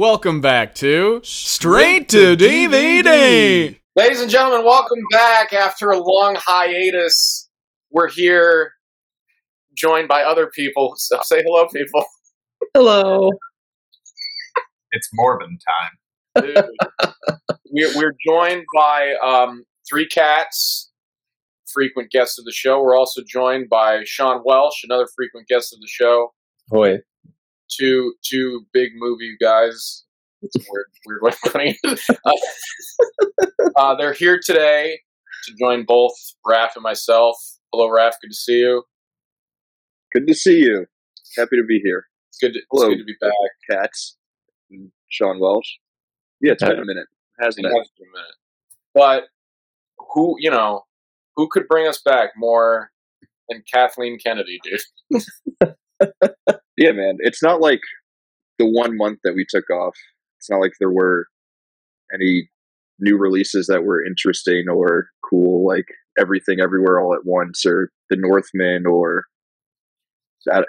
Welcome 0.00 0.40
back 0.40 0.74
to 0.76 1.20
Straight 1.22 2.08
to 2.08 2.34
DVD. 2.34 3.78
Ladies 3.94 4.22
and 4.22 4.30
gentlemen, 4.30 4.64
welcome 4.64 4.98
back 5.10 5.52
after 5.52 5.90
a 5.90 5.98
long 5.98 6.38
hiatus. 6.38 7.50
We're 7.90 8.08
here 8.08 8.72
joined 9.76 10.08
by 10.08 10.22
other 10.22 10.46
people. 10.46 10.94
So 10.96 11.20
say 11.22 11.42
hello, 11.44 11.66
people. 11.68 12.02
Hello. 12.72 13.28
It's 14.92 15.06
Morbin 15.18 15.58
time. 15.68 16.54
We're, 17.70 17.94
we're 17.94 18.14
joined 18.26 18.64
by 18.74 19.16
um, 19.22 19.64
three 19.86 20.08
cats, 20.08 20.90
frequent 21.70 22.10
guests 22.10 22.38
of 22.38 22.46
the 22.46 22.52
show. 22.52 22.82
We're 22.82 22.96
also 22.96 23.20
joined 23.28 23.68
by 23.68 24.00
Sean 24.06 24.40
Welsh, 24.46 24.82
another 24.82 25.08
frequent 25.14 25.46
guest 25.46 25.74
of 25.74 25.80
the 25.80 25.88
show. 25.88 26.32
Boy. 26.70 27.00
Two 27.70 28.14
two 28.24 28.66
big 28.72 28.90
movie 28.96 29.36
guys. 29.40 30.04
It's 30.42 30.56
a 30.56 30.60
weird, 30.70 30.86
weird 31.06 31.22
way 31.22 31.30
of 31.30 31.52
putting 31.52 31.74
it. 31.82 32.00
Uh, 32.24 33.46
uh, 33.76 33.94
they're 33.96 34.12
here 34.14 34.40
today 34.44 34.98
to 35.44 35.54
join 35.58 35.84
both 35.84 36.12
Raph 36.46 36.70
and 36.76 36.82
myself. 36.82 37.36
Hello, 37.72 37.88
Raph. 37.88 38.14
Good 38.22 38.30
to 38.30 38.34
see 38.36 38.58
you. 38.60 38.82
Good 40.12 40.26
to 40.26 40.34
see 40.34 40.58
you. 40.58 40.86
Happy 41.36 41.56
to 41.56 41.64
be 41.64 41.78
here. 41.84 42.06
It's 42.30 42.38
good. 42.38 42.52
To, 42.54 42.58
it's 42.58 42.66
Hello. 42.72 42.88
good 42.88 42.98
to 42.98 43.04
be 43.04 43.14
back. 43.20 43.32
Cats. 43.70 44.16
Sean 45.10 45.38
Welsh. 45.40 45.68
Yeah, 46.40 46.52
it's 46.52 46.62
been 46.64 46.78
a 46.78 46.84
minute. 46.84 47.06
Hasn't 47.40 47.66
It 47.66 47.70
it? 47.70 47.76
has 47.78 47.88
been 47.98 48.08
a 48.08 48.16
minute. 48.16 48.34
But 48.94 49.24
who, 50.14 50.36
you 50.38 50.50
know, 50.50 50.82
who 51.36 51.48
could 51.50 51.68
bring 51.68 51.86
us 51.86 52.00
back 52.02 52.30
more 52.36 52.90
than 53.48 53.62
Kathleen 53.72 54.18
Kennedy, 54.18 54.58
dude? 54.64 55.22
Yeah, 56.80 56.92
man. 56.92 57.18
It's 57.18 57.42
not 57.42 57.60
like 57.60 57.82
the 58.58 58.66
one 58.66 58.96
month 58.96 59.18
that 59.22 59.34
we 59.34 59.44
took 59.46 59.68
off. 59.68 59.94
It's 60.38 60.48
not 60.48 60.60
like 60.60 60.72
there 60.80 60.90
were 60.90 61.26
any 62.12 62.48
new 62.98 63.18
releases 63.18 63.66
that 63.66 63.84
were 63.84 64.04
interesting 64.04 64.64
or 64.68 65.08
cool, 65.22 65.66
like 65.66 65.84
Everything 66.18 66.58
Everywhere 66.58 66.98
All 66.98 67.14
at 67.14 67.26
Once 67.26 67.66
or 67.66 67.92
The 68.08 68.16
Northman 68.16 68.86
or 68.86 69.26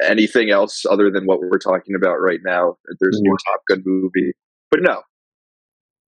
anything 0.06 0.52
else 0.52 0.86
other 0.90 1.10
than 1.10 1.26
what 1.26 1.40
we're 1.40 1.58
talking 1.58 1.96
about 1.96 2.20
right 2.20 2.42
now. 2.44 2.76
There's 3.00 3.18
a 3.18 3.24
new 3.24 3.38
Top 3.50 3.62
Gun 3.70 3.82
movie. 3.86 4.34
But 4.70 4.82
no, 4.82 5.04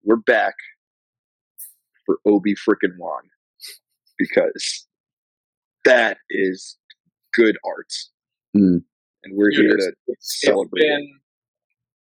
we're 0.04 0.18
back 0.18 0.56
for 2.06 2.18
Obi 2.26 2.56
frickin' 2.56 2.98
Wan 2.98 3.24
because 4.18 4.86
that 5.86 6.18
is 6.30 6.78
good 7.34 7.58
art. 7.66 7.94
Hmm. 8.54 8.80
And 9.24 9.36
we're 9.38 9.52
Dude, 9.52 9.60
here 9.60 9.78
to 9.78 10.16
celebrate 10.20 10.82
been 10.82 11.20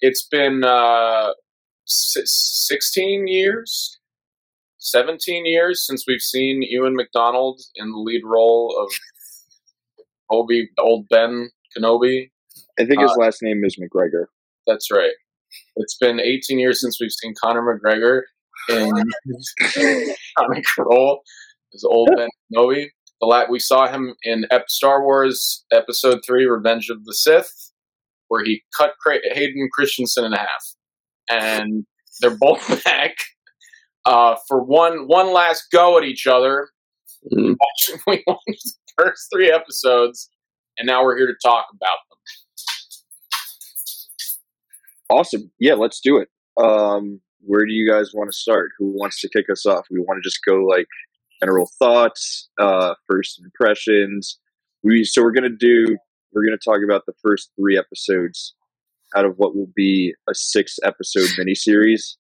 it's 0.02 0.26
been 0.28 0.64
uh, 0.64 1.32
si- 1.86 2.22
sixteen 2.26 3.28
years, 3.28 4.00
seventeen 4.78 5.46
years 5.46 5.86
since 5.86 6.06
we've 6.08 6.22
seen 6.22 6.62
Ewan 6.62 6.96
McDonald 6.96 7.62
in 7.76 7.92
the 7.92 7.98
lead 7.98 8.22
role 8.24 8.76
of 8.82 8.92
Obi, 10.30 10.70
old 10.78 11.08
Ben 11.10 11.50
Kenobi. 11.78 12.30
I 12.80 12.86
think 12.86 13.02
his 13.02 13.16
last 13.18 13.42
name 13.42 13.64
is 13.66 13.78
McGregor. 13.78 14.26
That's 14.66 14.90
right. 14.92 15.12
It's 15.78 15.98
been 15.98 16.20
18 16.20 16.60
years 16.60 16.80
since 16.80 17.00
we've 17.02 17.12
seen 17.12 17.34
Conor 17.42 17.62
McGregor 17.62 18.22
in 18.70 18.92
comic 20.38 20.64
role 20.78 21.22
as 21.74 21.84
old 21.84 22.10
Ben 22.16 22.30
Kenobi. 22.54 22.88
The 23.22 23.28
la- 23.28 23.50
we 23.50 23.60
saw 23.60 23.88
him 23.88 24.16
in 24.24 24.46
Ep- 24.52 24.70
Star 24.70 25.04
Wars 25.04 25.66
Episode 25.72 26.22
Three: 26.26 26.46
Revenge 26.46 26.90
of 26.90 27.04
the 27.06 27.14
Sith, 27.14 27.52
where 28.30 28.44
he 28.44 28.64
cut 28.78 28.94
Cra- 29.02 29.20
Hayden 29.34 29.70
Christensen 29.74 30.26
in 30.26 30.32
half, 30.32 30.66
and 31.30 31.86
they're 32.22 32.38
both 32.38 32.84
back 32.86 33.16
uh, 34.06 34.36
for 34.48 34.64
one 34.64 35.08
one 35.08 35.34
last 35.34 35.66
go 35.72 35.98
at 35.98 36.04
each 36.04 36.28
other. 36.28 36.70
Mm. 37.34 37.56
We 38.08 38.24
watched 38.26 38.40
the 38.48 38.74
first 38.98 39.28
three 39.34 39.52
episodes, 39.52 40.30
and 40.78 40.88
now 40.88 41.04
we're 41.04 41.18
here 41.18 41.28
to 41.28 41.36
talk 41.44 41.66
about 41.74 41.98
them. 42.10 42.18
Awesome. 45.10 45.52
Yeah, 45.60 45.74
let's 45.74 46.00
do 46.00 46.18
it. 46.18 46.30
Um, 46.58 47.20
where 47.42 47.66
do 47.66 47.72
you 47.74 47.90
guys 47.90 48.12
want 48.14 48.32
to 48.32 48.38
start? 48.38 48.72
Who 48.78 48.92
wants 48.98 49.20
to 49.22 49.30
kick 49.30 49.50
us 49.50 49.66
off? 49.66 49.88
We 49.90 50.00
want 50.00 50.22
to 50.22 50.28
just 50.28 50.40
go 50.46 50.64
like 50.64 50.88
general 51.42 51.70
thoughts, 51.80 52.50
uh, 52.60 52.94
first 53.08 53.42
impressions. 53.44 54.40
We 54.84 55.04
so 55.04 55.22
we're 55.22 55.32
gonna 55.32 55.50
do 55.50 55.98
we're 56.34 56.46
gonna 56.46 56.58
talk 56.58 56.80
about 56.84 57.06
the 57.06 57.14
first 57.24 57.52
three 57.60 57.78
episodes 57.78 58.56
out 59.16 59.26
of 59.26 59.36
what 59.38 59.56
will 59.56 59.72
be 59.76 60.14
a 60.30 60.36
six 60.36 60.78
episode 60.84 61.30
miniseries. 61.40 62.16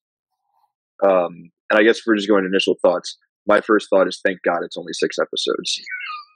Um, 1.04 1.52
and 1.70 1.80
I 1.80 1.84
guess 1.84 2.02
we're 2.06 2.16
just 2.16 2.28
going 2.28 2.46
initial 2.46 2.76
thoughts. 2.82 3.18
My 3.48 3.62
first 3.62 3.88
thought 3.90 4.08
is 4.08 4.20
thank 4.26 4.42
God 4.44 4.64
it's 4.64 4.78
only 4.78 4.94
six 4.94 5.18
episodes. 5.20 5.82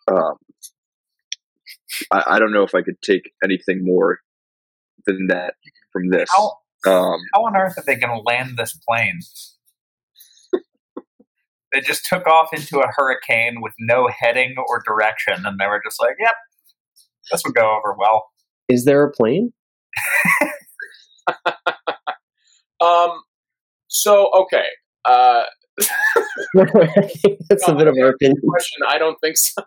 Um, 0.08 0.36
I, 2.12 2.24
I 2.36 2.40
don't 2.40 2.54
know 2.54 2.64
if 2.64 2.76
I 2.76 2.82
could 2.82 3.02
take 3.02 3.32
anything 3.44 3.84
more 3.84 4.20
than 5.06 5.28
that 5.28 5.56
from 5.92 6.10
this. 6.10 6.30
How 6.32 6.58
Um, 6.86 7.20
how 7.34 7.46
on 7.46 7.56
earth 7.56 7.78
are 7.78 7.84
they 7.86 7.96
going 7.96 8.16
to 8.16 8.24
land 8.26 8.58
this 8.58 8.78
plane? 8.88 9.20
They 11.74 11.82
just 11.82 12.06
took 12.06 12.26
off 12.28 12.50
into 12.54 12.80
a 12.80 12.88
hurricane 12.96 13.56
with 13.62 13.74
no 13.80 14.08
heading 14.08 14.56
or 14.70 14.82
direction, 14.86 15.46
and 15.46 15.60
they 15.60 15.66
were 15.68 15.82
just 15.84 16.00
like, 16.00 16.16
"Yep, 16.20 16.34
this 17.32 17.42
would 17.46 17.56
go 17.56 17.76
over 17.78 17.96
well." 17.98 18.26
Is 18.70 18.86
there 18.86 19.04
a 19.04 19.12
plane? 19.12 19.52
Um. 22.82 23.22
So 23.88 24.30
okay. 24.36 24.66
Uh, 25.06 25.44
That's 26.56 27.68
a 27.68 27.76
bit 27.76 27.88
of 27.88 27.96
our 28.00 28.10
opinion. 28.10 28.42
question. 28.50 28.82
I 28.90 28.98
don't 28.98 29.18
think 29.22 29.38
so. 29.38 29.62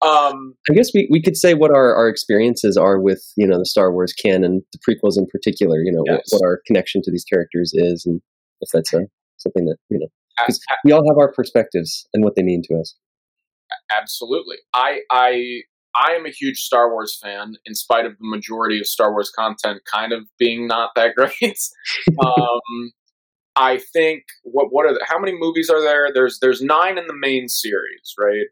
um. 0.00 0.54
I 0.70 0.74
guess 0.74 0.90
we, 0.94 1.06
we 1.10 1.20
could 1.20 1.36
say 1.36 1.52
what 1.54 1.70
our, 1.70 1.94
our 1.94 2.08
experiences 2.08 2.76
are 2.78 2.98
with, 3.00 3.22
you 3.36 3.46
know, 3.46 3.58
the 3.58 3.66
Star 3.66 3.92
Wars 3.92 4.12
canon, 4.14 4.62
the 4.72 4.78
prequels 4.78 5.18
in 5.18 5.26
particular, 5.26 5.80
you 5.82 5.92
know, 5.92 6.02
Yes. 6.06 6.28
what, 6.30 6.40
what 6.40 6.46
our 6.46 6.60
connection 6.66 7.02
to 7.02 7.10
these 7.10 7.24
characters 7.24 7.72
is, 7.74 8.04
and 8.06 8.20
if 8.62 8.70
that's 8.72 8.92
a, 8.94 9.00
something 9.36 9.66
that, 9.66 9.76
you 9.90 9.98
know, 9.98 10.06
a- 10.06 10.21
because 10.46 10.60
we 10.84 10.92
all 10.92 11.06
have 11.08 11.18
our 11.18 11.32
perspectives 11.32 12.06
and 12.14 12.24
what 12.24 12.34
they 12.36 12.42
mean 12.42 12.62
to 12.68 12.74
us. 12.76 12.94
absolutely. 13.96 14.56
I. 14.74 15.00
I. 15.10 15.60
I 15.94 16.12
am 16.12 16.24
a 16.24 16.30
huge 16.30 16.56
Star 16.60 16.90
Wars 16.90 17.18
fan, 17.22 17.56
in 17.66 17.74
spite 17.74 18.06
of 18.06 18.12
the 18.12 18.24
majority 18.26 18.80
of 18.80 18.86
Star 18.86 19.12
Wars 19.12 19.30
content 19.38 19.82
kind 19.84 20.14
of 20.14 20.22
being 20.38 20.66
not 20.66 20.92
that 20.96 21.14
great. 21.16 21.58
um, 22.24 22.92
I 23.56 23.76
think 23.92 24.22
what 24.42 24.68
what 24.72 24.86
are 24.86 24.94
the, 24.94 25.04
how 25.06 25.18
many 25.18 25.34
movies 25.38 25.68
are 25.68 25.82
there? 25.82 26.08
There's 26.14 26.38
there's 26.40 26.62
nine 26.62 26.96
in 26.96 27.06
the 27.08 27.14
main 27.14 27.46
series, 27.46 28.14
right? 28.18 28.46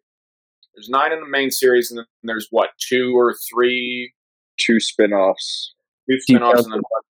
There's 0.74 0.90
nine 0.90 1.12
in 1.12 1.20
the 1.20 1.28
main 1.28 1.50
series, 1.50 1.90
and 1.90 1.96
then 2.00 2.04
there's 2.24 2.48
what 2.50 2.70
two 2.78 3.14
or 3.16 3.34
three 3.50 4.12
two 4.58 4.78
spin-offs. 4.78 5.72
two 6.10 6.12
Do 6.12 6.14
you 6.16 6.20
spin-offs, 6.20 6.54
count- 6.56 6.64
and 6.66 6.72
then 6.74 6.80
what 6.90 7.02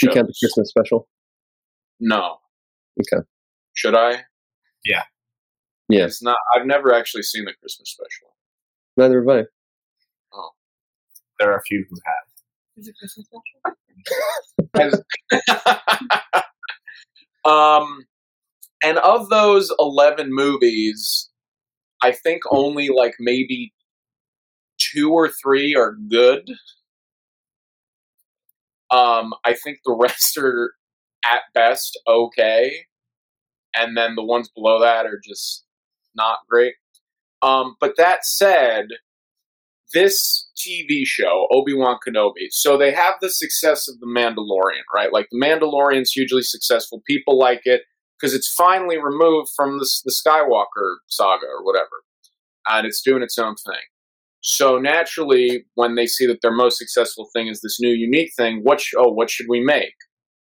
Do 0.00 0.06
you 0.06 0.12
count 0.14 0.28
the? 0.28 0.34
Christmas 0.40 0.70
special? 0.70 1.08
No. 2.00 2.38
Okay. 3.00 3.22
Should 3.74 3.94
I? 3.94 4.22
Yeah. 4.84 5.02
Yes. 5.88 6.12
It's 6.12 6.22
not. 6.22 6.36
I've 6.54 6.66
never 6.66 6.94
actually 6.94 7.22
seen 7.22 7.44
the 7.44 7.52
Christmas 7.60 7.90
special. 7.90 8.34
Neither 8.96 9.20
have 9.20 9.28
I. 9.28 9.44
Oh, 10.32 10.50
there 11.38 11.52
are 11.52 11.58
a 11.58 11.62
few 11.62 11.84
who 11.90 11.96
have. 12.06 12.24
As- 14.80 15.02
um, 17.44 18.04
and 18.82 18.98
of 18.98 19.28
those 19.28 19.72
eleven 19.78 20.28
movies, 20.32 21.30
I 22.02 22.12
think 22.12 22.42
only 22.50 22.88
like 22.88 23.14
maybe 23.18 23.72
two 24.78 25.10
or 25.12 25.28
three 25.42 25.74
are 25.74 25.96
good. 26.10 26.48
Um, 28.90 29.34
I 29.44 29.54
think 29.54 29.78
the 29.84 29.92
rest 29.98 30.36
are 30.38 30.72
at 31.24 31.40
best 31.54 31.98
okay, 32.06 32.86
and 33.74 33.96
then 33.96 34.14
the 34.14 34.24
ones 34.24 34.48
below 34.54 34.80
that 34.80 35.06
are 35.06 35.20
just 35.24 35.64
not 36.14 36.38
great. 36.48 36.74
Um, 37.42 37.76
but 37.80 37.96
that 37.96 38.24
said, 38.24 38.86
this 39.92 40.48
TV 40.56 41.02
show, 41.04 41.46
Obi 41.50 41.74
Wan 41.74 41.98
Kenobi, 42.06 42.48
so 42.50 42.76
they 42.76 42.92
have 42.92 43.14
the 43.20 43.30
success 43.30 43.88
of 43.88 44.00
The 44.00 44.06
Mandalorian, 44.06 44.82
right? 44.94 45.12
Like, 45.12 45.28
The 45.30 45.38
Mandalorian's 45.38 46.12
hugely 46.12 46.42
successful. 46.42 47.02
People 47.06 47.38
like 47.38 47.62
it 47.64 47.82
because 48.18 48.34
it's 48.34 48.52
finally 48.52 48.96
removed 48.96 49.50
from 49.54 49.78
the, 49.78 49.88
the 50.04 50.12
Skywalker 50.12 50.96
saga 51.08 51.46
or 51.46 51.64
whatever, 51.64 52.04
and 52.66 52.86
it's 52.86 53.02
doing 53.02 53.22
its 53.22 53.38
own 53.38 53.54
thing. 53.56 53.82
So 54.40 54.78
naturally, 54.78 55.64
when 55.74 55.94
they 55.94 56.06
see 56.06 56.26
that 56.26 56.40
their 56.42 56.52
most 56.52 56.78
successful 56.78 57.28
thing 57.34 57.48
is 57.48 57.60
this 57.60 57.80
new 57.80 57.90
unique 57.90 58.32
thing, 58.36 58.60
what 58.62 58.80
sh- 58.80 58.94
oh, 58.96 59.10
what 59.10 59.30
should 59.30 59.46
we 59.48 59.60
make? 59.60 59.94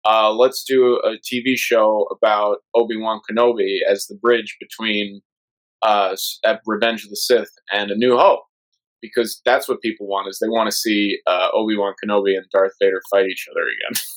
Uh, 0.04 0.32
let's 0.32 0.64
do 0.64 1.00
a 1.04 1.16
TV 1.16 1.56
show 1.56 2.06
about 2.10 2.58
Obi 2.74 2.96
Wan 2.96 3.20
Kenobi 3.30 3.78
as 3.88 4.06
the 4.06 4.16
bridge 4.16 4.56
between 4.60 5.22
uh, 5.82 6.14
Revenge 6.66 7.04
of 7.04 7.10
the 7.10 7.16
Sith 7.16 7.50
and 7.72 7.90
A 7.90 7.96
New 7.96 8.16
Hope, 8.16 8.42
because 9.00 9.40
that's 9.44 9.68
what 9.68 9.80
people 9.80 10.06
want 10.06 10.28
is 10.28 10.38
they 10.40 10.48
want 10.48 10.70
to 10.70 10.76
see 10.76 11.18
uh, 11.26 11.48
Obi 11.54 11.76
Wan 11.76 11.94
Kenobi 12.02 12.36
and 12.36 12.44
Darth 12.52 12.72
Vader 12.80 13.00
fight 13.10 13.26
each 13.26 13.46
other 13.50 13.62
again. 13.62 14.00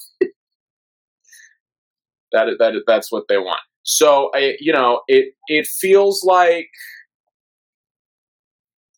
That 2.33 2.47
that 2.59 2.73
that's 2.85 3.09
what 3.09 3.23
they 3.29 3.37
want. 3.37 3.61
So 3.83 4.31
I, 4.35 4.57
you 4.59 4.73
know, 4.73 4.99
it 5.07 5.33
it 5.47 5.65
feels 5.65 6.23
like 6.25 6.67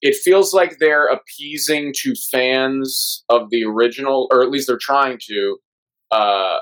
it 0.01 0.15
feels 0.15 0.53
like 0.53 0.77
they're 0.79 1.07
appeasing 1.07 1.93
to 1.99 2.15
fans 2.31 3.23
of 3.29 3.49
the 3.51 3.63
original, 3.65 4.27
or 4.31 4.41
at 4.41 4.49
least 4.49 4.67
they're 4.67 4.79
trying 4.79 5.19
to, 5.27 5.57
uh, 6.11 6.57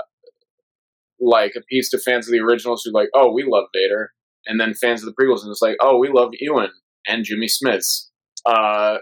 like 1.19 1.53
appease 1.55 1.89
to 1.89 1.97
fans 1.99 2.27
of 2.27 2.31
the 2.31 2.39
originals 2.39 2.83
who 2.83 2.91
like, 2.91 3.09
oh, 3.13 3.31
we 3.31 3.43
love 3.47 3.65
Vader, 3.73 4.11
and 4.45 4.59
then 4.59 4.73
fans 4.73 5.03
of 5.03 5.07
the 5.07 5.13
prequels, 5.21 5.41
and 5.43 5.51
it's 5.51 5.61
like, 5.61 5.77
oh, 5.81 5.97
we 5.97 6.09
love 6.09 6.31
Ewan 6.39 6.69
and 7.07 7.23
Jimmy 7.25 7.47
Smits. 7.47 8.07
Uh, 8.45 8.97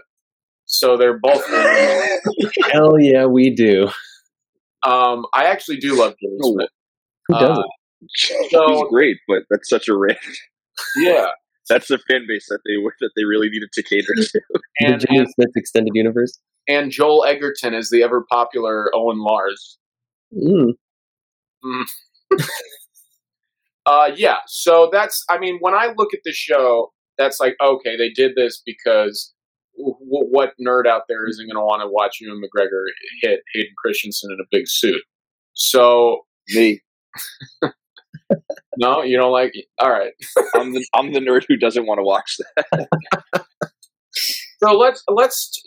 so 0.66 0.96
they're 0.96 1.18
both. 1.18 1.44
Hell 2.72 2.98
yeah, 2.98 3.26
we 3.26 3.50
do. 3.54 3.88
um, 4.84 5.26
I 5.34 5.44
actually 5.44 5.76
do 5.78 5.98
love 5.98 6.14
Jimmy 6.22 6.38
Smits. 6.42 6.66
Who 7.28 7.34
doesn't? 7.34 7.58
Uh, 7.58 7.62
He's 8.14 8.84
great, 8.90 9.16
but 9.26 9.42
that's 9.50 9.68
such 9.68 9.88
a 9.88 9.96
rare. 9.96 10.16
yeah, 10.96 11.26
That's 11.68 11.88
the 11.88 11.98
fan 12.08 12.26
base 12.28 12.46
that 12.48 12.60
they 12.64 12.74
that 13.00 13.10
they 13.16 13.24
really 13.24 13.48
needed 13.48 13.70
to 13.72 13.82
cater 13.82 14.14
to. 14.14 14.40
and, 14.80 15.00
the 15.00 15.06
Jimmy 15.06 15.18
and 15.20 15.28
Smits 15.28 15.52
extended 15.56 15.90
universe. 15.94 16.38
and 16.68 16.92
Joel 16.92 17.24
Edgerton 17.24 17.74
is 17.74 17.90
the 17.90 18.02
ever 18.04 18.24
popular 18.30 18.88
Owen 18.94 19.18
Lars. 19.18 19.78
Mm. 20.32 20.74
Uh, 23.86 24.10
yeah. 24.16 24.38
So 24.48 24.88
that's, 24.92 25.24
I 25.30 25.38
mean, 25.38 25.58
when 25.60 25.72
I 25.72 25.94
look 25.96 26.12
at 26.12 26.20
the 26.24 26.32
show, 26.32 26.92
that's 27.16 27.38
like, 27.38 27.54
okay, 27.64 27.96
they 27.96 28.10
did 28.10 28.32
this 28.34 28.60
because 28.66 29.32
w- 29.78 29.94
w- 30.00 30.28
what 30.28 30.54
nerd 30.60 30.86
out 30.88 31.02
there 31.08 31.26
isn't 31.28 31.46
going 31.46 31.56
to 31.56 31.64
want 31.64 31.82
to 31.82 31.88
watch 31.88 32.18
Ewan 32.20 32.42
McGregor 32.42 32.84
hit 33.22 33.40
Hayden 33.54 33.72
Christensen 33.78 34.32
in 34.32 34.38
a 34.40 34.46
big 34.50 34.64
suit? 34.66 35.00
So, 35.52 36.22
Me, 36.48 36.80
no, 38.76 39.02
you 39.02 39.16
don't 39.16 39.32
like, 39.32 39.54
all 39.78 39.90
right. 39.90 40.12
I'm 40.56 40.72
the 40.72 40.84
I'm 40.92 41.12
the 41.12 41.20
nerd 41.20 41.44
who 41.48 41.56
doesn't 41.56 41.86
want 41.86 41.98
to 41.98 42.04
watch 42.04 42.36
that. 42.38 42.88
So 44.62 44.72
let's, 44.72 45.02
let's, 45.08 45.62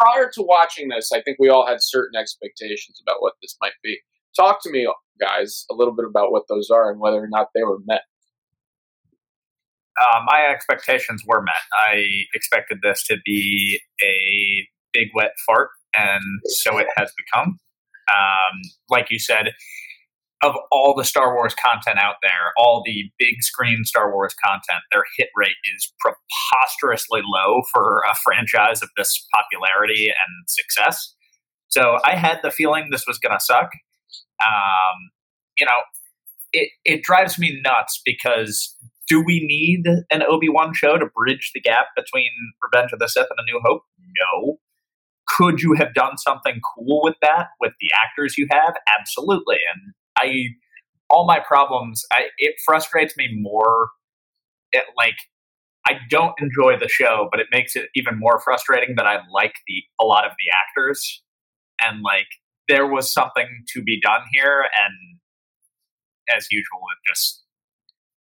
prior 0.00 0.30
to 0.34 0.42
watching 0.42 0.88
this, 0.88 1.10
I 1.12 1.20
think 1.22 1.36
we 1.38 1.50
all 1.50 1.66
had 1.66 1.76
certain 1.80 2.18
expectations 2.18 3.00
about 3.06 3.22
what 3.22 3.34
this 3.42 3.56
might 3.60 3.72
be. 3.82 3.98
Talk 4.38 4.62
to 4.62 4.70
me, 4.70 4.88
guys, 5.20 5.64
a 5.70 5.74
little 5.74 5.94
bit 5.94 6.04
about 6.08 6.30
what 6.30 6.44
those 6.48 6.70
are 6.70 6.90
and 6.90 7.00
whether 7.00 7.18
or 7.18 7.28
not 7.28 7.48
they 7.54 7.64
were 7.64 7.78
met. 7.86 8.02
Uh, 10.00 10.20
my 10.24 10.46
expectations 10.46 11.24
were 11.26 11.42
met. 11.42 11.54
I 11.90 12.04
expected 12.34 12.78
this 12.82 13.04
to 13.08 13.16
be 13.24 13.80
a 14.00 14.68
big 14.92 15.08
wet 15.12 15.32
fart, 15.44 15.70
and 15.92 16.22
so 16.44 16.78
it 16.78 16.86
has 16.96 17.10
become. 17.16 17.58
Um, 18.10 18.60
like 18.88 19.10
you 19.10 19.18
said, 19.18 19.54
of 20.42 20.54
all 20.70 20.94
the 20.96 21.04
Star 21.04 21.34
Wars 21.34 21.54
content 21.54 21.98
out 22.00 22.16
there, 22.22 22.52
all 22.56 22.82
the 22.86 23.10
big 23.18 23.42
screen 23.42 23.84
Star 23.84 24.12
Wars 24.12 24.34
content, 24.42 24.82
their 24.92 25.02
hit 25.16 25.30
rate 25.36 25.56
is 25.74 25.92
preposterously 25.98 27.22
low 27.24 27.62
for 27.72 28.02
a 28.08 28.14
franchise 28.14 28.82
of 28.82 28.88
this 28.96 29.26
popularity 29.34 30.06
and 30.06 30.48
success. 30.48 31.14
So 31.66 31.98
I 32.06 32.14
had 32.14 32.38
the 32.42 32.52
feeling 32.52 32.88
this 32.90 33.04
was 33.06 33.18
going 33.18 33.36
to 33.36 33.44
suck. 33.44 33.70
Um, 34.44 35.10
you 35.56 35.66
know, 35.66 35.82
it, 36.52 36.70
it 36.84 37.02
drives 37.02 37.38
me 37.38 37.60
nuts 37.62 38.00
because 38.04 38.76
do 39.08 39.22
we 39.24 39.40
need 39.44 39.86
an 40.10 40.22
Obi 40.22 40.48
Wan 40.48 40.74
show 40.74 40.98
to 40.98 41.06
bridge 41.06 41.50
the 41.54 41.60
gap 41.60 41.86
between 41.96 42.30
Revenge 42.62 42.92
of 42.92 42.98
the 42.98 43.08
Sith 43.08 43.26
and 43.30 43.38
A 43.38 43.44
New 43.50 43.60
Hope? 43.64 43.82
No. 43.98 44.58
Could 45.26 45.60
you 45.60 45.74
have 45.74 45.94
done 45.94 46.16
something 46.16 46.60
cool 46.74 47.00
with 47.02 47.16
that 47.22 47.48
with 47.60 47.72
the 47.80 47.90
actors 48.04 48.38
you 48.38 48.46
have? 48.50 48.74
Absolutely. 48.98 49.56
And 49.74 49.94
I, 50.18 50.48
all 51.10 51.26
my 51.26 51.38
problems, 51.38 52.04
I, 52.12 52.24
it 52.38 52.54
frustrates 52.64 53.16
me 53.16 53.28
more. 53.32 53.90
It 54.72 54.84
like 54.96 55.16
I 55.86 55.98
don't 56.10 56.34
enjoy 56.38 56.78
the 56.78 56.88
show, 56.88 57.28
but 57.30 57.40
it 57.40 57.46
makes 57.50 57.74
it 57.74 57.88
even 57.94 58.18
more 58.18 58.38
frustrating 58.40 58.96
that 58.96 59.06
I 59.06 59.20
like 59.32 59.54
the 59.66 59.82
a 59.98 60.04
lot 60.04 60.26
of 60.26 60.32
the 60.32 60.52
actors, 60.52 61.22
and 61.82 62.02
like 62.02 62.26
there 62.68 62.86
was 62.86 63.12
something 63.12 63.48
to 63.74 63.82
be 63.82 64.00
done 64.00 64.22
here, 64.32 64.62
and 64.62 65.18
as 66.36 66.46
usual, 66.50 66.80
it 66.92 67.10
just 67.10 67.42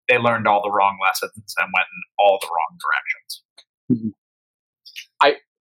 they 0.08 0.18
learned 0.18 0.46
all 0.46 0.62
the 0.62 0.70
wrong 0.70 0.98
lessons 1.04 1.54
and 1.58 1.68
went 1.74 1.86
in 1.86 2.02
all 2.18 2.38
the 2.40 2.46
wrong 2.46 2.78
directions. 2.78 3.42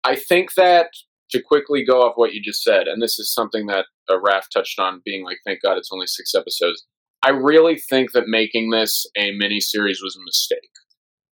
I 0.05 0.15
think 0.15 0.53
that 0.53 0.87
to 1.31 1.41
quickly 1.41 1.83
go 1.85 2.01
off 2.01 2.13
what 2.15 2.33
you 2.33 2.41
just 2.41 2.63
said, 2.63 2.87
and 2.87 3.01
this 3.01 3.19
is 3.19 3.33
something 3.33 3.67
that 3.67 3.85
uh, 4.09 4.17
touched 4.51 4.79
on, 4.79 5.01
being 5.05 5.23
like, 5.23 5.37
thank 5.45 5.61
God 5.61 5.77
it's 5.77 5.91
only 5.91 6.07
six 6.07 6.33
episodes. 6.33 6.85
I 7.21 7.31
really 7.31 7.77
think 7.77 8.13
that 8.13 8.23
making 8.27 8.71
this 8.71 9.05
a 9.17 9.31
mini 9.31 9.59
series 9.59 10.01
was 10.01 10.15
a 10.15 10.23
mistake. 10.23 10.71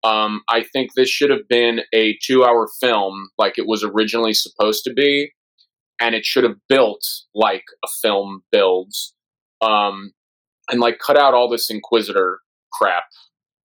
Um, 0.04 0.42
I 0.50 0.64
think 0.64 0.94
this 0.94 1.10
should 1.10 1.32
have 1.32 1.48
been 1.50 1.80
a 1.94 2.18
two-hour 2.22 2.68
film, 2.80 3.30
like 3.38 3.58
it 3.58 3.66
was 3.66 3.84
originally 3.84 4.34
supposed 4.34 4.84
to 4.84 4.94
be, 4.94 5.32
and 6.00 6.16
it 6.16 6.26
should 6.26 6.44
have 6.44 6.58
built 6.70 7.06
like 7.34 7.64
a 7.84 7.88
film 8.02 8.44
builds, 8.52 9.16
um, 9.62 10.12
and 10.70 10.80
like 10.80 11.00
cut 11.00 11.18
out 11.18 11.34
all 11.34 11.50
this 11.50 11.70
Inquisitor 11.70 12.40
crap. 12.74 13.06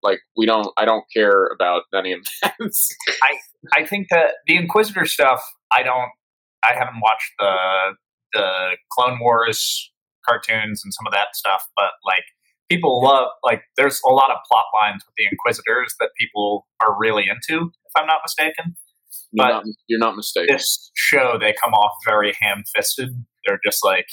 Like 0.02 0.20
we 0.36 0.46
don't, 0.46 0.68
I 0.76 0.84
don't 0.84 1.04
care 1.14 1.46
about 1.46 1.82
any 1.94 2.12
of 2.12 2.20
that. 2.42 2.54
I 3.76 3.84
think 3.86 4.08
that 4.10 4.32
the 4.46 4.56
Inquisitor 4.56 5.06
stuff, 5.06 5.42
I 5.70 5.82
don't, 5.82 6.10
I 6.64 6.74
haven't 6.74 7.00
watched 7.02 7.32
the 7.38 7.96
the 8.32 8.76
Clone 8.90 9.18
Wars 9.20 9.90
cartoons 10.26 10.82
and 10.84 10.94
some 10.94 11.06
of 11.06 11.12
that 11.12 11.34
stuff, 11.34 11.68
but 11.76 11.90
like 12.04 12.24
people 12.70 13.02
love, 13.02 13.28
like 13.44 13.62
there's 13.76 14.00
a 14.06 14.12
lot 14.12 14.30
of 14.30 14.38
plot 14.50 14.64
lines 14.74 15.04
with 15.04 15.14
the 15.16 15.26
Inquisitors 15.30 15.94
that 16.00 16.10
people 16.18 16.66
are 16.80 16.96
really 16.98 17.24
into, 17.28 17.70
if 17.86 17.92
I'm 17.96 18.06
not 18.06 18.20
mistaken. 18.24 18.76
You're, 19.32 19.46
But- 19.46 19.52
not, 19.52 19.64
you're 19.88 19.98
not 20.00 20.16
mistaken. 20.16 20.54
This 20.56 20.90
show, 20.94 21.36
they 21.40 21.54
come 21.62 21.72
off 21.74 21.92
very 22.06 22.34
ham 22.40 22.64
fisted. 22.74 23.10
They're 23.46 23.60
just 23.64 23.84
like, 23.84 24.06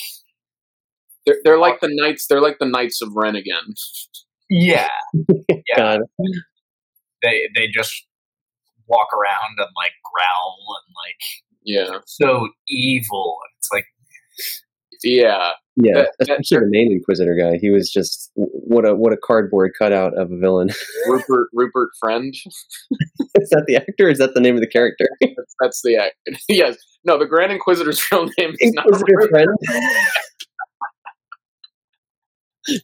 They're, 1.26 1.38
they're 1.44 1.60
like 1.60 1.80
the 1.82 1.90
knights. 1.92 2.26
They're 2.28 2.42
like 2.42 2.58
the 2.60 2.66
knights 2.66 3.02
of 3.02 3.10
Ren 3.16 3.36
again. 3.36 3.74
yeah, 4.50 4.88
yeah. 5.50 5.76
God. 5.76 6.00
They 7.22 7.50
they 7.56 7.68
just 7.68 8.06
walk 8.88 9.08
around 9.14 9.58
and 9.58 9.68
like 9.76 9.92
growl 10.04 10.58
and 10.78 10.94
like 11.06 11.22
Yeah, 11.64 12.00
so 12.08 12.48
evil. 12.68 13.38
It's 13.58 13.70
like 13.74 13.86
yeah. 15.04 15.52
Yeah, 15.82 15.94
That- 15.94 16.12
that- 16.20 16.40
especially 16.42 16.66
the 16.66 16.72
main 16.72 16.92
Inquisitor 16.92 17.36
guy. 17.36 17.58
He 17.62 17.70
was 17.70 17.90
just 17.90 18.32
what 18.36 18.86
a 18.86 18.96
what 18.96 19.14
a 19.14 19.18
cardboard 19.18 19.72
cutout 19.80 20.18
of 20.18 20.30
a 20.32 20.38
villain. 20.38 20.70
Rupert 21.08 21.50
Rupert 21.54 21.90
Friend. 22.02 22.34
is 22.34 23.50
that 23.52 23.64
the 23.68 23.78
actor? 23.78 24.08
Or 24.08 24.10
is 24.10 24.18
that 24.18 24.34
the 24.34 24.42
name 24.42 24.56
of 24.56 24.62
the 24.62 24.68
character? 24.68 25.06
That's, 25.22 25.56
that's 25.62 25.82
the 25.84 25.96
actor. 25.98 26.40
yes. 26.50 26.76
No, 27.06 27.18
the 27.18 27.26
Grand 27.26 27.52
Inquisitor's 27.54 28.02
real 28.12 28.26
name 28.38 28.56
is 28.60 28.74
not. 28.74 28.86
Inquisitor 28.88 29.14
Rupert. 29.16 29.30
friend. 29.30 29.50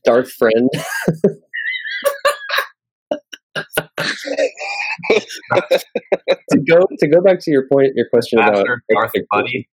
Darth 0.06 0.32
friend. 0.32 0.70
to 6.52 6.60
go 6.68 6.88
to 7.00 7.08
go 7.08 7.22
back 7.22 7.40
to 7.42 7.52
your 7.52 7.68
point, 7.72 7.92
your 7.96 8.08
question 8.10 8.40
about 8.40 8.54
Master 8.54 8.82
Darth 8.94 9.12
Buddy. 9.32 9.68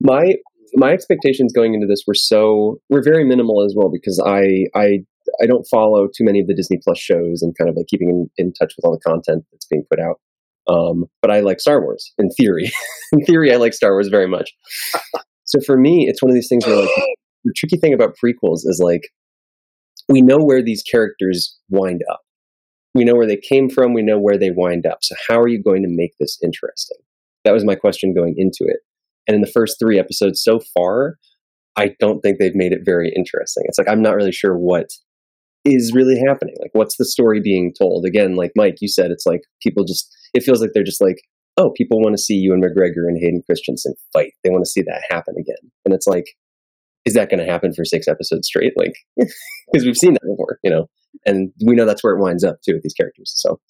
My 0.00 0.34
my 0.74 0.92
expectations 0.92 1.52
going 1.52 1.74
into 1.74 1.86
this 1.86 2.04
were 2.06 2.14
so 2.14 2.78
were 2.88 3.02
very 3.02 3.24
minimal 3.24 3.64
as 3.64 3.74
well 3.76 3.90
because 3.90 4.22
I 4.24 4.66
I 4.74 4.98
I 5.42 5.46
don't 5.46 5.66
follow 5.70 6.06
too 6.06 6.24
many 6.24 6.40
of 6.40 6.46
the 6.46 6.54
Disney 6.54 6.78
Plus 6.82 6.98
shows 6.98 7.42
and 7.42 7.56
kind 7.56 7.70
of 7.70 7.76
like 7.76 7.86
keeping 7.88 8.08
in, 8.08 8.46
in 8.46 8.52
touch 8.52 8.74
with 8.76 8.84
all 8.84 8.92
the 8.92 9.10
content 9.10 9.44
that's 9.52 9.66
being 9.66 9.84
put 9.90 10.00
out. 10.00 10.20
Um, 10.68 11.06
but 11.20 11.30
I 11.30 11.40
like 11.40 11.60
Star 11.60 11.80
Wars 11.80 12.12
in 12.18 12.30
theory. 12.30 12.70
in 13.12 13.24
theory, 13.24 13.52
I 13.52 13.56
like 13.56 13.74
Star 13.74 13.92
Wars 13.92 14.08
very 14.08 14.28
much. 14.28 14.50
so 15.44 15.60
for 15.64 15.76
me, 15.76 16.06
it's 16.08 16.22
one 16.22 16.30
of 16.30 16.34
these 16.34 16.48
things 16.48 16.66
where 16.66 16.76
like 16.76 16.90
the 17.44 17.52
tricky 17.56 17.76
thing 17.76 17.92
about 17.92 18.16
prequels 18.22 18.60
is 18.64 18.80
like 18.82 19.08
we 20.08 20.22
know 20.22 20.38
where 20.38 20.62
these 20.62 20.82
characters 20.82 21.56
wind 21.70 22.02
up. 22.10 22.20
We 22.94 23.04
know 23.04 23.14
where 23.14 23.26
they 23.26 23.38
came 23.38 23.70
from. 23.70 23.94
We 23.94 24.02
know 24.02 24.18
where 24.18 24.38
they 24.38 24.50
wind 24.50 24.86
up. 24.86 24.98
So 25.02 25.14
how 25.28 25.40
are 25.40 25.48
you 25.48 25.62
going 25.62 25.82
to 25.82 25.88
make 25.88 26.12
this 26.20 26.38
interesting? 26.42 26.98
That 27.44 27.52
was 27.52 27.64
my 27.64 27.74
question 27.74 28.14
going 28.14 28.34
into 28.36 28.64
it. 28.70 28.80
And 29.26 29.34
in 29.34 29.40
the 29.40 29.50
first 29.50 29.76
three 29.78 29.98
episodes 29.98 30.42
so 30.42 30.60
far, 30.74 31.16
I 31.76 31.94
don't 32.00 32.20
think 32.20 32.38
they've 32.38 32.54
made 32.54 32.72
it 32.72 32.80
very 32.84 33.12
interesting. 33.16 33.64
It's 33.66 33.78
like 33.78 33.88
I'm 33.88 34.02
not 34.02 34.16
really 34.16 34.32
sure 34.32 34.56
what 34.56 34.90
is 35.64 35.92
really 35.94 36.18
happening. 36.18 36.54
Like, 36.60 36.72
what's 36.74 36.96
the 36.96 37.04
story 37.04 37.40
being 37.40 37.72
told? 37.78 38.04
Again, 38.04 38.34
like 38.34 38.52
Mike, 38.56 38.76
you 38.80 38.88
said, 38.88 39.10
it's 39.10 39.26
like 39.26 39.42
people 39.62 39.84
just. 39.84 40.08
It 40.34 40.42
feels 40.42 40.60
like 40.60 40.70
they're 40.72 40.82
just 40.82 41.00
like, 41.00 41.18
oh, 41.56 41.72
people 41.76 42.00
want 42.00 42.16
to 42.16 42.22
see 42.22 42.34
Ewan 42.34 42.62
McGregor 42.62 43.06
and 43.06 43.18
Hayden 43.18 43.42
Christensen 43.46 43.94
fight. 44.12 44.32
They 44.42 44.50
want 44.50 44.64
to 44.64 44.70
see 44.70 44.82
that 44.82 45.02
happen 45.10 45.34
again. 45.38 45.70
And 45.84 45.92
it's 45.92 46.06
like, 46.06 46.24
is 47.04 47.14
that 47.14 47.30
going 47.30 47.44
to 47.44 47.50
happen 47.50 47.74
for 47.74 47.84
six 47.84 48.08
episodes 48.08 48.46
straight? 48.46 48.72
Like, 48.76 48.94
because 49.16 49.84
we've 49.84 49.96
seen 49.96 50.14
that 50.14 50.26
before, 50.26 50.58
you 50.62 50.70
know, 50.70 50.88
and 51.26 51.52
we 51.66 51.74
know 51.74 51.84
that's 51.84 52.02
where 52.02 52.14
it 52.14 52.20
winds 52.20 52.44
up 52.44 52.56
too 52.64 52.74
with 52.74 52.82
these 52.82 52.94
characters. 52.94 53.32
So 53.36 53.60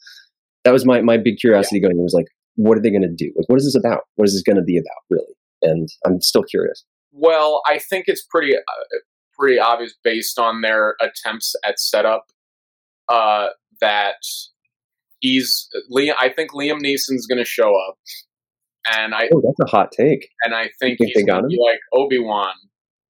that 0.65 0.73
was 0.73 0.87
my 0.87 1.01
my 1.01 1.17
big 1.17 1.39
curiosity 1.39 1.81
going. 1.81 2.01
Was 2.01 2.15
like, 2.15 2.29
what 2.57 2.79
are 2.79 2.81
they 2.81 2.91
going 2.91 3.03
to 3.03 3.09
do? 3.09 3.33
Like, 3.37 3.49
what 3.49 3.59
is 3.59 3.65
this 3.65 3.77
about? 3.77 4.03
What 4.17 4.29
is 4.29 4.35
this 4.35 4.43
going 4.43 4.57
to 4.57 4.63
be 4.63 4.77
about, 4.77 5.03
really? 5.11 5.35
And 5.63 5.89
I'm 6.05 6.21
still 6.21 6.43
curious. 6.43 6.85
Well, 7.13 7.63
I 7.67 7.79
think 7.79 8.05
it's 8.09 8.25
pretty 8.25 8.57
uh, 8.57 8.99
pretty 9.39 9.59
obvious 9.59 9.95
based 10.03 10.39
on 10.39 10.61
their 10.61 10.97
attempts 11.01 11.55
at 11.65 11.79
setup 11.79 12.27
uh, 13.09 13.49
that 13.81 14.17
he's 15.21 15.69
Liam. 15.95 16.15
I 16.21 16.29
think 16.29 16.53
Liam 16.53 16.81
Neeson's 16.81 17.27
going 17.27 17.39
to 17.39 17.45
show 17.45 17.71
up, 17.89 17.97
and 18.91 19.15
I 19.15 19.29
Oh, 19.33 19.43
that's 19.45 19.61
a 19.69 19.71
hot 19.71 19.93
take. 19.93 20.29
and 20.43 20.55
I 20.55 20.71
think, 20.81 20.99
he's 21.01 21.25
gonna 21.25 21.47
be 21.47 21.59
like 21.65 21.81
Obi 21.93 22.19
Wan. 22.19 22.55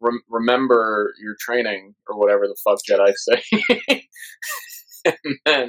Rem- 0.00 0.22
remember 0.28 1.14
your 1.22 1.36
training 1.38 1.94
or 2.08 2.18
whatever 2.18 2.48
the 2.48 2.56
fuck 2.64 2.80
Jedi 2.88 3.12
say, 3.16 4.08
and 5.04 5.38
then 5.46 5.68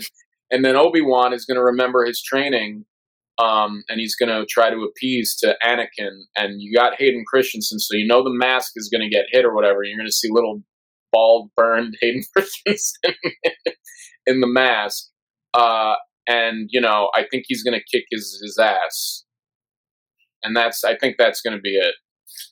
and 0.51 0.65
then 0.65 0.75
Obi 0.75 1.01
Wan 1.01 1.33
is 1.33 1.45
going 1.45 1.57
to 1.57 1.63
remember 1.63 2.03
his 2.05 2.21
training, 2.21 2.85
um, 3.41 3.83
and 3.89 3.99
he's 3.99 4.15
going 4.15 4.29
to 4.29 4.45
try 4.49 4.69
to 4.69 4.83
appease 4.83 5.35
to 5.37 5.55
Anakin. 5.63 6.21
And 6.35 6.61
you 6.61 6.73
got 6.73 6.99
Hayden 6.99 7.23
Christensen, 7.27 7.79
so 7.79 7.95
you 7.95 8.07
know 8.07 8.23
the 8.23 8.33
mask 8.33 8.73
is 8.75 8.89
going 8.91 9.01
to 9.01 9.09
get 9.09 9.25
hit 9.31 9.45
or 9.45 9.53
whatever. 9.53 9.83
You're 9.83 9.97
going 9.97 10.07
to 10.07 10.13
see 10.13 10.29
little 10.31 10.61
bald, 11.11 11.49
burned 11.55 11.95
Hayden 12.01 12.23
Christensen 12.33 13.15
in 14.25 14.41
the 14.41 14.47
mask, 14.47 15.09
uh, 15.53 15.95
and 16.27 16.69
you 16.71 16.81
know 16.81 17.09
I 17.15 17.25
think 17.29 17.45
he's 17.47 17.63
going 17.63 17.79
to 17.79 17.97
kick 17.97 18.05
his 18.11 18.39
his 18.43 18.57
ass, 18.59 19.23
and 20.43 20.55
that's 20.55 20.83
I 20.83 20.95
think 20.97 21.15
that's 21.17 21.41
going 21.41 21.55
to 21.55 21.61
be 21.61 21.75
it. 21.75 21.95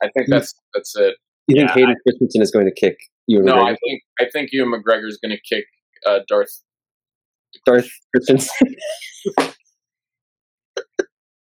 I 0.01 0.09
think 0.15 0.29
that's 0.29 0.53
that's 0.73 0.95
it. 0.95 1.15
You 1.47 1.57
think 1.57 1.69
Yeah, 1.69 1.73
Hayden 1.73 1.95
Christensen 2.07 2.41
is 2.41 2.51
going 2.51 2.65
to 2.65 2.73
kick 2.73 2.97
you? 3.27 3.41
No, 3.41 3.61
I 3.61 3.75
think 3.75 4.01
I 4.19 4.25
think 4.31 4.49
Ewan 4.51 4.71
McGregor 4.71 5.07
is 5.07 5.19
going 5.23 5.35
to 5.35 5.55
kick 5.55 5.65
uh, 6.07 6.19
Darth. 6.27 6.63
Darth 7.65 7.89
Christensen. 8.15 8.75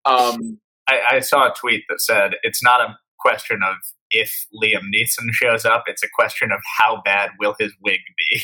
Um, 0.05 0.59
I, 0.87 0.99
I 1.11 1.19
saw 1.19 1.47
a 1.49 1.53
tweet 1.53 1.83
that 1.89 2.01
said 2.01 2.31
it's 2.43 2.63
not 2.63 2.81
a 2.81 2.97
question 3.19 3.59
of 3.63 3.75
if 4.11 4.45
Liam 4.61 4.89
Neeson 4.93 5.31
shows 5.31 5.65
up; 5.65 5.83
it's 5.87 6.03
a 6.03 6.09
question 6.13 6.51
of 6.51 6.59
how 6.77 7.01
bad 7.03 7.31
will 7.39 7.55
his 7.59 7.73
wig 7.83 7.99
be. 8.17 8.43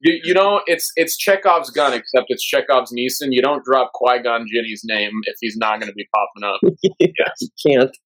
you, 0.00 0.20
you 0.24 0.34
know, 0.34 0.62
it's 0.66 0.90
it's 0.96 1.16
Chekhov's 1.16 1.70
gun, 1.70 1.92
except 1.92 2.26
it's 2.28 2.44
Chekhov's 2.44 2.92
Neeson. 2.92 3.28
You 3.30 3.42
don't 3.42 3.64
drop 3.64 3.92
Qui 3.94 4.22
Gon 4.22 4.46
Jinn's 4.52 4.82
name 4.84 5.12
if 5.24 5.36
he's 5.40 5.56
not 5.56 5.80
going 5.80 5.88
to 5.88 5.94
be 5.94 6.06
popping 6.14 6.44
up. 6.44 6.60
he 6.98 7.50
can't. 7.66 7.96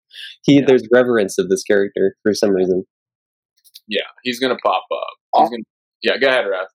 He 0.43 0.61
there's 0.61 0.87
reverence 0.93 1.39
of 1.39 1.49
this 1.49 1.63
character 1.63 2.17
for 2.23 2.35
some 2.35 2.51
reason. 2.51 2.85
Yeah, 3.87 4.07
he's 4.23 4.39
going 4.39 4.55
to 4.55 4.61
pop 4.63 4.85
up. 4.93 5.41
He's 5.41 5.51
gonna, 5.51 5.63
yeah, 6.03 6.17
go 6.19 6.29
ahead, 6.29 6.45
Raph. 6.45 6.67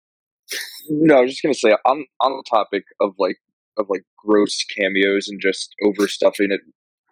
No, 0.89 1.17
I 1.17 1.21
was 1.21 1.31
just 1.31 1.43
gonna 1.43 1.53
say 1.53 1.75
on 1.85 2.05
on 2.21 2.31
the 2.31 2.43
topic 2.49 2.83
of 3.01 3.13
like 3.17 3.37
of 3.77 3.87
like 3.89 4.03
gross 4.17 4.63
cameos 4.77 5.27
and 5.27 5.41
just 5.41 5.75
overstuffing 5.83 6.51
it, 6.51 6.61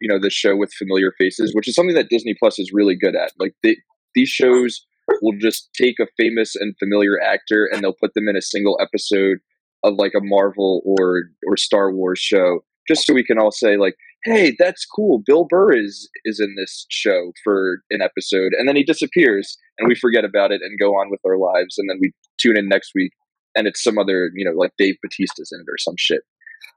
you 0.01 0.07
know, 0.07 0.19
the 0.19 0.29
show 0.29 0.55
with 0.55 0.73
familiar 0.73 1.11
faces, 1.17 1.53
which 1.53 1.67
is 1.67 1.75
something 1.75 1.95
that 1.95 2.09
Disney 2.09 2.35
Plus 2.39 2.59
is 2.59 2.71
really 2.73 2.95
good 2.95 3.15
at. 3.15 3.31
Like 3.39 3.55
they, 3.63 3.77
these 4.15 4.29
shows 4.29 4.85
will 5.21 5.37
just 5.39 5.69
take 5.73 5.95
a 5.99 6.07
famous 6.17 6.55
and 6.55 6.75
familiar 6.79 7.19
actor 7.21 7.69
and 7.71 7.81
they'll 7.81 7.95
put 7.99 8.13
them 8.13 8.27
in 8.27 8.37
a 8.37 8.41
single 8.41 8.79
episode 8.81 9.39
of 9.83 9.95
like 9.95 10.13
a 10.15 10.23
Marvel 10.23 10.81
or 10.85 11.23
or 11.47 11.57
Star 11.57 11.91
Wars 11.91 12.19
show, 12.19 12.63
just 12.87 13.05
so 13.05 13.13
we 13.13 13.23
can 13.23 13.37
all 13.39 13.51
say 13.51 13.75
like, 13.75 13.95
"Hey, 14.23 14.55
that's 14.57 14.85
cool. 14.85 15.21
Bill 15.25 15.45
Burr 15.49 15.73
is 15.73 16.09
is 16.25 16.39
in 16.39 16.55
this 16.55 16.85
show 16.89 17.31
for 17.43 17.81
an 17.89 18.01
episode," 18.01 18.53
and 18.57 18.67
then 18.67 18.75
he 18.75 18.83
disappears, 18.83 19.57
and 19.77 19.87
we 19.87 19.95
forget 19.95 20.23
about 20.23 20.51
it 20.51 20.61
and 20.61 20.79
go 20.79 20.91
on 20.91 21.09
with 21.09 21.19
our 21.25 21.37
lives, 21.37 21.77
and 21.77 21.89
then 21.89 21.97
we 21.99 22.13
tune 22.37 22.57
in 22.57 22.69
next 22.69 22.91
week 22.95 23.11
and 23.55 23.67
it's 23.67 23.83
some 23.83 23.97
other, 23.97 24.31
you 24.35 24.45
know, 24.45 24.57
like 24.57 24.71
Dave 24.77 24.95
Bautista's 25.03 25.51
in 25.51 25.61
it 25.61 25.71
or 25.71 25.77
some 25.77 25.95
shit. 25.97 26.21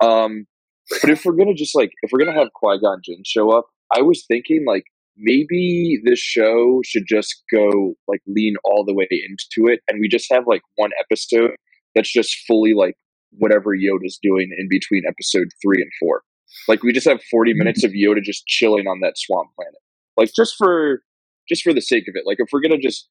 Um, 0.02 0.46
but 1.02 1.10
if 1.10 1.24
we're 1.24 1.36
gonna 1.36 1.54
just 1.54 1.74
like, 1.74 1.90
if 2.02 2.10
we're 2.12 2.18
gonna 2.18 2.38
have 2.38 2.52
Qui 2.54 2.78
Gon 2.80 3.00
Jinn 3.04 3.22
show 3.24 3.50
up, 3.50 3.66
I 3.94 4.02
was 4.02 4.24
thinking 4.26 4.64
like 4.66 4.84
maybe 5.16 6.00
this 6.04 6.18
show 6.18 6.80
should 6.84 7.04
just 7.08 7.42
go 7.52 7.94
like 8.06 8.20
lean 8.26 8.54
all 8.64 8.84
the 8.84 8.94
way 8.94 9.08
into 9.10 9.70
it, 9.70 9.80
and 9.88 9.98
we 10.00 10.08
just 10.08 10.26
have 10.30 10.44
like 10.46 10.62
one 10.76 10.90
episode 11.00 11.52
that's 11.94 12.12
just 12.12 12.36
fully 12.46 12.74
like 12.74 12.94
whatever 13.32 13.70
Yoda's 13.76 14.18
doing 14.22 14.54
in 14.56 14.68
between 14.68 15.02
episode 15.08 15.48
three 15.62 15.82
and 15.82 15.90
four. 15.98 16.22
Like 16.68 16.82
we 16.82 16.92
just 16.92 17.08
have 17.08 17.22
forty 17.30 17.54
minutes 17.54 17.84
of 17.84 17.92
Yoda 17.92 18.22
just 18.22 18.46
chilling 18.46 18.86
on 18.86 19.00
that 19.00 19.14
swamp 19.16 19.50
planet, 19.56 19.80
like 20.16 20.30
just 20.36 20.54
for 20.56 21.02
just 21.48 21.62
for 21.62 21.72
the 21.72 21.80
sake 21.80 22.04
of 22.08 22.14
it. 22.14 22.24
Like 22.26 22.38
if 22.38 22.48
we're 22.52 22.60
gonna 22.60 22.78
just 22.78 23.08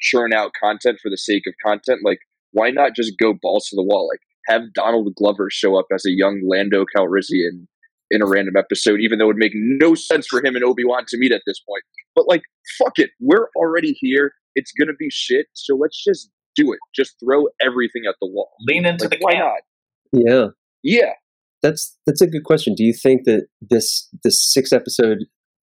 churn 0.00 0.34
out 0.34 0.52
content 0.60 0.98
for 1.02 1.10
the 1.10 1.16
sake 1.16 1.44
of 1.46 1.54
content, 1.64 2.00
like 2.04 2.18
why 2.54 2.70
not 2.70 2.94
just 2.96 3.12
go 3.20 3.34
balls 3.40 3.66
to 3.68 3.76
the 3.76 3.82
wall? 3.84 4.08
Like 4.10 4.20
have 4.46 4.72
Donald 4.74 5.14
Glover 5.16 5.48
show 5.50 5.78
up 5.78 5.86
as 5.94 6.04
a 6.06 6.10
young 6.10 6.40
Lando 6.48 6.84
Calrissian 6.96 7.66
in 8.10 8.22
a 8.22 8.26
random 8.26 8.54
episode, 8.56 9.00
even 9.00 9.18
though 9.18 9.24
it 9.24 9.28
would 9.28 9.36
make 9.36 9.52
no 9.54 9.94
sense 9.94 10.26
for 10.26 10.38
him 10.44 10.54
and 10.54 10.64
Obi 10.64 10.84
Wan 10.84 11.04
to 11.08 11.18
meet 11.18 11.32
at 11.32 11.42
this 11.46 11.60
point. 11.60 11.82
But 12.14 12.26
like, 12.28 12.42
fuck 12.78 12.92
it, 12.96 13.10
we're 13.20 13.48
already 13.56 13.92
here. 14.00 14.32
It's 14.54 14.72
gonna 14.78 14.92
be 14.98 15.08
shit, 15.10 15.46
so 15.52 15.74
let's 15.76 16.02
just 16.02 16.30
do 16.54 16.72
it. 16.72 16.78
Just 16.94 17.16
throw 17.22 17.46
everything 17.60 18.02
at 18.08 18.14
the 18.20 18.28
wall. 18.28 18.50
Lean 18.68 18.86
into 18.86 19.04
Like, 19.08 19.18
the 19.18 19.24
why 19.24 19.32
camp. 19.32 19.44
not? 20.12 20.22
Yeah, 20.26 20.46
Yeah, 20.82 21.12
that's 21.62 21.96
that's 22.06 22.20
a 22.20 22.26
good 22.28 22.44
question. 22.44 22.74
Do 22.76 22.84
you 22.84 22.92
think 22.92 23.24
that 23.24 23.46
this 23.60 24.08
this 24.22 24.40
six 24.52 24.72
episode 24.72 25.18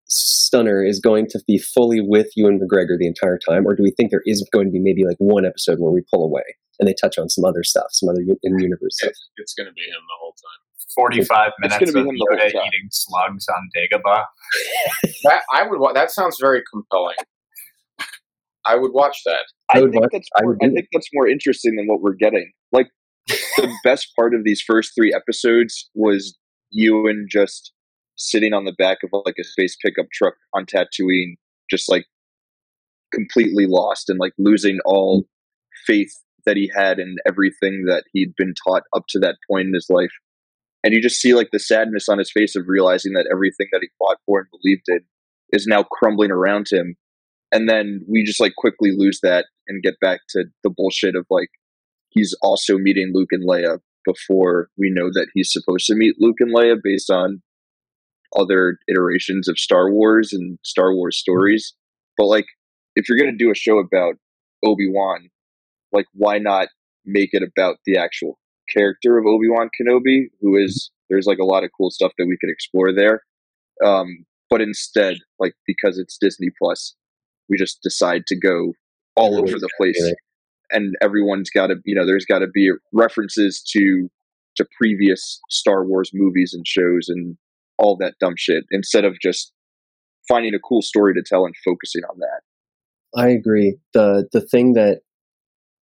stunner 0.10 0.84
is 0.84 1.00
going 1.00 1.28
to 1.30 1.40
be 1.48 1.58
fully 1.58 2.02
with 2.02 2.28
Ewan 2.36 2.60
McGregor 2.60 2.98
the 3.00 3.08
entire 3.08 3.40
time, 3.48 3.66
or 3.66 3.76
do 3.76 3.84
we 3.84 3.92
think 3.96 4.12
there 4.12 4.24
is 4.26 4.46
going 4.52 4.66
to 4.66 4.72
be 4.72 4.80
maybe 4.82 5.06
like 5.06 5.16
one 5.20 5.46
episode 5.46 5.78
where 5.80 5.92
we 5.92 6.02
pull 6.14 6.26
away 6.26 6.44
and 6.82 6.90
they 6.90 6.96
touch 7.00 7.18
on 7.18 7.30
some 7.30 7.46
other 7.46 7.64
stuff, 7.64 7.86
some 7.92 8.10
other 8.10 8.22
in 8.44 8.60
universe 8.60 8.98
stuff? 8.98 9.12
It's, 9.12 9.30
it's 9.38 9.54
going 9.54 9.68
to 9.68 9.74
be 9.74 9.84
him 9.84 10.02
the 10.02 10.18
whole 10.20 10.34
time. 10.34 10.60
Forty-five 10.96 11.52
It's 11.62 11.72
minutes 11.76 11.92
gonna 11.94 12.06
of 12.08 12.12
be 12.14 12.18
him 12.20 12.28
Yoda 12.38 12.50
eating 12.50 12.90
slugs 12.92 13.46
on 13.48 13.70
Dagobah. 13.78 14.26
That 15.24 15.44
I 15.54 15.66
would. 15.66 15.80
wa- 15.80 15.94
That 15.94 16.12
sounds 16.12 16.38
very 16.42 16.62
compelling. 16.74 17.16
I 18.66 18.76
would 18.76 18.92
watch 18.92 19.22
that. 19.26 19.46
I 19.74 19.78
I, 19.78 19.82
would 19.82 19.92
think 19.92 20.02
watch- 20.04 20.12
that's 20.14 20.30
I 20.36 20.42
more, 20.44 20.52
would 20.60 20.70
I 20.70 20.74
think 20.74 20.88
that's 20.92 21.08
more 21.14 21.28
interesting 21.28 21.76
than 21.78 21.88
what 21.88 22.02
we're 22.02 22.14
getting. 22.16 22.52
Like 22.72 22.88
the 23.28 23.72
best 23.84 24.10
part 24.18 24.34
of 24.36 24.44
these 24.44 24.62
first 24.62 24.92
three 24.96 25.14
episodes 25.14 25.90
was 25.96 26.38
Ewan 26.72 27.28
just 27.30 27.72
sitting 28.18 28.54
on 28.54 28.66
the 28.66 28.74
back 28.78 28.98
of 29.04 29.10
like 29.26 29.36
a 29.40 29.44
space 29.44 29.78
pickup 29.82 30.08
truck 30.12 30.34
on 30.54 30.66
Tatooine, 30.66 31.36
just 31.70 31.90
like 31.90 32.06
completely 33.14 33.66
lost 33.68 34.10
and 34.10 34.20
like 34.20 34.34
losing 34.38 34.80
all 34.86 35.24
faith 35.88 36.14
that 36.46 36.58
he 36.58 36.72
had 36.76 37.00
and 37.00 37.18
everything 37.28 37.86
that 37.88 38.04
he'd 38.14 38.36
been 38.36 38.54
taught 38.68 38.84
up 38.96 39.04
to 39.10 39.20
that 39.20 39.38
point 39.50 39.68
in 39.68 39.74
his 39.74 39.88
life. 39.90 40.12
And 40.84 40.94
you 40.94 41.02
just 41.02 41.22
see 41.22 41.34
like 41.34 41.50
the 41.52 41.60
sadness 41.60 42.10
on 42.10 42.18
his 42.18 42.32
face 42.32 42.56
of 42.56 42.64
realizing 42.68 43.14
that 43.14 43.28
everything 43.32 43.68
that 43.72 43.82
he 43.82 43.90
fought 44.00 44.18
for 44.26 44.40
and 44.40 44.48
believed 44.52 44.86
in 44.88 45.02
is 45.54 45.68
now 45.68 45.84
crumbling 45.84 46.32
around 46.32 46.68
him 46.72 46.96
and 47.52 47.70
then 47.70 48.02
we 48.08 48.24
just 48.24 48.40
like 48.40 48.56
quickly 48.56 48.92
lose 48.96 49.20
that 49.22 49.46
and 49.68 49.84
get 49.84 50.00
back 50.00 50.22
to 50.30 50.46
the 50.64 50.70
bullshit 50.70 51.16
of 51.16 51.26
like 51.30 51.50
he's 52.10 52.36
also 52.42 52.78
meeting 52.78 53.12
Luke 53.14 53.30
and 53.32 53.48
Leia 53.48 53.80
before 54.06 54.70
we 54.78 54.90
know 54.90 55.10
that 55.14 55.28
he's 55.34 55.52
supposed 55.52 55.86
to 55.88 55.96
meet 55.96 56.16
Luke 56.20 56.38
and 56.40 56.56
Leia 56.56 56.78
based 56.82 57.10
on 57.10 57.42
other 58.38 58.78
iterations 58.88 59.48
of 59.48 59.60
Star 59.60 59.92
Wars 59.92 60.32
and 60.32 60.58
Star 60.64 60.94
Wars 60.96 61.18
stories. 61.18 61.76
But 62.18 62.26
like 62.28 62.46
if 62.96 63.08
you're 63.08 63.18
gonna 63.18 63.38
do 63.38 63.52
a 63.52 63.56
show 63.56 63.80
about 63.80 64.16
Obi 64.64 64.90
Wan, 64.90 65.30
like 65.92 66.06
why 66.14 66.38
not 66.38 66.68
make 67.06 67.30
it 67.34 67.44
about 67.44 67.78
the 67.86 67.98
actual 67.98 68.38
character 68.70 69.18
of 69.18 69.26
Obi 69.26 69.50
Wan 69.50 69.70
Kenobi, 69.80 70.26
who 70.40 70.56
is 70.56 70.92
there's 71.10 71.26
like 71.26 71.40
a 71.40 71.46
lot 71.46 71.64
of 71.64 71.72
cool 71.78 71.92
stuff 71.92 72.14
that 72.18 72.28
we 72.28 72.38
could 72.40 72.50
explore 72.50 72.94
there. 72.94 73.22
Um, 73.84 74.26
but 74.50 74.62
instead, 74.62 75.18
like 75.40 75.54
because 75.66 75.98
it's 75.98 76.18
Disney 76.20 76.50
Plus, 76.62 76.96
we 77.50 77.58
just 77.58 77.82
decide 77.82 78.26
to 78.28 78.40
go 78.40 78.74
all 79.16 79.38
over 79.38 79.60
the 79.60 79.70
place 79.78 80.14
and 80.72 80.96
everyone's 81.02 81.50
got 81.50 81.68
to 81.68 81.76
you 81.86 81.94
know 81.94 82.06
there's 82.06 82.26
got 82.26 82.40
to 82.40 82.48
be 82.48 82.72
references 82.94 83.62
to 83.62 84.10
to 84.56 84.66
previous 84.78 85.40
star 85.50 85.86
wars 85.86 86.12
movies 86.14 86.54
and 86.54 86.66
shows 86.66 87.08
and 87.10 87.38
all 87.78 87.98
that 87.98 88.14
dumb 88.20 88.36
shit 88.38 88.64
instead 88.72 89.06
of 89.06 89.20
just 89.22 89.52
finding 90.28 90.54
a 90.54 90.60
cool 90.60 90.82
story 90.82 91.14
to 91.14 91.24
tell 91.26 91.46
and 91.46 91.56
focusing 91.66 92.04
on 92.10 92.18
that 92.20 92.42
I 93.16 93.30
agree. 93.30 93.78
the 93.94 94.28
The 94.32 94.42
thing 94.42 94.74
that 94.74 95.02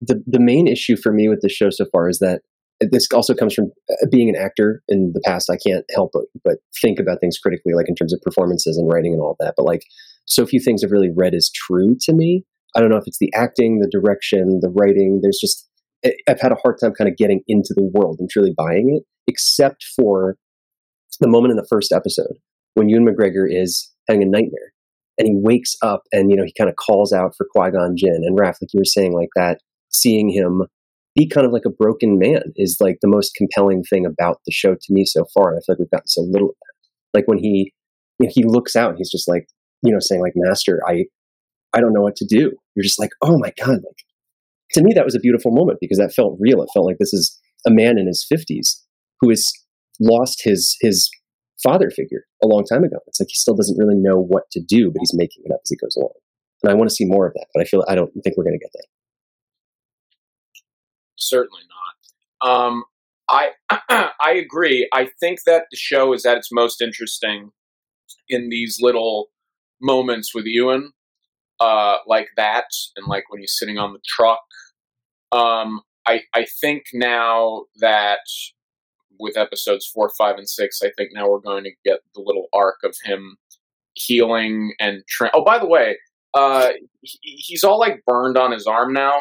the 0.02 0.22
the 0.26 0.40
main 0.40 0.66
issue 0.66 0.96
for 0.96 1.12
me 1.12 1.28
with 1.28 1.40
the 1.40 1.48
show 1.48 1.70
so 1.70 1.86
far 1.92 2.08
is 2.08 2.18
that 2.18 2.42
this 2.90 3.06
also 3.14 3.34
comes 3.34 3.54
from 3.54 3.70
uh, 3.90 4.06
being 4.10 4.28
an 4.28 4.36
actor 4.36 4.82
in 4.88 5.12
the 5.14 5.20
past. 5.24 5.48
I 5.48 5.56
can't 5.56 5.84
help 5.94 6.10
but 6.12 6.24
but 6.44 6.56
think 6.80 6.98
about 6.98 7.20
things 7.20 7.38
critically, 7.38 7.74
like 7.74 7.88
in 7.88 7.94
terms 7.94 8.12
of 8.12 8.20
performances 8.22 8.76
and 8.76 8.90
writing 8.92 9.12
and 9.12 9.22
all 9.22 9.36
that. 9.40 9.54
But 9.56 9.64
like, 9.64 9.82
so 10.26 10.44
few 10.44 10.60
things 10.60 10.82
have 10.82 10.90
really 10.90 11.10
read 11.14 11.34
as 11.34 11.50
true 11.54 11.96
to 12.02 12.12
me. 12.12 12.44
I 12.74 12.80
don't 12.80 12.90
know 12.90 12.96
if 12.96 13.06
it's 13.06 13.18
the 13.18 13.32
acting, 13.34 13.78
the 13.78 13.88
direction, 13.88 14.60
the 14.60 14.72
writing. 14.74 15.20
There's 15.22 15.38
just 15.40 15.68
I've 16.28 16.40
had 16.40 16.52
a 16.52 16.56
hard 16.56 16.78
time 16.80 16.92
kind 16.92 17.08
of 17.08 17.16
getting 17.16 17.42
into 17.46 17.74
the 17.76 17.88
world 17.94 18.16
and 18.18 18.28
truly 18.28 18.52
buying 18.56 18.96
it, 18.96 19.04
except 19.28 19.84
for 19.96 20.36
the 21.20 21.28
moment 21.28 21.52
in 21.52 21.56
the 21.56 21.66
first 21.68 21.92
episode 21.92 22.38
when 22.74 22.88
Ewan 22.88 23.06
McGregor 23.06 23.46
is 23.48 23.92
having 24.08 24.22
a 24.22 24.26
nightmare 24.26 24.72
and 25.18 25.28
he 25.28 25.34
wakes 25.36 25.76
up 25.82 26.02
and 26.10 26.30
you 26.30 26.36
know 26.36 26.44
he 26.44 26.54
kind 26.56 26.70
of 26.70 26.76
calls 26.76 27.12
out 27.12 27.34
for 27.36 27.46
Qui 27.54 27.70
Gon 27.70 27.96
Jinn 27.96 28.22
and 28.24 28.36
Raph, 28.36 28.56
like 28.60 28.72
you 28.72 28.80
were 28.80 28.84
saying, 28.84 29.12
like 29.12 29.28
that, 29.36 29.60
seeing 29.94 30.28
him 30.30 30.62
be 31.14 31.28
kind 31.28 31.46
of 31.46 31.52
like 31.52 31.64
a 31.66 31.70
broken 31.70 32.18
man 32.18 32.42
is 32.56 32.78
like 32.80 32.98
the 33.02 33.08
most 33.08 33.34
compelling 33.34 33.82
thing 33.82 34.06
about 34.06 34.38
the 34.46 34.52
show 34.52 34.74
to 34.74 34.92
me 34.92 35.04
so 35.04 35.24
far. 35.34 35.50
And 35.50 35.58
I 35.58 35.60
feel 35.60 35.74
like 35.74 35.80
we've 35.80 35.90
gotten 35.90 36.08
so 36.08 36.22
little. 36.22 36.56
Like 37.12 37.26
when 37.26 37.38
he 37.38 37.72
you 38.18 38.26
know, 38.26 38.32
he 38.34 38.44
looks 38.44 38.76
out, 38.76 38.94
he's 38.96 39.10
just 39.10 39.28
like 39.28 39.46
you 39.82 39.92
know 39.92 39.98
saying 40.00 40.22
like, 40.22 40.32
"Master, 40.36 40.80
I 40.86 41.04
I 41.74 41.80
don't 41.80 41.92
know 41.92 42.02
what 42.02 42.16
to 42.16 42.26
do." 42.26 42.52
You're 42.74 42.84
just 42.84 42.98
like, 42.98 43.10
"Oh 43.20 43.38
my 43.38 43.52
god!" 43.58 43.80
Like 43.84 44.04
to 44.72 44.82
me, 44.82 44.92
that 44.94 45.04
was 45.04 45.14
a 45.14 45.20
beautiful 45.20 45.52
moment 45.52 45.78
because 45.80 45.98
that 45.98 46.14
felt 46.14 46.38
real. 46.40 46.62
It 46.62 46.70
felt 46.72 46.86
like 46.86 46.98
this 46.98 47.12
is 47.12 47.38
a 47.66 47.70
man 47.70 47.98
in 47.98 48.06
his 48.06 48.24
fifties 48.26 48.82
who 49.20 49.28
has 49.28 49.50
lost 50.00 50.40
his 50.42 50.76
his 50.80 51.10
father 51.62 51.90
figure 51.90 52.24
a 52.42 52.46
long 52.46 52.64
time 52.64 52.84
ago. 52.84 52.98
It's 53.06 53.20
like 53.20 53.28
he 53.28 53.36
still 53.36 53.54
doesn't 53.54 53.78
really 53.78 53.96
know 53.96 54.20
what 54.20 54.50
to 54.52 54.60
do, 54.60 54.90
but 54.90 55.00
he's 55.00 55.14
making 55.14 55.42
it 55.44 55.52
up 55.52 55.60
as 55.62 55.70
he 55.70 55.76
goes 55.76 55.96
along. 55.96 56.14
And 56.62 56.70
I 56.70 56.74
want 56.74 56.88
to 56.88 56.94
see 56.94 57.04
more 57.04 57.26
of 57.26 57.34
that, 57.34 57.46
but 57.54 57.60
I 57.60 57.64
feel 57.64 57.84
I 57.88 57.94
don't 57.94 58.10
think 58.22 58.36
we're 58.36 58.44
going 58.44 58.58
to 58.58 58.64
get 58.64 58.72
that. 58.72 58.86
Certainly 61.22 61.62
not. 62.42 62.50
Um, 62.50 62.84
I 63.28 63.50
I 64.20 64.32
agree. 64.32 64.88
I 64.92 65.08
think 65.20 65.44
that 65.46 65.64
the 65.70 65.76
show 65.76 66.12
is 66.12 66.26
at 66.26 66.36
its 66.36 66.50
most 66.52 66.82
interesting 66.82 67.50
in 68.28 68.48
these 68.48 68.78
little 68.80 69.28
moments 69.80 70.34
with 70.34 70.44
Ewan, 70.46 70.92
uh, 71.60 71.98
like 72.06 72.28
that, 72.36 72.66
and 72.96 73.06
like 73.06 73.24
when 73.30 73.40
he's 73.40 73.56
sitting 73.56 73.78
on 73.78 73.92
the 73.92 74.00
truck. 74.06 74.40
Um, 75.30 75.82
I 76.06 76.22
I 76.34 76.46
think 76.60 76.86
now 76.92 77.64
that 77.76 78.20
with 79.18 79.36
episodes 79.36 79.86
four, 79.86 80.10
five, 80.18 80.36
and 80.36 80.48
six, 80.48 80.80
I 80.82 80.90
think 80.96 81.10
now 81.12 81.28
we're 81.28 81.38
going 81.38 81.64
to 81.64 81.70
get 81.84 82.00
the 82.14 82.20
little 82.20 82.48
arc 82.52 82.78
of 82.82 82.96
him 83.04 83.36
healing 83.94 84.74
and 84.80 85.02
tra- 85.08 85.30
oh, 85.34 85.44
by 85.44 85.58
the 85.58 85.66
way, 85.68 85.98
uh, 86.34 86.70
he, 87.02 87.18
he's 87.22 87.62
all 87.62 87.78
like 87.78 88.02
burned 88.06 88.36
on 88.36 88.52
his 88.52 88.66
arm 88.66 88.92
now. 88.92 89.12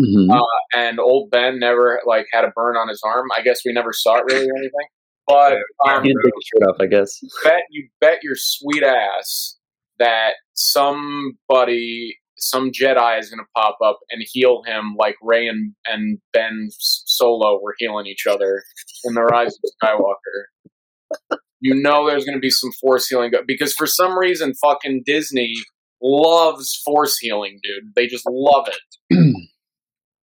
Mm-hmm. 0.00 0.30
Uh, 0.30 0.44
and 0.76 0.98
old 0.98 1.30
Ben 1.30 1.60
never 1.60 2.00
like 2.04 2.26
had 2.32 2.44
a 2.44 2.50
burn 2.54 2.76
on 2.76 2.88
his 2.88 3.00
arm. 3.04 3.26
I 3.36 3.42
guess 3.42 3.60
we 3.64 3.72
never 3.72 3.92
saw 3.92 4.16
it 4.16 4.24
really 4.26 4.48
or 4.48 4.56
anything. 4.56 4.88
But 5.26 5.58
um, 5.88 6.02
he 6.02 6.08
didn't 6.08 6.22
take 6.24 6.34
his 6.36 6.44
shirt 6.52 6.68
off, 6.68 6.76
I 6.80 6.86
guess. 6.86 7.18
bet 7.44 7.62
you 7.70 7.88
bet 8.00 8.18
your 8.22 8.34
sweet 8.36 8.82
ass 8.82 9.56
that 9.98 10.34
somebody, 10.54 12.16
some 12.36 12.70
Jedi 12.70 13.18
is 13.18 13.30
going 13.30 13.38
to 13.38 13.46
pop 13.56 13.78
up 13.82 14.00
and 14.10 14.22
heal 14.26 14.62
him 14.66 14.96
like 14.98 15.14
Rey 15.22 15.46
and, 15.46 15.74
and 15.86 16.18
Ben 16.32 16.68
Solo 16.78 17.60
were 17.62 17.74
healing 17.78 18.06
each 18.06 18.26
other 18.28 18.62
in 19.04 19.14
the 19.14 19.22
Rise 19.22 19.56
of 19.64 19.70
Skywalker. 19.82 21.38
You 21.60 21.74
know 21.74 22.06
there's 22.06 22.24
going 22.24 22.36
to 22.36 22.40
be 22.40 22.50
some 22.50 22.72
force 22.80 23.08
healing 23.08 23.30
go- 23.30 23.44
because 23.46 23.72
for 23.72 23.86
some 23.86 24.18
reason 24.18 24.52
fucking 24.62 25.04
Disney 25.06 25.54
loves 26.02 26.80
force 26.84 27.16
healing, 27.18 27.60
dude. 27.62 27.94
They 27.96 28.06
just 28.06 28.24
love 28.28 28.68
it. 28.68 29.16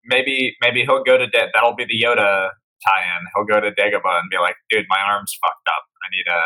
maybe 0.04 0.56
maybe 0.60 0.82
he'll 0.82 1.04
go 1.04 1.16
to 1.18 1.26
De- 1.26 1.50
that'll 1.54 1.74
be 1.76 1.84
the 1.84 2.00
Yoda 2.04 2.50
tie-in. 2.86 3.22
He'll 3.34 3.44
go 3.46 3.60
to 3.60 3.70
Dagobah 3.70 4.20
and 4.20 4.30
be 4.30 4.38
like, 4.38 4.56
"Dude, 4.70 4.86
my 4.88 4.98
arm's 5.00 5.32
fucked 5.40 5.68
up. 5.68 5.84
I 6.02 6.06
need 6.10 6.26
a 6.28 6.42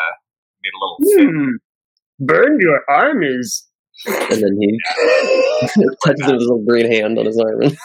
need 0.62 0.72
a 0.74 0.80
little." 0.80 0.98
fix." 1.00 1.22
Hmm. 1.30 2.26
Burn 2.26 2.58
your 2.60 2.82
armies. 2.88 3.66
And 4.06 4.42
then 4.42 4.58
he 4.60 4.78
touches 6.04 6.20
his 6.26 6.42
little 6.42 6.62
green 6.68 6.90
hand 6.92 7.18
on 7.18 7.24
his 7.26 7.38
arm. 7.38 7.62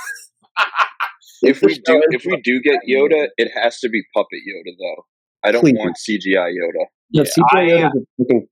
If 1.44 1.62
we 1.64 1.74
do, 1.74 2.02
if 2.12 2.24
we 2.26 2.40
do 2.42 2.62
get 2.62 2.82
Yoda, 2.88 3.28
it 3.38 3.50
has 3.60 3.80
to 3.80 3.90
be 3.90 4.04
puppet 4.14 4.40
Yoda 4.48 4.74
though. 4.80 5.06
I 5.44 5.52
don't 5.52 5.62
Please. 5.62 5.76
want 5.76 5.98
CGI 5.98 6.52
Yoda. 6.52 6.86
No, 7.14 7.24
Yeah, 7.24 7.24
CGI 7.24 7.56
I, 7.56 7.64
Yoda's 7.64 8.06
a 8.20 8.24
fucking 8.24 8.48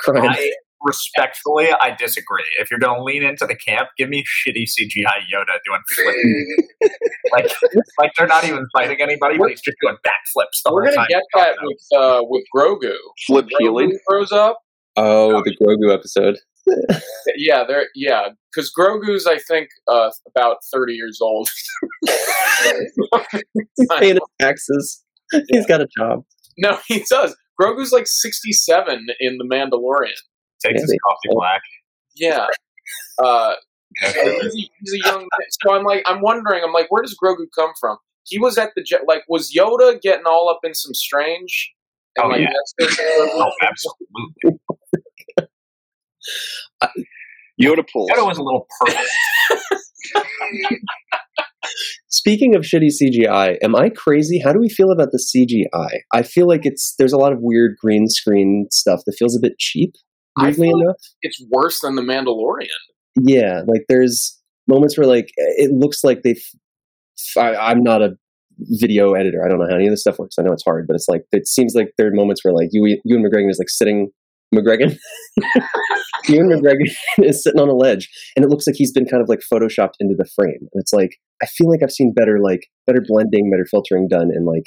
crime. 0.00 0.28
I 0.30 0.52
respectfully, 0.84 1.68
I 1.72 1.94
disagree. 1.94 2.44
If 2.58 2.70
you're 2.70 2.80
going 2.80 2.98
to 2.98 3.02
lean 3.04 3.22
into 3.22 3.46
the 3.46 3.56
camp, 3.56 3.88
give 3.98 4.08
me 4.08 4.24
shitty 4.24 4.64
CGI 4.64 5.24
Yoda 5.32 5.58
doing 5.64 5.80
flips. 5.94 6.92
like, 7.32 7.52
like 7.98 8.10
they're 8.18 8.26
not 8.26 8.44
even 8.44 8.66
fighting 8.72 9.00
anybody, 9.00 9.38
but 9.38 9.48
he's 9.48 9.60
just 9.60 9.76
doing 9.82 9.96
backflips 10.06 10.62
the 10.64 10.72
We're 10.72 10.84
gonna 10.84 10.96
time. 10.96 11.06
get 11.08 11.22
that 11.34 11.56
with 11.62 11.98
uh, 11.98 12.22
with 12.24 12.44
Grogu. 12.54 12.94
Flip 13.26 13.46
healing. 13.58 13.98
grows 14.08 14.32
up. 14.32 14.58
oh, 14.96 15.42
the 15.42 15.56
Grogu 15.62 15.92
episode. 15.94 16.38
Yeah, 17.36 17.64
they're 17.66 17.86
yeah, 17.96 18.28
because 18.54 18.70
Grogu's 18.78 19.26
I 19.26 19.38
think 19.38 19.68
uh, 19.88 20.10
about 20.28 20.58
thirty 20.72 20.92
years 20.92 21.18
old. 21.20 21.48
He's 22.04 23.86
paying 23.98 24.14
his 24.14 24.20
taxes. 24.40 25.02
He's 25.48 25.66
got 25.66 25.80
a 25.80 25.88
job. 25.98 26.24
no, 26.58 26.78
he 26.86 27.04
does. 27.10 27.34
Grogu's 27.60 27.90
like 27.92 28.06
sixty-seven 28.06 29.06
in 29.20 29.38
The 29.38 29.44
Mandalorian. 29.44 30.12
Takes 30.64 30.80
Yeah, 30.80 30.82
his 30.82 30.98
coffee 31.08 31.28
black. 31.30 31.62
Yeah, 32.14 32.46
uh, 33.22 33.54
he's, 34.00 34.16
a, 34.16 34.70
he's 34.80 34.92
a 34.94 35.08
young. 35.08 35.28
So 35.62 35.74
I'm 35.74 35.84
like, 35.84 36.02
I'm 36.06 36.20
wondering. 36.20 36.62
I'm 36.64 36.72
like, 36.72 36.90
where 36.90 37.02
does 37.02 37.16
Grogu 37.22 37.46
come 37.54 37.72
from? 37.80 37.96
He 38.24 38.38
was 38.38 38.58
at 38.58 38.70
the 38.76 38.82
jet. 38.82 39.02
Like, 39.06 39.22
was 39.28 39.52
Yoda 39.56 40.00
getting 40.00 40.26
all 40.26 40.48
up 40.48 40.60
in 40.64 40.74
some 40.74 40.94
strange? 40.94 41.72
Oh, 42.20 42.28
like, 42.28 42.40
yeah. 42.40 42.50
Oh, 42.80 43.50
absolutely. 43.62 44.60
Yoda 47.60 47.84
pulls. 47.92 48.10
Yoda 48.10 48.26
was 48.26 48.38
a 48.38 48.42
little 48.42 48.66
perfect. 48.80 49.08
Speaking 52.08 52.54
of 52.54 52.62
shitty 52.62 52.90
CGI, 53.02 53.56
am 53.62 53.74
I 53.74 53.88
crazy? 53.88 54.38
How 54.38 54.52
do 54.52 54.60
we 54.60 54.68
feel 54.68 54.90
about 54.90 55.08
the 55.12 55.18
CGI? 55.18 56.00
I 56.12 56.22
feel 56.22 56.46
like 56.46 56.66
it's 56.66 56.94
there's 56.98 57.12
a 57.12 57.18
lot 57.18 57.32
of 57.32 57.38
weird 57.40 57.76
green 57.80 58.08
screen 58.08 58.66
stuff 58.70 59.00
that 59.06 59.14
feels 59.18 59.36
a 59.36 59.40
bit 59.40 59.58
cheap. 59.58 59.94
Weirdly 60.40 60.70
enough, 60.70 60.96
it's 61.22 61.42
worse 61.50 61.80
than 61.82 61.94
The 61.96 62.02
Mandalorian. 62.02 62.68
yeah. 63.20 63.62
Like 63.66 63.84
there's 63.88 64.38
moments 64.66 64.96
where 64.96 65.06
like 65.06 65.30
it 65.36 65.70
looks 65.72 66.04
like 66.04 66.22
they've. 66.22 66.42
I, 67.36 67.54
I'm 67.54 67.82
not 67.82 68.02
a 68.02 68.16
video 68.58 69.12
editor. 69.12 69.44
I 69.44 69.48
don't 69.48 69.58
know 69.58 69.66
how 69.68 69.76
any 69.76 69.86
of 69.86 69.92
this 69.92 70.00
stuff 70.00 70.18
works. 70.18 70.36
I 70.38 70.42
know 70.42 70.52
it's 70.52 70.64
hard, 70.64 70.86
but 70.86 70.94
it's 70.94 71.08
like 71.08 71.22
it 71.32 71.46
seems 71.46 71.74
like 71.74 71.92
there 71.98 72.08
are 72.08 72.14
moments 72.14 72.44
where 72.44 72.54
like 72.54 72.68
you 72.72 72.86
you 73.04 73.16
and 73.16 73.24
McGregor 73.24 73.50
is 73.50 73.58
like 73.58 73.70
sitting 73.70 74.10
McGregor. 74.54 74.96
Ewan 76.28 76.50
McGregor 76.50 76.86
is 77.18 77.42
sitting 77.42 77.60
on 77.60 77.68
a 77.68 77.74
ledge, 77.74 78.08
and 78.36 78.44
it 78.44 78.48
looks 78.48 78.66
like 78.66 78.76
he's 78.76 78.92
been 78.92 79.06
kind 79.06 79.22
of 79.22 79.28
like 79.28 79.40
photoshopped 79.52 79.94
into 80.00 80.14
the 80.16 80.28
frame. 80.36 80.58
And 80.60 80.80
it's 80.80 80.92
like 80.92 81.16
I 81.42 81.46
feel 81.46 81.68
like 81.68 81.80
I've 81.82 81.92
seen 81.92 82.12
better 82.14 82.38
like 82.40 82.66
better 82.86 83.02
blending, 83.06 83.50
better 83.50 83.66
filtering 83.70 84.08
done 84.08 84.30
in 84.34 84.44
like 84.44 84.64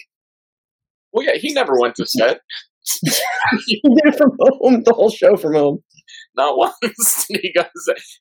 Well, 1.13 1.25
yeah, 1.25 1.35
he 1.35 1.53
never 1.53 1.79
went 1.79 1.95
to 1.95 2.05
set. 2.05 2.41
He 3.65 3.81
did 3.83 4.13
it 4.13 4.15
from 4.15 4.31
home, 4.39 4.83
the 4.83 4.93
whole 4.93 5.09
show 5.09 5.35
from 5.35 5.53
home. 5.55 5.79
Not 6.35 6.57
once. 6.57 7.25
he 7.29 7.53
goes. 7.53 7.67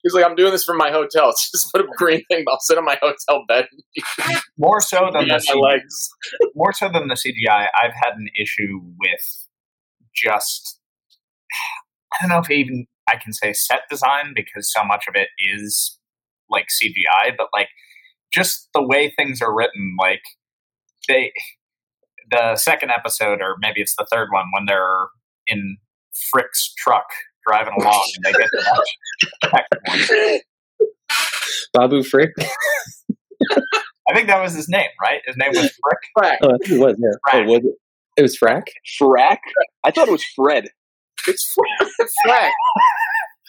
He's 0.03 0.15
like, 0.15 0.25
I'm 0.25 0.37
doing 0.37 0.53
this 0.53 0.65
from 0.65 0.79
my 0.79 0.91
hotel. 0.91 1.33
Just 1.53 1.73
put 1.73 1.83
a 1.83 1.89
green 1.97 2.23
thing. 2.31 2.45
I'll 2.49 2.61
sit 2.61 2.79
on 2.79 2.85
my 2.85 2.99
hotel 3.01 3.45
bed. 3.49 3.67
More 4.59 4.81
so 4.81 5.11
than 5.13 5.29
the 5.29 5.35
my 5.35 5.39
CGI. 5.39 5.61
legs. 5.61 6.11
more 6.55 6.73
so 6.73 6.89
than 6.89 7.09
the 7.09 7.15
CGI, 7.15 7.67
I've 7.83 7.93
had 7.95 8.15
an 8.17 8.29
issue 8.41 8.81
with 8.99 9.49
just 10.15 10.79
I 12.13 12.17
don't 12.21 12.31
know 12.31 12.39
if 12.39 12.51
even 12.51 12.87
I 13.11 13.17
can 13.17 13.33
say 13.33 13.53
set 13.53 13.81
design 13.91 14.33
because 14.35 14.73
so 14.73 14.85
much 14.85 15.05
of 15.09 15.17
it 15.17 15.29
is 15.39 15.99
like 16.49 16.67
CGI, 16.69 17.37
but 17.37 17.49
like 17.53 17.69
just 18.33 18.69
the 18.75 18.87
way 18.87 19.13
things 19.17 19.43
are 19.43 19.55
written, 19.55 19.97
like 19.99 20.23
they 21.09 21.33
the 22.31 22.57
second 22.57 22.91
episode 22.91 23.41
or 23.41 23.57
maybe 23.61 23.81
it's 23.81 23.95
the 23.97 24.07
third 24.11 24.29
one 24.33 24.47
when 24.53 24.67
they're 24.67 25.07
in 25.47 25.77
Frick's 26.31 26.73
truck 26.79 27.07
driving 27.47 27.75
along 27.79 28.03
and 28.17 28.25
they 28.25 28.33
get 28.33 28.49
to 28.51 28.83
that. 29.53 30.43
Babu 31.73 32.03
Frick. 32.03 32.31
I 34.09 34.15
think 34.15 34.29
that 34.29 34.43
was 34.43 34.55
his 34.55 34.69
name, 34.69 34.91
right? 35.01 35.21
His 35.27 35.37
name 35.37 35.51
was 35.51 35.61
Frick. 35.61 35.99
Crack. 36.17 36.39
Oh, 36.43 36.57
it 36.61 36.79
was. 36.79 36.97
Yeah. 36.99 37.41
Oh, 37.41 37.43
was 37.45 37.65
it? 37.65 37.75
It 38.17 38.23
was 38.23 38.39
Frack. 38.39 38.65
Frack? 39.01 39.39
I 39.83 39.91
thought 39.91 40.09
it 40.09 40.13
was 40.13 40.25
Fred. 40.37 40.69
It's 41.27 41.57
Frack. 42.27 42.51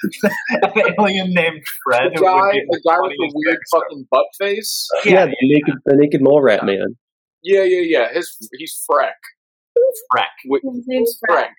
An 0.61 0.93
alien 0.99 1.33
named 1.33 1.61
Fred. 1.83 2.11
The 2.15 2.21
guy, 2.21 2.51
the 2.69 2.81
guy 2.87 2.97
with 3.01 3.11
the 3.17 3.31
weird 3.33 3.59
fucking 3.71 4.07
butt 4.09 4.25
face. 4.39 4.87
Yeah, 5.03 5.25
the 5.25 5.35
naked, 5.41 5.75
the 5.85 5.95
naked 5.95 6.21
mole 6.21 6.41
rat 6.41 6.65
man. 6.65 6.95
Yeah, 7.45 7.63
yeah, 7.63 7.81
yeah. 7.81 8.13
His 8.13 8.49
he's 8.57 8.83
Freck. 8.89 9.11
Freck. 10.11 10.61
His 10.63 10.83
name's 10.87 11.19
Freck. 11.29 11.33
Frank. 11.33 11.51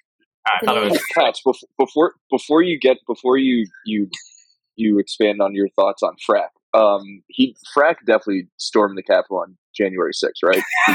I 0.47 0.65
thought 0.65 0.77
it 0.79 0.91
was 0.91 1.05
Cats, 1.15 1.41
bef- 1.47 1.63
before 1.79 2.15
before 2.31 2.63
you 2.63 2.79
get 2.79 2.99
before 3.07 3.37
you 3.37 3.67
you 3.85 4.09
you 4.77 4.99
expand 4.99 5.41
on 5.41 5.55
your 5.55 5.69
thoughts 5.71 6.03
on 6.03 6.17
Frack. 6.29 6.49
Um, 6.79 7.23
he 7.29 7.57
Frack 7.77 7.97
definitely 8.07 8.49
stormed 8.57 8.99
the 8.99 9.03
Capitol 9.03 9.39
on 9.39 9.57
January 9.77 10.13
6th, 10.13 10.43
right? 10.45 10.63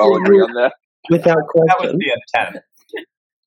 I'll 0.00 0.14
agree 0.14 0.40
on 0.40 0.52
that. 0.54 0.74
Without 1.10 1.46
question, 1.48 1.66
that 1.66 1.80
was 1.80 1.90
question. 1.90 1.98
the 1.98 2.12
intent. 2.38 2.64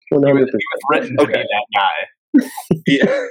One 0.10 0.28
He 0.28 0.34
was, 0.34 0.50
he 0.50 0.54
was 0.54 0.82
written 0.90 1.18
to 1.18 1.26
be 1.26 1.34
that 1.34 1.66
guy. 1.74 2.50
Yeah, 2.86 3.26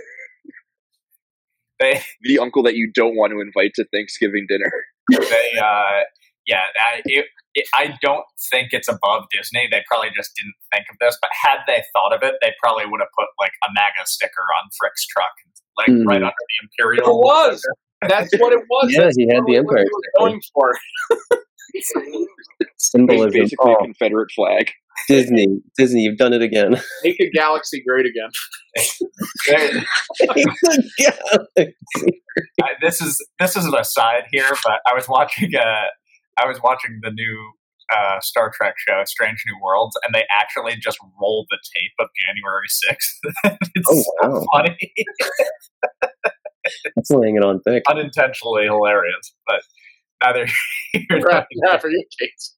They, 1.81 2.01
the 2.23 2.39
uncle 2.39 2.63
that 2.65 2.75
you 2.75 2.91
don't 2.93 3.17
want 3.17 3.33
to 3.33 3.41
invite 3.41 3.73
to 3.75 3.85
Thanksgiving 3.93 4.47
dinner. 4.49 4.71
they, 5.11 5.51
uh, 5.63 6.03
yeah. 6.47 6.63
I, 6.77 7.03
it, 7.05 7.27
it, 7.55 7.67
I 7.75 7.95
don't 8.03 8.25
think 8.51 8.69
it's 8.73 8.89
above 8.89 9.25
Disney. 9.33 9.69
They 9.71 9.83
probably 9.89 10.11
just 10.15 10.31
didn't 10.37 10.55
think 10.73 10.87
of 10.91 10.97
this. 11.01 11.17
But 11.21 11.31
had 11.33 11.59
they 11.67 11.83
thought 11.95 12.15
of 12.15 12.23
it, 12.23 12.35
they 12.43 12.53
probably 12.63 12.85
would 12.87 13.01
have 13.01 13.09
put 13.19 13.27
like 13.39 13.53
a 13.65 13.69
MAGA 13.75 14.07
sticker 14.07 14.43
on 14.63 14.71
Frick's 14.79 15.07
truck, 15.07 15.33
like 15.79 15.89
Mm. 15.89 16.07
right 16.07 16.23
under 16.23 16.31
the 16.31 16.59
Imperial. 16.63 17.03
It 17.03 17.05
Imperial. 17.07 17.21
was. 17.21 17.63
That's 18.09 18.31
what 18.39 18.53
it 18.53 18.61
was. 18.71 18.93
Yeah, 18.93 19.03
That's 19.05 19.17
he 19.17 19.27
had 19.29 19.43
the 19.47 19.57
totally 19.57 19.61
what 19.63 19.77
Empire 19.79 19.85
going 20.19 20.41
for. 20.55 20.79
It's 21.73 21.93
Symbolism. 22.91 23.31
basically 23.33 23.71
Oh, 23.73 23.75
a 23.75 23.83
Confederate 23.85 24.31
flag. 24.35 24.71
Disney, 25.09 25.47
Disney, 25.79 26.03
you've 26.03 26.19
done 26.19 26.33
it 26.33 26.43
again. 26.43 26.77
Make 27.05 27.19
a 27.21 27.31
galaxy 27.31 27.83
great 27.87 28.07
again. 28.07 28.31
Galaxy. 29.47 29.85
I- 32.63 32.75
this 32.81 33.01
is 33.01 33.17
this 33.39 33.57
is 33.57 33.65
an 33.67 33.75
aside 33.75 34.25
here, 34.31 34.49
but 34.65 34.81
I 34.87 34.95
was 34.95 35.09
watching 35.09 35.51
uh 35.55 35.85
I 36.43 36.49
was 36.49 36.61
watching 36.63 37.01
the 37.03 37.11
new 37.11 37.53
uh, 37.95 38.21
Star 38.21 38.51
Trek 38.55 38.75
show, 38.79 39.03
Strange 39.05 39.43
New 39.47 39.59
Worlds, 39.63 39.97
and 40.07 40.15
they 40.15 40.25
actually 40.39 40.77
just 40.77 40.99
rolled 41.21 41.47
the 41.51 41.59
tape 41.77 41.93
of 41.99 42.09
January 42.27 42.69
sixth. 42.69 43.19
it's 43.75 44.09
Oh, 44.23 44.41
so 44.41 44.47
funny, 44.55 44.79
That's 46.97 47.11
laying 47.11 47.37
it 47.37 47.45
on 47.45 47.61
thick. 47.63 47.83
unintentionally 47.89 48.65
hilarious, 48.65 49.35
but 49.47 49.61
neither 50.23 50.47
here 50.93 51.03
nor 51.11 51.21
Right, 51.21 51.47
yeah, 51.67 51.79
for 51.79 51.91
your 51.91 52.03
case. 52.21 52.55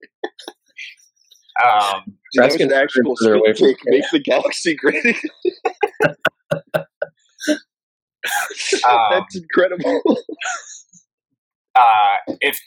um, 1.64 2.02
That 2.34 2.46
was 2.46 2.56
Raskin 2.56 2.66
an 2.66 2.72
actual 2.72 3.14
further 3.20 3.34
away 3.36 3.52
take. 3.54 3.78
Make 3.86 4.04
the 4.12 4.18
galaxy 4.20 4.76
great. 4.76 5.16
Um, 8.88 8.98
That's 9.10 9.36
incredible. 9.36 10.00
uh, 11.74 12.16
if 12.40 12.58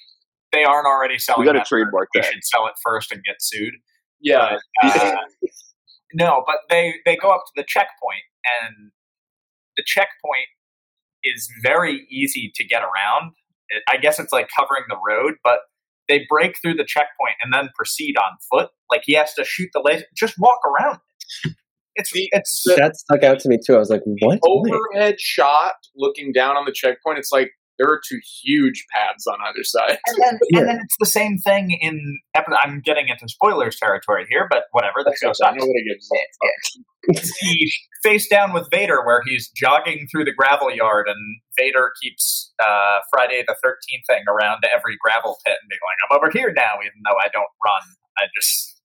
they 0.55 0.63
aren't 0.63 0.87
already 0.87 1.19
selling, 1.19 1.41
we 1.41 1.45
got 1.53 1.59
to 1.61 1.67
trademark 1.67 2.09
we 2.15 2.21
that. 2.21 2.31
should 2.31 2.43
sell 2.43 2.65
it 2.67 2.73
first 2.83 3.11
and 3.11 3.21
get 3.23 3.35
sued. 3.39 3.73
Yeah, 4.21 4.57
Uh, 4.81 5.11
no, 6.13 6.43
but 6.47 6.57
they 6.69 6.95
they 7.05 7.15
go 7.15 7.29
up 7.29 7.41
to 7.45 7.51
the 7.55 7.65
checkpoint, 7.67 8.23
and 8.63 8.91
the 9.77 9.83
checkpoint 9.85 10.47
is 11.23 11.49
very 11.63 12.07
easy 12.09 12.51
to 12.55 12.63
get 12.63 12.81
around. 12.81 13.33
It, 13.69 13.83
I 13.89 13.97
guess 13.97 14.19
it's 14.19 14.31
like 14.31 14.47
covering 14.57 14.83
the 14.89 14.97
road, 15.07 15.33
but 15.43 15.59
they 16.07 16.25
break 16.29 16.55
through 16.61 16.75
the 16.75 16.85
checkpoint 16.85 17.35
and 17.43 17.51
then 17.53 17.69
proceed 17.75 18.15
on 18.17 18.37
foot. 18.51 18.69
Like 18.91 19.01
he 19.05 19.13
has 19.13 19.33
to 19.33 19.43
shoot 19.43 19.69
the 19.73 19.81
laser. 19.83 20.05
Just 20.15 20.35
walk 20.39 20.59
around. 20.65 20.99
it. 21.43 21.53
It's 21.95 22.11
The- 22.11 22.29
it's 22.31 22.63
That 22.77 22.95
stuck 22.95 23.23
out 23.23 23.39
to 23.39 23.49
me 23.49 23.57
too. 23.65 23.75
I 23.75 23.79
was 23.79 23.89
like, 23.89 24.01
what? 24.05 24.39
Wait. 24.43 24.73
overhead 24.73 25.19
shot 25.19 25.75
looking 25.95 26.31
down 26.31 26.55
on 26.57 26.65
the 26.65 26.71
checkpoint. 26.71 27.17
It's 27.19 27.31
like 27.31 27.51
there 27.77 27.87
are 27.89 27.99
two 28.07 28.19
huge 28.43 28.85
pads 28.93 29.27
on 29.27 29.37
either 29.47 29.63
side. 29.63 29.97
and 30.07 30.17
then, 30.21 30.39
Yeah. 30.49 30.59
and 30.59 30.67
then 30.69 30.79
it's 30.83 30.95
the 30.99 31.05
same 31.05 31.37
thing 31.37 31.71
in. 31.81 32.19
epi- 32.35 32.53
I'm 32.63 32.81
getting 32.81 33.07
into 33.09 33.27
spoilers 33.27 33.77
territory 33.79 34.25
here, 34.29 34.47
but 34.49 34.65
whatever. 34.71 35.03
The 35.03 35.15
show 35.21 35.33
sucks. 35.33 35.55
Nobody 35.57 35.83
gives 35.87 36.09
a 36.11 37.15
fuck. 37.15 37.25
he 37.39 37.71
face 38.03 38.27
down 38.27 38.53
with 38.53 38.67
Vader, 38.71 39.03
where 39.05 39.21
he's 39.25 39.49
jogging 39.49 40.07
through 40.11 40.25
the 40.25 40.33
gravel 40.33 40.71
yard, 40.73 41.07
and 41.07 41.17
Vader 41.57 41.91
keeps 42.01 42.53
uh, 42.65 42.99
Friday 43.11 43.43
the 43.47 43.55
Thirteenth 43.61 44.05
thing 44.07 44.23
around 44.27 44.63
every 44.75 44.95
gravel 45.03 45.37
pit 45.45 45.57
and 45.61 45.69
being 45.69 45.79
like, 45.83 45.97
"I'm 46.09 46.17
over 46.17 46.31
here 46.31 46.53
now," 46.55 46.79
even 46.81 47.01
though 47.05 47.17
I 47.17 47.27
don't 47.33 47.49
run. 47.63 47.81
I 48.17 48.23
just 48.35 48.81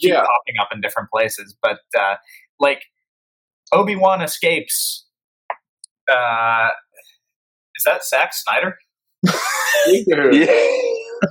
keep 0.00 0.10
Yeah, 0.12 0.20
popping 0.22 0.56
up 0.60 0.68
in 0.72 0.80
different 0.80 1.08
places. 1.10 1.56
But 1.62 1.78
uh, 1.98 2.16
like 2.58 2.82
Obi 3.72 3.96
Wan 3.96 4.20
escapes. 4.22 5.06
Uh, 6.10 6.68
is 7.78 7.84
that 7.86 8.04
Zack 8.04 8.32
Snyder? 8.34 8.76
Yeah. 10.32 10.52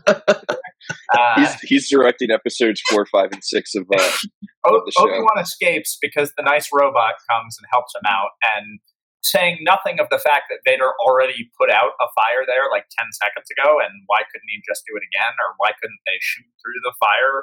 Uh, 0.07 1.35
he's, 1.39 1.53
he's 1.61 1.89
directing 1.89 2.31
episodes 2.31 2.81
four, 2.89 3.05
five, 3.05 3.29
and 3.31 3.43
six 3.43 3.75
of. 3.75 3.83
Uh, 3.93 3.97
O- 4.67 4.81
the 4.85 4.91
show. 4.91 5.07
Obi 5.07 5.19
Wan 5.23 5.39
escapes 5.39 5.97
because 6.01 6.33
the 6.35 6.43
nice 6.43 6.67
robot 6.73 7.15
comes 7.31 7.55
and 7.59 7.65
helps 7.71 7.93
him 7.95 8.03
out, 8.07 8.35
and 8.55 8.79
saying 9.23 9.59
nothing 9.63 9.99
of 9.99 10.07
the 10.11 10.19
fact 10.19 10.51
that 10.51 10.59
Vader 10.67 10.91
already 10.99 11.47
put 11.59 11.71
out 11.71 11.95
a 12.03 12.07
fire 12.19 12.43
there 12.47 12.67
like 12.71 12.83
ten 12.91 13.07
seconds 13.15 13.47
ago, 13.55 13.79
and 13.79 13.91
why 14.07 14.19
couldn't 14.27 14.47
he 14.51 14.59
just 14.67 14.83
do 14.87 14.95
it 14.99 15.03
again, 15.07 15.31
or 15.39 15.55
why 15.55 15.71
couldn't 15.79 15.99
they 16.05 16.19
shoot 16.19 16.47
through 16.59 16.79
the 16.83 16.93
fire? 16.99 17.35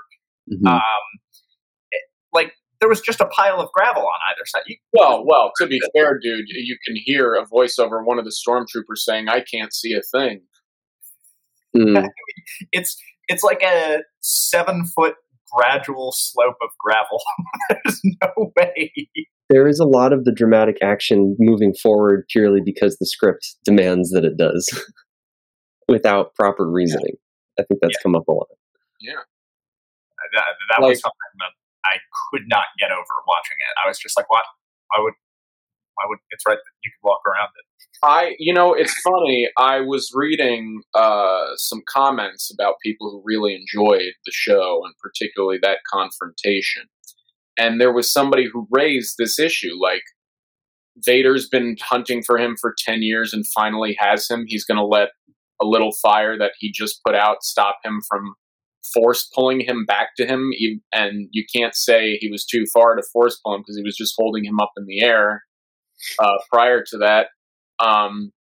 Mhm. 0.52 0.68
Um, 0.68 1.04
it- 1.92 2.08
like 2.32 2.52
there 2.84 2.88
was 2.90 3.00
just 3.00 3.18
a 3.22 3.26
pile 3.28 3.60
of 3.60 3.72
gravel 3.72 4.02
on 4.02 4.18
either 4.30 4.44
side. 4.44 4.60
You, 4.66 4.76
Well, 4.92 5.24
well, 5.26 5.52
to 5.56 5.66
be 5.66 5.80
fair, 5.96 6.18
dude, 6.22 6.44
you 6.48 6.76
can 6.86 6.96
hear 7.02 7.32
a 7.32 7.46
voiceover 7.46 8.00
of 8.00 8.04
one 8.04 8.18
of 8.18 8.26
the 8.26 8.30
stormtroopers 8.46 8.98
saying, 8.98 9.26
"I 9.30 9.40
can't 9.40 9.72
see 9.72 9.94
a 9.94 10.02
thing." 10.14 10.42
Mm. 11.74 12.06
it's 12.72 12.94
it's 13.28 13.42
like 13.42 13.62
a 13.62 14.00
seven 14.20 14.84
foot 14.84 15.14
gradual 15.50 16.12
slope 16.12 16.56
of 16.62 16.68
gravel. 16.78 17.22
There's 17.70 18.02
no 18.20 18.52
way. 18.54 18.92
There 19.48 19.66
is 19.66 19.80
a 19.80 19.86
lot 19.86 20.12
of 20.12 20.26
the 20.26 20.32
dramatic 20.32 20.76
action 20.82 21.34
moving 21.38 21.72
forward 21.82 22.26
purely 22.28 22.60
because 22.62 22.98
the 22.98 23.06
script 23.06 23.56
demands 23.64 24.10
that 24.10 24.26
it 24.26 24.36
does, 24.36 24.68
without 25.88 26.34
proper 26.34 26.70
reasoning. 26.70 27.16
I 27.58 27.62
think 27.62 27.80
that's 27.80 27.96
come 28.02 28.14
up 28.14 28.28
a 28.28 28.32
lot. 28.32 28.48
Yeah, 29.00 29.14
that, 30.34 30.44
that 30.68 30.82
was 30.86 31.00
something 31.00 31.16
that 31.38 31.44
I 31.46 31.63
could 32.34 32.48
not 32.48 32.66
get 32.80 32.90
over 32.90 33.14
watching 33.28 33.56
it. 33.58 33.74
I 33.84 33.88
was 33.88 33.98
just 33.98 34.18
like, 34.18 34.28
what? 34.28 34.42
I 34.96 35.00
would? 35.00 35.14
Why 35.94 36.04
would? 36.08 36.18
It's 36.30 36.44
right 36.46 36.58
that 36.58 36.74
you 36.82 36.90
could 36.90 37.06
walk 37.08 37.20
around 37.26 37.50
it. 37.54 37.64
I, 38.02 38.34
you 38.38 38.52
know, 38.52 38.74
it's 38.74 38.94
funny. 39.00 39.48
I 39.56 39.80
was 39.80 40.10
reading 40.12 40.82
uh, 40.94 41.44
some 41.56 41.82
comments 41.88 42.52
about 42.52 42.74
people 42.82 43.10
who 43.10 43.22
really 43.24 43.54
enjoyed 43.54 44.12
the 44.26 44.32
show, 44.32 44.82
and 44.84 44.94
particularly 45.00 45.58
that 45.62 45.78
confrontation. 45.90 46.82
And 47.56 47.80
there 47.80 47.92
was 47.92 48.12
somebody 48.12 48.48
who 48.52 48.66
raised 48.70 49.14
this 49.16 49.38
issue, 49.38 49.74
like 49.80 50.02
Vader's 51.06 51.48
been 51.48 51.76
hunting 51.80 52.22
for 52.24 52.36
him 52.36 52.56
for 52.60 52.74
ten 52.76 53.02
years, 53.02 53.32
and 53.32 53.44
finally 53.54 53.96
has 54.00 54.28
him. 54.28 54.44
He's 54.48 54.64
going 54.64 54.78
to 54.78 54.84
let 54.84 55.10
a 55.62 55.64
little 55.64 55.92
fire 56.02 56.36
that 56.36 56.52
he 56.58 56.72
just 56.72 57.00
put 57.06 57.14
out 57.14 57.42
stop 57.42 57.76
him 57.84 58.00
from 58.08 58.34
force 58.92 59.28
pulling 59.34 59.60
him 59.60 59.84
back 59.86 60.10
to 60.16 60.26
him. 60.26 60.50
And 60.92 61.28
you 61.30 61.44
can't 61.54 61.74
say 61.74 62.16
he 62.16 62.30
was 62.30 62.44
too 62.44 62.64
far 62.72 62.94
to 62.96 63.02
force 63.12 63.40
pull 63.44 63.54
him 63.54 63.60
because 63.62 63.76
he 63.76 63.82
was 63.82 63.96
just 63.96 64.14
holding 64.16 64.44
him 64.44 64.60
up 64.60 64.72
in 64.76 64.86
the 64.86 65.02
air 65.02 65.44
uh, 66.18 66.38
prior 66.52 66.82
to 66.88 66.98
that. 66.98 67.28
Um, 67.78 68.32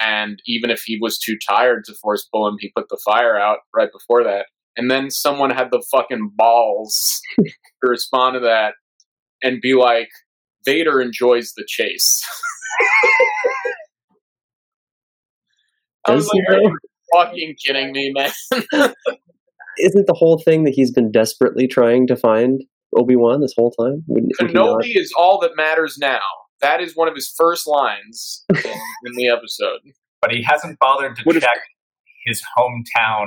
and 0.00 0.40
even 0.46 0.70
if 0.70 0.82
he 0.84 0.98
was 1.00 1.18
too 1.18 1.36
tired 1.46 1.84
to 1.84 1.94
force 1.94 2.26
pull 2.32 2.48
him, 2.48 2.56
he 2.58 2.72
put 2.74 2.88
the 2.88 3.00
fire 3.04 3.38
out 3.38 3.58
right 3.74 3.90
before 3.92 4.24
that. 4.24 4.46
And 4.76 4.90
then 4.90 5.10
someone 5.10 5.50
had 5.50 5.70
the 5.70 5.84
fucking 5.90 6.30
balls 6.34 7.20
to 7.38 7.50
respond 7.82 8.34
to 8.34 8.40
that 8.40 8.74
and 9.42 9.60
be 9.60 9.74
like, 9.74 10.08
Vader 10.64 11.00
enjoys 11.00 11.52
the 11.56 11.64
chase. 11.66 12.22
I 16.06 16.14
was 16.14 16.24
Does 16.26 16.34
like, 16.34 16.48
are 16.48 16.62
you 16.62 16.78
fucking 17.12 17.56
kidding 17.64 17.92
me, 17.92 18.12
man? 18.14 18.30
Isn't 19.78 20.06
the 20.06 20.14
whole 20.14 20.38
thing 20.38 20.64
that 20.64 20.72
he's 20.74 20.90
been 20.90 21.10
desperately 21.10 21.66
trying 21.68 22.06
to 22.08 22.16
find 22.16 22.62
Obi 22.96 23.16
Wan 23.16 23.40
this 23.40 23.54
whole 23.56 23.70
time? 23.70 24.02
Wouldn't 24.08 24.32
would 24.40 24.50
he 24.50 24.54
not- 24.54 24.82
Kenobi 24.82 24.92
is 24.96 25.12
all 25.16 25.38
that 25.40 25.52
matters 25.56 25.96
now. 25.98 26.20
That 26.60 26.80
is 26.80 26.94
one 26.94 27.08
of 27.08 27.14
his 27.14 27.32
first 27.36 27.66
lines 27.66 28.44
in, 28.50 28.56
in 29.06 29.12
the 29.14 29.28
episode. 29.28 29.80
But 30.20 30.32
he 30.32 30.42
hasn't 30.42 30.78
bothered 30.78 31.16
to 31.16 31.22
What 31.22 31.36
if- 31.36 31.42
check 31.42 31.58
his 32.26 32.42
hometown 32.58 33.26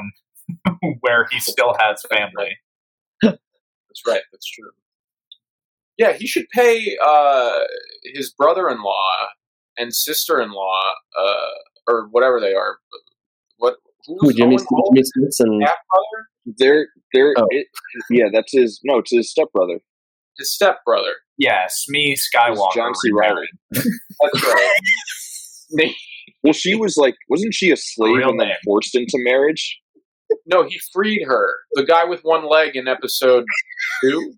where 0.99 1.25
he 1.31 1.39
still 1.39 1.73
has 1.79 2.03
family. 2.09 2.57
That's 3.21 4.01
right. 4.07 4.21
That's 4.31 4.49
true. 4.49 4.71
Yeah, 5.97 6.13
he 6.13 6.25
should 6.25 6.45
pay 6.51 6.97
uh, 7.03 7.59
his 8.15 8.31
brother-in-law 8.33 9.27
and 9.77 9.93
sister-in-law, 9.93 10.81
uh, 11.19 11.47
or 11.87 12.07
whatever 12.09 12.39
they 12.39 12.53
are. 12.55 12.77
What? 13.57 13.75
Who, 14.07 14.17
Who's 14.19 14.33
Jimmy, 14.35 14.57
Jimmy 14.57 15.01
Smits 15.01 15.39
and 15.39 15.61
half 15.61 15.77
brother? 15.89 16.27
They're 16.45 16.87
they're 17.13 17.33
Oh. 17.37 17.47
it, 17.49 17.67
yeah. 18.09 18.25
That's 18.33 18.51
his 18.51 18.79
no. 18.83 18.97
It's 18.99 19.11
his 19.11 19.29
stepbrother. 19.31 19.79
His 20.37 20.53
stepbrother. 20.53 21.13
Yes, 21.37 21.85
Shmi 21.89 22.13
Skywalker. 22.15 22.73
John 22.75 22.93
C. 22.95 23.09
Reilly. 23.13 23.47
That's 23.71 24.43
right. 24.47 24.73
Me- 25.71 25.95
Well, 26.43 26.51
she 26.51 26.75
was 26.75 26.97
like, 26.97 27.15
wasn't 27.29 27.53
she 27.53 27.71
a 27.71 27.77
slave 27.77 28.17
Real 28.17 28.31
and 28.31 28.39
then 28.39 28.49
forced 28.65 28.95
into 28.95 29.13
marriage? 29.23 29.79
no, 30.45 30.63
he 30.67 30.77
freed 30.93 31.23
her. 31.25 31.47
The 31.73 31.85
guy 31.85 32.03
with 32.03 32.19
one 32.23 32.49
leg 32.49 32.75
in 32.75 32.85
episode 32.89 33.45
two. 34.03 34.33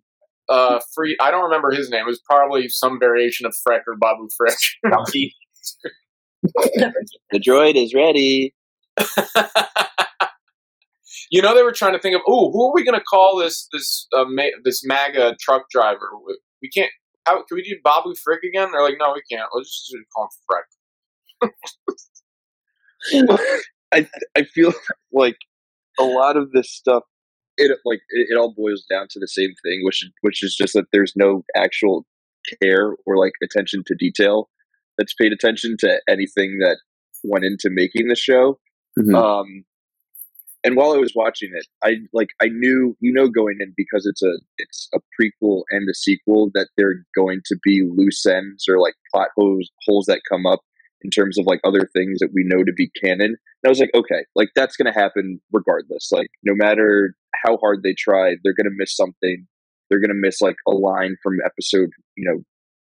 Uh, 0.48 0.80
free. 0.94 1.18
I 1.20 1.32
don't 1.32 1.44
remember 1.46 1.72
his 1.72 1.90
name. 1.90 2.02
It 2.02 2.06
was 2.08 2.22
probably 2.30 2.70
some 2.70 3.00
variation 3.00 3.48
of 3.48 3.56
Freck 3.68 3.82
or 3.88 3.96
Babu 3.98 4.28
Freck. 4.40 4.56
The 7.32 7.40
droid 7.40 7.74
is 7.76 7.94
ready. 7.96 8.54
you 11.32 11.42
know, 11.42 11.56
they 11.56 11.64
were 11.64 11.72
trying 11.72 11.94
to 11.94 12.00
think 12.00 12.16
of, 12.16 12.22
oh, 12.28 12.52
who 12.52 12.70
are 12.70 12.74
we 12.74 12.84
going 12.84 12.98
to 13.00 13.04
call 13.04 13.38
this 13.38 13.68
this 13.74 14.08
uh, 14.16 14.26
ma- 14.28 14.56
this 14.64 14.86
MAGA 14.86 15.36
truck 15.42 15.64
driver? 15.72 16.10
We- 16.26 16.40
We 16.62 16.70
can't. 16.70 16.92
How 17.26 17.38
can 17.44 17.56
we 17.56 17.64
do 17.64 17.76
Babu 17.84 18.14
Frick 18.24 18.42
again? 18.44 18.70
They're 18.72 18.84
like, 18.84 18.98
no, 19.00 19.14
we 19.14 19.22
can't. 19.32 19.50
Let's 19.56 19.90
just 19.92 20.06
call 20.16 20.30
him 20.30 21.50
Freck. 23.22 23.40
I 23.94 24.08
I 24.36 24.44
feel 24.44 24.74
like 25.12 25.38
a 26.00 26.04
lot 26.04 26.38
of 26.38 26.52
this 26.52 26.72
stuff. 26.72 27.04
It 27.58 27.72
like 27.86 28.00
it, 28.10 28.28
it 28.32 28.38
all 28.38 28.54
boils 28.56 28.86
down 28.90 29.08
to 29.12 29.20
the 29.20 29.28
same 29.28 29.52
thing, 29.64 29.82
which 29.84 30.04
which 30.22 30.44
is 30.44 30.56
just 30.56 30.74
that 30.74 30.86
there's 30.92 31.14
no 31.16 31.44
actual 31.56 32.06
care 32.62 32.94
or 33.06 33.18
like 33.18 33.34
attention 33.44 33.84
to 33.88 33.96
detail 33.98 34.50
that's 34.98 35.14
paid 35.14 35.32
attention 35.32 35.76
to 35.80 36.00
anything 36.10 36.58
that 36.60 36.78
went 37.24 37.46
into 37.46 37.70
making 37.70 38.08
the 38.08 38.16
show. 38.16 38.60
Mhm. 39.00 39.16
Um, 39.16 39.66
and 40.66 40.76
while 40.76 40.94
I 40.94 40.98
was 40.98 41.14
watching 41.16 41.52
it, 41.54 41.68
I 41.84 41.98
like 42.12 42.30
I 42.42 42.48
knew 42.48 42.98
you 43.00 43.14
know 43.14 43.30
going 43.30 43.58
in 43.60 43.74
because 43.78 44.06
it's 44.08 44.24
a 44.24 44.34
it's 44.58 44.90
a 44.96 45.00
prequel 45.16 45.62
and 45.70 45.88
a 45.88 45.94
sequel 45.94 46.50
that 46.56 46.70
they're 46.76 47.06
going 47.16 47.42
to 47.46 47.56
be 47.64 47.88
loose 47.88 48.26
ends 48.26 48.66
or 48.68 48.80
like 48.80 48.96
plot 49.14 49.30
holes 49.38 49.70
holes 49.86 50.08
that 50.08 50.22
come 50.30 50.48
up 50.48 50.62
in 51.02 51.12
terms 51.12 51.38
of 51.38 51.46
like 51.46 51.60
other 51.64 51.88
things 51.94 52.18
that 52.20 52.32
we 52.34 52.44
know 52.44 52.64
to 52.64 52.74
be 52.74 52.90
canon. 53.02 53.36
And 53.36 53.38
I 53.64 53.70
was 53.70 53.80
like, 53.80 53.94
okay, 53.94 54.26
like 54.36 54.50
that's 54.56 54.76
gonna 54.76 54.92
happen 54.92 55.40
regardless. 55.54 56.10
Like 56.12 56.30
no 56.44 56.54
matter 56.56 57.16
how 57.44 57.58
hard 57.58 57.82
they 57.84 57.94
try, 57.94 58.34
they're 58.44 58.56
gonna 58.56 58.76
miss 58.76 58.96
something. 58.96 59.46
They're 59.90 60.02
gonna 60.02 60.16
miss 60.16 60.42
like 60.42 60.58
a 60.68 60.72
line 60.72 61.16
from 61.22 61.38
episode, 61.46 61.92
you 62.18 62.28
know, 62.28 62.42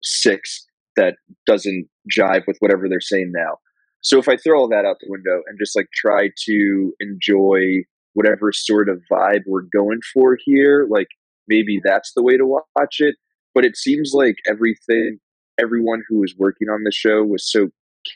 six 0.01 0.65
that 0.95 1.15
doesn't 1.45 1.89
jive 2.09 2.47
with 2.47 2.55
whatever 2.59 2.87
they're 2.87 3.01
saying 3.01 3.33
now. 3.35 3.57
So 4.05 4.19
if 4.19 4.29
I 4.29 4.37
throw 4.37 4.59
all 4.59 4.67
that 4.67 4.85
out 4.85 4.97
the 5.01 5.09
window 5.09 5.41
and 5.47 5.57
just 5.57 5.75
like 5.75 5.87
try 5.91 6.29
to 6.45 6.93
enjoy 6.99 7.85
whatever 8.13 8.51
sort 8.51 8.87
of 8.87 9.01
vibe 9.11 9.41
we're 9.47 9.65
going 9.75 9.99
for 10.13 10.37
here, 10.45 10.87
like 10.91 11.07
maybe 11.47 11.81
that's 11.83 12.13
the 12.15 12.21
way 12.21 12.37
to 12.37 12.45
watch 12.45 12.97
it. 12.99 13.15
But 13.55 13.65
it 13.65 13.75
seems 13.75 14.11
like 14.13 14.35
everything, 14.47 15.17
everyone 15.59 16.03
who 16.07 16.19
was 16.19 16.35
working 16.37 16.69
on 16.69 16.83
the 16.83 16.91
show 16.91 17.23
was 17.23 17.51
so 17.51 17.69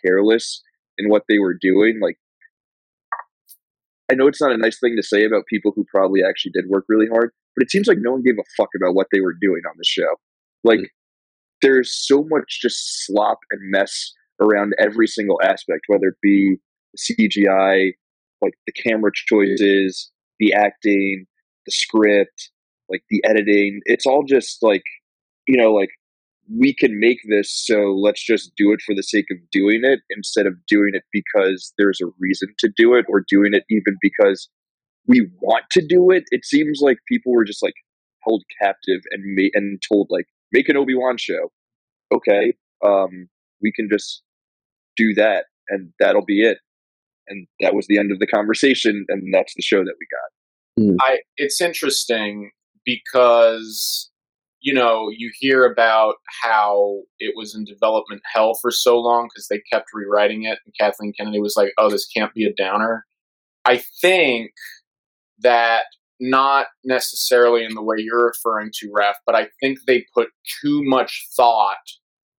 careless 0.06 0.62
in 0.99 1.10
what 1.10 1.23
they 1.28 1.39
were 1.39 1.58
doing. 1.60 1.99
Like, 1.99 2.19
I 4.12 4.13
know 4.13 4.28
it's 4.28 4.41
not 4.41 4.52
a 4.52 4.58
nice 4.58 4.80
thing 4.80 4.95
to 4.95 5.02
say 5.02 5.25
about 5.25 5.47
people 5.47 5.71
who 5.75 5.86
probably 5.91 6.21
actually 6.23 6.52
did 6.52 6.65
work 6.69 6.86
really 6.88 7.08
hard, 7.08 7.32
but 7.56 7.63
it 7.63 7.71
seems 7.71 7.88
like 7.88 7.97
no 7.99 8.12
one 8.12 8.21
gave 8.21 8.38
a 8.38 8.45
fuck 8.56 8.69
about 8.75 8.93
what 8.93 9.08
they 9.12 9.21
were 9.21 9.36
doing 9.41 9.63
on 9.67 9.73
the 9.75 9.86
show. 9.88 10.17
Like, 10.63 10.82
mm. 10.82 10.88
there's 11.63 11.91
so 12.08 12.28
much 12.30 12.60
just 12.62 13.08
slop 13.08 13.39
and 13.49 13.71
mess 13.71 14.13
around 14.41 14.73
every 14.80 15.08
single 15.08 15.39
aspect, 15.43 15.82
whether 15.88 16.08
it 16.08 16.21
be 16.21 16.58
CGI, 16.97 17.91
like 18.41 18.54
the 18.65 18.73
camera 18.73 19.12
choices, 19.13 20.12
the 20.39 20.54
acting, 20.54 21.25
the 21.65 21.71
script, 21.71 22.52
like 22.89 23.04
the 23.10 23.21
editing. 23.25 23.82
It's 23.86 24.06
all 24.06 24.23
just 24.23 24.63
like, 24.63 24.84
you 25.47 25.58
know, 25.58 25.71
like 25.73 25.89
we 26.52 26.73
can 26.73 26.99
make 26.99 27.19
this, 27.30 27.52
so 27.65 27.93
let's 27.93 28.25
just 28.25 28.52
do 28.58 28.71
it 28.71 28.82
for 28.86 28.95
the 28.95 29.04
sake 29.04 29.25
of 29.32 29.38
doing 29.52 29.82
it 29.84 29.99
instead 30.10 30.47
of 30.47 30.54
doing 30.67 30.91
it 30.93 31.04
because 31.12 31.73
there's 31.78 31.99
a 32.02 32.10
reason 32.19 32.49
to 32.60 32.69
do 32.75 32.95
it 32.95 33.06
or 33.08 33.23
doing 33.28 33.54
it 33.54 33.63
even 33.69 33.95
because 34.02 34.49
we 35.08 35.28
want 35.41 35.65
to 35.71 35.86
do 35.86 36.10
it. 36.12 36.23
It 36.32 36.45
seems 36.45 36.80
like 36.82 36.97
people 37.08 37.34
were 37.34 37.43
just 37.43 37.63
like 37.63 37.73
held 38.25 38.43
captive 38.62 39.02
and 39.12 39.23
ma- 39.36 39.49
and 39.54 39.82
told 39.91 40.08
like 40.10 40.25
make 40.52 40.69
an 40.69 40.78
Obi 40.78 40.95
Wan 40.95 41.17
show. 41.17 41.52
Okay, 42.12 42.54
um, 42.86 43.28
we 43.62 43.71
can 43.75 43.88
just 43.91 44.23
do 44.99 45.13
that, 45.15 45.45
and 45.69 45.91
that'll 45.99 46.25
be 46.25 46.41
it. 46.41 46.57
And 47.27 47.47
that 47.62 47.75
was 47.75 47.88
the 47.88 47.97
end 47.97 48.12
of 48.12 48.19
the 48.19 48.27
conversation, 48.27 49.05
and 49.07 49.33
that's 49.33 49.53
the 49.55 49.62
show 49.62 49.79
that 49.79 49.95
we 49.99 50.07
got. 50.12 50.83
Hmm. 50.83 50.95
I 51.01 51.19
it's 51.38 51.62
interesting 51.62 52.51
because 52.85 54.09
you 54.62 54.73
know 54.73 55.09
you 55.15 55.31
hear 55.38 55.65
about 55.65 56.15
how 56.41 57.01
it 57.19 57.33
was 57.35 57.55
in 57.55 57.65
development 57.65 58.21
hell 58.33 58.53
for 58.62 58.71
so 58.71 58.99
long 58.99 59.27
because 59.27 59.47
they 59.47 59.62
kept 59.71 59.88
rewriting 59.93 60.43
it, 60.43 60.59
and 60.65 60.73
Kathleen 60.79 61.13
Kennedy 61.17 61.39
was 61.39 61.55
like, 61.55 61.71
"Oh, 61.77 61.89
this 61.89 62.07
can't 62.07 62.33
be 62.33 62.45
a 62.45 62.53
downer." 62.53 63.05
I 63.65 63.83
think 64.01 64.51
that 65.39 65.83
not 66.19 66.67
necessarily 66.83 67.63
in 67.63 67.75
the 67.75 67.83
way 67.83 67.97
you're 67.99 68.25
referring 68.25 68.71
to, 68.73 68.89
Raph, 68.89 69.13
but 69.25 69.35
I 69.35 69.47
think 69.62 69.79
they 69.88 70.05
put 70.13 70.29
too 70.62 70.81
much 70.83 71.27
thought 71.35 71.77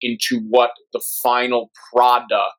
into 0.03 0.41
what 0.49 0.71
the 0.93 1.03
final 1.23 1.71
product 1.93 2.55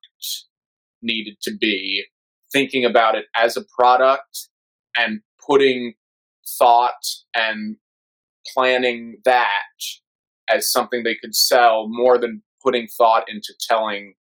needed 1.02 1.36
to 1.42 1.52
be, 1.60 2.04
thinking 2.52 2.86
about 2.86 3.16
it 3.16 3.26
as 3.36 3.58
a 3.58 3.64
product 3.78 4.50
and 4.98 5.22
putting 5.46 5.94
thought 6.60 7.06
and 7.36 7.78
planning 8.54 9.18
that 9.26 9.52
as 10.50 10.72
something 10.72 11.04
they 11.04 11.16
could 11.16 11.36
sell 11.36 11.88
more 11.88 12.18
than 12.18 12.42
putting 12.64 12.88
thought 12.88 13.24
into 13.30 13.54
telling 13.68 14.14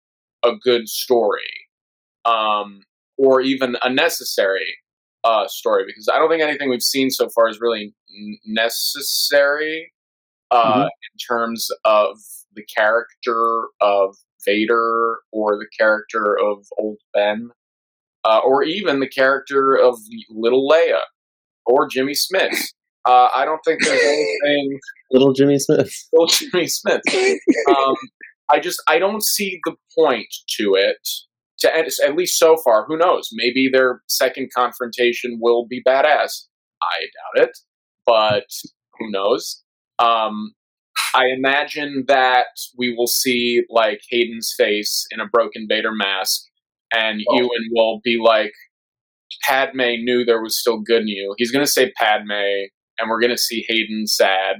a 0.43 0.55
good 0.55 0.87
story 0.87 1.67
um, 2.25 2.81
or 3.17 3.41
even 3.41 3.75
a 3.83 3.89
necessary 3.91 4.65
uh, 5.23 5.47
story 5.47 5.83
because 5.85 6.07
I 6.11 6.17
don't 6.17 6.29
think 6.29 6.41
anything 6.41 6.69
we've 6.69 6.81
seen 6.81 7.09
so 7.11 7.29
far 7.29 7.49
is 7.49 7.59
really 7.59 7.93
necessary 8.45 9.91
uh, 10.51 10.83
Mhm. 10.83 10.85
in 10.85 11.17
terms 11.35 11.69
of 11.85 12.17
the 12.55 12.63
character 12.75 13.67
of 13.79 14.15
Vader 14.45 15.19
or 15.31 15.57
the 15.57 15.67
character 15.77 16.37
of 16.37 16.65
Old 16.77 16.97
Ben 17.13 17.49
uh, 18.23 18.39
or 18.39 18.63
even 18.63 18.99
the 18.99 19.07
character 19.07 19.75
of 19.75 19.97
Little 20.29 20.67
Leia 20.67 20.99
or 21.65 21.87
Jimmy 21.87 22.13
Smits. 22.13 22.73
Uh, 23.07 23.29
I 23.33 23.45
don't 23.45 23.61
think 23.65 23.83
there's 23.83 24.01
anything 24.01 24.79
Little 25.11 25.33
Jimmy 25.33 25.55
Smits. 25.57 25.93
Little 26.13 26.27
Jimmy 26.27 26.65
Smits. 26.65 27.37
Um, 27.69 27.95
I 28.51 28.59
just 28.59 28.81
I 28.87 28.99
don't 28.99 29.23
see 29.23 29.59
the 29.65 29.75
point 29.97 30.27
to 30.59 30.75
it. 30.75 31.07
To 31.59 31.75
at 31.75 31.87
at 32.03 32.15
least 32.15 32.39
so 32.39 32.57
far, 32.57 32.85
who 32.87 32.97
knows? 32.97 33.29
Maybe 33.33 33.69
their 33.71 34.01
second 34.07 34.49
confrontation 34.55 35.37
will 35.39 35.67
be 35.67 35.81
badass. 35.87 36.45
I 36.81 37.05
doubt 37.35 37.47
it, 37.47 37.57
but 38.05 38.45
who 38.97 39.11
knows? 39.11 39.61
Um, 39.99 40.53
I 41.13 41.27
imagine 41.27 42.05
that 42.07 42.47
we 42.77 42.93
will 42.95 43.07
see 43.07 43.63
like 43.69 44.01
Hayden's 44.09 44.53
face 44.57 45.05
in 45.11 45.19
a 45.19 45.25
broken 45.27 45.65
Vader 45.69 45.91
mask, 45.93 46.41
and 46.93 47.21
Oh. 47.29 47.35
Ewan 47.37 47.67
will 47.71 47.99
be 48.03 48.17
like, 48.21 48.53
"Padme 49.43 49.81
knew 50.03 50.23
there 50.25 50.41
was 50.41 50.59
still 50.59 50.79
good 50.79 51.01
in 51.03 51.07
you." 51.07 51.33
He's 51.37 51.51
gonna 51.51 51.67
say 51.67 51.91
Padme, 51.97 52.31
and 52.31 53.09
we're 53.09 53.19
gonna 53.21 53.37
see 53.37 53.65
Hayden 53.67 54.07
sad. 54.07 54.57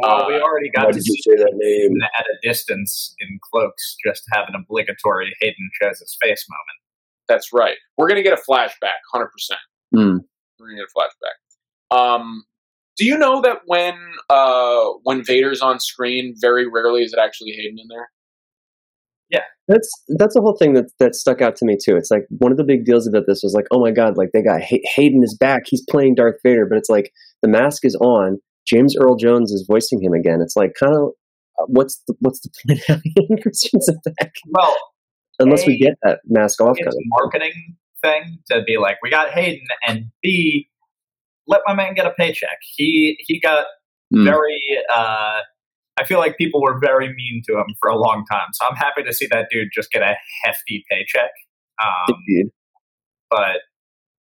Well, 0.00 0.26
we 0.26 0.34
Uh, 0.34 0.40
already 0.40 0.70
got 0.70 0.86
Why 0.86 0.92
to 0.92 1.00
see 1.00 1.22
say 1.22 1.36
that 1.36 1.52
name? 1.54 1.92
at 2.18 2.26
a 2.26 2.36
distance 2.42 3.14
in 3.20 3.38
cloaks, 3.50 3.96
just 4.04 4.24
to 4.24 4.30
have 4.38 4.48
an 4.48 4.54
obligatory 4.56 5.32
Hayden 5.40 5.70
shows 5.80 6.00
his 6.00 6.16
face 6.20 6.44
moment. 6.48 6.78
That's 7.28 7.52
right. 7.52 7.78
We're 7.96 8.08
gonna 8.08 8.22
get 8.22 8.32
a 8.32 8.42
flashback, 8.42 8.98
hundred 9.12 9.28
percent. 9.28 9.60
Hmm. 9.94 10.18
We're 10.58 10.68
gonna 10.70 10.80
get 10.82 10.88
a 10.88 10.98
flashback. 10.98 11.96
Um, 11.96 12.44
do 12.96 13.04
you 13.04 13.16
know 13.18 13.40
that 13.42 13.58
when 13.66 13.94
uh, 14.30 14.84
when 15.02 15.24
Vader's 15.24 15.60
on 15.60 15.80
screen, 15.80 16.34
very 16.40 16.66
rarely 16.68 17.02
is 17.02 17.12
it 17.12 17.18
actually 17.18 17.50
Hayden 17.52 17.78
in 17.78 17.88
there? 17.88 18.08
Yeah, 19.30 19.40
that's 19.68 19.90
that's 20.18 20.34
the 20.34 20.40
whole 20.40 20.56
thing 20.56 20.74
that 20.74 20.86
that 21.00 21.14
stuck 21.14 21.40
out 21.40 21.56
to 21.56 21.64
me 21.64 21.76
too. 21.82 21.96
It's 21.96 22.10
like 22.10 22.26
one 22.28 22.52
of 22.52 22.58
the 22.58 22.64
big 22.64 22.84
deals 22.84 23.06
about 23.06 23.24
this 23.26 23.40
was 23.42 23.54
like, 23.54 23.66
oh 23.70 23.80
my 23.80 23.90
god, 23.90 24.16
like 24.16 24.30
they 24.32 24.42
got 24.42 24.60
Hay- 24.60 24.82
Hayden 24.94 25.22
is 25.22 25.36
back. 25.36 25.62
He's 25.66 25.84
playing 25.90 26.14
Darth 26.14 26.36
Vader, 26.44 26.66
but 26.66 26.78
it's 26.78 26.90
like 26.90 27.10
the 27.42 27.48
mask 27.48 27.84
is 27.84 27.96
on. 27.96 28.38
James 28.66 28.96
Earl 28.96 29.16
Jones 29.16 29.50
is 29.52 29.66
voicing 29.68 30.02
him 30.02 30.12
again. 30.12 30.40
It's 30.40 30.56
like 30.56 30.72
kind 30.78 30.94
of 30.94 31.10
uh, 31.58 31.64
what's 31.68 32.02
the 32.06 32.14
what's 32.20 32.40
the 32.40 32.50
point 32.66 32.78
of 32.80 32.86
having 32.86 33.12
Hayden 33.18 33.38
Christensen 33.42 33.96
back 34.18 34.32
Well, 34.50 34.76
unless 35.38 35.66
we 35.66 35.78
get 35.78 35.94
that 36.02 36.20
mask 36.26 36.60
off? 36.60 36.76
it's 36.78 36.84
Kind 36.84 36.94
a 36.94 36.96
of. 36.96 37.04
marketing 37.22 37.76
thing 38.02 38.38
to 38.50 38.62
be 38.66 38.76
like, 38.78 38.98
we 39.02 39.10
got 39.10 39.30
Hayden, 39.30 39.66
and 39.88 40.04
B, 40.22 40.68
let 41.46 41.60
my 41.66 41.74
man 41.74 41.94
get 41.94 42.06
a 42.06 42.12
paycheck. 42.18 42.58
He 42.76 43.16
he 43.20 43.40
got 43.40 43.66
Hmm. 44.12 44.24
very. 44.24 44.60
Uh, 44.94 45.40
I 45.96 46.04
feel 46.04 46.18
like 46.18 46.36
people 46.36 46.60
were 46.60 46.78
very 46.78 47.08
mean 47.14 47.42
to 47.48 47.54
him 47.54 47.66
for 47.80 47.88
a 47.88 47.96
long 47.96 48.24
time, 48.30 48.48
so 48.52 48.66
I'm 48.68 48.76
happy 48.76 49.02
to 49.02 49.12
see 49.14 49.26
that 49.30 49.46
dude 49.50 49.68
just 49.74 49.90
get 49.92 50.02
a 50.02 50.14
hefty 50.42 50.84
paycheck. 50.90 51.30
Um, 51.82 52.16
Indeed. 52.28 52.50
but 53.30 53.56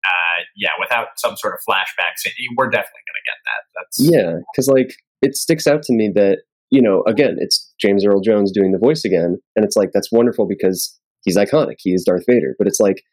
uh, 0.05 0.39
yeah, 0.55 0.69
without 0.79 1.07
some 1.17 1.36
sort 1.36 1.53
of 1.53 1.59
flashbacks, 1.67 2.29
we're 2.57 2.69
definitely 2.69 3.01
going 3.07 3.19
to 3.19 3.25
get 3.25 3.38
that. 3.45 3.62
That's 3.75 3.97
Yeah, 3.99 4.39
because 4.53 4.67
like 4.67 4.95
it 5.21 5.36
sticks 5.36 5.67
out 5.67 5.83
to 5.83 5.93
me 5.93 6.12
that 6.15 6.39
you 6.69 6.81
know 6.81 7.03
again 7.07 7.36
it's 7.39 7.73
James 7.79 8.05
Earl 8.05 8.21
Jones 8.21 8.51
doing 8.51 8.71
the 8.71 8.79
voice 8.79 9.03
again, 9.03 9.38
and 9.55 9.65
it's 9.65 9.75
like 9.75 9.91
that's 9.93 10.12
wonderful 10.12 10.47
because 10.47 10.97
he's 11.23 11.38
iconic. 11.38 11.75
He 11.79 11.91
is 11.91 12.03
Darth 12.05 12.23
Vader, 12.27 12.55
but 12.57 12.67
it's 12.67 12.79
like 12.79 13.03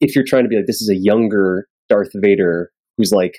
if 0.00 0.14
you're 0.14 0.24
trying 0.26 0.42
to 0.44 0.48
be 0.48 0.56
like 0.56 0.66
this 0.66 0.82
is 0.82 0.90
a 0.90 0.96
younger 0.96 1.68
Darth 1.88 2.10
Vader 2.14 2.70
who's 2.96 3.12
like 3.12 3.34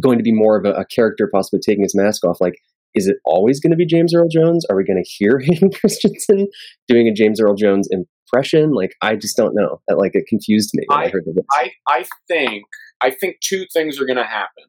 going 0.00 0.18
to 0.18 0.24
be 0.24 0.32
more 0.32 0.56
of 0.56 0.64
a, 0.64 0.72
a 0.72 0.84
character, 0.86 1.28
possibly 1.32 1.60
taking 1.60 1.82
his 1.82 1.94
mask 1.94 2.24
off, 2.24 2.40
like. 2.40 2.54
Is 2.96 3.08
it 3.08 3.16
always 3.24 3.58
going 3.58 3.72
to 3.72 3.76
be 3.76 3.86
James 3.86 4.14
Earl 4.14 4.28
Jones? 4.28 4.64
Are 4.70 4.76
we 4.76 4.84
going 4.84 5.02
to 5.02 5.10
hear 5.10 5.40
Hayden 5.44 5.72
Christensen 5.72 6.46
doing 6.86 7.08
a 7.08 7.12
James 7.12 7.40
Earl 7.40 7.56
Jones 7.56 7.88
impression? 7.90 8.70
Like, 8.70 8.94
I 9.02 9.16
just 9.16 9.36
don't 9.36 9.52
know. 9.52 9.80
That 9.88 9.98
like 9.98 10.12
it 10.14 10.28
confused 10.28 10.70
me 10.74 10.84
when 10.86 11.00
I, 11.00 11.02
I- 11.06 11.08
heard 11.08 11.24
the. 11.24 11.42
I 11.50 11.72
I 11.88 12.04
think 12.28 12.62
I 13.00 13.10
think 13.10 13.40
two 13.40 13.64
things 13.72 14.00
are 14.00 14.06
going 14.06 14.18
to 14.18 14.22
happen. 14.22 14.62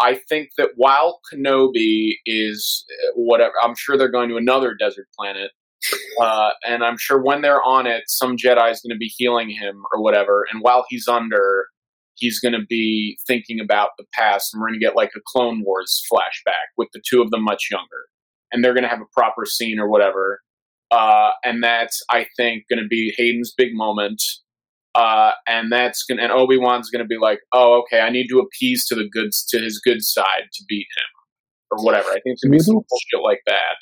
I 0.00 0.20
think 0.28 0.50
that 0.58 0.70
while 0.76 1.20
Kenobi 1.32 2.14
is 2.26 2.84
uh, 2.90 3.12
whatever, 3.14 3.54
I'm 3.62 3.74
sure 3.76 3.96
they're 3.96 4.10
going 4.10 4.28
to 4.30 4.36
another 4.36 4.74
desert 4.74 5.06
planet, 5.18 5.52
uh, 6.20 6.50
and 6.66 6.84
I'm 6.84 6.98
sure 6.98 7.22
when 7.22 7.42
they're 7.42 7.62
on 7.62 7.86
it, 7.86 8.04
some 8.08 8.36
Jedi 8.36 8.70
is 8.70 8.80
going 8.80 8.94
to 8.94 8.98
be 8.98 9.12
healing 9.16 9.50
him 9.50 9.84
or 9.94 10.02
whatever. 10.02 10.44
And 10.52 10.62
while 10.62 10.84
he's 10.88 11.08
under, 11.08 11.68
he's 12.16 12.40
going 12.40 12.52
to 12.54 12.66
be 12.68 13.18
thinking 13.26 13.60
about 13.60 13.90
the 13.98 14.04
past, 14.12 14.52
and 14.52 14.60
we're 14.60 14.68
going 14.68 14.80
to 14.80 14.84
get 14.84 14.96
like 14.96 15.12
a 15.16 15.20
Clone 15.26 15.62
Wars 15.64 16.02
flashback 16.12 16.68
with 16.76 16.88
the 16.92 17.02
two 17.08 17.22
of 17.22 17.30
them 17.30 17.44
much 17.44 17.68
younger, 17.70 18.06
and 18.52 18.64
they're 18.64 18.74
going 18.74 18.84
to 18.84 18.90
have 18.90 19.00
a 19.00 19.12
proper 19.14 19.44
scene 19.46 19.78
or 19.78 19.88
whatever. 19.88 20.40
Uh, 20.90 21.30
and 21.44 21.62
that's 21.62 22.02
I 22.10 22.26
think 22.36 22.64
going 22.70 22.82
to 22.82 22.88
be 22.88 23.14
Hayden's 23.16 23.52
big 23.56 23.74
moment 23.74 24.22
Uh, 24.96 25.32
and 25.46 25.70
that's 25.70 26.04
gonna 26.04 26.22
and 26.22 26.32
Obi 26.32 26.56
Wan's 26.56 26.88
gonna 26.88 27.04
be 27.04 27.18
like, 27.20 27.40
oh, 27.52 27.82
okay, 27.82 28.00
I 28.00 28.08
need 28.08 28.28
to 28.28 28.38
appease 28.38 28.86
to 28.86 28.94
the 28.94 29.06
good 29.06 29.30
to 29.48 29.58
his 29.58 29.78
good 29.78 30.02
side 30.02 30.48
to 30.54 30.64
beat 30.66 30.86
him 30.96 31.10
or 31.70 31.84
whatever. 31.84 32.08
I 32.08 32.14
think 32.14 32.22
it's 32.34 32.42
gonna 32.42 32.52
be 32.52 32.58
some 32.60 32.76
bullshit 32.76 33.22
like 33.22 33.42
that. 33.46 33.76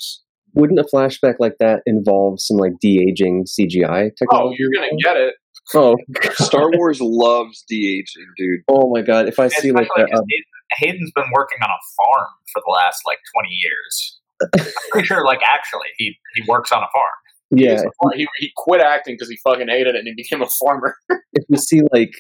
Wouldn't 0.54 0.80
a 0.80 0.84
flashback 0.84 1.36
like 1.38 1.58
that 1.60 1.82
involve 1.86 2.40
some 2.40 2.56
like 2.56 2.72
de 2.80 3.00
aging 3.08 3.44
CGI 3.44 4.10
technology? 4.16 4.26
Oh, 4.32 4.54
you're 4.58 4.70
gonna 4.74 4.96
get 5.04 5.16
it. 5.16 5.34
Oh, 5.74 5.96
Star 6.34 6.70
Wars 6.72 6.98
loves 7.00 7.62
de 7.68 7.98
aging, 7.98 8.26
dude. 8.36 8.60
oh 8.68 8.90
my 8.92 9.00
god! 9.02 9.28
If 9.28 9.38
I 9.38 9.48
see 9.48 9.72
like 9.72 9.86
Especially 9.86 10.02
a, 10.02 10.06
'cause 10.16 10.24
Hayden- 10.28 10.44
Hayden's 10.92 11.12
been 11.14 11.30
working 11.32 11.58
on 11.62 11.70
a 11.70 11.80
farm 11.96 12.26
for 12.52 12.62
the 12.66 12.70
last 12.72 13.02
like 13.06 13.18
20 13.34 13.48
years. 13.50 14.20
I'm 14.42 14.66
pretty 14.90 15.06
sure, 15.06 15.24
like, 15.24 15.40
actually, 15.42 15.86
he, 15.96 16.16
he 16.34 16.42
works 16.48 16.72
on 16.72 16.82
a 16.82 16.88
farm. 16.92 17.10
yeah, 17.50 17.82
He, 18.14 18.26
he 18.38 18.50
quit 18.56 18.80
acting 18.80 19.14
because 19.14 19.28
he 19.30 19.38
fucking 19.44 19.68
hated 19.68 19.94
it 19.94 19.98
and 20.00 20.08
he 20.08 20.14
became 20.14 20.42
a 20.42 20.48
farmer. 20.60 20.96
if 21.32 21.44
we 21.48 21.56
see 21.56 21.80
like 21.92 22.10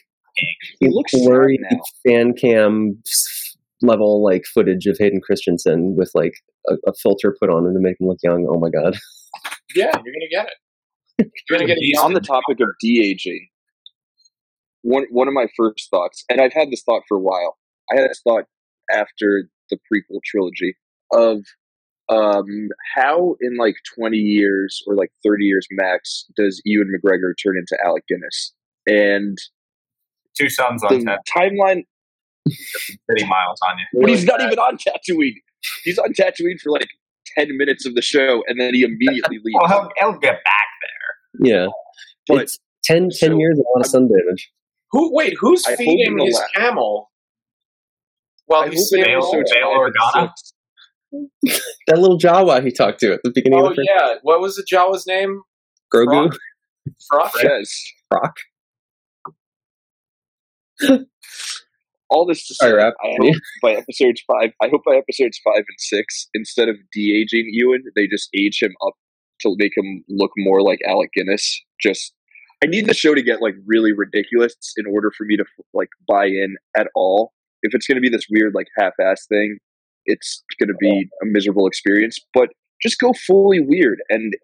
He 0.80 0.88
looks 0.88 1.10
blurry 1.12 1.58
fan 2.06 2.34
cam 2.34 3.02
level 3.82 4.22
like 4.22 4.44
footage 4.54 4.86
of 4.86 4.96
Hayden 4.98 5.20
Christensen 5.20 5.96
with 5.96 6.10
like 6.14 6.34
a, 6.68 6.74
a 6.86 6.92
filter 7.02 7.36
put 7.40 7.50
on 7.50 7.66
him 7.66 7.74
to 7.74 7.80
make 7.80 8.00
him 8.00 8.06
look 8.06 8.18
young. 8.22 8.46
Oh 8.48 8.58
my 8.60 8.70
god! 8.70 8.96
yeah, 9.74 9.86
you're 10.04 10.14
gonna 10.14 10.30
get 10.30 10.46
it. 10.46 10.54
On 11.98 12.14
the 12.14 12.20
topic 12.20 12.60
of 12.60 12.68
de 12.80 13.08
aging, 13.08 13.48
one 14.82 15.04
one 15.10 15.28
of 15.28 15.34
my 15.34 15.46
first 15.56 15.88
thoughts, 15.90 16.24
and 16.28 16.40
I've 16.40 16.52
had 16.52 16.70
this 16.70 16.82
thought 16.82 17.02
for 17.08 17.16
a 17.16 17.20
while. 17.20 17.56
I 17.92 18.00
had 18.00 18.10
this 18.10 18.20
thought 18.24 18.44
after 18.90 19.48
the 19.70 19.76
prequel 19.76 20.20
trilogy 20.24 20.76
of 21.12 21.38
um, 22.08 22.68
how 22.94 23.36
in 23.40 23.56
like 23.56 23.76
twenty 23.96 24.18
years 24.18 24.82
or 24.86 24.94
like 24.94 25.10
thirty 25.24 25.44
years 25.44 25.66
max 25.70 26.26
does 26.36 26.60
Ewan 26.64 26.88
McGregor 26.88 27.32
turn 27.42 27.56
into 27.58 27.76
Alec 27.84 28.04
Guinness? 28.08 28.52
And 28.86 29.38
Two 30.38 30.48
sons 30.48 30.82
on 30.82 30.98
the 30.98 31.18
10 31.26 31.50
timeline, 31.52 31.84
city 32.48 33.26
miles 33.26 33.60
on 33.70 33.78
you. 33.78 34.00
but 34.00 34.10
he's 34.10 34.24
not 34.24 34.40
even 34.40 34.58
on 34.58 34.76
Tatooine. 34.76 35.36
He's 35.84 35.98
on 35.98 36.12
Tatooine 36.12 36.60
for 36.60 36.70
like 36.70 36.88
ten 37.36 37.56
minutes 37.56 37.86
of 37.86 37.94
the 37.94 38.02
show, 38.02 38.42
and 38.48 38.60
then 38.60 38.74
he 38.74 38.82
immediately 38.82 39.38
leaves. 39.38 39.56
Well, 39.60 39.68
he'll, 39.68 40.10
he'll 40.12 40.18
get 40.18 40.42
back. 40.44 40.63
Yeah, 41.40 41.66
But- 42.28 42.42
it's 42.42 42.58
10, 42.84 43.08
10 43.10 43.30
so, 43.32 43.38
years, 43.38 43.58
a 43.58 43.62
lot 43.74 43.80
of 43.84 43.86
sun 43.86 44.08
damage. 44.08 44.50
Who? 44.92 45.14
Wait, 45.14 45.34
who's 45.40 45.64
I 45.66 45.74
feeding 45.76 46.18
his 46.18 46.34
la- 46.34 46.46
camel? 46.54 47.10
While 48.46 48.62
I 48.64 48.68
he's 48.68 48.74
hope 48.74 48.78
in 48.80 48.84
sitting 48.86 49.04
Bail- 49.06 49.18
episodes 49.18 49.52
Bail 49.52 49.68
Organa? 49.68 50.30
That 51.86 51.98
little 51.98 52.18
Jawa 52.18 52.62
he 52.64 52.72
talked 52.72 52.98
to 53.00 53.12
at 53.12 53.20
the 53.22 53.30
beginning 53.32 53.60
Oh 53.60 53.68
of 53.70 53.76
the 53.76 53.86
yeah, 53.88 54.14
what 54.22 54.40
was 54.40 54.56
the 54.56 54.64
Jawa's 54.70 55.06
name? 55.06 55.42
Grogu. 55.94 56.10
Rock? 56.30 56.36
Frock. 57.08 57.32
Yes. 57.42 57.92
Rock. 58.12 58.36
All 62.10 62.26
this 62.26 62.46
to 62.48 62.54
say, 62.54 62.68
Sorry, 62.70 62.82
Raph. 62.82 62.92
I 63.02 63.16
hope 63.18 63.34
by 63.62 63.72
episodes 63.72 64.22
five, 64.26 64.50
I 64.60 64.68
hope 64.68 64.82
by 64.84 64.96
episodes 64.96 65.40
five 65.44 65.58
and 65.58 65.78
six, 65.78 66.28
instead 66.34 66.68
of 66.68 66.76
de 66.92 67.20
aging 67.20 67.46
Ewan, 67.50 67.82
they 67.96 68.06
just 68.06 68.28
age 68.36 68.58
him 68.62 68.72
up 68.86 68.94
to 69.40 69.54
make 69.58 69.72
him 69.76 70.04
look 70.08 70.30
more 70.36 70.62
like 70.62 70.78
Alec 70.86 71.10
Guinness. 71.14 71.62
Just, 71.80 72.14
I 72.62 72.66
need 72.66 72.86
the 72.86 72.94
show 72.94 73.14
to 73.14 73.22
get 73.22 73.42
like 73.42 73.54
really 73.66 73.92
ridiculous 73.92 74.54
in 74.76 74.86
order 74.86 75.10
for 75.16 75.24
me 75.24 75.36
to 75.36 75.44
like 75.72 75.88
buy 76.08 76.26
in 76.26 76.56
at 76.76 76.88
all. 76.94 77.32
If 77.62 77.74
it's 77.74 77.86
going 77.86 77.96
to 77.96 78.02
be 78.02 78.10
this 78.10 78.26
weird 78.30 78.54
like 78.54 78.66
half-ass 78.78 79.26
thing, 79.28 79.58
it's 80.06 80.42
going 80.58 80.68
to 80.68 80.76
be 80.78 81.08
a 81.22 81.26
miserable 81.26 81.66
experience. 81.66 82.18
But 82.32 82.50
just 82.82 82.98
go 82.98 83.12
fully 83.26 83.60
weird 83.60 84.00
and 84.10 84.34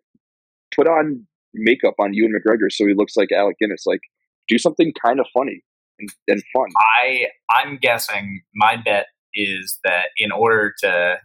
put 0.74 0.87
on 0.87 1.26
makeup 1.53 1.94
on 1.98 2.14
Ewan 2.14 2.33
McGregor 2.33 2.70
so 2.70 2.87
he 2.87 2.94
looks 2.94 3.16
like 3.16 3.29
Alec 3.33 3.57
Guinness. 3.61 3.85
Like, 3.87 4.00
do 4.48 4.59
something 4.59 4.92
kind 5.05 5.20
of 5.20 5.26
funny 5.37 5.62
and, 5.98 6.09
and 6.29 6.42
fun. 6.53 6.68
I 7.03 7.26
I'm 7.55 7.79
guessing 7.81 8.42
my 8.55 8.76
bet 8.76 9.07
is 9.35 9.79
that 9.85 10.07
in 10.16 10.33
order 10.33 10.74
to 10.83 11.16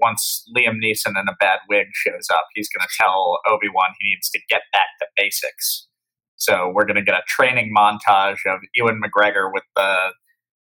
once 0.00 0.44
Liam 0.56 0.76
Neeson 0.82 1.10
in 1.20 1.28
a 1.28 1.36
bad 1.38 1.60
wig 1.68 1.86
shows 1.92 2.28
up, 2.32 2.44
he's 2.54 2.68
going 2.68 2.86
to 2.86 2.92
tell 3.00 3.38
Obi 3.48 3.68
Wan 3.72 3.90
he 4.00 4.10
needs 4.10 4.30
to 4.30 4.40
get 4.48 4.62
back 4.72 4.86
to 5.00 5.06
basics. 5.16 5.86
So 6.36 6.70
we're 6.74 6.86
going 6.86 6.96
to 6.96 7.02
get 7.02 7.14
a 7.14 7.22
training 7.28 7.72
montage 7.76 8.38
of 8.46 8.60
Ewan 8.74 9.00
McGregor 9.02 9.52
with 9.52 9.64
the 9.76 9.96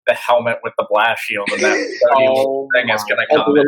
the 0.07 0.13
helmet 0.13 0.57
with 0.63 0.73
the 0.77 0.87
blast 0.89 1.21
shield, 1.23 1.49
and 1.51 1.61
that 1.61 1.77
Oh, 2.15 2.67
thing 2.73 2.87
is 2.89 3.03
going 3.03 3.19
to 3.19 3.27
come. 3.35 3.53
the 3.53 3.61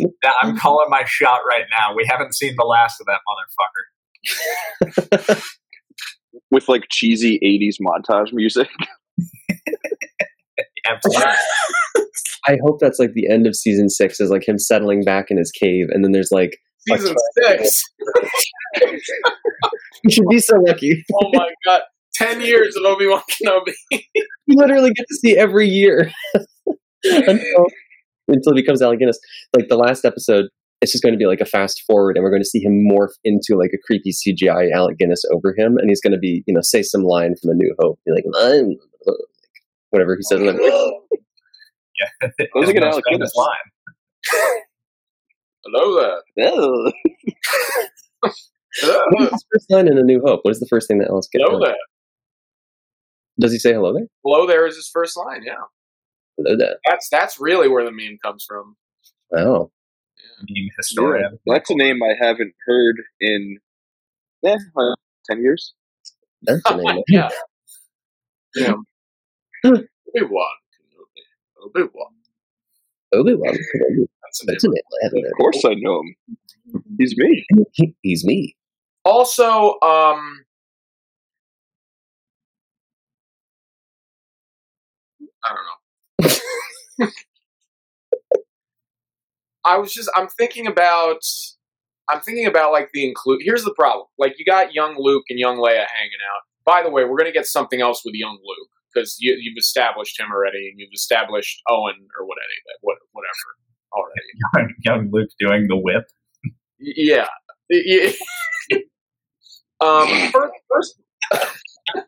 in. 0.00 0.12
Yeah, 0.22 0.32
I'm 0.42 0.56
calling 0.58 0.88
my 0.90 1.04
shot 1.04 1.40
right 1.48 1.64
now. 1.70 1.94
We 1.94 2.04
haven't 2.08 2.34
seen 2.34 2.54
the 2.58 2.64
last 2.64 3.00
of 3.00 3.06
that 3.06 3.20
motherfucker. 4.90 5.42
with 6.50 6.68
like 6.68 6.86
cheesy 6.90 7.38
80s 7.42 7.76
montage 7.80 8.32
music. 8.32 8.68
Absolutely. 10.88 11.32
I 12.48 12.58
hope 12.64 12.78
that's 12.80 12.98
like 12.98 13.12
the 13.14 13.28
end 13.28 13.46
of 13.46 13.56
season 13.56 13.88
six 13.88 14.20
is 14.20 14.30
like 14.30 14.46
him 14.46 14.58
settling 14.58 15.02
back 15.02 15.30
in 15.30 15.36
his 15.36 15.50
cave, 15.50 15.86
and 15.90 16.04
then 16.04 16.12
there's 16.12 16.30
like 16.30 16.58
Season 16.88 17.16
six. 17.42 17.82
you 20.04 20.10
should 20.10 20.28
be 20.28 20.38
so 20.38 20.56
lucky. 20.66 21.04
Oh 21.14 21.30
my 21.32 21.48
god. 21.64 21.82
Ten 22.14 22.40
years 22.40 22.76
of 22.76 22.84
Obi 22.84 23.06
Wan 23.06 23.22
Kenobi. 23.30 23.72
You 23.90 24.56
literally 24.56 24.92
get 24.92 25.06
to 25.08 25.14
see 25.16 25.36
every 25.36 25.68
year 25.68 26.10
until, 27.04 27.66
until 28.28 28.54
he 28.54 28.62
becomes 28.62 28.80
Alec 28.80 29.00
Guinness. 29.00 29.18
Like 29.54 29.68
the 29.68 29.76
last 29.76 30.04
episode, 30.04 30.46
it's 30.80 30.92
just 30.92 31.02
going 31.02 31.12
to 31.12 31.18
be 31.18 31.26
like 31.26 31.40
a 31.40 31.44
fast 31.44 31.82
forward, 31.86 32.16
and 32.16 32.22
we're 32.22 32.30
going 32.30 32.42
to 32.42 32.48
see 32.48 32.60
him 32.60 32.88
morph 32.88 33.12
into 33.24 33.56
like 33.58 33.72
a 33.74 33.78
creepy 33.84 34.12
CGI 34.12 34.72
Alec 34.72 34.98
Guinness 34.98 35.22
over 35.34 35.54
him, 35.56 35.76
and 35.78 35.90
he's 35.90 36.00
going 36.00 36.12
to 36.12 36.18
be 36.18 36.42
you 36.46 36.54
know 36.54 36.62
say 36.62 36.82
some 36.82 37.02
line 37.02 37.34
from 37.42 37.50
A 37.50 37.54
New 37.54 37.74
Hope, 37.80 37.98
be 38.06 38.12
like 38.12 38.24
I'm 38.38 38.76
whatever 39.90 40.16
he 40.16 40.22
says. 40.22 40.40
Like, 40.46 40.56
Yeah. 41.98 42.28
Sounds 42.28 42.34
like 42.38 42.66
His 42.66 42.68
an 42.76 42.80
most 42.80 42.92
Alec 42.92 43.04
Guinness. 43.10 43.34
line. 43.34 43.68
Hello 45.64 46.00
there. 46.36 46.46
Ugh. 46.46 46.92
Hello, 48.78 49.00
what 49.10 49.22
is 49.22 49.30
his 49.32 49.44
first 49.52 49.70
line 49.70 49.88
in 49.88 49.96
A 49.98 50.02
New 50.02 50.20
Hope? 50.24 50.40
What 50.42 50.50
is 50.50 50.60
the 50.60 50.66
first 50.68 50.86
thing 50.88 50.98
that 50.98 51.08
Alice 51.08 51.28
gets? 51.32 51.44
hello 51.46 51.64
there. 51.64 51.76
Does 53.40 53.52
he 53.52 53.58
say 53.58 53.72
hello 53.72 53.92
there? 53.94 54.06
Hello 54.24 54.46
there 54.46 54.66
is 54.66 54.76
his 54.76 54.88
first 54.92 55.16
line. 55.16 55.42
Yeah, 55.44 55.54
Hello 56.36 56.56
there. 56.58 56.76
that's 56.88 57.08
that's 57.10 57.40
really 57.40 57.68
where 57.68 57.84
the 57.84 57.90
meme 57.92 58.18
comes 58.22 58.44
from. 58.46 58.76
Wow. 59.30 59.70
Meme 60.48 60.68
historian. 60.76 61.38
That's 61.46 61.70
a 61.70 61.74
name 61.74 62.00
I 62.02 62.14
haven't 62.22 62.52
heard 62.66 62.96
in 63.20 63.58
eh, 64.44 64.56
uh, 64.76 64.94
10 65.30 65.40
years. 65.42 65.72
That's 66.42 66.62
the 66.64 66.76
name. 66.76 67.02
yeah. 67.08 67.30
Yeah. 68.54 68.72
Obi 69.66 70.26
Wan 70.28 70.56
Kenobi. 70.72 71.22
Obi 71.64 71.90
Wan. 71.94 72.12
Obi 73.14 73.34
Wan. 73.34 73.52
That's. 74.22 74.44
That's 74.46 74.64
a 74.64 74.68
name 74.68 75.24
Of 75.26 75.36
course 75.38 75.64
I 75.64 75.74
know 75.74 76.00
him. 76.00 76.16
He's 76.98 77.14
me. 77.16 77.46
He's 78.02 78.24
me. 78.24 78.56
Also, 79.04 79.44
um, 79.82 80.44
I 85.44 85.54
don't 85.54 85.64
know. 85.64 87.08
I 89.64 89.78
was 89.78 89.92
just 89.92 90.10
I'm 90.14 90.28
thinking 90.28 90.66
about 90.66 91.20
I'm 92.08 92.20
thinking 92.20 92.46
about 92.46 92.72
like 92.72 92.90
the 92.92 93.06
include. 93.06 93.40
Here's 93.42 93.64
the 93.64 93.74
problem: 93.74 94.06
like 94.18 94.34
you 94.38 94.44
got 94.44 94.74
young 94.74 94.96
Luke 94.98 95.24
and 95.28 95.38
young 95.38 95.56
Leia 95.56 95.86
hanging 95.86 96.22
out. 96.34 96.42
By 96.64 96.82
the 96.82 96.90
way, 96.90 97.04
we're 97.04 97.18
gonna 97.18 97.32
get 97.32 97.46
something 97.46 97.80
else 97.80 98.02
with 98.04 98.14
young 98.14 98.38
Luke 98.44 98.70
because 98.92 99.16
you, 99.20 99.36
you've 99.40 99.58
established 99.58 100.18
him 100.18 100.26
already, 100.32 100.68
and 100.68 100.78
you've 100.78 100.92
established 100.94 101.60
Owen 101.68 101.94
or 102.18 102.26
what 102.26 102.38
any 102.38 102.76
what 102.82 102.96
whatever 103.12 103.32
already. 103.92 104.72
Young 104.84 105.10
Luke 105.12 105.30
doing 105.38 105.66
the 105.68 105.76
whip. 105.76 106.04
Yeah. 106.78 107.26
Y- 107.70 108.12
y- 108.70 108.80
um, 109.80 110.30
first, 110.32 110.52
first 110.70 111.00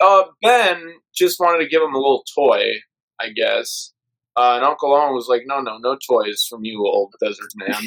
uh, 0.00 0.22
Ben 0.42 0.94
just 1.14 1.38
wanted 1.40 1.62
to 1.62 1.68
give 1.68 1.82
him 1.82 1.94
a 1.94 1.98
little 1.98 2.24
toy, 2.34 2.72
I 3.20 3.30
guess. 3.34 3.92
Uh, 4.36 4.54
and 4.56 4.64
Uncle 4.64 4.94
Owen 4.94 5.14
was 5.14 5.26
like, 5.28 5.42
no, 5.46 5.60
no, 5.60 5.78
no 5.78 5.96
toys 6.08 6.46
from 6.48 6.64
you, 6.64 6.78
old 6.86 7.14
desert 7.20 7.50
man. 7.56 7.82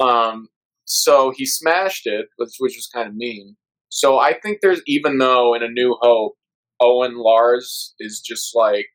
um, 0.00 0.48
so 0.84 1.32
he 1.34 1.46
smashed 1.46 2.06
it, 2.06 2.26
which, 2.36 2.50
which 2.58 2.74
was 2.76 2.88
kind 2.92 3.08
of 3.08 3.14
mean. 3.14 3.56
So 3.88 4.18
I 4.18 4.34
think 4.40 4.58
there's, 4.62 4.80
even 4.86 5.18
though 5.18 5.54
in 5.54 5.62
A 5.62 5.68
New 5.68 5.96
Hope, 6.00 6.34
Owen 6.82 7.14
Lars 7.16 7.94
is 7.98 8.20
just 8.20 8.54
like, 8.54 8.88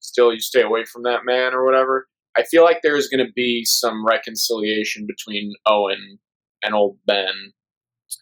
still, 0.00 0.32
you 0.32 0.40
stay 0.40 0.62
away 0.62 0.84
from 0.84 1.02
that 1.02 1.20
man 1.24 1.52
or 1.52 1.64
whatever. 1.64 2.08
I 2.36 2.44
feel 2.44 2.64
like 2.64 2.80
there's 2.82 3.08
going 3.08 3.24
to 3.24 3.32
be 3.34 3.64
some 3.64 4.06
reconciliation 4.06 5.06
between 5.06 5.52
Owen 5.66 6.18
and 6.62 6.74
old 6.74 6.98
Ben 7.06 7.52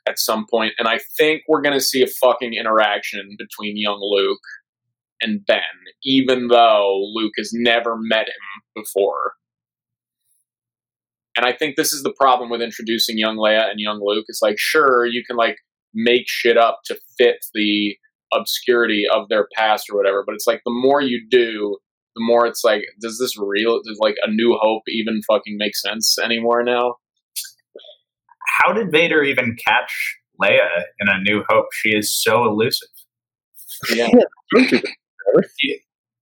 at 0.07 0.19
some 0.19 0.47
point, 0.51 0.73
and 0.79 0.89
I 0.89 0.99
think 1.17 1.43
we're 1.49 1.63
going 1.63 1.79
to 1.79 1.85
see 1.85 2.03
a 2.03 2.07
fucking 2.07 2.55
interaction 2.55 3.37
between 3.39 3.77
young 3.77 4.01
Luke 4.03 4.41
and 5.21 5.45
Ben, 5.47 5.61
even 6.05 6.49
though 6.49 7.01
Luke 7.15 7.33
has 7.39 7.51
never 7.53 7.97
met 7.99 8.27
him 8.29 8.83
before. 8.83 9.33
And 11.37 11.47
I 11.47 11.53
think 11.53 11.77
this 11.77 11.93
is 11.93 12.03
the 12.03 12.13
problem 12.13 12.51
with 12.51 12.61
introducing 12.61 13.17
young 13.17 13.37
Leia 13.37 13.71
and 13.71 13.79
young 13.79 14.01
Luke. 14.03 14.25
It's 14.29 14.43
like, 14.43 14.57
sure, 14.59 15.07
you 15.07 15.23
can 15.25 15.37
like 15.37 15.57
make 15.95 16.25
shit 16.27 16.57
up 16.57 16.81
to 16.87 16.99
fit 17.17 17.37
the 17.55 17.97
obscurity 18.33 19.05
of 19.13 19.29
their 19.29 19.49
past 19.55 19.89
or 19.91 19.97
whatever. 19.97 20.23
But 20.25 20.35
it's 20.35 20.47
like 20.47 20.63
the 20.65 20.73
more 20.73 21.01
you 21.01 21.21
do, 21.29 21.79
the 22.15 22.25
more 22.25 22.47
it's 22.47 22.65
like, 22.65 22.83
does 23.01 23.19
this 23.19 23.39
real? 23.39 23.81
Does 23.83 23.99
like 24.01 24.17
a 24.25 24.31
New 24.31 24.57
Hope 24.61 24.83
even 24.89 25.21
fucking 25.27 25.57
make 25.59 25.77
sense 25.77 26.19
anymore 26.19 26.63
now? 26.63 26.97
How 28.61 28.73
did 28.73 28.91
Vader 28.91 29.23
even 29.23 29.57
catch 29.65 30.17
Leia 30.43 30.69
in 31.01 31.09
A 31.09 31.21
New 31.23 31.45
Hope? 31.49 31.67
She 31.73 31.91
is 31.91 32.13
so 32.13 32.45
elusive. 32.45 32.89
Yeah, 33.93 34.09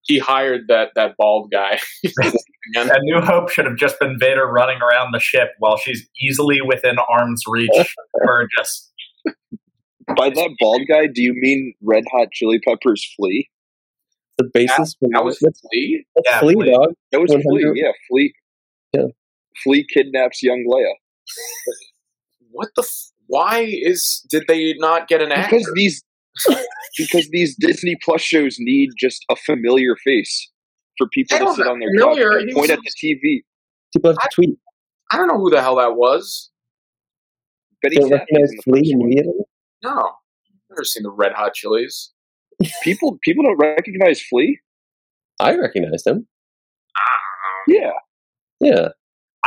he 0.07 0.19
hired 0.19 0.63
that 0.69 0.91
that 0.95 1.17
bald 1.19 1.51
guy. 1.51 1.79
Again. 2.05 2.33
A 2.77 2.99
New 3.01 3.21
Hope 3.21 3.51
should 3.51 3.65
have 3.65 3.77
just 3.77 3.99
been 4.01 4.19
Vader 4.19 4.47
running 4.47 4.79
around 4.81 5.13
the 5.13 5.21
ship 5.21 5.51
while 5.59 5.77
she's 5.77 6.09
easily 6.21 6.61
within 6.61 6.97
arm's 7.09 7.43
reach 7.47 7.71
for 8.25 8.49
just 8.59 8.93
By 10.17 10.31
that 10.31 10.51
bald 10.61 10.83
guy, 10.89 11.07
do 11.13 11.21
you 11.23 11.35
mean 11.35 11.75
Red 11.83 12.05
Hot 12.13 12.29
Chili 12.33 12.61
Peppers 12.61 13.05
Flea? 13.17 13.49
The 14.39 14.45
basis 14.53 14.95
for 15.01 15.09
That 15.13 15.25
was 15.25 15.39
that's, 15.41 15.61
Flea? 15.61 16.05
that's 16.15 16.29
Yeah, 16.29 16.41
Flea, 16.41 16.55
Flea. 16.55 16.71
dog. 16.71 16.95
That 17.11 17.21
was 17.21 17.31
100. 17.31 17.43
Flea. 17.43 17.73
Yeah, 17.75 17.93
Flea. 18.09 18.35
Yeah. 18.93 19.07
Flea 19.65 19.87
kidnaps 19.93 20.43
young 20.43 20.65
Leia 20.71 20.93
What 22.51 22.69
the? 22.77 22.83
F- 22.83 23.13
why 23.29 23.61
is 23.67 24.25
did 24.31 24.45
they 24.47 24.75
not 24.79 25.09
get 25.09 25.21
an 25.23 25.33
actor? 25.33 25.57
because 25.57 25.73
these 25.75 26.03
because 26.99 27.29
these 27.31 27.57
Disney 27.59 27.97
Plus 28.05 28.21
shows 28.21 28.57
need 28.61 28.91
just 28.99 29.25
a 29.31 29.37
familiar 29.37 29.97
face 30.05 30.51
for 30.99 31.09
people 31.09 31.35
I 31.35 31.39
to 31.41 31.45
don't 31.47 31.57
sit 31.57 31.65
know. 31.67 31.73
on 31.73 31.79
their 31.81 31.89
Familiar, 31.99 32.31
couch 32.33 32.43
and 32.43 32.53
point 32.53 32.71
at 32.71 32.79
the 32.79 32.93
TV. 33.03 33.43
People 33.95 34.11
have 34.13 34.19
to 34.19 34.29
tweet. 34.35 34.59
I 35.11 35.17
don't 35.17 35.27
know 35.29 35.39
who 35.39 35.51
the 35.51 35.61
hell 35.63 35.77
that 35.77 35.97
was. 35.97 36.51
Betty 37.83 37.97
Don't 37.97 38.11
Zappa's 38.13 38.27
in 38.31 38.57
the 38.57 38.63
Flea 38.65 38.91
immediately. 38.93 39.33
No, 39.87 40.11
never 40.71 40.85
seen 40.85 41.03
the 41.05 41.11
Red 41.11 41.33
Hot 41.33 41.55
Chilies. 41.55 42.13
People 42.83 43.19
people 43.23 43.45
don't 43.45 43.59
recognize 43.59 44.21
Flea. 44.23 44.59
I 45.39 45.55
recognized 45.57 46.07
him. 46.07 46.17
Um, 46.97 47.65
yeah, 47.69 47.93
Yeah. 48.61 48.89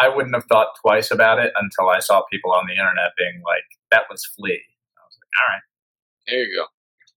I 0.02 0.08
wouldn't 0.08 0.34
have 0.36 0.46
thought 0.46 0.68
twice 0.82 1.12
about 1.12 1.40
it 1.40 1.52
until 1.60 1.90
I 1.90 2.00
saw 2.00 2.22
people 2.32 2.54
on 2.54 2.68
the 2.68 2.74
internet 2.74 3.12
being 3.18 3.42
like, 3.46 3.64
"That 3.92 4.04
was 4.10 4.24
Flea." 4.38 4.62
I 4.98 5.02
was 5.06 5.18
like, 5.20 5.42
"All 5.42 5.54
right." 5.54 5.62
There 6.28 6.44
you 6.46 6.56
go. 6.56 6.66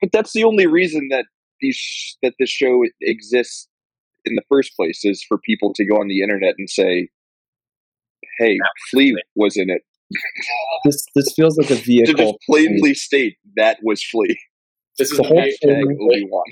but 0.00 0.10
that's 0.12 0.32
the 0.32 0.42
only 0.44 0.66
reason 0.66 1.08
that 1.10 1.26
these 1.60 1.76
sh- 1.76 2.14
that 2.22 2.34
this 2.40 2.50
show 2.50 2.82
exists 3.02 3.68
in 4.24 4.34
the 4.34 4.42
first 4.48 4.74
place 4.74 5.04
is 5.04 5.22
for 5.22 5.38
people 5.38 5.72
to 5.74 5.84
go 5.84 5.96
on 6.00 6.08
the 6.08 6.22
internet 6.22 6.54
and 6.58 6.68
say, 6.68 7.08
"Hey, 8.38 8.58
Flea 8.90 9.14
was 9.36 9.56
in 9.56 9.70
it." 9.70 9.82
This 10.84 11.04
this 11.14 11.32
feels 11.34 11.56
like 11.58 11.70
a 11.70 11.74
vehicle. 11.76 12.06
To 12.06 12.16
vehicle. 12.16 12.32
just 12.32 12.38
plainly 12.48 12.94
state 12.94 13.36
that 13.56 13.78
was 13.82 14.02
Flea. 14.04 14.36
This 14.98 15.10
is 15.10 15.16
The 15.16 15.22
the, 15.22 15.28
whole 15.28 15.42
big- 15.42 15.54
thing- 15.62 15.98
Obi 16.00 16.26
Wan. 16.30 16.42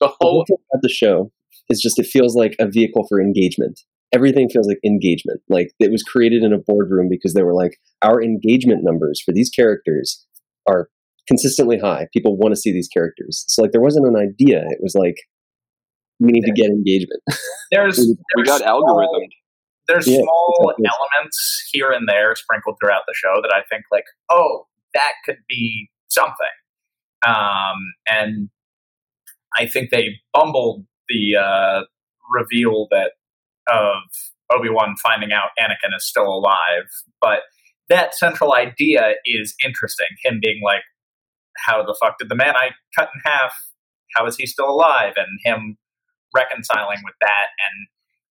the 0.00 0.06
the 0.06 0.08
whole 0.08 0.16
whole. 0.32 0.44
thing 0.46 0.56
about 0.72 0.82
the 0.82 0.88
show 0.88 1.30
is 1.70 1.80
just 1.80 1.98
it 1.98 2.06
feels 2.06 2.34
like 2.36 2.54
a 2.60 2.66
vehicle 2.68 3.06
for 3.08 3.20
engagement. 3.20 3.80
Everything 4.12 4.48
feels 4.48 4.68
like 4.68 4.78
engagement. 4.84 5.40
Like 5.48 5.70
it 5.80 5.90
was 5.90 6.02
created 6.02 6.42
in 6.42 6.52
a 6.52 6.58
boardroom 6.58 7.08
because 7.10 7.34
they 7.34 7.42
were 7.42 7.54
like, 7.54 7.76
our 8.02 8.22
engagement 8.22 8.80
numbers 8.84 9.20
for 9.24 9.32
these 9.32 9.50
characters 9.50 10.24
are 10.68 10.88
consistently 11.26 11.78
high. 11.78 12.06
People 12.12 12.36
want 12.36 12.52
to 12.54 12.60
see 12.60 12.72
these 12.72 12.88
characters. 12.88 13.44
So 13.48 13.62
like 13.62 13.72
there 13.72 13.80
wasn't 13.80 14.06
an 14.06 14.16
idea. 14.16 14.62
It 14.70 14.78
was 14.80 14.94
like 14.94 15.16
we 16.20 16.30
need 16.32 16.44
to 16.44 16.52
get 16.52 16.66
engagement. 16.70 17.20
There's 17.72 17.98
We 18.36 18.44
got 18.44 18.60
small- 18.60 18.82
algorithmed. 18.84 19.28
There's 19.88 20.06
Yeah, 20.06 20.18
small 20.22 20.72
exactly. 20.78 20.86
elements 20.86 21.68
here 21.72 21.90
and 21.92 22.08
there 22.08 22.34
sprinkled 22.34 22.76
throughout 22.80 23.02
the 23.06 23.14
show 23.14 23.40
that 23.42 23.52
I 23.54 23.62
think 23.70 23.84
like, 23.92 24.04
oh, 24.30 24.66
that 24.94 25.12
could 25.24 25.38
be 25.48 25.90
something. 26.08 26.34
Um, 27.26 27.76
and 28.08 28.48
I 29.56 29.66
think 29.66 29.90
they 29.90 30.20
bumbled 30.32 30.86
the 31.08 31.36
uh, 31.36 31.80
reveal 32.34 32.88
that 32.90 33.12
of 33.68 33.96
Obi 34.52 34.68
Wan 34.70 34.94
finding 35.02 35.32
out 35.32 35.50
Anakin 35.60 35.94
is 35.96 36.06
still 36.06 36.28
alive, 36.28 36.84
but 37.20 37.40
that 37.88 38.14
central 38.14 38.54
idea 38.54 39.14
is 39.24 39.54
interesting. 39.64 40.06
Him 40.24 40.40
being 40.42 40.60
like, 40.64 40.82
"How 41.66 41.82
the 41.84 41.96
fuck 42.00 42.18
did 42.18 42.28
the 42.28 42.34
man 42.34 42.54
I 42.56 42.70
cut 42.96 43.10
in 43.14 43.20
half? 43.24 43.54
How 44.14 44.26
is 44.26 44.36
he 44.36 44.46
still 44.46 44.68
alive?" 44.70 45.14
And 45.16 45.26
him 45.44 45.78
reconciling 46.34 46.98
with 47.04 47.14
that 47.20 47.48
and 47.66 47.88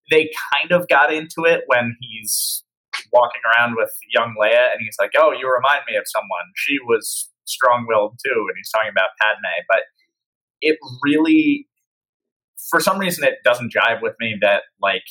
they 0.09 0.29
kind 0.53 0.71
of 0.71 0.87
got 0.87 1.11
into 1.11 1.43
it 1.45 1.63
when 1.67 1.95
he's 1.99 2.63
walking 3.11 3.41
around 3.55 3.75
with 3.75 3.91
young 4.13 4.35
Leia 4.41 4.71
and 4.71 4.79
he's 4.79 4.95
like, 4.99 5.11
"Oh, 5.17 5.31
you 5.31 5.51
remind 5.51 5.83
me 5.89 5.95
of 5.95 6.03
someone. 6.05 6.45
She 6.55 6.77
was 6.85 7.29
strong-willed 7.45 8.19
too." 8.23 8.45
And 8.47 8.53
he's 8.57 8.71
talking 8.71 8.91
about 8.91 9.09
Padme, 9.21 9.63
but 9.69 9.83
it 10.61 10.77
really 11.03 11.67
for 12.69 12.79
some 12.79 12.97
reason 12.97 13.23
it 13.23 13.35
doesn't 13.43 13.73
jive 13.73 14.01
with 14.01 14.15
me 14.19 14.37
that 14.41 14.63
like 14.81 15.03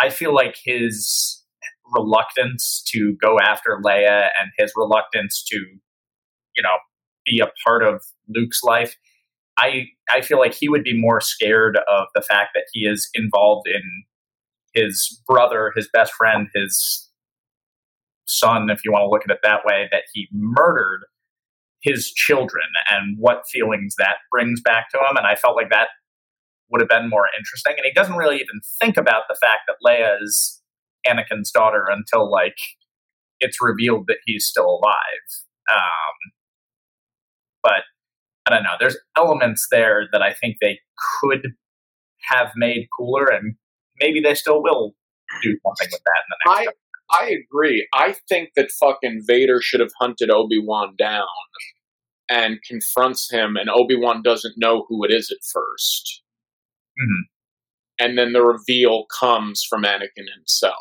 I 0.00 0.10
feel 0.10 0.34
like 0.34 0.56
his 0.64 1.44
reluctance 1.92 2.82
to 2.88 3.16
go 3.20 3.38
after 3.40 3.80
Leia 3.84 4.28
and 4.40 4.50
his 4.58 4.72
reluctance 4.76 5.44
to 5.50 5.56
you 5.56 6.62
know 6.62 6.78
be 7.26 7.40
a 7.40 7.50
part 7.64 7.82
of 7.82 8.02
Luke's 8.28 8.62
life 8.62 8.96
I 9.58 9.86
I 10.08 10.20
feel 10.20 10.38
like 10.38 10.54
he 10.54 10.68
would 10.68 10.84
be 10.84 10.98
more 10.98 11.20
scared 11.20 11.76
of 11.76 12.06
the 12.14 12.22
fact 12.22 12.50
that 12.54 12.64
he 12.72 12.80
is 12.86 13.10
involved 13.14 13.66
in 13.66 13.82
his 14.78 15.20
brother, 15.26 15.72
his 15.74 15.88
best 15.92 16.12
friend, 16.12 16.48
his 16.54 17.08
son, 18.26 18.70
if 18.70 18.80
you 18.84 18.92
want 18.92 19.02
to 19.02 19.08
look 19.08 19.22
at 19.24 19.34
it 19.34 19.40
that 19.42 19.64
way, 19.64 19.88
that 19.90 20.02
he 20.12 20.28
murdered 20.32 21.04
his 21.82 22.12
children 22.12 22.66
and 22.90 23.16
what 23.18 23.44
feelings 23.50 23.94
that 23.98 24.16
brings 24.30 24.60
back 24.60 24.90
to 24.90 24.98
him. 24.98 25.16
And 25.16 25.26
I 25.26 25.34
felt 25.34 25.56
like 25.56 25.70
that 25.70 25.88
would 26.70 26.80
have 26.80 26.88
been 26.88 27.08
more 27.08 27.26
interesting. 27.38 27.74
And 27.76 27.84
he 27.84 27.92
doesn't 27.92 28.16
really 28.16 28.36
even 28.36 28.60
think 28.80 28.96
about 28.96 29.22
the 29.28 29.36
fact 29.40 29.62
that 29.68 29.76
Leia 29.84 30.22
is 30.22 30.60
Anakin's 31.06 31.50
daughter 31.50 31.86
until 31.90 32.30
like 32.30 32.56
it's 33.40 33.58
revealed 33.62 34.06
that 34.08 34.18
he's 34.26 34.44
still 34.44 34.66
alive. 34.66 35.26
Um, 35.72 36.32
but 37.62 37.82
I 38.46 38.50
don't 38.54 38.64
know. 38.64 38.76
There's 38.78 38.98
elements 39.16 39.68
there 39.70 40.08
that 40.12 40.22
I 40.22 40.34
think 40.34 40.56
they 40.60 40.80
could 41.20 41.52
have 42.30 42.50
made 42.56 42.88
cooler, 42.98 43.26
and 43.26 43.54
maybe 44.00 44.20
they 44.20 44.34
still 44.34 44.62
will 44.62 44.94
do 45.42 45.50
something 45.64 45.88
with 45.92 46.02
that 46.04 46.22
in 46.24 46.28
the 46.30 46.62
next. 46.64 46.76
I 47.10 47.20
I 47.24 47.30
agree. 47.30 47.88
I 47.94 48.14
think 48.28 48.50
that 48.56 48.70
fucking 48.70 49.22
Vader 49.26 49.60
should 49.62 49.80
have 49.80 49.92
hunted 50.00 50.30
Obi 50.30 50.58
Wan 50.62 50.94
down 50.98 51.26
and 52.30 52.58
confronts 52.68 53.30
him, 53.30 53.56
and 53.56 53.70
Obi 53.70 53.96
Wan 53.96 54.22
doesn't 54.22 54.54
know 54.58 54.84
who 54.88 55.04
it 55.04 55.10
is 55.10 55.30
at 55.30 55.38
1st 55.42 56.22
Mhm. 57.00 57.22
and 58.00 58.18
then 58.18 58.32
the 58.32 58.42
reveal 58.42 59.06
comes 59.06 59.64
from 59.68 59.84
Anakin 59.84 60.26
himself. 60.36 60.74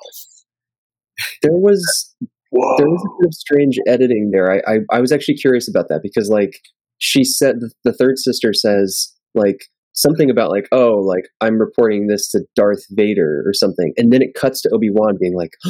there 1.41 1.53
was 1.57 2.15
Whoa. 2.49 2.75
there 2.77 2.89
was 2.89 3.01
a 3.03 3.21
bit 3.21 3.27
of 3.27 3.33
strange 3.33 3.77
editing 3.87 4.31
there. 4.31 4.51
I, 4.51 4.73
I 4.75 4.79
I 4.97 4.99
was 5.01 5.11
actually 5.11 5.35
curious 5.35 5.67
about 5.69 5.87
that 5.89 6.01
because 6.03 6.29
like 6.29 6.59
she 6.99 7.23
said 7.23 7.59
the, 7.59 7.71
the 7.83 7.93
third 7.93 8.17
sister 8.17 8.53
says 8.53 9.13
like 9.35 9.65
something 9.97 10.29
about 10.29 10.51
like 10.51 10.67
oh 10.71 10.95
like 10.99 11.25
I'm 11.41 11.57
reporting 11.59 12.07
this 12.07 12.29
to 12.31 12.41
Darth 12.55 12.85
Vader 12.91 13.43
or 13.45 13.53
something, 13.53 13.93
and 13.97 14.13
then 14.13 14.21
it 14.21 14.33
cuts 14.35 14.61
to 14.61 14.69
Obi 14.69 14.89
Wan 14.91 15.17
being 15.19 15.35
like 15.35 15.51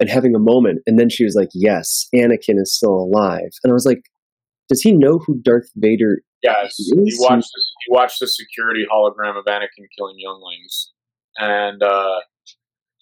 and 0.00 0.08
having 0.08 0.34
a 0.34 0.38
moment, 0.40 0.80
and 0.86 0.98
then 0.98 1.08
she 1.10 1.24
was 1.24 1.34
like 1.34 1.50
yes, 1.54 2.08
Anakin 2.14 2.60
is 2.60 2.74
still 2.74 2.94
alive, 2.94 3.50
and 3.62 3.70
I 3.70 3.74
was 3.74 3.86
like, 3.86 4.02
does 4.68 4.80
he 4.82 4.92
know 4.92 5.18
who 5.18 5.40
Darth 5.42 5.70
Vader? 5.76 6.22
Yes, 6.42 6.74
He 6.76 6.92
you 6.94 7.04
is- 7.06 7.18
watch 7.20 7.38
this. 7.44 7.72
You 7.88 7.94
watch 7.94 8.18
the 8.18 8.26
security 8.28 8.84
hologram 8.92 9.38
of 9.38 9.44
Anakin 9.46 9.86
killing 9.96 10.16
younglings, 10.18 10.92
and 11.38 11.82
uh, 11.82 12.20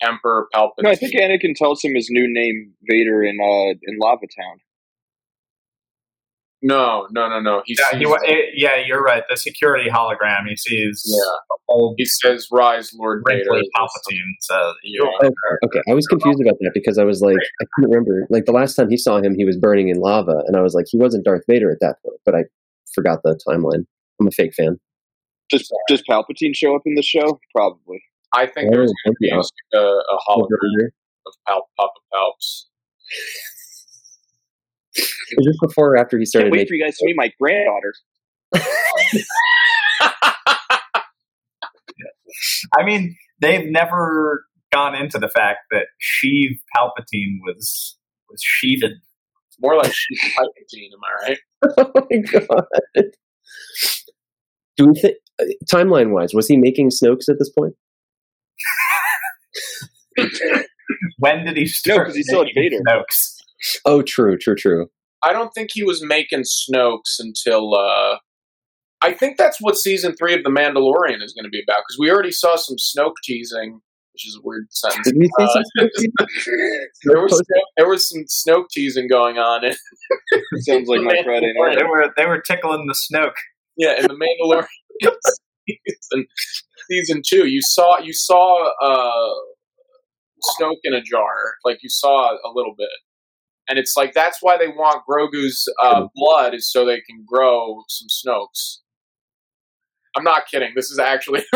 Emperor 0.02 0.48
Palpatine. 0.54 0.82
No, 0.82 0.90
I 0.90 0.94
think 0.94 1.14
Anakin 1.14 1.54
tells 1.54 1.82
him 1.82 1.94
his 1.94 2.08
new 2.10 2.26
name, 2.32 2.72
Vader, 2.88 3.22
in 3.22 3.38
uh 3.40 3.74
in 3.82 3.98
Lava 4.00 4.26
Town. 4.26 4.58
No, 6.64 7.06
no, 7.12 7.28
no, 7.28 7.40
no. 7.40 7.62
He 7.66 7.76
Yeah, 7.78 7.90
sees 7.90 7.98
he, 8.00 8.06
wa- 8.06 8.18
eh, 8.26 8.50
yeah, 8.54 8.76
you're 8.84 9.02
right. 9.02 9.22
The 9.28 9.36
security 9.36 9.88
hologram. 9.90 10.48
He 10.48 10.56
sees 10.56 11.02
Yeah. 11.06 11.56
old 11.68 11.94
he 11.98 12.04
says, 12.06 12.48
"Rise, 12.50 12.90
Lord 12.98 13.22
Vader." 13.28 13.44
wrinkly 13.50 13.68
Palpatine. 13.76 14.32
So 14.40 14.72
you 14.82 15.08
Yeah. 15.22 15.28
Okay, 15.64 15.80
I 15.88 15.94
was 15.94 16.06
confused 16.06 16.40
about 16.40 16.56
that 16.60 16.70
because 16.74 16.96
I 16.98 17.04
was 17.04 17.20
like, 17.20 17.36
I 17.36 17.64
couldn't 17.74 17.90
remember. 17.90 18.26
Like 18.30 18.46
the 18.46 18.52
last 18.52 18.74
time 18.74 18.88
he 18.90 18.96
saw 18.96 19.18
him, 19.18 19.34
he 19.36 19.44
was 19.44 19.56
burning 19.58 19.88
in 19.88 19.98
lava, 20.00 20.42
and 20.46 20.56
I 20.56 20.62
was 20.62 20.74
like, 20.74 20.86
he 20.88 20.96
wasn't 20.98 21.24
Darth 21.24 21.44
Vader 21.48 21.70
at 21.70 21.78
that 21.80 21.96
point. 22.02 22.18
But 22.24 22.34
I 22.34 22.44
forgot 22.94 23.20
the 23.22 23.38
timeline. 23.48 23.84
I'm 24.20 24.26
a 24.26 24.30
fake 24.30 24.54
fan. 24.54 24.80
Does 25.50 25.70
does 25.88 26.02
Palpatine 26.08 26.54
show 26.56 26.74
up 26.74 26.82
in 26.86 26.94
the 26.94 27.02
show? 27.02 27.38
Probably. 27.54 28.02
I 28.32 28.46
think 28.46 28.72
there's 28.72 28.90
Oh, 28.90 28.94
going 29.04 29.14
to 29.14 29.18
be 29.20 29.30
a, 29.30 29.78
a 29.78 30.18
hologram 30.26 30.88
of 31.26 31.32
Pal- 31.46 31.68
Papa 31.78 32.00
Palps. 32.12 32.64
Was 34.96 35.46
this 35.46 35.56
before 35.60 35.94
or 35.94 35.96
after 35.96 36.18
he 36.18 36.24
started 36.24 36.46
Can't 36.46 36.52
wait 36.52 36.58
making? 36.58 36.68
for 36.68 36.74
you 36.74 36.84
guys 36.84 36.96
to 36.98 37.06
meet 37.06 37.16
my 37.16 37.30
granddaughter. 37.40 37.94
I 42.78 42.84
mean, 42.84 43.16
they've 43.40 43.66
never 43.70 44.44
gone 44.72 44.94
into 44.94 45.18
the 45.18 45.28
fact 45.28 45.58
that 45.70 45.86
Sheev 46.02 46.58
Palpatine 46.76 47.38
was 47.46 47.96
was 48.28 48.42
sheathed 48.42 48.84
More 49.60 49.76
like 49.76 49.92
Palpatine, 49.92 50.90
am 50.92 51.00
I 51.04 51.28
right? 51.28 51.38
oh 51.78 51.92
my 52.10 52.16
god. 52.18 52.64
Do 54.76 54.86
we 54.88 54.94
think 55.00 55.16
timeline 55.70 56.10
wise, 56.10 56.34
was 56.34 56.48
he 56.48 56.56
making 56.56 56.90
Snokes 56.90 57.28
at 57.28 57.38
this 57.38 57.50
point? 57.50 57.74
When 61.18 61.44
did 61.44 61.56
he 61.56 61.66
start? 61.66 62.06
'cause 62.06 62.14
he 62.16 62.22
still 62.22 62.44
had 62.44 62.52
making 62.54 62.70
Vader. 62.70 62.78
Snokes? 62.88 63.33
Oh, 63.84 64.02
true, 64.02 64.36
true, 64.38 64.54
true. 64.56 64.88
I 65.22 65.32
don't 65.32 65.50
think 65.54 65.70
he 65.72 65.82
was 65.82 66.04
making 66.04 66.42
Snokes 66.42 67.18
until. 67.18 67.74
uh 67.74 68.18
I 69.02 69.12
think 69.12 69.36
that's 69.36 69.58
what 69.60 69.76
season 69.76 70.14
three 70.16 70.32
of 70.34 70.44
The 70.44 70.50
Mandalorian 70.50 71.22
is 71.22 71.34
going 71.34 71.44
to 71.44 71.50
be 71.50 71.62
about 71.66 71.82
because 71.86 71.98
we 71.98 72.10
already 72.10 72.32
saw 72.32 72.56
some 72.56 72.76
Snoke 72.76 73.12
teasing, 73.22 73.80
which 74.14 74.26
is 74.26 74.34
a 74.38 74.40
weird 74.42 74.66
sentence. 74.70 75.06
Did 75.06 75.16
we 75.18 75.26
see 75.26 75.44
Uh, 75.44 75.46
some 75.52 75.88
Snokes? 75.88 76.46
There 77.04 77.20
was 77.20 77.42
there 77.76 77.88
was 77.88 78.08
some 78.08 78.24
Snoke 78.24 78.68
teasing 78.70 79.06
going 79.08 79.36
on. 79.38 79.64
In, 79.64 79.74
Sounds 80.62 80.88
like 80.88 81.02
my 81.02 81.20
Friday 81.22 81.52
night. 81.54 81.76
They 81.78 81.84
were 81.84 82.12
they 82.16 82.24
were 82.26 82.40
tickling 82.40 82.86
the 82.86 82.94
Snoke. 82.94 83.34
yeah, 83.76 83.98
in 83.98 84.02
The 84.06 84.14
Mandalorian 84.14 84.66
season, 85.68 86.26
season 86.90 87.22
two, 87.26 87.46
you 87.46 87.60
saw 87.62 87.98
you 87.98 88.12
saw 88.14 88.70
uh, 88.82 89.34
Snoke 90.58 90.80
in 90.84 90.94
a 90.94 91.02
jar, 91.02 91.54
like 91.64 91.78
you 91.82 91.88
saw 91.90 92.30
a 92.32 92.50
little 92.54 92.74
bit, 92.78 92.88
and 93.68 93.78
it's 93.78 93.96
like 93.96 94.12
that's 94.12 94.38
why 94.40 94.56
they 94.58 94.68
want 94.68 95.02
Grogu's 95.08 95.66
uh, 95.82 96.06
blood 96.14 96.54
is 96.54 96.70
so 96.70 96.84
they 96.84 97.00
can 97.00 97.24
grow 97.26 97.82
some 97.88 98.08
Snokes. 98.08 98.78
I'm 100.16 100.24
not 100.24 100.46
kidding. 100.50 100.72
This 100.76 100.90
is 100.90 100.98
actually 100.98 101.42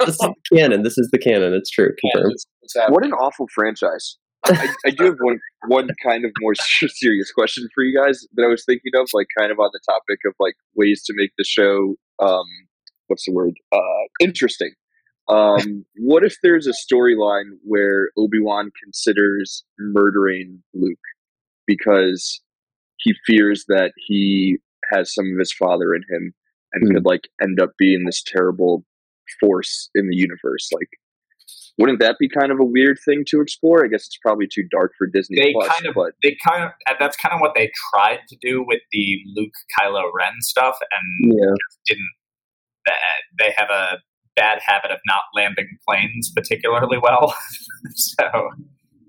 This 0.00 0.08
is 0.08 0.18
the 0.18 0.34
canon. 0.52 0.82
This 0.82 0.98
is 0.98 1.08
the 1.12 1.18
canon. 1.18 1.54
It's 1.54 1.70
true. 1.70 1.90
Confirmed. 2.00 2.34
what's. 2.60 2.76
What 2.88 3.04
an 3.04 3.12
awful 3.12 3.46
franchise. 3.54 4.16
I, 4.46 4.68
I 4.86 4.90
do 4.90 5.04
have 5.04 5.16
one 5.20 5.38
one 5.68 5.88
kind 6.02 6.24
of 6.24 6.30
more 6.40 6.54
serious 6.88 7.32
question 7.32 7.66
for 7.74 7.82
you 7.82 7.98
guys 7.98 8.26
that 8.34 8.44
I 8.44 8.48
was 8.48 8.64
thinking 8.64 8.92
of, 8.94 9.08
like 9.14 9.28
kind 9.38 9.50
of 9.50 9.58
on 9.58 9.70
the 9.72 9.80
topic 9.86 10.18
of 10.26 10.34
like 10.38 10.54
ways 10.74 11.02
to 11.06 11.14
make 11.16 11.30
the 11.38 11.44
show 11.44 11.94
um 12.20 12.44
what's 13.06 13.24
the 13.26 13.32
word? 13.32 13.54
Uh 13.72 14.04
interesting. 14.20 14.72
Um 15.28 15.86
what 15.96 16.24
if 16.24 16.36
there's 16.42 16.66
a 16.66 16.72
storyline 16.72 17.56
where 17.62 18.10
Obi-Wan 18.18 18.70
considers 18.82 19.64
murdering 19.78 20.62
Luke 20.74 20.98
because 21.66 22.40
he 22.98 23.12
fears 23.26 23.64
that 23.68 23.92
he 24.06 24.58
has 24.92 25.12
some 25.14 25.26
of 25.32 25.38
his 25.38 25.52
father 25.52 25.94
in 25.94 26.02
him 26.10 26.32
and 26.72 26.88
Hmm. 26.88 26.94
could 26.94 27.04
like 27.06 27.28
end 27.42 27.60
up 27.60 27.70
being 27.78 28.04
this 28.04 28.22
terrible 28.24 28.84
force 29.40 29.88
in 29.94 30.08
the 30.08 30.16
universe 30.16 30.68
like 30.72 30.88
wouldn't 31.76 31.98
that 31.98 32.16
be 32.20 32.28
kind 32.28 32.52
of 32.52 32.60
a 32.60 32.64
weird 32.64 32.98
thing 33.04 33.24
to 33.26 33.40
explore? 33.40 33.84
I 33.84 33.88
guess 33.88 34.02
it's 34.06 34.18
probably 34.22 34.46
too 34.46 34.62
dark 34.70 34.92
for 34.96 35.08
Disney 35.08 35.40
They 35.40 35.52
Plus, 35.52 35.66
kind 35.68 35.86
of 35.86 35.94
but 35.96 36.12
they 36.22 36.36
kind 36.46 36.62
of 36.62 36.70
that's 37.00 37.16
kind 37.16 37.34
of 37.34 37.40
what 37.40 37.54
they 37.56 37.72
tried 37.92 38.20
to 38.28 38.36
do 38.40 38.62
with 38.64 38.78
the 38.92 39.18
Luke 39.34 39.50
Kylo 39.76 40.04
Ren 40.16 40.34
stuff, 40.38 40.76
and 40.80 41.32
Yeah. 41.36 41.54
didn't. 41.88 42.10
They 43.40 43.52
have 43.56 43.70
a 43.70 43.98
bad 44.36 44.60
habit 44.64 44.92
of 44.92 44.98
not 45.04 45.22
landing 45.34 45.66
planes 45.88 46.30
particularly 46.34 46.98
well, 47.02 47.34
so 47.96 48.24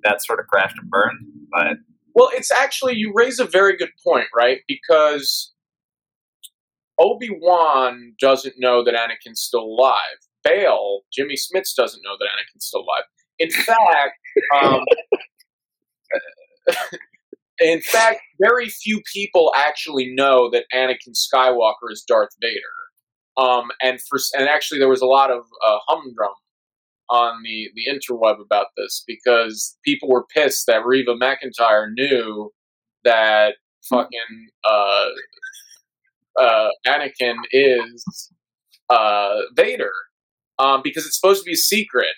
that 0.04 0.24
sort 0.24 0.40
of 0.40 0.48
crashed 0.48 0.78
and 0.80 0.90
burned. 0.90 1.20
But 1.52 1.78
Well, 2.16 2.30
it's 2.34 2.52
actually 2.52 2.96
you 2.96 3.12
raise 3.14 3.40
a 3.40 3.46
very 3.46 3.76
good 3.76 3.92
point, 4.06 4.28
right? 4.36 4.62
Because 4.68 5.54
Obi 6.98 7.30
Wan 7.42 8.14
doesn't 8.20 8.56
know 8.58 8.84
that 8.84 8.94
Anakin's 8.94 9.42
still 9.42 9.64
alive. 9.64 10.00
Bail, 10.44 11.02
Jimmy 11.12 11.36
Smits 11.36 11.76
doesn't 11.76 12.02
know 12.04 12.16
that 12.20 12.26
Anakin's 12.26 12.66
still 12.66 12.82
alive. 12.82 13.04
In 13.38 13.52
fact, 13.52 14.18
um, 14.64 14.82
in 17.60 17.82
fact, 17.82 18.22
very 18.40 18.70
few 18.70 19.02
people 19.12 19.52
actually 19.56 20.14
know 20.14 20.50
that 20.52 20.66
Anakin 20.74 21.14
Skywalker 21.14 21.92
is 21.92 22.04
Darth 22.08 22.30
Vader. 22.42 22.62
Um, 23.38 23.72
and 23.82 24.00
for 24.02 24.18
and 24.38 24.48
actually, 24.48 24.80
there 24.80 24.88
was 24.88 25.02
a 25.02 25.06
lot 25.06 25.32
of 25.32 25.42
uh, 25.66 25.80
humdrum 25.88 26.32
on 27.10 27.44
the 27.44 27.70
the 27.76 27.84
interweb 27.92 28.42
about 28.42 28.68
this 28.78 29.04
because 29.06 29.78
people 29.84 30.10
were 30.10 30.26
pissed 30.36 30.66
that 30.68 30.86
Reva 30.86 31.16
McIntyre 31.16 31.88
knew 31.94 32.52
that 33.04 33.56
fucking 33.90 34.50
uh, 34.68 35.06
uh, 36.40 36.70
Anakin 36.88 37.36
is 37.52 38.32
uh, 38.90 39.38
Vader 39.56 39.92
um, 40.60 40.82
because 40.84 41.06
it's 41.06 41.20
supposed 41.20 41.42
to 41.44 41.46
be 41.46 41.54
a 41.54 41.58
secret. 41.58 42.16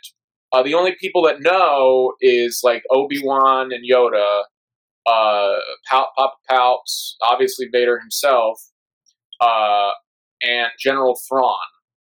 Uh, 0.53 0.63
the 0.63 0.73
only 0.73 0.95
people 0.99 1.23
that 1.23 1.41
know 1.41 2.13
is 2.21 2.61
like 2.63 2.83
Obi 2.89 3.21
Wan 3.21 3.71
and 3.73 3.83
Yoda, 3.89 4.43
uh, 5.05 5.55
Pal- 5.89 6.11
Papa 6.17 6.35
Palps, 6.49 7.15
obviously 7.21 7.67
Vader 7.71 7.99
himself, 7.99 8.61
uh, 9.41 9.89
and 10.41 10.69
General 10.79 11.19
Thrawn, 11.27 11.57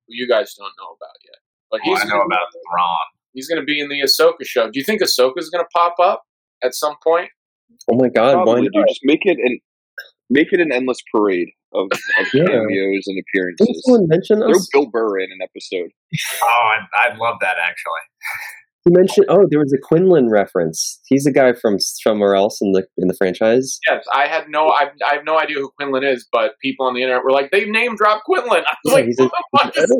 who 0.06 0.14
you 0.14 0.28
guys 0.28 0.54
don't 0.54 0.72
know 0.78 0.94
about 0.96 1.16
yet. 1.24 1.43
But 1.74 1.90
oh, 1.90 1.94
he's 1.94 2.04
I 2.04 2.08
know 2.08 2.22
about 2.22 2.46
Thrawn. 2.70 2.96
he's 3.32 3.48
going 3.48 3.60
to 3.60 3.64
be 3.66 3.80
in 3.80 3.88
the 3.88 4.00
Ahsoka 4.00 4.44
show. 4.44 4.64
Do 4.70 4.78
you 4.78 4.84
think 4.84 5.02
Ahsoka's 5.02 5.50
going 5.50 5.64
to 5.64 5.68
pop 5.74 5.94
up 6.00 6.22
at 6.62 6.74
some 6.74 6.94
point? 7.02 7.30
Oh 7.90 7.96
my 7.96 8.08
god. 8.08 8.36
Why 8.38 8.44
probably 8.44 8.68
not? 8.72 8.88
just 8.88 9.00
make 9.04 9.20
it 9.24 9.38
an 9.42 9.58
make 10.30 10.48
it 10.52 10.60
an 10.60 10.72
endless 10.72 10.98
parade 11.14 11.48
of, 11.74 11.86
of 12.20 12.26
Yeah. 12.32 12.44
cameos 12.44 13.04
and 13.06 13.16
Didn't 13.16 13.24
appearances. 13.34 13.82
someone 13.84 14.06
mention 14.08 14.38
Throw 14.38 14.50
us? 14.52 14.68
Bill 14.72 14.86
Burr 14.86 15.18
in 15.18 15.30
an 15.32 15.38
episode. 15.42 15.90
Oh, 16.42 16.46
I, 16.46 17.08
I 17.10 17.16
love 17.16 17.36
that 17.40 17.56
actually. 17.60 17.92
He 18.86 18.90
mentioned. 18.92 19.24
Oh, 19.30 19.46
there 19.48 19.60
was 19.60 19.72
a 19.72 19.78
Quinlan 19.82 20.28
reference. 20.28 21.00
He's 21.06 21.24
a 21.24 21.32
guy 21.32 21.54
from 21.54 21.80
somewhere 21.80 22.34
else 22.36 22.58
in 22.60 22.72
the 22.72 22.86
in 22.98 23.08
the 23.08 23.14
franchise. 23.14 23.78
Yes, 23.88 24.04
I 24.12 24.26
had 24.26 24.50
no, 24.50 24.68
I, 24.68 24.90
I 25.10 25.14
have 25.14 25.24
no 25.24 25.38
idea 25.38 25.56
who 25.56 25.70
Quinlan 25.78 26.04
is, 26.04 26.28
but 26.30 26.52
people 26.60 26.84
on 26.84 26.92
the 26.92 27.00
internet 27.00 27.24
were 27.24 27.30
like, 27.32 27.50
they 27.50 27.64
name 27.64 27.96
dropped 27.96 28.24
Quinlan. 28.24 28.62
I 28.68 28.74
was 28.84 28.92
Yeah, 28.92 28.92
like, 28.92 29.04
a- 29.06 29.22
what 29.22 29.32
the 29.54 29.58
fuck 29.58 29.78
is 29.78 29.90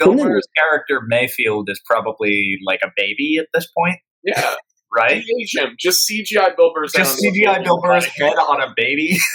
Quinlan? 0.00 0.16
Bill, 0.18 0.24
Bill 0.26 0.34
Burr's 0.34 0.48
character 0.56 1.00
Mayfield 1.06 1.68
is 1.70 1.80
probably 1.86 2.58
like 2.64 2.80
a 2.84 2.88
baby 2.96 3.36
at 3.40 3.46
this 3.54 3.66
point, 3.76 3.96
Yeah, 4.24 4.54
right? 4.96 5.24
age 5.40 5.54
him. 5.56 5.74
Just 5.78 6.00
CGI 6.10 6.56
Bill 6.56 6.72
Burr's 6.74 6.94
head 6.96 7.04
Just 7.04 7.24
on 7.24 7.32
CGI 7.32 7.64
Bill 7.64 7.80
Burr's 7.80 8.04
head 8.06 8.34
on 8.34 8.60
a 8.62 8.72
baby. 8.76 9.18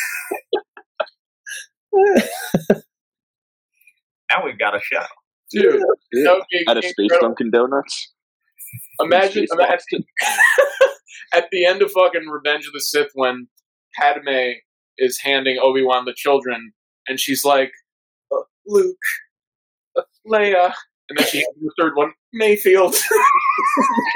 now 4.30 4.46
we've 4.46 4.58
got 4.60 4.76
a 4.76 4.80
show. 4.82 5.04
Dude, 5.52 5.82
Yeah. 6.12 6.24
that 6.24 6.34
would 6.36 6.44
At 6.70 6.78
a 6.78 6.82
Space 6.82 6.94
incredible. 7.00 7.30
Dunkin' 7.30 7.52
Donuts. 7.52 8.12
Imagine, 9.02 9.46
imagine 9.52 10.04
at 11.34 11.48
the 11.52 11.66
end 11.66 11.82
of 11.84 11.92
fucking 11.92 12.28
Revenge 12.28 12.66
of 12.66 12.74
the 12.74 12.80
Sith 12.82 13.10
when 13.14 13.48
Padme 13.96 14.54
is 14.98 15.20
handing 15.22 15.60
Obi 15.62 15.84
Wan 15.84 16.06
the 16.06 16.14
children, 16.16 16.72
and 17.08 17.20
she's 17.20 17.44
like, 17.46 17.72
uh, 18.36 18.42
Luke, 18.66 18.98
Leia, 20.28 20.74
and 21.10 21.18
then 21.18 21.28
she 21.28 21.38
hands 21.38 21.48
him 21.58 21.64
the 21.64 21.72
third 21.80 21.96
one, 21.96 22.12
Mayfield. 22.34 22.96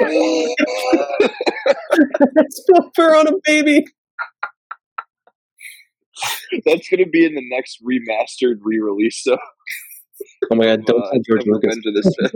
Bill 2.66 2.90
Burr 2.96 3.16
on 3.16 3.28
a 3.28 3.32
baby. 3.44 3.86
That's 6.64 6.88
going 6.88 7.04
to 7.04 7.10
be 7.10 7.24
in 7.24 7.34
the 7.34 7.48
next 7.50 7.78
remastered 7.84 8.56
re-release. 8.62 9.22
So, 9.22 9.36
Oh 10.50 10.56
my 10.56 10.64
god! 10.64 10.84
Don't 10.84 11.02
uh, 11.02 11.10
tell 11.10 11.20
George 11.28 11.46
Lucas. 11.46 11.76
Revenge 11.76 11.86
of 11.86 11.94
the 11.94 12.02
Sith. 12.02 12.32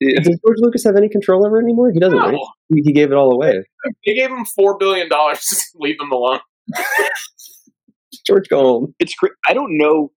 Yeah. 0.00 0.20
Does 0.20 0.38
George 0.44 0.58
Lucas 0.58 0.82
have 0.84 0.96
any 0.96 1.08
control 1.08 1.46
over 1.46 1.60
it 1.60 1.62
anymore? 1.62 1.92
He 1.92 2.00
doesn't. 2.00 2.18
No. 2.18 2.26
Right? 2.26 2.38
He 2.74 2.82
he 2.82 2.92
gave 2.92 3.12
it 3.12 3.14
all 3.14 3.32
away. 3.32 3.62
They 4.06 4.14
gave 4.14 4.30
him 4.30 4.44
four 4.44 4.76
billion 4.78 5.08
dollars 5.08 5.40
to 5.46 5.56
leave 5.76 5.98
them 5.98 6.10
alone. 6.10 6.40
George, 8.26 8.48
go 8.48 8.60
home. 8.62 8.94
It's 8.98 9.14
cra- 9.14 9.30
I 9.48 9.52
don't 9.54 9.76
know 9.76 10.10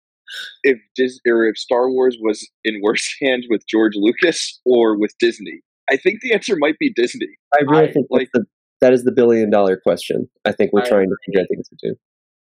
if 0.63 0.78
Dis- 0.95 1.19
or 1.28 1.45
if 1.45 1.57
Star 1.57 1.89
Wars 1.89 2.17
was 2.21 2.47
in 2.63 2.80
worse 2.82 3.15
hands 3.21 3.45
with 3.49 3.61
George 3.67 3.93
Lucas 3.95 4.59
or 4.65 4.97
with 4.97 5.13
Disney. 5.19 5.61
I 5.89 5.97
think 5.97 6.19
the 6.21 6.34
answer 6.34 6.55
might 6.57 6.78
be 6.80 6.91
Disney. 6.93 7.28
I 7.53 7.63
really 7.63 7.89
I- 7.89 7.93
think 7.93 8.07
like- 8.09 8.30
that's 8.34 8.45
the, 8.45 8.49
that 8.82 8.93
is 8.93 9.03
the 9.05 9.11
billion 9.11 9.49
dollar 9.49 9.78
question. 9.82 10.30
I 10.45 10.51
think 10.51 10.71
we're 10.73 10.84
I 10.84 10.89
trying 10.89 11.09
to 11.09 11.15
figure 11.25 11.41
out 11.41 11.47
the 11.49 11.57
answer 11.57 11.75
to. 11.80 11.95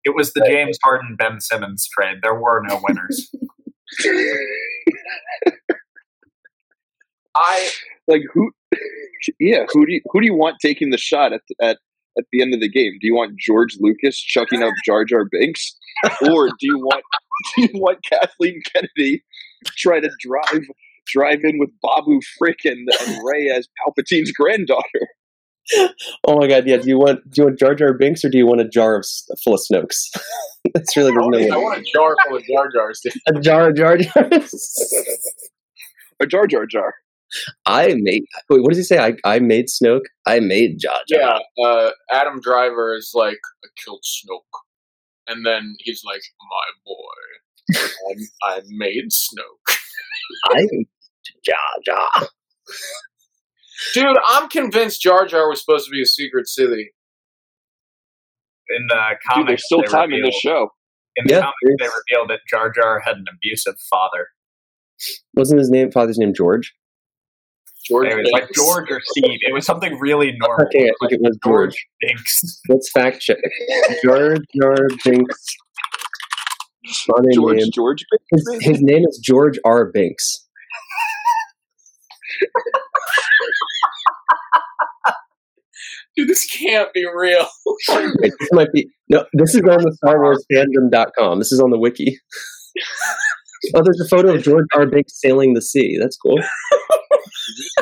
It 0.05 0.15
was 0.15 0.34
the 0.34 0.45
James 0.47 0.78
Harden 0.84 1.15
Ben 1.17 1.39
Simmons 1.39 1.88
trade. 1.91 2.17
There 2.21 2.36
were 2.36 2.61
no 2.67 2.80
winners. 2.88 3.32
I 7.36 7.69
like 8.07 8.21
who? 8.34 8.51
Yeah, 9.39 9.65
who 9.71 9.86
do 9.86 9.93
you, 9.93 10.01
who 10.11 10.21
do 10.21 10.26
you 10.28 10.36
want 10.36 10.57
taking 10.61 10.91
the 10.91 10.97
shot 10.97 11.34
at 11.34 11.41
the, 11.49 11.55
at 11.65 11.78
at 12.17 12.26
the 12.32 12.41
end 12.41 12.53
of 12.53 12.59
the 12.59 12.69
game? 12.69 12.93
Do 13.01 13.07
you 13.07 13.15
want 13.15 13.38
George 13.39 13.78
Lucas 13.80 14.17
chucking 14.19 14.63
up 14.63 14.73
Jar 14.86 15.03
Jar 15.05 15.26
Binks, 15.30 15.76
or 16.30 16.47
do 16.47 16.55
you 16.61 16.78
want 16.78 17.01
do 17.01 17.24
you 17.57 17.69
want 17.73 18.03
Kathleen 18.03 18.61
Kennedy 18.73 19.23
try 19.77 19.99
to 19.99 20.09
drive 20.19 20.63
drive 21.07 21.39
in 21.43 21.59
with 21.59 21.69
Babu 21.81 22.19
Frick 22.38 22.59
and, 22.65 22.88
and 23.01 23.17
Rey 23.23 23.49
as 23.49 23.67
Palpatine's 23.79 24.31
granddaughter? 24.31 24.83
Oh 26.27 26.39
my 26.39 26.47
god! 26.47 26.67
Yeah. 26.67 26.77
Do 26.77 26.88
you 26.88 26.99
want 26.99 27.27
do 27.31 27.41
you 27.41 27.45
want 27.45 27.57
Jar 27.57 27.73
Jar 27.73 27.93
Binks 27.93 28.23
or 28.23 28.29
do 28.29 28.38
you 28.38 28.45
want 28.45 28.61
a 28.61 28.67
jar 28.67 28.97
of, 28.97 29.05
full 29.43 29.55
of 29.55 29.59
Snokes? 29.59 29.95
That's 30.75 30.95
really 30.95 31.11
I 31.11 31.15
want, 31.15 31.33
the 31.33 31.49
I 31.49 31.57
want 31.57 31.79
a 31.79 31.83
jar 31.91 32.15
full 32.27 32.38
of 32.38 32.43
Jar 32.45 32.69
Jars. 32.71 33.01
a 33.27 33.39
jar 33.39 33.69
of 33.69 33.75
Jar 33.75 33.97
Jars. 33.97 34.93
Or 36.19 36.27
Jar 36.27 36.45
Jar 36.45 36.65
Jar? 36.67 36.93
I 37.65 37.95
made. 37.97 38.25
Wait, 38.49 38.61
what 38.61 38.69
does 38.69 38.77
he 38.77 38.83
say? 38.83 38.99
I 38.99 39.13
I 39.23 39.39
made 39.39 39.65
Snoke. 39.67 40.05
I 40.25 40.39
made 40.39 40.79
Jar 40.79 40.99
Jar. 41.09 41.41
Yeah, 41.57 41.65
uh, 41.65 41.91
Adam 42.11 42.39
Driver 42.41 42.95
is 42.95 43.11
like, 43.13 43.39
I 43.63 43.67
killed 43.83 44.03
Snoke. 44.03 44.61
And 45.28 45.45
then 45.45 45.76
he's 45.80 46.01
like, 46.05 46.21
my 46.41 46.71
boy, 46.86 47.17
I, 48.09 48.11
I 48.57 48.61
made 48.69 49.09
Snoke. 49.11 49.76
I 50.45 50.65
made 50.71 50.88
Jar 51.43 51.55
Jar. 51.86 52.28
Dude, 53.93 54.17
I'm 54.28 54.49
convinced 54.49 55.01
Jar 55.01 55.26
Jar 55.26 55.49
was 55.49 55.59
supposed 55.63 55.86
to 55.86 55.91
be 55.91 56.01
a 56.01 56.05
secret 56.05 56.47
Sith. 56.47 56.69
In 56.69 56.88
the 58.88 58.95
Dude, 58.95 59.17
comics, 59.30 59.47
there's 59.47 59.65
still 59.65 59.82
they 59.82 59.88
time 59.88 60.11
in 60.11 60.21
revealed, 60.21 60.34
the 60.34 60.39
show. 60.41 60.69
in 61.15 61.26
the 61.28 61.34
Yeah, 61.34 61.41
comics, 61.41 61.55
they 61.80 61.86
is. 61.86 61.91
revealed 62.09 62.30
that 62.30 62.39
Jar 62.49 62.71
Jar 62.71 62.99
had 62.99 63.17
an 63.17 63.26
abusive 63.34 63.76
father. 63.89 64.28
Wasn't 65.36 65.59
his 65.59 65.69
name 65.69 65.91
father's 65.91 66.17
name 66.17 66.34
George? 66.34 66.73
George 67.88 68.07
It 68.07 68.15
was 68.15 68.29
like 68.31 68.49
George 68.53 68.89
or 68.89 68.99
Steve. 69.05 69.39
It 69.41 69.53
was 69.53 69.65
something 69.65 69.97
really 69.99 70.33
normal. 70.38 70.65
Okay, 70.65 70.89
I 70.89 70.93
think 70.99 71.11
it 71.11 71.21
was 71.21 71.38
George. 71.43 71.71
George 71.71 71.88
Binks. 72.01 72.61
Let's 72.69 72.91
fact 72.91 73.21
check. 73.21 73.38
Jar 74.03 74.38
Jar 74.59 74.75
Binks. 75.03 75.45
Funny 77.07 77.33
George 77.33 77.57
name. 77.57 77.71
George. 77.73 78.05
His, 78.31 78.57
his 78.61 78.81
name 78.81 79.03
is 79.07 79.19
George 79.23 79.57
R. 79.65 79.91
Binks. 79.91 80.45
Dude, 86.15 86.29
this 86.29 86.45
can't 86.45 86.93
be 86.93 87.05
real. 87.13 87.45
Wait, 87.89 88.31
this 88.39 88.49
might 88.53 88.71
be 88.71 88.88
no. 89.09 89.25
This 89.33 89.53
is 89.53 89.61
on 89.61 89.83
the 89.83 89.93
Star 89.97 90.21
Wars 90.21 90.45
fandom.com. 90.51 91.39
This 91.39 91.51
is 91.51 91.59
on 91.59 91.71
the 91.71 91.79
wiki. 91.79 92.19
oh, 93.75 93.81
there's 93.83 93.99
a 93.99 94.07
photo 94.07 94.33
of 94.33 94.43
George 94.43 94.65
R. 94.73 94.86
Binks 94.86 95.19
sailing 95.19 95.53
the 95.55 95.61
sea. 95.61 95.97
That's 95.99 96.15
cool. 96.17 96.39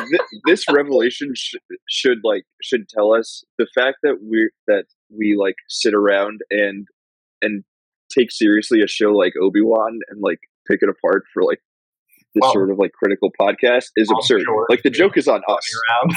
Th- 0.08 0.20
this 0.46 0.64
revelation 0.70 1.32
sh- 1.34 1.54
should 1.88 2.18
like 2.24 2.44
should 2.62 2.88
tell 2.88 3.14
us 3.14 3.44
the 3.58 3.66
fact 3.74 3.98
that 4.02 4.16
we're 4.20 4.50
that 4.66 4.84
we 5.16 5.36
like 5.38 5.56
sit 5.68 5.94
around 5.94 6.40
and 6.50 6.86
and 7.42 7.64
take 8.16 8.30
seriously 8.30 8.80
a 8.82 8.86
show 8.88 9.10
like 9.12 9.32
Obi 9.40 9.60
Wan 9.62 9.98
and 10.08 10.20
like 10.22 10.38
pick 10.70 10.80
it 10.82 10.88
apart 10.88 11.24
for 11.32 11.42
like 11.42 11.60
this 12.34 12.42
Well, 12.42 12.52
sort 12.52 12.70
of 12.70 12.78
like 12.78 12.92
critical 12.92 13.30
podcast 13.40 13.86
is 13.96 14.08
I'm 14.10 14.16
absurd. 14.16 14.42
sure. 14.42 14.66
Like 14.68 14.82
the 14.82 14.90
joke 14.90 15.16
is 15.16 15.28
on 15.28 15.42
us. 15.48 15.70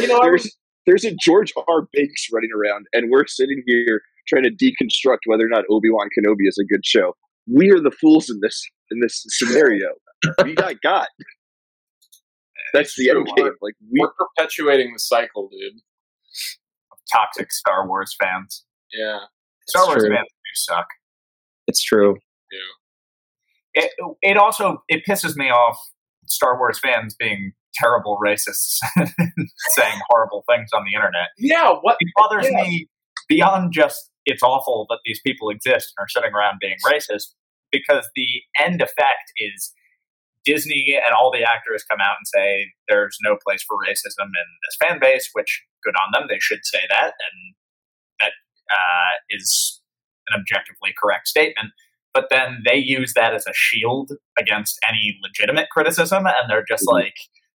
You 0.00 0.08
know, 0.08 0.20
There's 0.22 0.56
there's 0.86 1.04
a 1.04 1.12
George 1.22 1.52
R. 1.68 1.86
Binks 1.92 2.26
running 2.32 2.50
around, 2.54 2.86
and 2.92 3.10
we're 3.10 3.26
sitting 3.26 3.62
here 3.66 4.02
trying 4.28 4.42
to 4.42 4.50
deconstruct 4.50 5.18
whether 5.26 5.44
or 5.44 5.48
not 5.48 5.64
Obi 5.70 5.88
Wan 5.90 6.08
Kenobi 6.18 6.46
is 6.48 6.58
a 6.58 6.64
good 6.64 6.84
show. 6.84 7.14
We 7.46 7.70
are 7.70 7.80
the 7.80 7.90
fools 7.90 8.28
in 8.30 8.40
this 8.42 8.62
in 8.90 9.00
this 9.00 9.24
scenario. 9.28 9.88
we 10.44 10.54
got 10.54 10.80
got. 10.82 11.08
That's 12.74 12.94
the 12.96 13.08
end 13.08 13.26
game. 13.36 13.46
Like 13.62 13.74
we 13.90 14.00
we're 14.00 14.12
perpetuating 14.12 14.92
the 14.92 14.98
cycle, 14.98 15.48
dude. 15.48 15.80
Toxic 17.12 17.50
Star 17.52 17.86
Wars 17.88 18.14
fans. 18.20 18.64
Yeah, 18.92 19.20
Star 19.68 19.86
Wars 19.86 20.02
true. 20.02 20.14
fans 20.14 20.28
do 20.28 20.50
suck. 20.54 20.86
It's 21.66 21.82
true. 21.82 22.14
do. 22.50 22.58
It, 23.74 23.90
it 24.22 24.36
also 24.36 24.82
it 24.88 25.02
pisses 25.08 25.36
me 25.36 25.46
off. 25.50 25.78
Star 26.26 26.58
Wars 26.58 26.78
fans 26.78 27.14
being 27.18 27.52
terrible 27.74 28.18
racists, 28.24 28.78
saying 28.96 30.00
horrible 30.08 30.44
things 30.48 30.70
on 30.74 30.84
the 30.84 30.94
internet. 30.94 31.28
Yeah, 31.38 31.72
what? 31.82 31.96
It 32.00 32.08
bothers 32.16 32.46
Yeah. 32.50 32.62
me 32.62 32.88
beyond 33.28 33.72
just 33.72 34.10
it's 34.26 34.42
awful 34.42 34.86
that 34.88 34.98
these 35.04 35.20
people 35.24 35.50
exist 35.50 35.92
and 35.96 36.04
are 36.04 36.08
sitting 36.08 36.32
around 36.32 36.58
being 36.60 36.76
racist, 36.86 37.34
because 37.70 38.08
the 38.16 38.26
end 38.58 38.80
effect 38.80 39.32
is 39.36 39.72
Disney 40.44 40.96
and 41.04 41.14
all 41.14 41.30
the 41.30 41.42
actors 41.42 41.84
come 41.90 42.00
out 42.00 42.16
and 42.18 42.26
say 42.26 42.72
there's 42.88 43.16
no 43.22 43.36
place 43.46 43.62
for 43.62 43.76
racism 43.76 44.26
in 44.26 44.46
this 44.66 44.76
fan 44.80 44.98
base, 45.00 45.28
which 45.32 45.62
good 45.84 45.94
on 45.96 46.10
them. 46.12 46.26
They 46.28 46.38
should 46.40 46.60
say 46.64 46.80
that, 46.90 47.12
and 47.14 47.54
that 48.20 48.32
uh, 48.70 49.12
is 49.30 49.80
an 50.28 50.38
objectively 50.40 50.92
correct 51.00 51.28
statement. 51.28 51.70
But 52.12 52.26
then 52.30 52.62
they 52.64 52.76
use 52.76 53.12
that 53.14 53.34
as 53.34 53.46
a 53.46 53.52
shield 53.54 54.12
against 54.38 54.78
any 54.88 55.18
legitimate 55.22 55.68
criticism, 55.70 56.26
and 56.26 56.48
they're 56.48 56.64
just 56.68 56.84
Mhm. 56.86 56.92
like, 56.92 57.14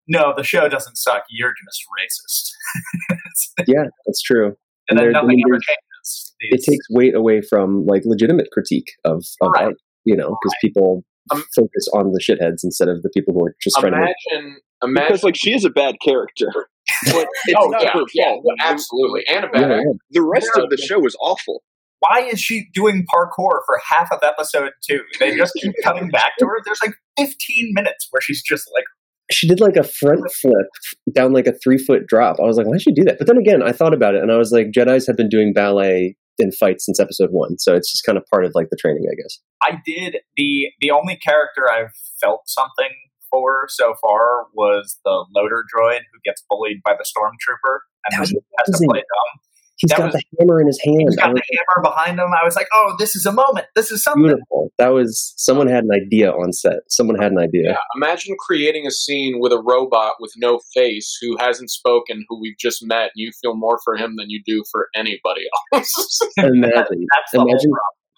"No, 0.09 0.35
the 0.37 0.43
show 0.43 0.69
doesn't 0.69 0.97
suck. 0.97 1.25
You're 1.31 1.55
just 1.65 1.83
racist." 1.99 3.19
Yeah, 3.67 3.85
that's 4.07 4.23
true. 4.23 4.57
and 4.89 4.99
then 4.99 5.05
There- 5.07 5.13
nothing 5.13 5.43
ever 5.47 5.59
changes. 5.59 6.35
It 6.41 6.63
takes 6.65 6.87
weight 6.91 7.15
away 7.15 7.43
from 7.43 7.85
like 7.87 8.03
legitimate 8.07 8.49
critique 8.53 8.93
of, 9.05 9.23
of 9.43 9.51
Right. 9.53 9.65
art, 9.65 9.75
you 10.05 10.17
know, 10.17 10.29
because 10.41 10.55
people 10.63 11.05
Um, 11.33 11.45
focus 11.55 11.89
on 11.95 12.13
the 12.13 12.21
shitheads 12.21 12.65
instead 12.65 12.89
of 12.89 13.03
the 13.03 13.11
people 13.11 13.35
who 13.35 13.47
are 13.47 13.55
just 13.63 13.77
trying 13.79 13.93
to. 13.93 13.99
Imagine, 13.99 14.57
imagine. 14.83 15.07
because 15.09 15.23
like 15.25 15.37
she 15.37 15.53
is 15.53 15.65
a 15.65 15.71
bad 15.71 15.97
character, 16.05 16.49
but 17.07 17.27
it's 17.47 17.57
oh 17.61 17.69
not 17.69 17.83
yeah, 17.83 17.91
her 17.93 18.01
yeah, 18.15 18.29
fault. 18.31 18.45
absolutely, 18.61 19.25
and 19.29 19.45
a 19.45 19.49
bad 19.49 19.71
yeah. 19.71 19.77
actor. 19.79 19.93
The 20.11 20.23
rest 20.23 20.51
Yeah. 20.57 20.63
of 20.65 20.71
the 20.71 20.77
show 20.77 21.05
is 21.07 21.17
awful. 21.21 21.63
why 22.01 22.21
is 22.21 22.41
she 22.41 22.69
doing 22.75 23.05
parkour 23.13 23.61
for 23.67 23.81
half 23.91 24.11
of 24.13 24.21
episode 24.23 24.71
two? 24.89 25.01
They 25.19 25.37
just 25.37 25.53
keep 25.55 25.73
coming 25.83 26.09
back 26.11 26.33
to 26.39 26.47
her. 26.47 26.59
There's 26.65 26.81
like 26.85 26.95
15 27.19 27.73
minutes 27.75 28.07
where 28.11 28.21
she's 28.21 28.41
just 28.43 28.71
like, 28.73 28.85
She 29.33 29.49
did 29.49 29.59
like 29.61 29.77
a 29.77 29.83
front 29.83 30.31
flip 30.33 30.69
down 31.13 31.33
like 31.33 31.47
a 31.49 31.53
three 31.53 31.77
foot 31.79 32.07
drop. 32.07 32.37
I 32.41 32.45
was 32.45 32.57
like, 32.57 32.67
why 32.67 32.75
did 32.75 32.83
she 32.83 32.93
do 32.93 33.03
that? 33.05 33.19
But 33.19 33.27
then 33.27 33.37
again, 33.37 33.63
I 33.65 33.73
thought 33.73 33.93
about 33.95 34.15
it 34.15 34.23
and 34.23 34.31
I 34.31 34.37
was 34.39 34.53
like, 34.53 34.69
Jedi's 34.69 35.07
have 35.09 35.17
been 35.17 35.29
doing 35.29 35.53
ballet 35.53 36.15
in 36.39 36.53
fights 36.53 36.87
since 36.87 37.01
episode 37.01 37.31
one, 37.31 37.59
so 37.59 37.75
it's 37.75 37.91
just 37.91 38.05
kind 38.05 38.19
of 38.19 38.25
part 38.27 38.45
of 38.45 38.53
like 38.55 38.69
the 38.71 38.77
training, 38.77 39.05
I 39.11 39.15
guess. 39.21 39.39
I 39.63 39.81
did 39.85 40.19
the 40.37 40.71
the 40.81 40.91
only 40.91 41.17
character 41.17 41.71
I've 41.71 41.93
felt 42.21 42.43
something 42.47 42.91
for 43.31 43.67
so 43.69 43.95
far 44.01 44.47
was 44.55 44.99
the 45.05 45.25
loader 45.35 45.65
droid 45.75 46.01
who 46.13 46.21
gets 46.25 46.43
bullied 46.49 46.81
by 46.85 46.95
the 46.95 47.05
stormtrooper 47.05 47.81
and 48.07 48.17
That 48.17 48.21
was 48.21 48.31
then 48.31 48.41
has 48.67 48.81
to 48.81 48.87
play 48.87 49.01
dumb. 49.01 49.41
He's 49.79 49.91
That 49.91 49.99
got 49.99 50.13
was- 50.13 50.15
the 50.15 50.23
hammer 50.41 50.61
in 50.61 50.67
his 50.67 50.81
hand. 50.85 51.01
He's 51.01 51.17
I 51.19 51.23
got 51.27 51.33
was 51.35 51.43
the 51.49 51.59
hammer 51.59 51.89
behind 51.89 52.19
him. 52.19 52.27
I 52.41 52.45
was 52.45 52.57
like, 52.57 52.67
oh, 52.75 52.95
this 52.99 53.15
is 53.17 53.25
a 53.27 53.33
moment. 53.33 53.67
This 53.77 53.91
is 53.91 54.03
something. 54.03 54.25
beautiful. 54.25 54.73
That 54.79 54.89
was 54.89 55.35
someone 55.37 55.69
had 55.69 55.85
an 55.85 55.91
idea 55.93 56.31
on 56.33 56.53
set. 56.53 56.79
Someone 56.89 57.17
had 57.17 57.33
an 57.33 57.39
idea. 57.39 57.63
Yeah, 57.71 57.77
imagine 57.97 58.35
creating 58.39 58.87
a 58.87 58.91
scene 58.91 59.37
with 59.41 59.53
a 59.53 59.61
robot 59.61 60.15
with 60.21 60.33
no 60.37 60.61
face 60.75 61.17
who 61.21 61.37
hasn't 61.39 61.71
spoken, 61.71 62.25
who 62.29 62.41
we've 62.41 62.59
just 62.59 62.85
met, 62.85 63.05
and 63.05 63.13
you 63.17 63.31
feel 63.41 63.55
more 63.57 63.79
for 63.85 63.97
him 63.97 64.17
than 64.17 64.31
you 64.31 64.43
do 64.45 64.65
for 64.71 64.89
anybody 64.95 65.43
else. 65.73 66.21
Imagine, 66.39 67.07
That's 67.15 67.31
the 67.33 67.41
imagine 67.41 67.71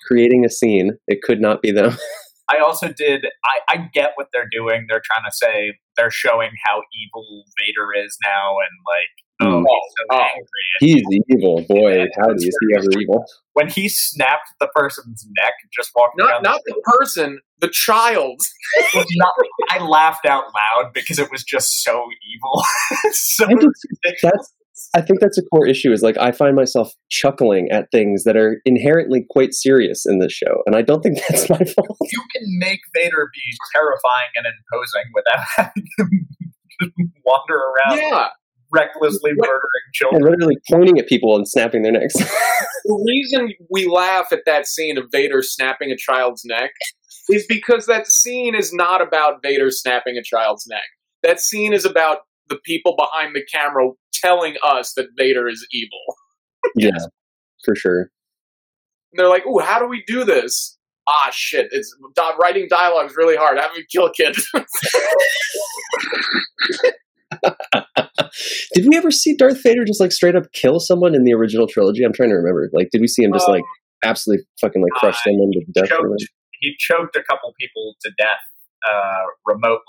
creating 0.07 0.45
a 0.45 0.49
scene. 0.51 0.93
It 1.09 1.21
could 1.23 1.41
not 1.41 1.61
be 1.63 1.71
them. 1.73 1.97
I 2.53 2.59
also 2.59 2.89
did. 2.89 3.27
I, 3.45 3.75
I 3.75 3.89
get 3.95 4.13
what 4.17 4.27
they're 4.33 4.49
doing. 4.51 4.87
They're 4.89 5.03
trying 5.05 5.25
to 5.25 5.31
say 5.33 5.75
they're 5.97 6.11
showing 6.11 6.51
how 6.67 6.79
evil 6.93 7.45
Vader 7.61 7.93
is 8.05 8.17
now, 8.25 8.57
and 8.59 8.71
like, 8.89 9.13
Um, 9.41 9.65
oh, 9.69 9.81
he's 9.85 9.95
so 9.97 10.05
Oh. 10.11 10.27
He's 10.81 11.03
evil, 11.29 11.65
boy. 11.69 12.07
Howdy, 12.19 12.47
is 12.47 12.59
he 12.69 12.77
ever 12.77 12.89
evil? 13.01 13.25
when 13.55 13.69
he 13.69 13.89
snapped 13.89 14.49
the 14.61 14.69
person's 14.75 15.27
neck, 15.39 15.53
just 15.73 15.91
walking 15.95 16.19
not 16.19 16.29
down, 16.31 16.43
not 16.43 16.61
the 16.67 16.81
person, 16.85 17.41
the 17.61 17.69
child. 17.69 18.41
not, 18.95 19.35
I 19.71 19.79
laughed 19.83 20.27
out 20.27 20.45
loud 20.55 20.93
because 20.93 21.19
it 21.19 21.31
was 21.31 21.43
just 21.45 21.83
so 21.83 22.05
evil. 22.33 22.65
so 23.13 23.47
I 23.47 23.55
just- 23.55 23.87
that's 24.23 24.55
I 24.95 25.03
think 25.03 25.21
that's 25.21 25.37
a 25.39 25.43
core 25.43 25.67
issue. 25.67 25.93
Is 25.93 26.03
like 26.03 26.17
I 26.19 26.33
find 26.33 26.57
myself 26.57 26.91
chuckling 27.11 27.69
at 27.71 27.91
things 27.93 28.25
that 28.25 28.37
are 28.37 28.61
inherently 28.65 29.27
quite 29.29 29.53
serious 29.53 30.07
in 30.07 30.19
this 30.21 30.33
show, 30.33 30.63
and 30.67 30.75
I 30.75 30.83
don't 30.83 31.03
think 31.03 31.19
that's 31.29 31.49
my 31.51 31.59
fault. 31.59 31.99
you 32.11 32.23
can 32.35 32.43
make 32.59 32.81
Vader 32.95 33.31
be 33.33 33.41
terrifying 33.75 34.31
and 34.37 34.47
imposing 34.47 35.11
without 35.15 35.45
having 35.57 35.87
him 35.99 37.13
wander 37.27 37.55
around 37.57 37.99
Yeah, 37.99 38.29
recklessly 38.73 39.33
murdering 39.35 39.61
And 39.87 39.95
children. 39.95 40.23
literally 40.23 40.57
pointing 40.71 40.99
at 40.99 41.07
people 41.09 41.37
and 41.37 41.47
snapping 41.49 41.83
their 41.83 41.93
necks. 41.93 42.15
the 42.85 43.05
reason 43.07 43.53
we 43.71 43.87
laugh 43.87 44.29
at 44.33 44.45
that 44.47 44.67
scene 44.67 44.99
of 44.99 45.05
Vader 45.11 45.43
snapping 45.43 45.91
a 45.91 45.97
child's 45.97 46.45
neck 46.45 46.71
is 47.31 47.47
because 47.47 47.87
that 47.87 48.07
scene 48.07 48.55
is 48.55 48.73
not 48.73 49.01
about 49.01 49.43
Vader 49.43 49.71
snapping 49.71 50.17
a 50.17 50.23
child's 50.23 50.67
neck. 50.67 50.83
That 51.23 51.41
scene 51.41 51.73
is 51.73 51.85
about 51.85 52.19
the 52.49 52.57
people 52.65 52.97
behind 52.97 53.35
the 53.37 53.45
camera 53.53 53.91
telling 54.13 54.57
us 54.63 54.95
that 54.95 55.07
Vader 55.17 55.49
is 55.49 55.67
evil. 55.73 56.17
yeah, 56.77 56.91
for 57.65 57.75
sure. 57.75 58.01
And 59.13 59.19
they're 59.19 59.29
like, 59.29 59.47
"Ooh, 59.47 59.59
how 59.59 59.79
do 59.79 59.87
we 59.87 60.03
do 60.07 60.25
this?" 60.25 60.77
Ah, 61.09 61.31
shit! 61.33 61.69
It's 61.73 61.97
writing 62.41 62.69
dialogue 62.69 63.11
is 63.11 63.17
really 63.17 63.37
hard. 63.37 63.59
How 63.59 63.69
do 63.69 63.75
we 63.77 63.87
kill 63.91 64.07
a 64.07 64.13
kid? 64.13 64.37
did 68.75 68.87
we 68.89 68.97
ever 68.97 69.11
see 69.11 69.35
Darth 69.37 69.63
Vader 69.63 69.85
just 69.85 70.01
like 70.01 70.13
straight 70.13 70.37
up 70.37 70.51
kill 70.53 70.81
someone 70.81 71.15
in 71.15 71.25
the 71.25 71.33
original 71.33 71.67
trilogy? 71.67 72.03
I'm 72.05 72.13
trying 72.13 72.31
to 72.31 72.37
remember. 72.37 72.69
Like, 72.73 72.89
did 72.93 73.01
we 73.01 73.07
see 73.07 73.23
him 73.25 73.33
just 73.33 73.49
Um, 73.49 73.55
like 73.55 73.65
absolutely 74.05 74.45
fucking 74.61 74.83
like 74.83 74.93
crush 74.93 75.17
uh, 75.17 75.31
someone 75.31 75.51
to 75.53 75.65
death? 75.73 75.89
choked, 75.89 76.03
whatever? 76.03 76.17
he 76.61 76.75
choked 76.79 77.17
a 77.17 77.23
couple 77.23 77.53
people 77.61 77.95
to 78.03 78.11
death 78.19 78.39
uh, 78.89 79.25
remotely 79.47 79.81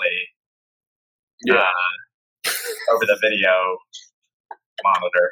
yeah, 1.46 1.56
uh, 1.56 2.52
over 2.94 3.06
the 3.06 3.18
video 3.22 3.78
monitor. 4.84 5.32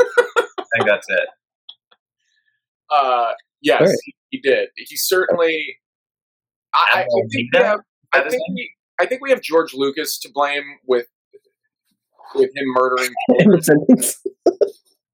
I 0.00 0.64
think 0.76 0.86
that's 0.86 1.06
it. 1.08 1.28
uh, 2.90 3.32
yes, 3.62 3.80
Alright. 3.80 3.96
he, 4.04 4.14
he 4.30 4.40
did. 4.40 4.68
He 4.76 4.96
certainly. 4.96 5.78
I, 6.74 6.78
I, 6.92 7.00
I 7.00 7.02
think 7.04 7.26
Nita? 7.32 7.58
yeah, 7.60 7.76
I 8.12 8.20
think 8.20 8.34
him? 8.34 8.54
he, 8.56 8.70
I 9.00 9.06
think 9.06 9.22
we 9.22 9.30
have 9.30 9.40
George 9.40 9.72
Lucas 9.74 10.18
to 10.20 10.28
blame 10.32 10.64
with 10.86 11.06
with 12.34 12.50
him 12.54 12.66
murdering 12.74 13.10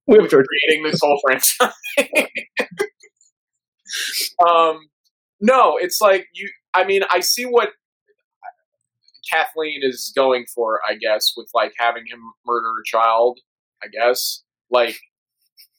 we 0.06 0.16
have 0.18 0.30
George. 0.30 0.46
creating 0.46 0.84
this 0.84 1.00
whole 1.02 1.18
franchise. 1.24 1.72
um, 4.46 4.80
no, 5.40 5.76
it's 5.78 6.00
like 6.00 6.26
you. 6.34 6.48
I 6.74 6.84
mean, 6.84 7.02
I 7.10 7.20
see 7.20 7.44
what 7.44 7.70
Kathleen 9.32 9.80
is 9.82 10.12
going 10.14 10.44
for. 10.54 10.80
I 10.88 10.94
guess 10.94 11.32
with 11.36 11.48
like 11.54 11.72
having 11.78 12.04
him 12.06 12.20
murder 12.46 12.68
a 12.68 12.84
child. 12.84 13.40
I 13.82 13.86
guess 13.88 14.42
like 14.70 14.96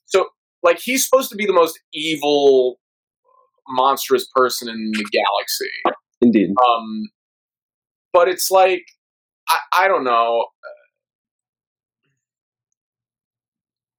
so. 0.06 0.28
Like 0.64 0.80
he's 0.80 1.08
supposed 1.08 1.30
to 1.30 1.36
be 1.36 1.46
the 1.46 1.54
most 1.54 1.80
evil, 1.94 2.80
monstrous 3.68 4.28
person 4.36 4.68
in 4.68 4.92
the 4.94 5.06
galaxy. 5.12 6.00
Indeed. 6.22 6.50
Um, 6.68 7.10
but 8.12 8.28
it's 8.28 8.50
like 8.50 8.84
I, 9.48 9.60
I 9.74 9.88
don't 9.88 10.04
know. 10.04 10.46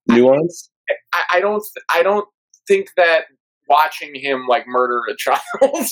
Nuance. 0.09 0.71
I, 1.13 1.39
I 1.39 1.41
don't 1.41 1.63
I 1.91 2.03
don't 2.03 2.27
think 2.69 2.89
that 2.97 3.25
watching 3.69 4.13
him 4.15 4.47
like 4.49 4.65
murder 4.67 5.01
a 5.11 5.17
child 5.19 5.89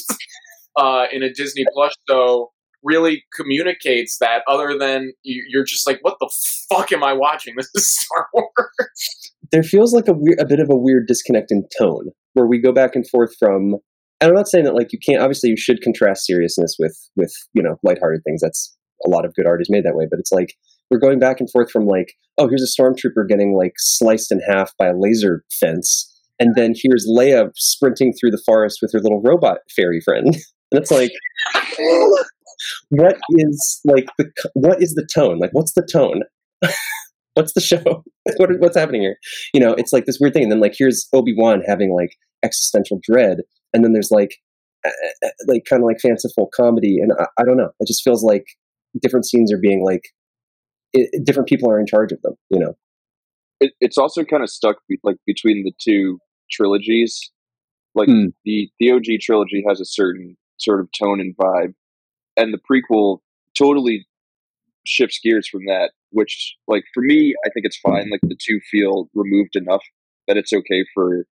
uh, 0.76 1.06
in 1.12 1.22
a 1.22 1.32
Disney 1.32 1.64
Plus 1.72 1.94
show 2.08 2.50
really 2.82 3.24
communicates 3.34 4.18
that. 4.18 4.42
Other 4.46 4.76
than 4.78 5.12
you, 5.22 5.44
you're 5.48 5.64
just 5.64 5.86
like, 5.86 5.98
what 6.02 6.16
the 6.20 6.30
fuck 6.68 6.92
am 6.92 7.02
I 7.02 7.14
watching? 7.14 7.54
This 7.56 7.70
is 7.74 7.88
Star 7.98 8.28
Wars. 8.34 9.32
there 9.50 9.62
feels 9.62 9.94
like 9.94 10.08
a 10.08 10.12
weird, 10.12 10.38
a 10.40 10.46
bit 10.46 10.60
of 10.60 10.68
a 10.70 10.76
weird 10.76 11.06
disconnect 11.08 11.50
in 11.50 11.66
tone 11.78 12.10
where 12.34 12.46
we 12.46 12.60
go 12.60 12.72
back 12.72 12.94
and 12.94 13.08
forth 13.08 13.34
from 13.38 13.76
and 14.20 14.28
i'm 14.28 14.34
not 14.34 14.48
saying 14.48 14.64
that 14.64 14.74
like 14.74 14.92
you 14.92 14.98
can't 14.98 15.22
obviously 15.22 15.50
you 15.50 15.56
should 15.56 15.80
contrast 15.80 16.26
seriousness 16.26 16.76
with 16.78 16.96
with 17.16 17.32
you 17.52 17.62
know 17.62 17.76
lighthearted 17.82 18.22
things 18.24 18.40
that's 18.40 18.76
a 19.06 19.08
lot 19.08 19.24
of 19.24 19.34
good 19.34 19.46
art 19.46 19.60
is 19.60 19.70
made 19.70 19.84
that 19.84 19.94
way 19.96 20.06
but 20.10 20.18
it's 20.18 20.32
like 20.32 20.54
we're 20.90 20.98
going 20.98 21.18
back 21.18 21.40
and 21.40 21.50
forth 21.50 21.70
from 21.70 21.86
like 21.86 22.14
oh 22.38 22.48
here's 22.48 22.62
a 22.62 22.82
stormtrooper 22.82 23.28
getting 23.28 23.56
like 23.56 23.72
sliced 23.76 24.30
in 24.30 24.40
half 24.40 24.72
by 24.78 24.88
a 24.88 24.96
laser 24.96 25.44
fence 25.60 26.10
and 26.38 26.54
then 26.56 26.74
here's 26.76 27.06
leia 27.08 27.50
sprinting 27.54 28.12
through 28.12 28.30
the 28.30 28.42
forest 28.44 28.78
with 28.82 28.92
her 28.92 29.00
little 29.00 29.22
robot 29.22 29.58
fairy 29.74 30.00
friend. 30.00 30.36
And 30.72 30.82
it's 30.82 30.90
like 30.90 31.12
what 32.88 33.16
is 33.28 33.80
like 33.84 34.08
the 34.18 34.28
what 34.54 34.82
is 34.82 34.94
the 34.94 35.06
tone? 35.14 35.38
Like 35.38 35.50
what's 35.52 35.74
the 35.74 35.86
tone? 35.86 36.22
What's 37.34 37.52
the 37.52 37.60
show? 37.60 38.02
What, 38.38 38.50
what's 38.58 38.76
happening 38.76 39.02
here? 39.02 39.16
You 39.52 39.60
know 39.60 39.74
it's 39.74 39.92
like 39.92 40.06
this 40.06 40.18
weird 40.20 40.32
thing 40.32 40.44
and 40.44 40.50
then 40.50 40.60
like 40.60 40.74
here's 40.76 41.06
obi-wan 41.12 41.62
having 41.64 41.94
like 41.94 42.16
existential 42.42 42.98
dread 43.04 43.38
and 43.72 43.84
then 43.84 43.92
there's 43.92 44.10
like 44.10 44.38
like 45.46 45.64
kind 45.68 45.82
of 45.82 45.86
like 45.86 46.00
fanciful 46.00 46.48
comedy 46.56 46.98
and 46.98 47.12
I, 47.20 47.26
I 47.38 47.44
don't 47.44 47.58
know. 47.58 47.70
It 47.78 47.86
just 47.86 48.02
feels 48.02 48.24
like 48.24 48.44
different 49.00 49.26
scenes 49.26 49.52
are 49.52 49.60
being 49.60 49.84
like 49.84 50.02
it, 50.94 51.24
different 51.24 51.48
people 51.48 51.70
are 51.70 51.78
in 51.78 51.86
charge 51.86 52.12
of 52.12 52.22
them 52.22 52.34
you 52.50 52.58
know 52.58 52.74
it, 53.60 53.72
it's 53.80 53.98
also 53.98 54.24
kind 54.24 54.42
of 54.42 54.50
stuck 54.50 54.76
be, 54.88 54.98
like 55.02 55.16
between 55.26 55.64
the 55.64 55.72
two 55.80 56.18
trilogies. 56.50 57.30
Like 57.94 58.08
Hmm. 58.08 58.26
the 58.44 58.70
the 58.80 58.90
OG 58.90 59.20
trilogy 59.22 59.64
has 59.68 59.80
a 59.80 59.84
certain 59.84 60.36
sort 60.58 60.80
of 60.80 60.88
tone 60.92 61.20
and 61.20 61.36
vibe, 61.36 61.74
and 62.36 62.52
the 62.52 62.58
prequel 62.70 63.20
totally 63.56 64.06
shifts 64.86 65.20
gears 65.22 65.48
from 65.48 65.64
that. 65.66 65.92
Which, 66.10 66.56
like 66.68 66.84
for 66.92 67.02
me, 67.02 67.34
I 67.44 67.50
think 67.50 67.66
it's 67.66 67.78
fine. 67.78 68.10
Like 68.10 68.20
the 68.22 68.36
two 68.40 68.60
feel 68.70 69.08
removed 69.14 69.56
enough 69.56 69.82
that 70.28 70.36
it's 70.36 70.52
okay 70.52 70.84
for 70.94 71.26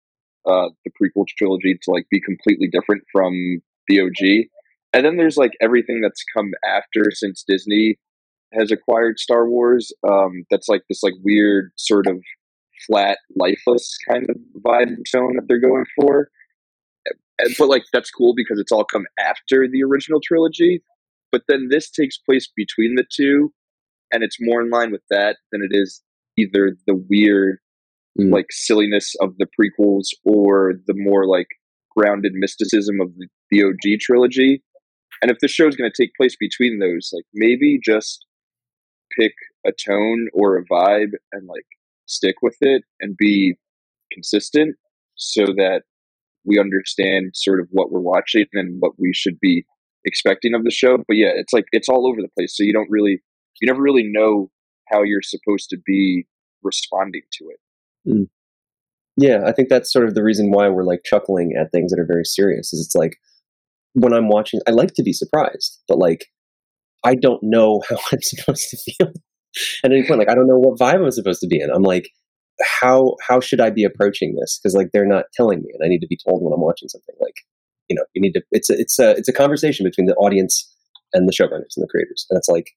uh, 0.47 0.70
the 0.86 0.91
prequel 1.01 1.26
trilogy 1.38 1.78
to 1.82 1.91
like 1.91 2.07
be 2.09 2.22
completely 2.22 2.68
different 2.68 3.03
from 3.12 3.62
the 3.88 4.01
OG. 4.01 4.47
And 4.93 5.05
then 5.05 5.18
there's 5.18 5.38
like 5.38 5.53
everything 5.62 6.01
that's 6.01 6.24
come 6.36 6.51
after 6.66 7.12
since 7.12 7.43
Disney 7.47 7.97
has 8.54 8.72
acquired 8.72 9.20
Star 9.20 9.47
Wars. 9.49 9.91
Um, 10.08 10.43
that's 10.49 10.68
like 10.68 10.82
this 10.89 11.04
like 11.04 11.14
weird 11.24 11.72
sort 11.78 12.08
of 12.08 12.18
flat, 12.88 13.20
lifeless 13.36 13.97
kind 14.10 14.28
of 14.30 14.36
vibe 14.62 14.88
and 14.88 15.06
tone 15.12 15.36
that 15.36 15.45
they're 15.47 15.60
going 15.60 15.86
for. 15.95 16.30
And, 17.39 17.56
but 17.58 17.70
like 17.70 17.84
that's 17.93 18.12
cool 18.12 18.34
because 18.36 18.60
it's 18.60 18.72
all 18.72 18.84
come 18.86 19.06
after 19.20 19.68
the 19.68 19.84
original 19.84 20.20
trilogy. 20.24 20.84
But 21.32 21.43
then 21.47 21.70
this 21.70 21.89
takes 21.89 22.18
place 22.18 22.49
between 22.56 22.95
the 22.95 23.06
two, 23.10 23.54
and 24.12 24.22
it's 24.24 24.38
more 24.39 24.62
in 24.62 24.70
line 24.70 24.91
with 24.91 25.04
that 25.10 25.38
than 25.52 25.62
it 25.64 25.74
is 25.74 26.02
either 26.38 26.76
the 26.88 26.95
weird, 27.10 27.60
Mm. 28.20 28.30
like 28.30 28.47
silliness 28.49 29.16
of 29.22 29.38
the 29.38 29.45
prequels 29.58 30.08
or 30.26 30.74
the 30.86 30.93
more 30.97 31.26
like 31.26 31.47
grounded 31.95 32.34
mysticism 32.34 32.99
of 32.99 33.08
the, 33.16 33.28
the 33.49 33.64
OG 33.64 33.99
trilogy. 34.02 34.62
And 35.22 35.32
if 35.32 35.38
the 35.39 35.47
show's 35.47 35.78
going 35.78 35.89
to 35.89 36.04
take 36.04 36.12
place 36.16 36.36
between 36.38 36.80
those, 36.80 37.12
like 37.14 37.24
maybe 37.34 37.80
just 37.82 38.26
pick 39.18 39.34
a 39.66 39.72
tone 39.72 40.28
or 40.34 40.57
a 40.57 40.66
vibe 40.66 41.12
and 41.32 41.47
like 41.47 41.66
stick 42.05 42.36
with 42.41 42.57
it 42.62 42.84
and 42.99 43.16
be 43.18 43.55
consistent 44.12 44.76
so 45.16 45.45
that 45.45 45.84
we 46.43 46.59
understand 46.59 47.32
sort 47.36 47.59
of 47.59 47.68
what 47.72 47.91
we're 47.91 47.99
watching 47.99 48.45
and 48.53 48.78
what 48.80 48.93
we 48.97 49.14
should 49.14 49.39
be 49.39 49.64
expecting 50.05 50.53
of 50.55 50.64
the 50.64 50.72
show. 50.72 50.97
But 51.07 51.18
yeah, 51.18 51.32
it's 51.36 51.53
like 51.53 51.66
it's 51.72 51.89
all 51.89 52.07
over 52.07 52.22
the 52.22 52.30
place. 52.38 52.55
So 52.57 52.64
you 52.64 52.74
don't 52.74 52.89
really 52.89 53.22
you 53.62 53.68
never 53.68 53.82
really 53.82 54.03
know 54.03 54.49
how 54.91 55.03
you're 55.03 55.22
supposed 55.22 55.70
to 55.70 55.78
be 55.86 56.26
responding 56.64 57.22
to 57.34 57.45
it. 57.49 57.59
Mm. 58.07 58.28
yeah 59.16 59.43
i 59.45 59.51
think 59.51 59.70
that's 59.70 59.93
sort 59.93 60.07
of 60.07 60.16
the 60.16 60.24
reason 60.24 60.49
why 60.49 60.68
we're 60.70 60.84
like 60.84 61.01
chuckling 61.05 61.53
at 61.55 61.72
things 61.72 61.91
that 61.91 61.99
are 61.99 62.07
very 62.07 62.26
serious 62.26 62.74
is 62.74 62.84
it's 62.84 62.95
like 62.95 63.18
when 63.93 64.12
i'm 64.12 64.28
watching 64.28 64.59
i 64.68 64.72
like 64.72 64.95
to 64.95 65.03
be 65.03 65.14
surprised 65.14 65.80
but 65.88 65.99
like 65.99 66.26
i 67.04 67.16
don't 67.16 67.41
know 67.43 67.82
how 67.89 67.97
i'm 68.12 68.22
supposed 68.22 68.70
to 68.70 68.78
feel. 68.78 69.12
At 69.84 69.91
any 69.91 70.08
point 70.08 70.20
like 70.20 70.30
i 70.30 70.36
don't 70.36 70.47
know 70.47 70.60
what 70.60 70.80
vibe 70.80 71.04
i'm 71.04 71.12
supposed 71.12 71.41
to 71.41 71.47
be 71.47 71.60
in. 71.60 71.70
I'm 71.70 71.84
like 71.84 72.10
how 72.82 73.16
how 73.28 73.39
should 73.39 73.60
i 73.60 73.70
be 73.70 73.84
approaching 73.84 74.36
this? 74.39 74.60
Because 74.62 74.76
like 74.76 74.89
they're 74.93 75.06
not 75.06 75.26
telling 75.34 75.60
me 75.60 75.72
and 75.74 75.86
i 75.86 75.89
need 75.89 75.99
to 75.99 76.08
be 76.08 76.18
told 76.18 76.43
when 76.43 76.54
i'm 76.54 76.62
watching 76.62 76.89
something. 76.89 77.16
Like 77.20 77.36
you 77.89 77.95
know 77.95 78.04
you 78.14 78.22
need 78.22 78.34
to 78.34 78.41
it's 78.52 78.70
a 78.70 78.80
it's 78.80 78.99
a 78.99 79.12
it's 79.12 79.30
a 79.30 79.34
conversation 79.34 79.84
between 79.84 80.08
the 80.08 80.16
audience 80.16 80.74
and 81.14 81.28
the 81.28 81.34
showrunners 81.34 81.76
and 81.76 81.84
the 81.84 81.89
creators. 81.89 82.26
And 82.30 82.38
it's 82.38 82.47
like 82.47 82.72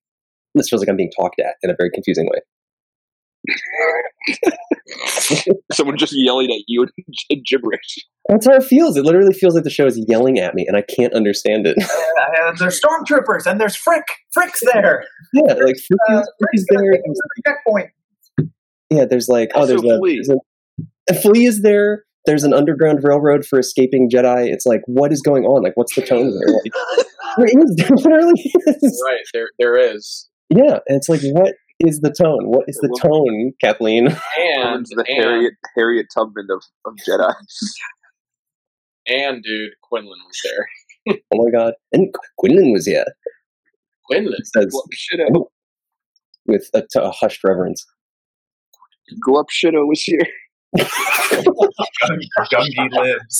this 0.54 0.68
feels 0.68 0.80
like 0.80 0.88
i'm 0.88 0.96
being 0.96 1.12
talked 1.16 1.40
at 1.40 1.56
in 1.62 1.70
a 1.70 1.76
very 1.76 1.90
confusing 1.90 2.26
way 2.26 2.40
Someone 5.72 5.96
just 5.96 6.12
yelling 6.16 6.50
at 6.50 6.62
you 6.66 6.86
in 7.30 7.42
gibberish. 7.48 7.98
that's 8.28 8.46
how 8.46 8.54
it 8.54 8.64
feels 8.64 8.96
it 8.96 9.04
literally 9.04 9.32
feels 9.34 9.54
like 9.54 9.64
the 9.64 9.70
show 9.70 9.86
is 9.86 10.02
yelling 10.08 10.38
at 10.38 10.54
me 10.54 10.64
and 10.66 10.76
i 10.76 10.82
can't 10.82 11.12
understand 11.14 11.66
it 11.66 11.76
there's 12.58 12.80
stormtroopers 12.80 13.46
and 13.46 13.60
there's 13.60 13.76
Frick. 13.76 14.04
Frick's 14.32 14.60
there. 14.72 15.04
yeah 15.32 15.54
like 15.54 15.76
Frick 15.76 16.00
Uh, 16.10 16.20
is- 16.20 16.32
Frick 16.40 16.50
is 16.54 16.66
there 16.70 16.92
and- 16.92 17.16
checkpoint. 17.46 17.90
yeah 18.90 19.04
there's 19.04 19.28
like 19.28 19.50
oh 19.54 19.60
Also 19.60 19.76
there's 19.78 19.84
a, 19.94 19.98
Flea. 19.98 20.14
there's 20.16 20.28
a, 20.30 20.36
a 21.10 21.14
flea 21.20 21.44
is 21.46 21.62
there 21.62 22.04
there's 22.26 22.44
an 22.44 22.54
underground 22.54 23.00
railroad 23.02 23.44
for 23.44 23.58
escaping 23.58 24.08
jedi 24.10 24.48
it's 24.50 24.64
like 24.66 24.80
what 24.86 25.12
is 25.12 25.20
going 25.20 25.44
on 25.44 25.62
like 25.62 25.72
what's 25.76 25.94
the 25.94 26.02
tone 26.02 26.30
there 26.38 26.48
like, 26.48 26.72
there 27.36 27.46
is 27.62 27.76
there 27.76 27.90
literally 27.96 28.52
is 28.66 29.02
right 29.06 29.20
there, 29.34 29.48
there 29.58 29.76
is, 29.76 30.28
yeah 30.50 30.78
and 30.86 30.96
it's 30.96 31.08
like 31.08 31.20
what 31.32 31.54
is 31.80 32.00
the 32.00 32.10
tone 32.12 32.46
what 32.46 32.64
is 32.68 32.76
the 32.76 32.98
tone 33.00 33.52
kathleen 33.60 34.06
and 34.56 34.86
the 34.90 35.04
and, 35.08 35.24
Harriet 35.24 35.54
Harriet 35.76 36.06
Tubman 36.14 36.46
of, 36.50 36.62
of 36.84 36.94
Jedi. 37.06 37.34
and 39.06 39.42
dude, 39.42 39.72
Quinlan 39.82 40.18
was 40.26 40.40
there. 40.44 41.16
oh 41.32 41.44
my 41.44 41.50
god 41.50 41.74
and 41.92 42.14
quinlan 42.38 42.72
was 42.72 42.86
here 42.86 43.04
Quinlan, 44.06 44.44
says 44.44 44.66
Glup 44.66 44.86
Shitto. 44.92 45.26
Oh. 45.34 45.50
with 46.46 46.68
a, 46.74 46.80
t- 46.80 46.86
a 46.96 47.10
hushed 47.10 47.42
reverence 47.44 47.84
Glup 49.20 49.46
Shitto 49.50 49.86
was 49.86 50.02
here. 50.02 50.26
Gungi 52.52 52.90
lives. 52.90 53.38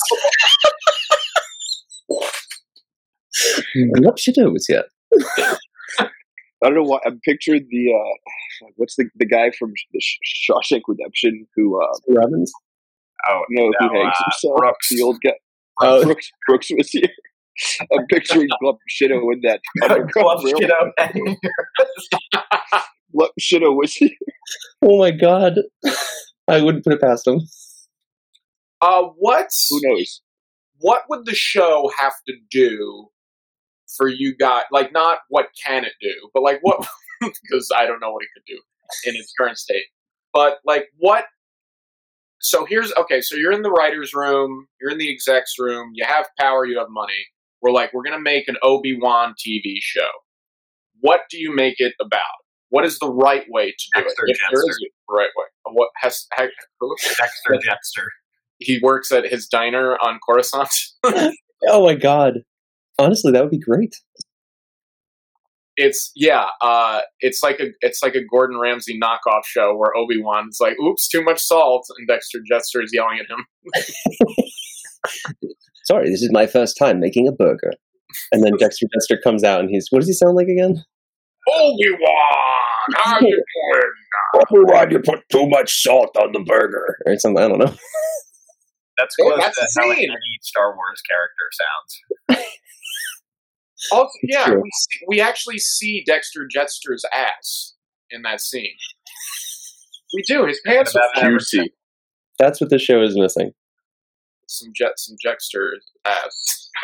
Glup 3.95 4.17
Shitto 4.17 4.51
was 4.53 4.65
here 4.67 4.83
I 6.65 6.69
don't 6.69 6.75
know 6.77 6.83
why 6.83 6.99
I'm 7.05 7.19
picturing 7.23 7.67
the 7.69 7.93
uh, 7.93 8.69
what's 8.77 8.95
the 8.95 9.05
the 9.15 9.25
guy 9.25 9.51
from 9.57 9.71
the 9.93 9.99
Sh- 10.01 10.49
Shawshank 10.49 10.81
Redemption 10.87 11.45
who 11.55 11.79
uh 11.81 11.87
Robbins 12.09 12.51
Oh, 13.29 13.41
no 13.49 13.71
who 13.79 13.93
hangs 13.93 14.13
uh, 14.19 14.23
himself 14.25 14.57
Brooks. 14.57 14.89
the 14.89 15.01
old 15.03 15.17
guy 15.23 15.33
Oh. 15.81 16.03
Brooks 16.05 16.29
Brooks 16.47 16.67
was 16.77 16.89
here. 16.89 17.09
I'm 17.93 18.05
picturing 18.07 18.47
Glup 18.61 18.77
Shitto 18.89 19.21
in 19.33 19.41
that 19.43 19.61
underground 19.83 20.11
Glove 20.11 20.43
rail. 20.43 20.55
Shido. 20.55 21.35
Glup 23.15 23.31
Shitto 23.39 23.75
was 23.75 23.93
here. 23.93 24.09
oh 24.81 24.99
my 24.99 25.11
god 25.11 25.53
i 26.47 26.61
wouldn't 26.61 26.83
put 26.83 26.93
it 26.93 27.01
past 27.01 27.25
him 27.27 27.39
uh, 28.81 29.03
what 29.17 29.47
Who 29.69 29.79
knows? 29.83 30.21
what 30.79 31.03
would 31.09 31.25
the 31.25 31.33
show 31.33 31.89
have 31.97 32.13
to 32.27 32.33
do 32.51 33.07
for 33.95 34.07
you 34.07 34.35
guys? 34.35 34.63
Like, 34.71 34.91
not 34.93 35.19
what 35.29 35.47
can 35.63 35.85
it 35.85 35.93
do, 36.01 36.13
but 36.33 36.43
like 36.43 36.59
what? 36.61 36.87
Because 37.21 37.69
I 37.75 37.85
don't 37.85 38.01
know 38.01 38.11
what 38.11 38.23
it 38.23 38.29
could 38.35 38.45
do 38.45 38.59
in 39.09 39.15
its 39.15 39.33
current 39.39 39.57
state. 39.57 39.85
But 40.33 40.57
like, 40.65 40.87
what? 40.97 41.23
So 42.41 42.65
here's 42.65 42.93
okay. 42.93 43.21
So 43.21 43.35
you're 43.35 43.53
in 43.53 43.61
the 43.61 43.71
writers' 43.71 44.13
room, 44.13 44.67
you're 44.81 44.91
in 44.91 44.97
the 44.97 45.09
execs' 45.11 45.53
room. 45.57 45.91
You 45.93 46.05
have 46.05 46.25
power, 46.39 46.65
you 46.65 46.77
have 46.77 46.89
money. 46.89 47.25
We're 47.61 47.71
like, 47.71 47.93
we're 47.93 48.03
gonna 48.03 48.19
make 48.21 48.47
an 48.47 48.57
Obi 48.61 48.97
Wan 48.99 49.33
TV 49.33 49.77
show. 49.79 50.07
what 51.01 51.21
do 51.29 51.37
you 51.39 51.55
make 51.55 51.75
it 51.79 51.93
about? 52.01 52.19
What 52.69 52.83
is 52.85 52.99
the 52.99 53.09
right 53.09 53.45
way 53.49 53.67
to 53.71 53.85
do 53.95 54.01
Dexter 54.03 54.23
it? 54.27 54.31
If 54.31 54.37
there 54.51 54.59
Jetster. 54.61 54.69
is 54.69 54.85
a 55.09 55.13
right 55.13 55.29
way. 55.37 55.45
What 55.73 55.89
has, 55.97 56.27
ha 56.33 56.47
Dexter 57.17 57.51
Jetster. 57.53 58.07
he 58.59 58.79
works 58.83 59.11
at 59.11 59.25
his 59.25 59.47
diner 59.47 59.95
on 60.03 60.19
Coruscant? 60.27 60.69
Oh 61.69 61.85
my 61.85 61.95
god! 61.95 62.39
Honestly, 62.99 63.31
that 63.31 63.41
would 63.41 63.51
be 63.51 63.59
great. 63.59 63.95
it's 65.77 66.11
yeah, 66.15 66.45
uh, 66.61 67.01
it's 67.19 67.43
like 67.43 67.59
a 67.59 67.67
it's 67.81 68.01
like 68.01 68.15
a 68.15 68.23
Gordon 68.31 68.57
Ramsay 68.59 68.97
knockoff 68.99 69.45
show 69.45 69.75
where 69.75 69.95
Obi 69.95 70.21
Wan's 70.21 70.57
like, 70.61 70.75
"Oops, 70.81 71.07
too 71.09 71.23
much 71.23 71.41
salt," 71.41 71.85
and 71.97 72.07
Dexter 72.07 72.39
Jester 72.49 72.81
is 72.81 72.91
yelling 72.93 73.19
at 73.19 73.29
him. 73.29 73.45
Sorry, 75.85 76.09
this 76.09 76.21
is 76.21 76.31
my 76.31 76.47
first 76.47 76.77
time 76.77 76.99
making 76.99 77.27
a 77.27 77.31
burger. 77.31 77.71
And 78.31 78.43
then 78.43 78.53
Dexter 78.57 78.87
Jester 78.93 79.19
comes 79.21 79.43
out 79.43 79.59
and 79.59 79.69
he's 79.69 79.87
what 79.91 79.99
does 79.99 80.07
he 80.07 80.13
sound 80.13 80.35
like 80.35 80.47
again? 80.47 80.83
Obi 81.47 81.91
Wan, 81.99 82.95
how 82.95 83.19
you 83.19 83.43
doing? 84.53 84.65
Why'd 84.67 84.91
you 84.91 84.99
put 84.99 85.19
too 85.29 85.47
much 85.47 85.83
salt 85.83 86.15
on 86.17 86.31
the 86.31 86.39
burger? 86.39 86.97
Or 87.05 87.15
something, 87.19 87.43
I 87.43 87.47
don't 87.47 87.59
know. 87.59 87.73
That's 88.97 89.15
Yeah, 89.19 89.25
close 89.25 89.39
that's 89.41 89.57
to 89.75 89.81
how 89.81 89.89
insane. 89.91 90.09
any 90.09 90.39
Star 90.41 90.73
Wars 90.75 91.01
character 91.07 91.49
sounds. 92.31 92.45
Also, 93.91 94.09
It's 94.21 94.33
yeah, 94.35 94.49
we, 94.53 94.69
see, 94.71 94.99
we 95.07 95.21
actually 95.21 95.57
see 95.59 96.03
Dexter 96.05 96.47
Jetster's 96.51 97.05
ass 97.13 97.73
in 98.09 98.21
that 98.23 98.41
scene. 98.41 98.75
We 100.13 100.21
do. 100.23 100.45
His 100.45 100.59
pants 100.65 100.95
are 100.95 101.01
Juicy. 101.29 101.73
That's 102.39 102.61
what 102.61 102.69
the 102.69 102.79
show 102.79 103.01
is 103.01 103.17
missing. 103.17 103.51
some 104.47 104.71
jet, 104.75 104.93
some 104.97 105.15
Dexter 105.23 105.73
ass. 106.05 106.69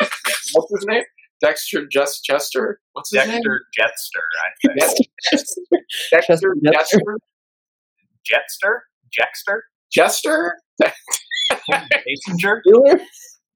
What's 0.52 0.70
his 0.74 0.86
name? 0.86 1.04
Dexter 1.40 1.86
Just 1.90 2.24
Chester. 2.24 2.80
What's 2.92 3.10
his 3.14 3.26
name? 3.26 3.40
Dexter 3.42 3.64
Jetster, 3.78 4.22
I 4.44 4.74
think. 4.86 5.08
Yes. 5.32 5.54
Dexter 6.10 6.22
Chester 6.26 6.56
Jester. 6.72 7.00
Jetster? 8.30 8.78
Jexter? 9.12 9.64
Jester. 9.92 10.56
Kim 10.82 11.80
Basinger? 11.92 12.60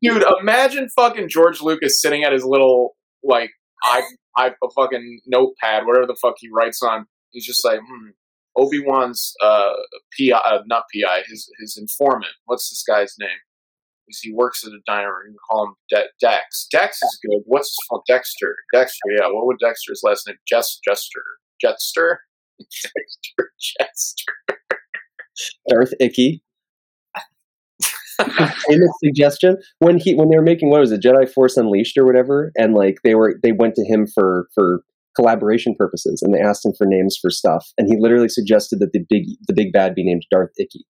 Dude, 0.03 0.25
imagine 0.41 0.89
fucking 0.91 1.29
George 1.29 1.61
Lucas 1.63 2.01
sitting 2.01 2.25
at 2.25 2.33
his 2.33 2.45
little 2.45 2.97
like 3.27 3.51
i 3.85 4.03
i 4.37 4.49
a 4.49 4.71
fucking 4.75 5.21
notepad, 5.27 5.87
whatever 5.87 6.07
the 6.07 6.17
fuck 6.21 6.35
he 6.39 6.49
writes 6.53 6.83
on. 6.83 7.07
He's 7.31 7.47
just 7.47 7.65
like, 7.65 7.81
hmm, 7.81 8.11
Obi 8.57 8.81
Wan's 8.85 9.35
uh, 9.43 9.73
pi, 10.19 10.33
uh, 10.33 10.63
not 10.67 10.85
pi, 10.95 11.23
his 11.29 11.51
his 11.59 11.77
informant. 11.77 12.33
What's 12.47 12.71
this 12.71 12.85
guy's 12.87 13.15
name? 13.19 13.29
Because 14.07 14.21
he 14.21 14.33
works 14.33 14.65
at 14.65 14.73
a 14.73 14.79
diner. 14.87 15.13
You 15.29 15.37
call 15.51 15.67
him 15.67 15.75
De- 15.91 16.09
Dex. 16.21 16.69
Dex 16.71 17.03
is 17.03 17.19
good. 17.23 17.43
What's 17.45 17.69
his 17.69 17.79
full 17.89 18.03
Dexter? 18.07 18.57
Dexter. 18.73 19.11
Yeah. 19.19 19.27
What 19.27 19.47
would 19.47 19.59
Dexter's 19.59 20.03
last 20.05 20.27
name? 20.27 20.37
Jess 20.47 20.79
Jester. 20.87 21.23
Jetster. 21.63 22.19
Dexter 22.61 23.53
Jester. 23.59 24.33
Darth 25.69 25.93
Icky. 26.01 26.43
Famous 28.69 28.91
suggestion 29.05 29.57
when 29.79 29.99
he 29.99 30.15
when 30.15 30.31
they 30.31 30.37
were 30.37 30.43
making 30.43 30.71
what 30.71 30.81
was 30.81 30.93
it 30.93 31.03
Jedi 31.03 31.29
Force 31.31 31.57
Unleashed 31.57 31.99
or 31.99 32.07
whatever, 32.07 32.53
and 32.57 32.75
like 32.75 32.97
they 33.05 33.15
were 33.15 33.39
they 33.43 33.53
went 33.53 33.75
to 33.75 33.85
him 33.85 34.07
for 34.07 34.49
for 34.55 34.83
collaboration 35.15 35.75
purposes, 35.79 36.23
and 36.23 36.35
they 36.35 36.41
asked 36.41 36.65
him 36.65 36.73
for 36.77 36.87
names 36.87 37.19
for 37.21 37.31
stuff, 37.31 37.73
and 37.79 37.89
he 37.89 37.97
literally 37.99 38.29
suggested 38.29 38.79
that 38.81 38.93
the 38.93 39.05
big 39.09 39.25
the 39.47 39.55
big 39.55 39.73
bad 39.73 39.95
be 39.95 40.05
named 40.05 40.23
Darth 40.31 40.53
Icky. 40.59 40.85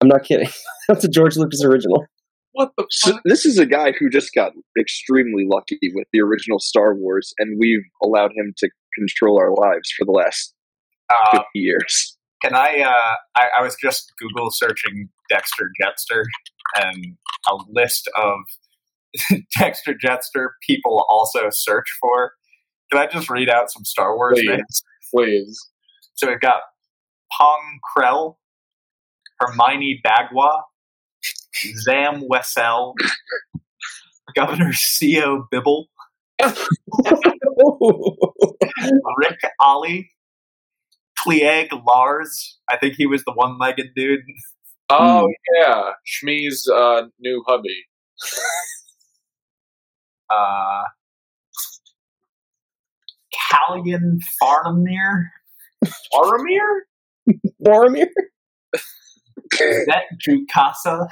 I'm 0.00 0.08
not 0.08 0.24
kidding. 0.24 0.48
That's 0.88 1.04
a 1.04 1.08
George 1.08 1.36
Lucas 1.36 1.62
original. 1.64 2.06
What 2.52 2.72
the 2.76 2.86
So 2.90 3.18
this 3.24 3.46
is 3.46 3.58
a 3.58 3.66
guy 3.66 3.92
who 3.92 4.10
just 4.10 4.34
got 4.34 4.52
extremely 4.78 5.44
lucky 5.46 5.78
with 5.94 6.08
the 6.12 6.20
original 6.20 6.58
Star 6.58 6.94
Wars, 6.94 7.32
and 7.38 7.58
we've 7.60 7.84
allowed 8.02 8.32
him 8.36 8.54
to 8.58 8.68
control 8.98 9.38
our 9.38 9.54
lives 9.54 9.92
for 9.96 10.04
the 10.04 10.12
last 10.12 10.54
Uh, 11.10 11.38
50 11.38 11.46
years. 11.54 12.16
can 12.42 12.54
I, 12.54 12.80
uh, 12.80 13.14
I, 13.36 13.58
I 13.58 13.62
was 13.62 13.76
just 13.80 14.12
Google 14.18 14.50
searching 14.50 15.08
Dexter 15.30 15.70
Jetster 15.80 16.24
and 16.76 17.16
a 17.48 17.56
list 17.68 18.10
of 18.16 18.38
Dexter 19.58 19.94
Jetster 19.94 20.48
people 20.66 21.04
also 21.08 21.48
search 21.50 21.86
for. 22.00 22.32
Can 22.90 23.00
I 23.00 23.06
just 23.06 23.30
read 23.30 23.48
out 23.48 23.70
some 23.70 23.84
Star 23.84 24.16
Wars 24.16 24.38
Please. 24.38 24.48
names? 24.48 24.82
Please. 25.14 25.70
So 26.14 26.28
we've 26.28 26.40
got 26.40 26.60
Pong 27.38 27.78
Krell, 27.96 28.36
Hermione 29.38 30.00
Bagwa, 30.04 30.62
Zam 31.82 32.22
Wesell, 32.30 32.94
Governor 34.36 34.72
Sio 34.72 35.44
Bibble, 35.50 35.86
Ric 36.42 36.52
Olié, 39.60 40.08
Cliegg 41.18 41.68
Lars. 41.86 42.58
I 42.68 42.76
think 42.76 42.94
he 42.96 43.06
was 43.06 43.24
the 43.24 43.32
one 43.32 43.58
legged 43.58 43.88
dude. 43.94 44.20
Oh 44.90 45.28
yeah, 45.56 45.92
Shmi's 46.06 46.68
uh, 46.68 47.02
new 47.20 47.42
hubby. 47.46 47.84
Uh, 50.32 50.84
Callian 53.52 54.20
Farnamir, 54.40 55.24
Aramir? 56.14 58.06
Is 59.60 59.86
that 59.86 60.04
Jukasa, 60.24 61.08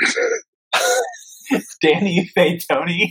Danny 1.82 2.28
Fatoni. 2.36 3.10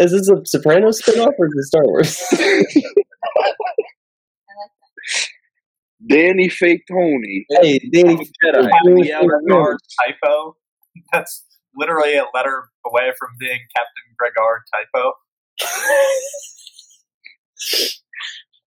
Is 0.00 0.12
this 0.12 0.28
a 0.28 0.44
Sopranos 0.44 1.00
spinoff 1.00 1.32
or 1.38 1.46
is 1.46 1.54
it 1.56 1.64
Star 1.64 1.84
Wars? 1.84 2.20
Danny 6.08 6.48
Fake 6.48 6.82
Tony. 6.90 7.46
hey, 7.60 7.78
Danny 7.92 8.16
Jedi. 8.44 8.68
Happy 8.70 9.12
Hour 9.12 9.42
Guard 9.48 9.78
typo. 10.04 10.56
That's 11.12 11.44
literally 11.76 12.14
a 12.14 12.24
letter 12.34 12.68
away 12.86 13.12
from 13.18 13.30
being 13.38 13.58
Captain 13.76 14.14
Gregor 14.18 14.64
typo. 14.72 15.12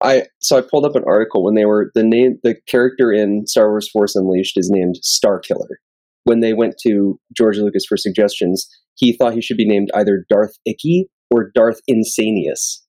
I 0.03 0.23
so 0.39 0.57
I 0.57 0.61
pulled 0.61 0.85
up 0.85 0.95
an 0.95 1.03
article 1.07 1.43
when 1.43 1.55
they 1.55 1.65
were 1.65 1.91
the 1.95 2.03
name 2.03 2.38
the 2.43 2.55
character 2.67 3.11
in 3.11 3.47
Star 3.47 3.69
Wars 3.69 3.89
Force 3.89 4.15
Unleashed 4.15 4.57
is 4.57 4.69
named 4.71 4.97
Star 5.01 5.39
Killer. 5.39 5.79
When 6.23 6.41
they 6.41 6.53
went 6.53 6.75
to 6.83 7.19
George 7.35 7.57
Lucas 7.57 7.85
for 7.88 7.97
suggestions, 7.97 8.67
he 8.95 9.15
thought 9.15 9.33
he 9.33 9.41
should 9.41 9.57
be 9.57 9.67
named 9.67 9.89
either 9.95 10.25
Darth 10.29 10.55
Icky 10.65 11.09
or 11.31 11.51
Darth 11.53 11.79
Insanius. 11.89 12.81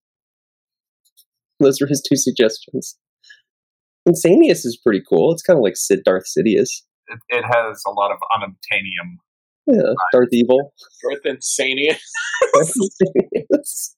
Those 1.61 1.81
were 1.81 1.87
his 1.87 2.03
two 2.07 2.17
suggestions. 2.17 2.97
Insanius 4.09 4.65
is 4.65 4.79
pretty 4.83 5.03
cool. 5.09 5.33
It's 5.33 5.43
kind 5.43 5.59
of 5.59 5.63
like 5.63 5.77
Sid 5.77 6.01
Darth 6.05 6.25
Sidious. 6.25 6.83
It, 7.09 7.19
it 7.29 7.45
has 7.45 7.83
a 7.87 7.91
lot 7.91 8.11
of 8.11 8.19
unobtainium. 8.37 9.17
Yeah, 9.67 9.93
Darth 10.13 10.29
Evil. 10.33 10.73
Darth 11.03 11.23
Insanius. 11.25 11.99
Darth 12.55 12.73
Insanius. 13.03 13.95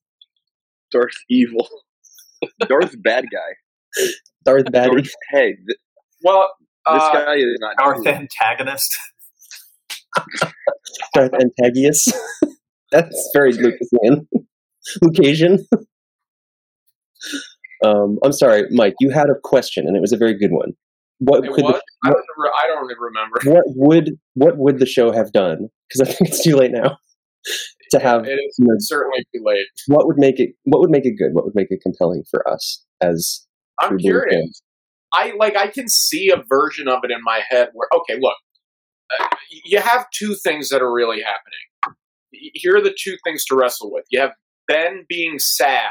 Darth 0.91 1.15
Evil. 1.31 1.69
Darth 2.69 2.95
Bad 3.03 3.25
Guy. 3.33 4.05
Darth 4.45 4.65
Batty. 4.73 4.91
Darth, 4.97 5.11
hey, 5.31 5.53
th- 5.55 5.79
Well, 6.25 6.51
this 6.93 7.03
uh, 7.03 7.13
guy 7.13 7.35
is 7.37 7.57
not 7.61 7.77
Darth 7.79 7.99
cool. 7.99 8.09
antagonist. 8.09 8.91
Darth 11.15 11.33
Antagius. 11.35 12.09
That's 12.91 13.31
very 13.35 13.53
Lucasian. 13.53 14.27
Lucasian. 15.03 15.59
Um, 17.85 18.19
I'm 18.25 18.33
sorry, 18.33 18.65
Mike. 18.71 18.95
You 19.01 19.11
had 19.11 19.31
a 19.31 19.35
question, 19.43 19.87
and 19.87 19.97
it 19.97 20.01
was 20.01 20.13
a 20.13 20.17
very 20.17 20.37
good 20.37 20.51
one. 20.51 20.73
What 21.19 21.45
it 21.45 21.53
could 21.53 21.65
was. 21.65 21.75
the, 21.75 22.09
I 22.09 22.13
don't. 22.13 22.25
I 22.65 22.67
don't 22.67 22.87
remember. 22.99 23.41
what 23.45 23.65
would 23.77 24.11
what 24.35 24.59
would 24.59 24.79
the 24.79 24.87
show 24.87 25.13
have 25.13 25.33
done? 25.33 25.69
Because 25.89 26.09
I 26.09 26.13
think 26.13 26.31
it's 26.31 26.43
too 26.43 26.57
late 26.57 26.73
now 26.73 26.99
to 27.91 27.99
have. 27.99 28.27
It 28.27 28.33
is 28.33 28.57
you 28.59 28.67
know, 28.67 28.75
certainly 28.79 29.25
too 29.35 29.43
late. 29.45 29.67
what 29.87 30.07
would 30.07 30.17
make 30.19 30.39
it? 30.39 30.51
What 30.65 30.81
would 30.81 30.91
make 30.91 31.05
it 31.05 31.17
good? 31.19 31.33
What 31.33 31.45
would 31.45 31.55
make 31.55 31.69
it 31.71 31.81
compelling 31.83 32.25
for 32.31 32.47
us 32.49 32.85
as 33.01 33.47
I'm 33.79 33.99
curious. 33.99 34.35
fans? 34.35 34.63
I 35.13 35.33
like. 35.39 35.57
I 35.57 35.67
can 35.69 35.89
see 35.89 36.31
a 36.31 36.43
version 36.49 36.89
of 36.89 37.01
it 37.03 37.11
in 37.11 37.23
my 37.23 37.41
head 37.49 37.71
where. 37.75 37.89
Okay, 37.95 38.19
look. 38.21 38.37
Uh, 39.19 39.27
you 39.65 39.81
have 39.81 40.07
two 40.17 40.37
things 40.37 40.69
that 40.69 40.83
are 40.83 40.93
really 40.93 41.21
happening. 41.21 41.97
Here 42.31 42.77
are 42.77 42.81
the 42.83 42.97
two 42.97 43.17
things 43.25 43.45
to 43.47 43.57
wrestle 43.57 43.91
with. 43.93 44.05
You 44.11 44.21
have 44.21 44.33
Ben 44.69 45.05
being 45.09 45.41
sad 45.41 45.91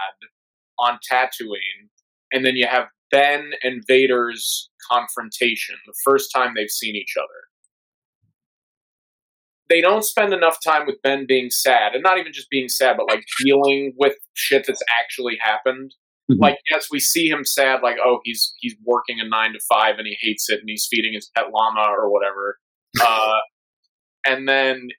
on 0.81 0.99
Tatooine, 1.11 1.89
and 2.31 2.45
then 2.45 2.55
you 2.55 2.67
have 2.67 2.85
Ben 3.11 3.51
and 3.63 3.83
Vader's 3.87 4.69
confrontation, 4.91 5.75
the 5.85 5.93
first 6.03 6.29
time 6.33 6.53
they've 6.55 6.69
seen 6.69 6.95
each 6.95 7.15
other. 7.17 7.27
They 9.69 9.81
don't 9.81 10.03
spend 10.03 10.33
enough 10.33 10.57
time 10.65 10.87
with 10.87 11.01
Ben 11.03 11.25
being 11.27 11.49
sad, 11.51 11.93
and 11.93 12.01
not 12.03 12.17
even 12.17 12.33
just 12.33 12.49
being 12.49 12.69
sad, 12.69 12.97
but 12.97 13.07
like 13.07 13.23
dealing 13.43 13.93
with 13.97 14.15
shit 14.33 14.65
that's 14.65 14.81
actually 14.99 15.37
happened. 15.39 15.93
Mhm. 16.31 16.39
Like, 16.39 16.57
yes, 16.71 16.87
we 16.91 16.99
see 16.99 17.27
him 17.27 17.43
sad, 17.45 17.81
like, 17.83 17.97
oh, 18.03 18.19
he's 18.23 18.53
he's 18.59 18.75
working 18.83 19.19
a 19.19 19.27
nine 19.27 19.53
to 19.53 19.59
five 19.69 19.97
and 19.97 20.07
he 20.07 20.17
hates 20.21 20.49
it, 20.49 20.59
and 20.59 20.69
he's 20.69 20.87
feeding 20.89 21.13
his 21.13 21.29
pet 21.35 21.45
llama 21.53 21.85
or 21.89 22.11
whatever. 22.11 22.57
Uh, 23.05 23.37
and 24.25 24.49
then 24.49 24.89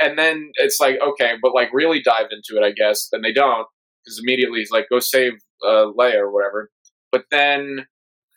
and 0.00 0.18
then 0.18 0.50
it's 0.56 0.80
like 0.80 0.96
okay, 1.06 1.34
but 1.42 1.54
like 1.54 1.68
really 1.72 2.00
dive 2.02 2.26
into 2.30 2.60
it, 2.60 2.64
I 2.66 2.72
guess. 2.72 3.08
Then 3.12 3.22
they 3.22 3.32
don't 3.32 3.66
because 4.04 4.20
immediately 4.22 4.60
he's 4.60 4.70
like, 4.70 4.86
go 4.90 4.98
save 4.98 5.32
uh, 5.64 5.86
Leia 5.96 6.16
or 6.16 6.30
whatever. 6.30 6.70
But 7.12 7.24
then 7.30 7.86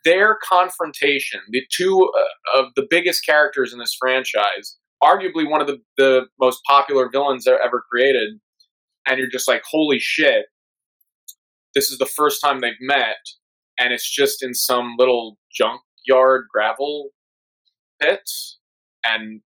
their 0.05 0.37
confrontation, 0.43 1.39
the 1.51 1.63
two 1.71 2.09
uh, 2.17 2.61
of 2.61 2.65
the 2.75 2.85
biggest 2.89 3.25
characters 3.25 3.73
in 3.73 3.79
this 3.79 3.95
franchise, 3.99 4.77
arguably 5.03 5.49
one 5.49 5.61
of 5.61 5.67
the, 5.67 5.77
the 5.97 6.27
most 6.39 6.59
popular 6.67 7.09
villains 7.09 7.47
ever 7.47 7.83
created, 7.89 8.39
and 9.07 9.17
you're 9.17 9.29
just 9.29 9.47
like, 9.47 9.63
holy 9.69 9.99
shit, 9.99 10.45
this 11.75 11.91
is 11.91 11.97
the 11.97 12.05
first 12.05 12.41
time 12.41 12.59
they've 12.59 12.73
met, 12.79 13.17
and 13.79 13.93
it's 13.93 14.09
just 14.09 14.43
in 14.43 14.53
some 14.53 14.95
little 14.97 15.37
junkyard 15.51 16.45
gravel 16.51 17.09
pit, 18.01 18.29
and 19.05 19.41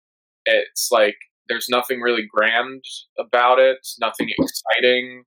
it's 0.46 0.90
like 0.92 1.16
there's 1.48 1.68
nothing 1.70 2.02
really 2.02 2.26
grand 2.30 2.84
about 3.20 3.60
it, 3.60 3.78
nothing 4.00 4.30
exciting. 4.38 5.24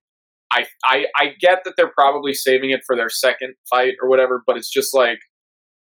I, 0.51 0.65
I 0.83 1.05
I 1.15 1.25
get 1.39 1.63
that 1.63 1.75
they're 1.77 1.91
probably 1.91 2.33
saving 2.33 2.71
it 2.71 2.81
for 2.85 2.95
their 2.95 3.09
second 3.09 3.55
fight 3.69 3.95
or 4.01 4.09
whatever, 4.09 4.43
but 4.45 4.57
it's 4.57 4.69
just 4.69 4.93
like 4.93 5.19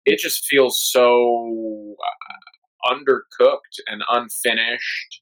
it 0.06 0.20
just 0.20 0.46
feels 0.46 0.80
so 0.82 1.96
uh, 2.00 2.94
undercooked 2.94 3.80
and 3.88 4.02
unfinished. 4.10 5.22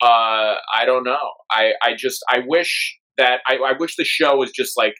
Uh, 0.00 0.56
I 0.74 0.84
don't 0.84 1.04
know. 1.04 1.32
I 1.50 1.72
I 1.82 1.94
just 1.96 2.24
I 2.28 2.40
wish 2.46 2.98
that 3.18 3.40
I, 3.46 3.56
I 3.56 3.72
wish 3.78 3.96
the 3.96 4.04
show 4.04 4.36
was 4.36 4.50
just 4.50 4.76
like 4.76 4.94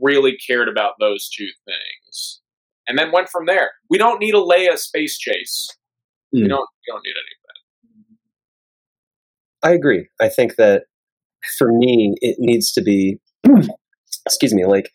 really 0.00 0.36
cared 0.46 0.68
about 0.68 0.94
those 0.98 1.28
two 1.28 1.48
things, 1.66 2.40
and 2.88 2.98
then 2.98 3.12
went 3.12 3.28
from 3.28 3.46
there. 3.46 3.72
We 3.90 3.98
don't 3.98 4.18
need 4.18 4.34
a 4.34 4.38
Leia 4.38 4.78
space 4.78 5.18
chase. 5.18 5.68
Mm. 6.34 6.42
We 6.42 6.48
don't 6.48 6.68
we 6.86 6.92
don't 6.92 7.02
need 7.04 7.10
any 7.10 7.34
of 7.36 7.42
that. 9.62 9.68
I 9.68 9.72
agree. 9.72 10.08
I 10.20 10.28
think 10.28 10.56
that 10.56 10.84
for 11.58 11.68
me, 11.72 12.14
it 12.20 12.36
needs 12.38 12.72
to 12.72 12.82
be, 12.82 13.18
excuse 14.26 14.54
me, 14.54 14.66
like 14.66 14.90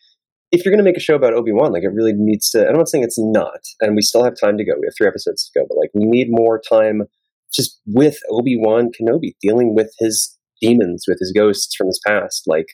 if 0.52 0.64
you're 0.64 0.72
going 0.72 0.84
to 0.84 0.88
make 0.88 0.96
a 0.96 1.00
show 1.00 1.14
about 1.14 1.34
Obi 1.34 1.52
Wan, 1.52 1.72
like 1.72 1.82
it 1.82 1.92
really 1.92 2.12
needs 2.14 2.50
to. 2.50 2.66
I'm 2.66 2.76
not 2.76 2.88
saying 2.88 3.04
it's 3.04 3.18
not, 3.18 3.60
and 3.80 3.96
we 3.96 4.02
still 4.02 4.24
have 4.24 4.34
time 4.40 4.56
to 4.58 4.64
go. 4.64 4.72
We 4.78 4.86
have 4.86 4.94
three 4.96 5.08
episodes 5.08 5.44
to 5.44 5.60
go, 5.60 5.66
but 5.68 5.76
like 5.76 5.90
we 5.94 6.04
need 6.04 6.28
more 6.30 6.60
time 6.60 7.02
just 7.52 7.80
with 7.86 8.18
Obi 8.30 8.56
Wan 8.58 8.90
Kenobi 8.90 9.34
dealing 9.40 9.74
with 9.74 9.92
his 9.98 10.36
demons, 10.60 11.04
with 11.06 11.18
his 11.20 11.32
ghosts 11.32 11.74
from 11.74 11.88
his 11.88 12.00
past. 12.06 12.44
Like 12.46 12.66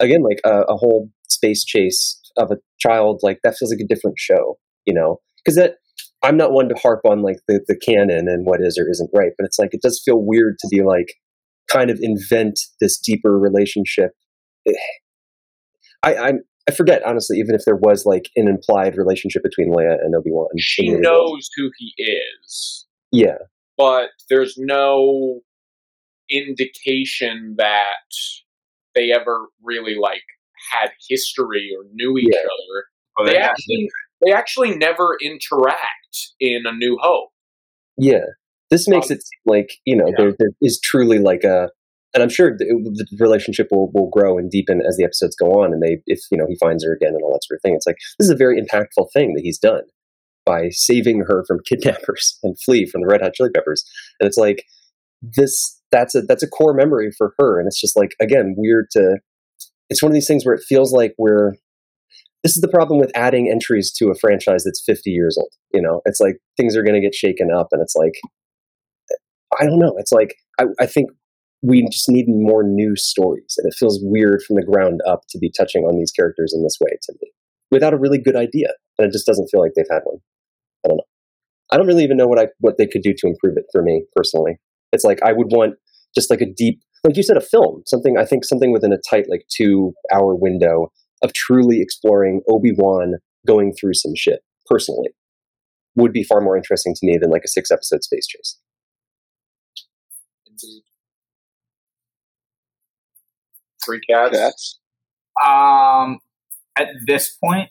again, 0.00 0.22
like 0.22 0.40
a, 0.44 0.62
a 0.62 0.76
whole 0.76 1.10
space 1.28 1.64
chase 1.64 2.20
of 2.36 2.50
a 2.50 2.56
child, 2.78 3.20
like 3.22 3.38
that 3.42 3.56
feels 3.56 3.72
like 3.72 3.80
a 3.80 3.88
different 3.88 4.18
show, 4.18 4.58
you 4.84 4.94
know? 4.94 5.20
Because 5.44 5.56
that 5.56 5.76
I'm 6.22 6.36
not 6.36 6.52
one 6.52 6.68
to 6.68 6.74
harp 6.74 7.00
on 7.04 7.22
like 7.22 7.38
the 7.48 7.60
the 7.66 7.76
canon 7.76 8.28
and 8.28 8.46
what 8.46 8.60
is 8.62 8.78
or 8.78 8.88
isn't 8.88 9.10
right, 9.14 9.32
but 9.38 9.44
it's 9.46 9.58
like 9.58 9.70
it 9.72 9.82
does 9.82 10.00
feel 10.04 10.24
weird 10.24 10.58
to 10.60 10.68
be 10.70 10.82
like 10.82 11.14
kind 11.74 11.90
of 11.90 11.98
invent 12.00 12.58
this 12.80 12.98
deeper 12.98 13.38
relationship. 13.38 14.12
I, 16.02 16.14
I'm 16.16 16.40
I 16.68 16.72
forget 16.72 17.02
honestly, 17.04 17.38
even 17.38 17.54
if 17.54 17.62
there 17.66 17.76
was 17.76 18.06
like 18.06 18.30
an 18.36 18.48
implied 18.48 18.96
relationship 18.96 19.42
between 19.42 19.70
Leia 19.72 19.96
and 20.02 20.14
Obi 20.14 20.30
Wan. 20.30 20.48
She 20.58 20.88
knows 20.88 21.48
who 21.56 21.70
he 21.78 21.92
is. 21.98 22.86
Yeah, 23.12 23.36
but 23.76 24.08
there's 24.30 24.54
no 24.56 25.40
indication 26.30 27.54
that 27.58 28.08
they 28.94 29.10
ever 29.12 29.46
really 29.62 29.94
like 30.00 30.22
had 30.72 30.90
history 31.08 31.70
or 31.76 31.84
knew 31.92 32.16
each 32.18 32.28
Yeah. 32.32 32.40
other. 32.40 32.84
Well, 33.16 33.26
They 33.26 33.32
they 33.34 33.38
actually 33.38 33.88
they 34.24 34.32
actually 34.32 34.76
never 34.76 35.16
interact 35.22 36.32
in 36.40 36.64
A 36.66 36.72
New 36.72 36.96
Hope. 37.00 37.30
yeah. 37.98 38.24
This 38.70 38.88
makes 38.88 39.10
Um, 39.10 39.16
it 39.16 39.22
seem 39.22 39.40
like 39.46 39.70
you 39.84 39.96
know 39.96 40.08
yeah. 40.08 40.14
there, 40.16 40.34
there 40.38 40.50
is 40.62 40.80
truly 40.82 41.18
like 41.18 41.44
a, 41.44 41.70
and 42.14 42.22
I'm 42.22 42.28
sure 42.28 42.56
the, 42.56 42.64
the 42.64 43.06
relationship 43.18 43.68
will 43.70 43.90
will 43.92 44.10
grow 44.10 44.38
and 44.38 44.50
deepen 44.50 44.82
as 44.86 44.96
the 44.96 45.04
episodes 45.04 45.36
go 45.36 45.62
on, 45.62 45.72
and 45.72 45.82
they 45.82 45.98
if 46.06 46.20
you 46.30 46.38
know 46.38 46.46
he 46.48 46.56
finds 46.56 46.84
her 46.84 46.94
again 46.94 47.14
and 47.14 47.22
all 47.22 47.32
that 47.32 47.44
sort 47.44 47.58
of 47.58 47.62
thing. 47.62 47.74
It's 47.74 47.86
like 47.86 47.96
this 48.18 48.26
is 48.26 48.30
a 48.30 48.36
very 48.36 48.60
impactful 48.60 49.08
thing 49.12 49.34
that 49.34 49.42
he's 49.42 49.58
done 49.58 49.82
by 50.46 50.68
saving 50.70 51.24
her 51.26 51.44
from 51.46 51.60
kidnappers 51.66 52.38
and 52.42 52.56
Flea 52.60 52.86
from 52.86 53.02
the 53.02 53.08
Red 53.08 53.22
Hot 53.22 53.34
Chili 53.34 53.50
Peppers, 53.50 53.84
and 54.20 54.26
it's 54.26 54.38
like 54.38 54.64
this 55.22 55.80
that's 55.90 56.14
a 56.14 56.22
that's 56.22 56.42
a 56.42 56.48
core 56.48 56.74
memory 56.74 57.10
for 57.16 57.34
her, 57.38 57.58
and 57.58 57.66
it's 57.66 57.80
just 57.80 57.96
like 57.96 58.12
again 58.20 58.54
weird 58.56 58.90
to. 58.92 59.18
It's 59.90 60.02
one 60.02 60.10
of 60.10 60.14
these 60.14 60.26
things 60.26 60.46
where 60.46 60.54
it 60.54 60.64
feels 60.66 60.92
like 60.94 61.14
we're 61.18 61.52
this 62.44 62.56
is 62.56 62.60
the 62.60 62.68
problem 62.68 63.00
with 63.00 63.10
adding 63.14 63.50
entries 63.50 63.90
to 63.92 64.10
a 64.10 64.14
franchise 64.14 64.64
that's 64.64 64.82
50 64.84 65.10
years 65.10 65.36
old. 65.38 65.50
You 65.72 65.80
know, 65.80 66.02
it's 66.04 66.20
like 66.20 66.36
things 66.58 66.76
are 66.76 66.82
going 66.82 66.94
to 66.94 67.00
get 67.00 67.14
shaken 67.14 67.50
up, 67.50 67.68
and 67.72 67.80
it's 67.80 67.96
like, 67.96 68.12
I 69.60 69.64
don't 69.64 69.78
know. 69.78 69.94
It's 69.98 70.12
like 70.12 70.34
I, 70.58 70.64
I 70.80 70.86
think 70.86 71.10
we 71.62 71.86
just 71.90 72.08
need 72.08 72.26
more 72.28 72.62
new 72.62 72.94
stories, 72.96 73.54
and 73.58 73.70
it 73.70 73.76
feels 73.76 73.98
weird 74.02 74.42
from 74.42 74.56
the 74.56 74.64
ground 74.64 75.00
up 75.08 75.22
to 75.30 75.38
be 75.38 75.50
touching 75.50 75.84
on 75.84 75.98
these 75.98 76.12
characters 76.12 76.52
in 76.54 76.62
this 76.62 76.76
way 76.80 76.90
to 77.02 77.12
me 77.22 77.30
without 77.70 77.94
a 77.94 77.98
really 77.98 78.18
good 78.18 78.36
idea, 78.36 78.68
and 78.98 79.08
it 79.08 79.12
just 79.12 79.26
doesn't 79.26 79.48
feel 79.50 79.60
like 79.60 79.72
they've 79.74 79.84
had 79.90 80.02
one. 80.04 80.18
I 80.84 80.88
don't 80.88 80.96
know. 80.98 81.04
I 81.72 81.76
don't 81.76 81.86
really 81.86 82.04
even 82.04 82.16
know 82.16 82.26
what 82.26 82.38
I 82.38 82.48
what 82.60 82.78
they 82.78 82.86
could 82.86 83.02
do 83.02 83.14
to 83.16 83.26
improve 83.26 83.56
it 83.56 83.64
for 83.72 83.82
me 83.82 84.04
personally. 84.14 84.56
It's 84.92 85.04
like 85.04 85.22
I 85.22 85.32
would 85.32 85.48
want 85.50 85.74
just 86.14 86.30
like 86.30 86.40
a 86.40 86.52
deep, 86.56 86.80
like 87.02 87.16
you 87.16 87.22
said, 87.22 87.36
a 87.36 87.40
film, 87.40 87.82
something. 87.86 88.16
I 88.18 88.24
think 88.24 88.44
something 88.44 88.72
within 88.72 88.92
a 88.92 88.98
tight 89.10 89.26
like 89.28 89.46
two 89.50 89.92
hour 90.12 90.34
window 90.34 90.92
of 91.22 91.32
truly 91.32 91.80
exploring 91.80 92.42
Obi 92.48 92.72
Wan 92.76 93.14
going 93.46 93.72
through 93.78 93.94
some 93.94 94.12
shit 94.14 94.40
personally 94.66 95.08
would 95.96 96.12
be 96.12 96.24
far 96.24 96.40
more 96.40 96.56
interesting 96.56 96.94
to 96.94 97.06
me 97.06 97.18
than 97.20 97.30
like 97.30 97.42
a 97.44 97.48
six 97.48 97.70
episode 97.70 98.02
space 98.02 98.26
chase. 98.26 98.58
Three 103.84 104.00
cats. 104.08 104.38
Cats. 104.38 104.80
Um, 105.44 106.18
at 106.78 106.88
this 107.06 107.36
point, 107.42 107.70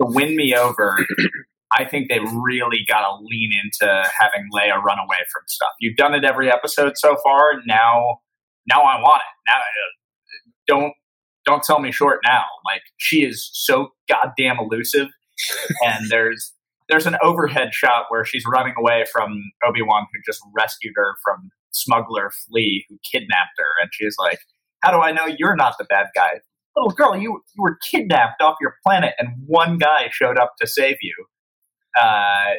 to 0.00 0.06
win 0.06 0.36
me 0.36 0.54
over, 0.54 1.04
I 1.72 1.84
think 1.84 2.08
they 2.08 2.18
really 2.18 2.84
got 2.88 3.02
to 3.02 3.16
lean 3.22 3.52
into 3.62 3.86
having 4.18 4.48
Leia 4.52 4.82
run 4.82 4.98
away 4.98 5.18
from 5.32 5.42
stuff. 5.46 5.70
You've 5.78 5.96
done 5.96 6.14
it 6.14 6.24
every 6.24 6.50
episode 6.50 6.94
so 6.96 7.16
far. 7.22 7.54
Now, 7.66 8.20
now 8.68 8.82
I 8.82 9.00
want 9.00 9.22
it. 9.22 9.50
Now, 9.50 9.56
uh, 9.56 10.50
don't 10.66 10.92
don't 11.46 11.64
sell 11.64 11.80
me 11.80 11.92
short. 11.92 12.20
Now, 12.24 12.44
like 12.64 12.82
she 12.96 13.24
is 13.24 13.50
so 13.52 13.90
goddamn 14.08 14.58
elusive, 14.58 15.08
and 15.82 16.10
there's 16.10 16.52
there's 16.88 17.06
an 17.06 17.16
overhead 17.22 17.72
shot 17.72 18.06
where 18.08 18.24
she's 18.24 18.44
running 18.46 18.74
away 18.76 19.04
from 19.12 19.52
Obi 19.64 19.80
Wan, 19.82 20.06
who 20.12 20.20
just 20.26 20.40
rescued 20.54 20.94
her 20.96 21.14
from 21.24 21.50
smuggler 21.72 22.30
Flea, 22.30 22.86
who 22.88 22.98
kidnapped 23.10 23.58
her, 23.58 23.82
and 23.82 23.90
she's 23.92 24.16
like, 24.18 24.38
"How 24.82 24.90
do 24.90 24.98
I 25.00 25.12
know 25.12 25.26
you're 25.26 25.56
not 25.56 25.74
the 25.78 25.84
bad 25.84 26.06
guy?" 26.14 26.40
little 26.76 26.90
girl, 26.90 27.16
you 27.16 27.42
you 27.54 27.62
were 27.62 27.78
kidnapped 27.90 28.40
off 28.42 28.56
your 28.60 28.76
planet, 28.84 29.14
and 29.18 29.28
one 29.46 29.78
guy 29.78 30.08
showed 30.10 30.38
up 30.38 30.54
to 30.60 30.66
save 30.66 30.96
you. 31.02 31.14
Uh, 32.00 32.54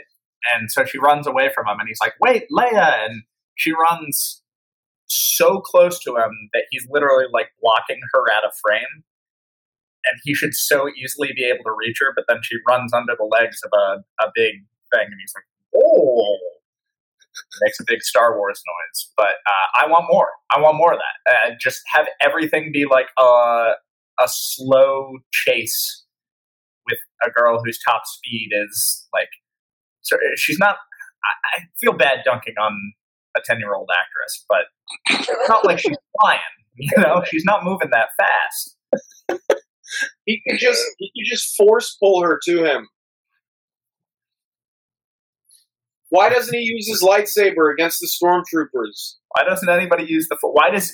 and 0.53 0.71
so 0.71 0.85
she 0.85 0.97
runs 0.97 1.27
away 1.27 1.49
from 1.53 1.67
him, 1.67 1.79
and 1.79 1.87
he's 1.87 1.99
like, 2.01 2.13
"Wait, 2.19 2.45
Leia!" 2.51 3.05
And 3.05 3.23
she 3.55 3.71
runs 3.71 4.41
so 5.07 5.59
close 5.59 5.99
to 5.99 6.15
him 6.15 6.49
that 6.53 6.63
he's 6.71 6.87
literally 6.89 7.25
like 7.31 7.49
blocking 7.61 7.99
her 8.13 8.31
out 8.33 8.45
of 8.45 8.51
frame. 8.61 9.03
And 10.05 10.19
he 10.23 10.33
should 10.33 10.55
so 10.55 10.89
easily 10.97 11.31
be 11.35 11.45
able 11.45 11.63
to 11.63 11.75
reach 11.77 11.97
her, 11.99 12.11
but 12.15 12.25
then 12.27 12.39
she 12.41 12.55
runs 12.67 12.91
under 12.91 13.13
the 13.15 13.23
legs 13.23 13.59
of 13.63 13.71
a, 13.73 14.25
a 14.25 14.31
big 14.33 14.53
thing, 14.93 15.05
and 15.05 15.19
he's 15.19 15.33
like, 15.35 15.45
"Oh!" 15.83 16.37
Makes 17.61 17.79
a 17.81 17.83
big 17.85 18.01
Star 18.01 18.37
Wars 18.37 18.61
noise, 18.65 19.11
but 19.17 19.25
uh, 19.45 19.83
I 19.83 19.87
want 19.87 20.05
more. 20.09 20.29
I 20.51 20.59
want 20.59 20.77
more 20.77 20.93
of 20.93 20.99
that. 20.99 21.31
Uh, 21.31 21.55
just 21.59 21.81
have 21.87 22.07
everything 22.21 22.71
be 22.73 22.85
like 22.85 23.07
a 23.19 23.73
a 24.19 24.27
slow 24.27 25.17
chase 25.31 26.05
with 26.87 26.99
a 27.25 27.29
girl 27.29 27.61
whose 27.63 27.79
top 27.85 28.03
speed 28.05 28.49
is 28.51 29.07
like 29.13 29.29
so 30.01 30.15
she's 30.35 30.59
not 30.59 30.75
I, 31.23 31.59
I 31.59 31.63
feel 31.79 31.93
bad 31.93 32.19
dunking 32.25 32.55
on 32.61 32.73
a 33.35 33.41
10 33.43 33.59
year 33.59 33.73
old 33.73 33.89
actress 33.93 34.45
but 34.49 34.65
it's 35.09 35.49
not 35.49 35.65
like 35.65 35.79
she's 35.79 35.95
flying 36.19 36.39
you 36.75 36.91
know 36.97 37.23
she's 37.31 37.45
not 37.45 37.63
moving 37.63 37.89
that 37.91 38.09
fast 38.17 38.75
He 40.25 40.41
could 40.47 40.59
just 40.59 40.83
he 40.97 41.07
could 41.07 41.29
just 41.29 41.55
force 41.55 41.97
pull 42.01 42.23
her 42.23 42.39
to 42.45 42.63
him. 42.63 42.87
Why 46.11 46.29
doesn't 46.29 46.53
he 46.53 46.61
use 46.61 46.87
his 46.87 47.01
lightsaber 47.01 47.73
against 47.73 47.99
the 47.99 48.07
stormtroopers? 48.07 49.15
why 49.33 49.43
doesn't 49.45 49.69
anybody 49.69 50.03
use 50.03 50.27
the 50.29 50.37
why 50.41 50.69
does 50.69 50.91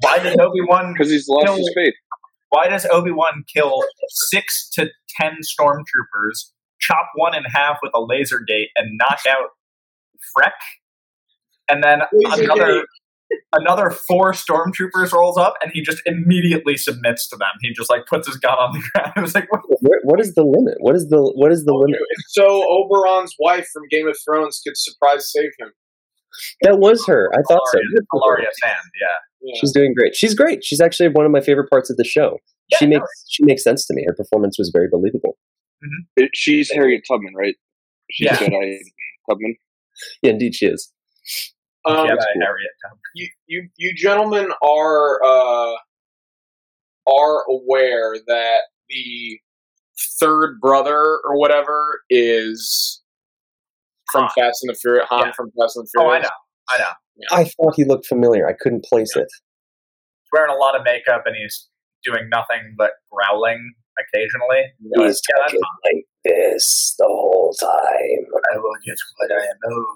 why 0.00 0.18
does 0.18 0.36
obi-wan 0.40 0.92
Because 0.98 1.10
he's 1.10 1.28
lost 1.28 1.46
No. 1.46 1.56
his 1.56 1.70
faith. 1.74 1.94
why 2.50 2.68
does 2.68 2.84
obi-wan 2.90 3.44
kill 3.54 3.82
six 4.10 4.68
to 4.74 4.88
ten 5.20 5.36
stormtroopers 5.42 6.50
chop 6.80 7.08
one 7.14 7.34
in 7.34 7.44
half 7.54 7.78
with 7.82 7.92
a 7.94 8.00
laser 8.02 8.40
gate 8.46 8.68
and 8.76 8.98
knock 8.98 9.20
out 9.28 9.50
freck 10.36 10.50
and 11.68 11.82
then 11.82 12.00
Laser 12.12 12.42
another 12.44 12.72
gate. 12.80 12.84
Another 13.52 13.90
four 13.90 14.32
stormtroopers 14.32 15.12
rolls 15.12 15.36
up 15.36 15.54
and 15.62 15.72
he 15.74 15.82
just 15.82 16.00
immediately 16.06 16.76
submits 16.76 17.28
to 17.28 17.36
them 17.36 17.48
he 17.60 17.72
just 17.72 17.90
like 17.90 18.06
puts 18.06 18.26
his 18.28 18.36
gun 18.36 18.54
on 18.54 18.72
the 18.72 18.82
ground 18.94 19.12
it 19.16 19.20
was 19.20 19.34
like 19.34 19.50
what? 19.50 19.62
Where, 19.80 20.00
what 20.04 20.20
is 20.20 20.34
the 20.34 20.44
limit? 20.44 20.74
What 20.80 20.94
is 20.94 21.08
the 21.08 21.32
what 21.34 21.52
is 21.52 21.64
the 21.64 21.74
limit? 21.74 21.98
So 22.28 22.44
Oberyn's 22.44 23.34
wife 23.38 23.66
from 23.72 23.82
Game 23.90 24.06
of 24.08 24.16
Thrones 24.24 24.60
could 24.64 24.76
surprise 24.76 25.30
save 25.32 25.50
him. 25.58 25.72
That 26.62 26.78
was 26.78 27.04
her. 27.06 27.30
I 27.32 27.40
thought 27.48 27.62
so. 27.72 27.78
Ellaria, 27.78 28.04
Ellaria 28.14 28.50
Sand, 28.62 28.76
yeah. 29.00 29.06
Yeah. 29.42 29.58
She's 29.60 29.72
doing 29.72 29.94
great. 29.96 30.14
She's 30.14 30.34
great. 30.34 30.64
She's 30.64 30.80
actually 30.80 31.08
one 31.08 31.24
of 31.24 31.32
my 31.32 31.40
favorite 31.40 31.70
parts 31.70 31.88
of 31.90 31.96
the 31.96 32.04
show. 32.04 32.38
Yeah, 32.68 32.78
she 32.78 32.86
no, 32.86 32.98
makes 32.98 33.24
she 33.28 33.44
makes 33.44 33.64
sense 33.64 33.86
to 33.86 33.94
me. 33.94 34.04
Her 34.06 34.14
performance 34.14 34.56
was 34.58 34.70
very 34.72 34.88
believable. 34.90 35.38
Mm-hmm. 35.84 36.24
It, 36.24 36.30
she's 36.34 36.70
Harriet 36.70 37.02
Tubman, 37.08 37.34
right? 37.36 37.54
She's 38.10 38.26
Yeah. 38.26 38.36
Jedi 38.36 38.76
Tubman. 39.28 39.54
Yeah, 40.22 40.30
indeed, 40.32 40.54
she 40.54 40.66
is. 40.66 40.92
Um, 41.86 42.06
Jedi 42.06 42.08
that's 42.08 42.26
cool. 42.32 42.42
Harriet 42.42 42.70
Tubman. 42.84 42.98
you, 43.14 43.28
you, 43.46 43.68
you 43.76 43.94
gentlemen 43.94 44.50
are 44.62 45.22
uh, 45.24 45.74
are 47.06 47.44
aware 47.48 48.16
that 48.26 48.58
the 48.88 49.38
third 50.20 50.60
brother 50.60 51.20
or 51.24 51.38
whatever 51.38 52.00
is 52.10 53.02
from 54.12 54.22
Han. 54.22 54.30
Fast 54.36 54.62
and 54.64 54.74
the 54.74 54.78
Furious. 54.78 55.06
Han 55.10 55.26
Yeah. 55.26 55.32
from 55.32 55.50
Fast 55.58 55.76
and 55.76 55.86
the 55.86 56.00
Oh, 56.02 56.08
I 56.10 56.18
know. 56.20 56.28
I 56.70 56.78
know. 56.78 56.90
I 57.32 57.44
thought 57.44 57.74
he 57.76 57.84
looked 57.84 58.06
familiar. 58.06 58.48
I 58.48 58.52
couldn't 58.58 58.84
place 58.84 59.14
it. 59.16 59.26
He's 59.30 60.28
wearing 60.32 60.52
a 60.52 60.58
lot 60.58 60.76
of 60.76 60.82
makeup 60.84 61.22
and 61.26 61.34
he's 61.36 61.68
doing 62.04 62.28
nothing 62.28 62.74
but 62.76 62.92
growling 63.10 63.72
occasionally. 63.98 64.64
But, 64.94 65.06
He's 65.06 65.20
talking 65.22 65.60
like 65.84 66.04
this 66.24 66.94
the 66.98 67.06
whole 67.06 67.54
time. 67.58 67.68
I 68.52 68.58
will 68.58 68.74
get 68.84 68.96
what 69.16 69.30
I 69.32 69.42
am 69.44 69.56
owed. 69.72 69.86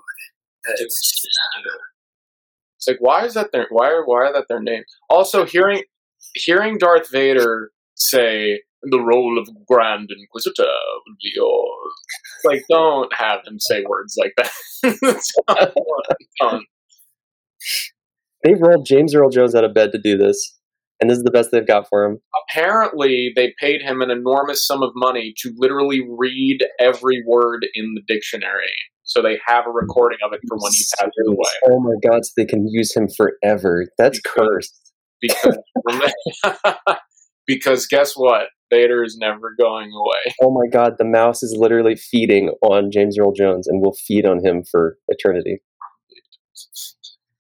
It's 2.81 2.89
like 2.89 2.99
why 3.01 3.25
is 3.25 3.35
that 3.35 3.53
their 3.53 3.67
why 3.71 3.91
are 3.91 4.05
why 4.05 4.27
are 4.27 4.33
that 4.33 4.47
their 4.49 4.63
name? 4.63 4.85
Also, 5.09 5.45
hearing 5.45 5.83
hearing 6.35 6.79
Darth 6.79 7.11
Vader 7.11 7.71
say 7.95 8.61
the 8.83 9.01
role 9.01 9.39
of 9.39 9.49
Grand 9.67 10.09
Inquisitor 10.11 10.63
would 10.63 11.17
be 11.23 11.33
yours. 11.35 11.93
Like, 12.45 12.63
don't 12.71 13.13
have 13.15 13.41
him 13.47 13.59
say 13.61 13.85
words 13.87 14.17
like 14.19 14.33
that. 14.37 14.51
It's 15.03 15.35
not 15.47 15.75
fun. 16.41 16.63
They 18.43 18.55
rolled 18.55 18.87
James 18.87 19.15
Earl 19.15 19.29
Jones 19.29 19.55
out 19.55 19.65
of 19.65 19.75
bed 19.75 19.93
to 19.93 19.99
do 19.99 20.17
this, 20.17 20.57
and 21.01 21.11
this 21.11 21.19
is 21.19 21.25
the 21.25 21.31
best 21.31 21.51
they've 21.53 21.67
got 21.67 21.89
for 21.91 22.05
him. 22.05 22.19
Apparently, 22.49 23.33
they 23.37 23.53
paid 23.61 23.83
him 23.83 24.01
an 24.01 24.11
enormous 24.11 24.67
sum 24.67 24.83
of 24.83 24.93
money 24.95 25.35
to 25.41 25.53
literally 25.57 26.01
read 26.09 26.65
every 26.79 27.23
word 27.27 27.67
in 27.75 27.95
the 27.95 28.03
dictionary. 28.09 28.73
So 29.11 29.21
they 29.21 29.41
have 29.45 29.67
a 29.67 29.71
recording 29.71 30.19
of 30.25 30.33
it 30.33 30.39
for 30.47 30.57
when 30.57 30.71
he 30.73 30.85
passes 30.97 31.13
away. 31.27 31.51
Oh 31.69 31.81
my 31.81 31.95
god, 32.09 32.25
so 32.25 32.31
they 32.37 32.45
can 32.45 32.69
use 32.69 32.95
him 32.95 33.09
forever. 33.09 33.89
That's 33.99 34.21
cursed. 34.21 34.93
Because, 35.21 35.59
because 37.47 37.89
guess 37.89 38.13
what? 38.15 38.51
Vader 38.73 39.03
is 39.03 39.19
never 39.21 39.53
going 39.59 39.91
away. 39.93 40.35
Oh 40.41 40.53
my 40.53 40.69
god, 40.73 40.93
the 40.97 41.05
mouse 41.05 41.43
is 41.43 41.57
literally 41.59 41.97
feeding 41.97 42.53
on 42.63 42.93
James 42.93 43.19
Earl 43.19 43.33
Jones 43.33 43.67
and 43.67 43.83
will 43.83 43.97
feed 44.07 44.25
on 44.25 44.45
him 44.45 44.63
for 44.71 44.97
eternity. 45.09 45.59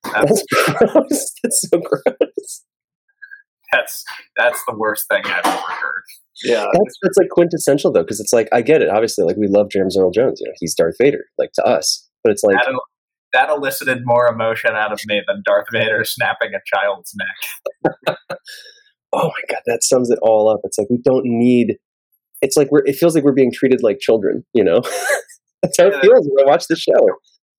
That's 0.02 0.42
gross. 0.52 1.32
That's 1.44 1.68
so 1.70 1.78
gross. 1.78 2.64
That's 3.70 4.04
that's 4.36 4.60
the 4.66 4.74
worst 4.76 5.06
thing 5.08 5.22
I've 5.24 5.46
ever 5.46 5.56
heard. 5.56 6.02
Yeah. 6.44 6.66
That's 6.72 6.96
that's 7.02 7.18
like 7.18 7.28
quintessential 7.30 7.92
though, 7.92 8.02
because 8.02 8.20
it's 8.20 8.32
like 8.32 8.48
I 8.52 8.62
get 8.62 8.82
it. 8.82 8.88
Obviously, 8.88 9.24
like 9.24 9.36
we 9.36 9.48
love 9.48 9.70
James 9.70 9.96
Earl 9.96 10.10
Jones. 10.10 10.40
You 10.40 10.48
know, 10.48 10.54
he's 10.58 10.74
Darth 10.74 10.96
Vader, 11.00 11.24
like 11.38 11.52
to 11.52 11.64
us. 11.64 12.08
But 12.22 12.32
it's 12.32 12.42
like 12.42 12.56
That, 12.56 12.80
that 13.32 13.50
elicited 13.50 14.02
more 14.04 14.26
emotion 14.26 14.72
out 14.74 14.92
of 14.92 15.00
me 15.06 15.22
than 15.26 15.42
Darth 15.44 15.66
Vader 15.72 16.04
snapping 16.04 16.50
a 16.54 16.60
child's 16.66 17.14
neck. 17.16 17.96
oh 19.12 19.28
my 19.28 19.42
god, 19.48 19.62
that 19.66 19.82
sums 19.82 20.10
it 20.10 20.18
all 20.22 20.50
up. 20.50 20.60
It's 20.64 20.78
like 20.78 20.88
we 20.90 20.98
don't 21.02 21.24
need. 21.24 21.76
It's 22.42 22.56
like 22.56 22.70
we're. 22.70 22.84
It 22.86 22.96
feels 22.96 23.14
like 23.14 23.24
we're 23.24 23.32
being 23.32 23.52
treated 23.52 23.82
like 23.82 23.98
children. 24.00 24.44
You 24.54 24.64
know, 24.64 24.80
that's 25.62 25.78
how 25.78 25.86
it 25.86 26.00
feels 26.00 26.28
when 26.30 26.46
I 26.46 26.50
watch 26.50 26.66
the 26.68 26.76
show. 26.76 27.06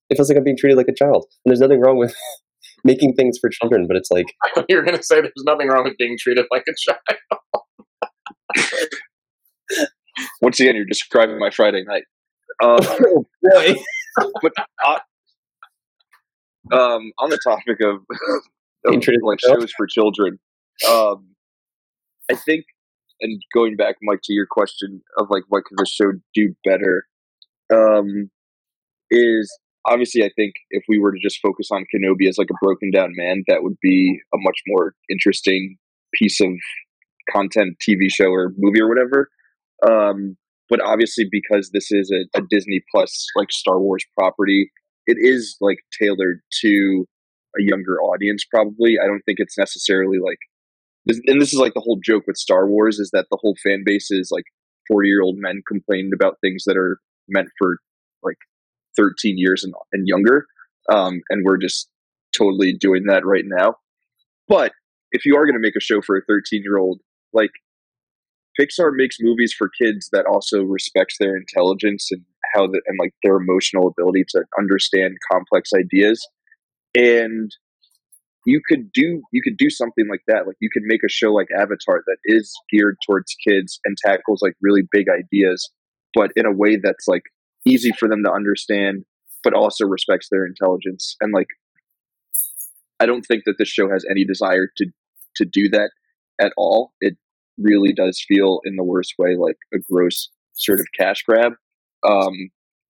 It 0.09 0.15
feels 0.15 0.29
like 0.29 0.38
I'm 0.38 0.43
being 0.43 0.57
treated 0.57 0.75
like 0.75 0.89
a 0.89 0.95
child, 0.95 1.25
and 1.45 1.51
there's 1.51 1.61
nothing 1.61 1.79
wrong 1.79 1.97
with 1.97 2.15
making 2.84 3.13
things 3.13 3.38
for 3.39 3.49
children. 3.49 3.88
But 3.88 3.97
it's 3.97 4.11
like, 4.11 4.25
You're 4.69 4.84
going 4.84 4.97
to 4.97 5.03
say 5.03 5.21
there's 5.21 5.34
nothing 5.45 5.67
wrong 5.67 5.84
with 5.84 5.97
being 5.97 6.17
treated 6.19 6.45
like 6.51 6.63
a 6.67 6.73
child. 6.77 7.61
Once 10.41 10.59
again, 10.59 10.75
you're 10.75 10.85
describing 10.85 11.39
my 11.39 11.49
Friday 11.49 11.83
night. 11.83 12.03
Um, 12.63 12.79
oh 12.81 13.25
boy, 13.41 13.75
but 14.41 14.53
uh, 14.85 14.99
um, 16.75 17.11
on 17.19 17.29
the 17.29 17.39
topic 17.43 17.79
of, 17.81 17.95
of 18.85 18.93
like 18.93 19.07
like 19.23 19.39
shows 19.39 19.71
for 19.75 19.87
children, 19.87 20.39
um, 20.89 21.29
I 22.29 22.35
think, 22.35 22.65
and 23.21 23.41
going 23.53 23.75
back, 23.75 23.95
Mike, 24.01 24.19
to 24.23 24.33
your 24.33 24.47
question 24.49 25.01
of 25.17 25.27
like 25.29 25.43
what 25.49 25.65
could 25.65 25.77
the 25.77 25.85
show 25.85 26.11
do 26.33 26.53
better, 26.63 27.05
um, 27.73 28.29
is 29.09 29.57
obviously 29.85 30.23
I 30.23 30.29
think 30.35 30.53
if 30.71 30.83
we 30.87 30.99
were 30.99 31.11
to 31.11 31.19
just 31.21 31.39
focus 31.41 31.69
on 31.71 31.85
Kenobi 31.93 32.27
as 32.27 32.37
like 32.37 32.49
a 32.51 32.65
broken 32.65 32.91
down 32.91 33.13
man, 33.15 33.43
that 33.47 33.63
would 33.63 33.77
be 33.81 34.19
a 34.33 34.37
much 34.37 34.59
more 34.67 34.93
interesting 35.09 35.77
piece 36.13 36.41
of 36.41 36.49
content, 37.32 37.77
TV 37.79 38.09
show 38.09 38.32
or 38.32 38.53
movie 38.57 38.82
or 38.82 38.89
whatever. 38.89 39.29
Um, 39.88 40.38
but 40.69 40.82
obviously, 40.82 41.27
because 41.29 41.71
this 41.73 41.91
is 41.91 42.11
a, 42.11 42.39
a 42.39 42.41
Disney 42.49 42.82
Plus 42.91 43.27
like 43.36 43.51
Star 43.51 43.79
Wars 43.79 44.05
property, 44.17 44.71
it 45.05 45.17
is 45.19 45.57
like 45.59 45.79
tailored 45.99 46.41
to 46.61 47.05
a 47.59 47.61
younger 47.61 47.99
audience. 48.01 48.45
Probably, 48.49 48.95
I 49.01 49.07
don't 49.07 49.21
think 49.25 49.39
it's 49.39 49.57
necessarily 49.57 50.17
like, 50.19 50.38
and 51.27 51.41
this 51.41 51.51
is 51.51 51.59
like 51.59 51.73
the 51.73 51.82
whole 51.82 51.99
joke 52.03 52.23
with 52.27 52.38
Star 52.38 52.67
Wars 52.67 52.99
is 52.99 53.09
that 53.11 53.25
the 53.29 53.38
whole 53.41 53.55
fan 53.63 53.84
base 53.86 54.11
is 54.11 54.29
like 54.32 54.45
forty 54.88 55.09
year 55.09 55.21
old 55.21 55.36
men 55.38 55.61
complaining 55.67 56.11
about 56.13 56.38
things 56.41 56.63
that 56.65 56.77
are 56.77 56.99
meant 57.27 57.49
for 57.57 57.77
like 58.23 58.38
thirteen 58.95 59.38
years 59.38 59.63
and, 59.63 59.73
and 59.91 60.07
younger, 60.07 60.45
um, 60.89 61.21
and 61.29 61.43
we're 61.43 61.57
just 61.57 61.89
totally 62.34 62.71
doing 62.71 63.05
that 63.07 63.25
right 63.25 63.45
now. 63.45 63.75
But 64.47 64.71
if 65.11 65.25
you 65.25 65.36
are 65.36 65.45
going 65.45 65.55
to 65.55 65.59
make 65.59 65.75
a 65.75 65.82
show 65.82 66.01
for 66.01 66.15
a 66.15 66.21
thirteen 66.27 66.61
year 66.63 66.77
old, 66.77 67.01
like 67.34 67.51
Pixar 68.59 68.91
makes 68.93 69.17
movies 69.19 69.53
for 69.57 69.69
kids 69.82 70.09
that 70.11 70.25
also 70.25 70.63
respects 70.63 71.15
their 71.19 71.36
intelligence 71.36 72.09
and 72.11 72.21
how 72.53 72.67
the, 72.67 72.82
and 72.86 72.97
like 72.99 73.13
their 73.23 73.38
emotional 73.38 73.88
ability 73.88 74.25
to 74.29 74.43
understand 74.59 75.15
complex 75.32 75.71
ideas. 75.73 76.27
And 76.95 77.51
you 78.45 78.59
could 78.67 78.91
do 78.91 79.21
you 79.32 79.41
could 79.43 79.57
do 79.57 79.69
something 79.69 80.07
like 80.09 80.23
that. 80.27 80.47
Like 80.47 80.57
you 80.59 80.69
could 80.71 80.84
make 80.86 81.01
a 81.05 81.09
show 81.09 81.32
like 81.32 81.47
Avatar 81.57 82.03
that 82.05 82.17
is 82.25 82.53
geared 82.71 82.97
towards 83.07 83.36
kids 83.47 83.79
and 83.86 83.95
tackles 84.03 84.41
like 84.41 84.55
really 84.61 84.82
big 84.91 85.07
ideas, 85.09 85.69
but 86.13 86.32
in 86.36 86.45
a 86.45 86.51
way 86.51 86.77
that's 86.82 87.07
like 87.07 87.23
easy 87.65 87.91
for 87.99 88.09
them 88.09 88.23
to 88.25 88.32
understand, 88.32 89.05
but 89.43 89.53
also 89.53 89.86
respects 89.86 90.27
their 90.29 90.45
intelligence. 90.45 91.15
And 91.21 91.34
like 91.34 91.47
I 92.99 93.05
don't 93.05 93.24
think 93.24 93.43
that 93.45 93.55
this 93.58 93.70
show 93.70 93.89
has 93.89 94.05
any 94.09 94.25
desire 94.25 94.67
to 94.78 94.87
to 95.36 95.45
do 95.45 95.70
that 95.70 95.91
at 96.42 96.51
all. 96.58 96.93
It 97.00 97.16
really 97.58 97.93
does 97.93 98.24
feel 98.28 98.59
in 98.66 98.76
the 98.76 98.84
worst 98.84 99.13
way 99.18 99.36
like 99.38 99.58
a 99.74 99.80
gross 99.80 100.30
sort 100.54 100.80
of 100.80 100.88
cash 100.97 101.24
grab, 101.24 101.54
um, 102.08 102.34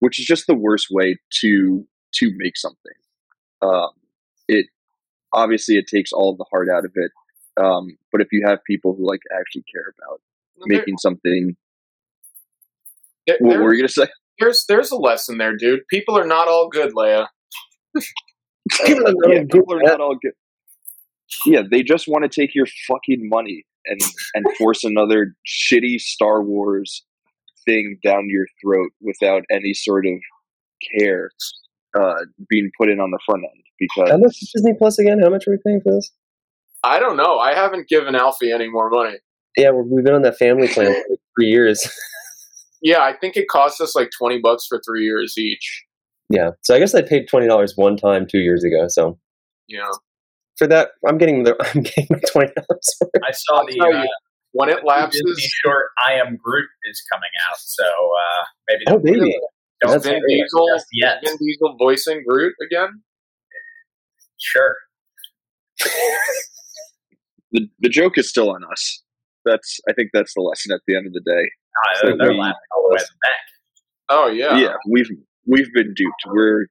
which 0.00 0.18
is 0.18 0.26
just 0.26 0.46
the 0.46 0.54
worst 0.56 0.88
way 0.90 1.16
to 1.40 1.86
to 2.14 2.32
make 2.36 2.56
something. 2.56 2.92
Um, 3.60 3.90
it 4.48 4.66
obviously 5.32 5.76
it 5.76 5.86
takes 5.86 6.12
all 6.12 6.30
of 6.32 6.38
the 6.38 6.46
heart 6.50 6.68
out 6.68 6.84
of 6.84 6.92
it, 6.94 7.10
um, 7.62 7.96
but 8.10 8.20
if 8.20 8.28
you 8.32 8.42
have 8.46 8.58
people 8.66 8.94
who 8.94 9.06
like 9.06 9.20
actually 9.38 9.64
care 9.72 9.92
about 9.98 10.20
making 10.66 10.96
something, 10.98 11.56
There- 13.26 13.36
what 13.40 13.60
were 13.60 13.74
you 13.74 13.80
gonna 13.82 13.88
say? 13.88 14.06
there's 14.38 14.64
there's 14.68 14.90
a 14.90 14.96
lesson 14.96 15.38
there, 15.38 15.56
dude. 15.56 15.86
People 15.88 16.18
are 16.18 16.26
not 16.26 16.48
all 16.48 16.68
good, 16.68 16.92
Leia. 16.94 17.28
People 18.86 19.06
are 19.08 19.32
yeah, 19.32 19.40
good 19.40 19.50
people 19.50 19.74
are 19.74 19.82
not 19.82 20.00
all 20.00 20.16
good. 20.20 20.32
Yeah, 21.46 21.62
they 21.70 21.82
just 21.82 22.06
want 22.08 22.24
to 22.24 22.40
take 22.40 22.54
your 22.54 22.66
fucking 22.88 23.28
money 23.28 23.64
and 23.86 24.00
and 24.34 24.44
force 24.58 24.84
another 24.84 25.34
shitty 25.46 25.98
Star 26.00 26.42
Wars 26.42 27.04
thing 27.66 27.98
down 28.04 28.28
your 28.28 28.46
throat 28.62 28.90
without 29.00 29.42
any 29.50 29.72
sort 29.74 30.04
of 30.06 30.14
care 30.98 31.30
uh, 31.98 32.14
being 32.48 32.70
put 32.78 32.88
in 32.90 32.98
on 33.00 33.10
the 33.10 33.18
front 33.24 33.42
end. 33.44 33.62
Because 33.78 34.10
How 34.10 34.16
Because 34.16 34.20
much 34.20 34.42
is 34.42 34.52
Disney 34.54 34.74
Plus 34.78 34.98
again? 34.98 35.20
How 35.22 35.30
much 35.30 35.46
are 35.46 35.52
we 35.52 35.58
paying 35.66 35.80
for 35.82 35.92
this? 35.92 36.10
I 36.84 36.98
don't 36.98 37.16
know. 37.16 37.38
I 37.38 37.54
haven't 37.54 37.88
given 37.88 38.14
Alfie 38.16 38.50
any 38.52 38.68
more 38.68 38.90
money. 38.90 39.16
Yeah, 39.56 39.70
we're- 39.70 39.86
we've 39.88 40.04
been 40.04 40.14
on 40.14 40.22
that 40.22 40.36
family 40.38 40.66
plan 40.68 40.92
for 40.94 41.16
three 41.38 41.48
years. 41.48 41.88
Yeah, 42.80 43.00
I 43.02 43.12
think 43.16 43.36
it 43.36 43.46
cost 43.48 43.80
us 43.80 43.94
like 43.94 44.10
twenty 44.18 44.40
bucks 44.40 44.66
for 44.68 44.80
three 44.84 45.04
years 45.04 45.34
each. 45.38 45.84
yeah, 46.30 46.50
so 46.62 46.74
I 46.74 46.78
guess 46.80 46.94
I 46.94 47.02
paid 47.02 47.28
twenty 47.28 47.46
dollars 47.46 47.74
one 47.76 47.96
time 47.96 48.26
two 48.26 48.38
years 48.40 48.64
ago. 48.64 48.86
So 48.88 49.18
You 49.68 49.78
know, 49.78 49.90
for 50.62 50.68
that, 50.68 50.90
I'm 51.06 51.18
getting 51.18 51.42
the 51.44 51.56
I'm 51.74 51.82
getting 51.82 52.06
my 52.10 52.20
twenty 52.30 52.52
dollars. 52.54 52.98
I 53.24 53.30
saw 53.32 53.64
the 53.64 53.74
tell 53.78 53.92
uh, 53.94 54.02
you, 54.02 54.10
when 54.52 54.68
it 54.68 54.76
Disney 54.76 54.88
lapses, 54.88 55.40
short 55.64 55.86
"I 56.06 56.12
Am 56.14 56.36
Groot" 56.42 56.68
is 56.84 57.02
coming 57.12 57.30
out, 57.50 57.58
so 57.58 57.84
uh, 57.84 58.44
maybe 58.68 58.82
Oh, 58.88 58.92
don't, 58.92 59.04
baby. 59.04 59.38
don't 59.82 59.92
That's 59.92 60.04
Vin 60.04 60.14
think 60.14 60.24
it 60.28 60.42
Diesel, 60.42 60.66
just 60.74 60.86
yet. 60.92 61.18
Vin 61.24 61.36
Diesel 61.38 61.76
voicing 61.78 62.22
Groot 62.28 62.54
again. 62.64 63.02
Sure, 64.38 64.74
the 67.52 67.68
the 67.80 67.88
joke 67.88 68.18
is 68.18 68.28
still 68.28 68.50
on 68.50 68.62
us. 68.70 69.02
That's 69.44 69.80
I 69.88 69.92
think 69.92 70.10
that's 70.12 70.34
the 70.34 70.40
lesson 70.40 70.72
at 70.72 70.80
the 70.86 70.96
end 70.96 71.06
of 71.06 71.12
the 71.12 71.20
day. 71.20 71.42
uh, 71.42 71.94
So 72.00 72.16
they're 72.18 72.30
we- 72.30 72.38
laughing 72.38 72.60
all 72.76 72.88
the 72.88 72.94
way 72.94 72.98
to 72.98 73.04
the 73.04 73.18
bank. 73.22 73.36
Oh 74.08 74.26
yeah, 74.28 74.56
yeah, 74.58 74.74
we've 74.90 75.08
we've 75.46 75.72
been 75.72 75.94
duped. 75.94 76.22
We're 76.26 76.66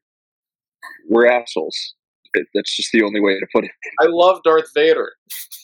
we're 1.09 1.27
assholes. 1.27 1.95
It, 2.33 2.47
that's 2.53 2.75
just 2.75 2.89
the 2.93 3.03
only 3.03 3.19
way 3.19 3.33
to 3.39 3.45
put 3.53 3.65
it. 3.65 3.71
I 3.99 4.05
love 4.07 4.41
Darth 4.43 4.69
Vader. 4.75 5.11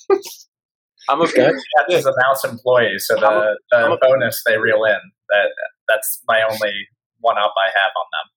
I'm 1.10 1.22
a 1.22 1.24
Okay. 1.24 1.48
big 1.52 1.56
That's 1.90 2.06
a 2.06 2.14
mouse 2.22 2.44
employee, 2.44 3.00
so 3.00 3.16
the, 3.16 3.28
a- 3.30 3.56
the 3.72 3.92
a- 3.94 3.98
bonus 4.02 4.42
they 4.46 4.58
reel 4.58 4.84
in 4.84 4.98
that 5.30 5.48
that's 5.88 6.22
my 6.28 6.42
only 6.44 6.74
one 7.22 7.38
up 7.38 7.54
I 7.58 7.68
have 7.70 7.92
on 7.96 8.06
them. 8.12 8.32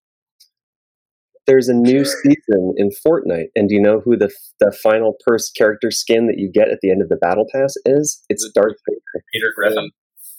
There's 1.46 1.68
a 1.68 1.74
new 1.74 2.04
season 2.04 2.74
in 2.76 2.90
Fortnite, 3.04 3.48
and 3.56 3.68
do 3.68 3.74
you 3.74 3.80
know 3.80 4.00
who 4.00 4.16
the 4.16 4.30
the 4.60 4.70
final 4.70 5.16
purse 5.26 5.50
character 5.50 5.90
skin 5.90 6.28
that 6.28 6.38
you 6.38 6.48
get 6.52 6.68
at 6.68 6.78
the 6.80 6.90
end 6.92 7.02
of 7.02 7.08
the 7.08 7.16
battle 7.16 7.46
pass 7.52 7.74
is? 7.84 8.22
It's 8.28 8.48
Darth 8.54 8.76
Vader. 8.88 9.24
Peter 9.32 9.52
Griffin. 9.56 9.90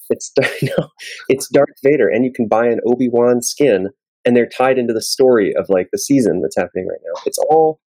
It's 0.10 0.32
no, 0.64 0.88
it's 1.28 1.50
Darth 1.50 1.68
Vader, 1.84 2.08
and 2.08 2.24
you 2.24 2.32
can 2.34 2.48
buy 2.48 2.68
an 2.68 2.80
Obi 2.86 3.10
Wan 3.10 3.42
skin, 3.42 3.90
and 4.26 4.36
they're 4.36 4.50
tied 4.50 4.78
into 4.78 4.94
the 4.94 5.02
story 5.02 5.54
of 5.56 5.68
like 5.70 5.90
the 5.92 5.98
season 5.98 6.42
that's 6.42 6.56
happening 6.56 6.88
right 6.88 7.00
now. 7.04 7.22
It's 7.26 7.38
all, 7.50 7.80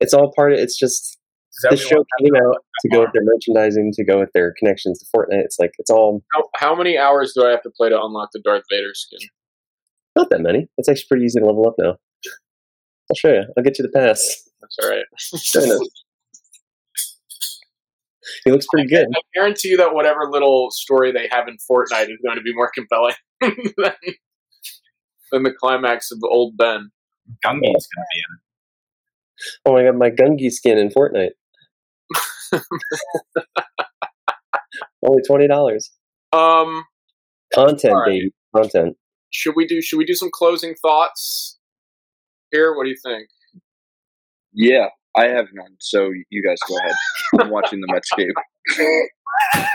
it's 0.00 0.14
all 0.14 0.32
part 0.34 0.52
of. 0.52 0.58
It's 0.58 0.78
just 0.78 1.18
the 1.62 1.76
show 1.76 2.04
came 2.18 2.34
out 2.36 2.56
to 2.80 2.88
go 2.88 3.00
with 3.00 3.12
their 3.12 3.22
merchandising, 3.24 3.92
to 3.94 4.04
go 4.04 4.18
with 4.20 4.30
their 4.32 4.54
connections 4.58 4.98
to 5.00 5.06
Fortnite. 5.14 5.44
It's 5.44 5.58
like 5.58 5.72
it's 5.78 5.90
all 5.90 6.22
How, 6.32 6.42
how 6.56 6.74
many 6.74 6.96
hours 6.96 7.32
do 7.34 7.44
I 7.46 7.50
have 7.50 7.62
to 7.62 7.70
play 7.70 7.88
to 7.90 8.00
unlock 8.00 8.30
the 8.32 8.40
Darth 8.42 8.64
Vader 8.70 8.94
skin? 8.94 9.20
not 10.16 10.30
that 10.30 10.40
many. 10.40 10.68
It's 10.76 10.88
actually 10.88 11.06
pretty 11.08 11.24
easy 11.24 11.40
to 11.40 11.46
level 11.46 11.66
up 11.66 11.74
now. 11.78 11.96
I'll 13.10 13.16
show 13.16 13.30
you. 13.30 13.44
I'll 13.56 13.64
get 13.64 13.78
you 13.78 13.82
the 13.82 13.98
pass. 13.98 14.48
That's 14.60 14.76
all 14.82 14.90
right. 14.90 15.04
He 18.44 18.50
looks 18.50 18.66
pretty 18.72 18.88
good. 18.88 19.06
I 19.14 19.20
guarantee 19.34 19.70
you 19.70 19.76
that 19.78 19.94
whatever 19.94 20.28
little 20.30 20.70
story 20.70 21.12
they 21.12 21.28
have 21.30 21.48
in 21.48 21.56
Fortnite 21.70 22.04
is 22.04 22.18
going 22.24 22.36
to 22.36 22.42
be 22.42 22.54
more 22.54 22.70
compelling 22.74 23.14
than, 23.40 23.92
than 25.32 25.42
the 25.42 25.52
climax 25.52 26.12
of 26.12 26.18
Old 26.30 26.56
Ben. 26.56 26.90
Gungi's 27.44 27.62
going 27.64 28.04
to 28.04 28.06
be 28.12 28.18
in. 28.18 28.38
Oh, 29.66 29.72
my 29.72 29.82
god, 29.84 29.96
my 29.96 30.10
Gungi 30.10 30.50
skin 30.50 30.78
in 30.78 30.88
Fortnite. 30.90 31.30
Only 35.04 35.22
twenty 35.26 35.48
dollars. 35.48 35.90
Um, 36.32 36.84
Content, 37.54 37.94
All 37.94 38.00
right. 38.02 38.08
baby. 38.10 38.30
Content. 38.54 38.96
should 39.30 39.54
we 39.56 39.66
do? 39.66 39.80
Should 39.82 39.96
we 39.98 40.04
do 40.04 40.14
some 40.14 40.30
closing 40.32 40.74
thoughts 40.80 41.58
here? 42.50 42.74
What 42.76 42.84
do 42.84 42.90
you 42.90 42.96
think? 43.02 43.28
Yeah, 44.52 44.88
I 45.16 45.24
have 45.28 45.46
none. 45.54 45.76
So 45.80 46.10
you 46.30 46.42
guys 46.46 46.58
go 46.68 46.76
ahead. 46.78 46.94
I'm 47.40 47.50
watching 47.50 47.80
the 47.80 47.88
Mets 47.92 48.10
game. 48.16 48.32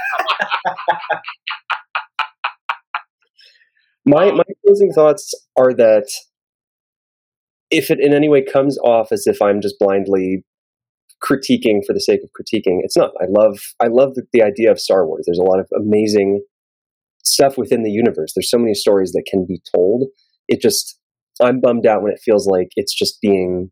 My 4.07 4.31
my 4.31 4.43
closing 4.65 4.91
thoughts 4.93 5.33
are 5.57 5.73
that 5.73 6.09
if 7.69 7.91
it 7.91 7.99
in 7.99 8.13
any 8.13 8.29
way 8.29 8.41
comes 8.41 8.77
off 8.79 9.11
as 9.11 9.27
if 9.27 9.41
I'm 9.41 9.59
just 9.61 9.75
blindly 9.79 10.45
critiquing 11.21 11.85
for 11.85 11.93
the 11.93 11.99
sake 11.99 12.21
of 12.23 12.29
critiquing, 12.29 12.79
it's 12.83 12.95
not. 12.95 13.11
I 13.21 13.25
love 13.27 13.59
I 13.81 13.87
love 13.87 14.15
the, 14.15 14.23
the 14.31 14.41
idea 14.41 14.71
of 14.71 14.79
Star 14.79 15.05
Wars. 15.05 15.25
There's 15.27 15.39
a 15.39 15.43
lot 15.43 15.59
of 15.59 15.67
amazing 15.75 16.41
stuff 17.25 17.57
within 17.57 17.83
the 17.83 17.91
universe. 17.91 18.31
There's 18.33 18.49
so 18.49 18.57
many 18.57 18.73
stories 18.73 19.11
that 19.11 19.25
can 19.29 19.45
be 19.45 19.61
told. 19.75 20.05
It 20.47 20.61
just 20.61 20.97
I'm 21.41 21.59
bummed 21.59 21.85
out 21.85 22.01
when 22.01 22.13
it 22.13 22.21
feels 22.23 22.47
like 22.47 22.69
it's 22.77 22.95
just 22.95 23.19
being 23.21 23.71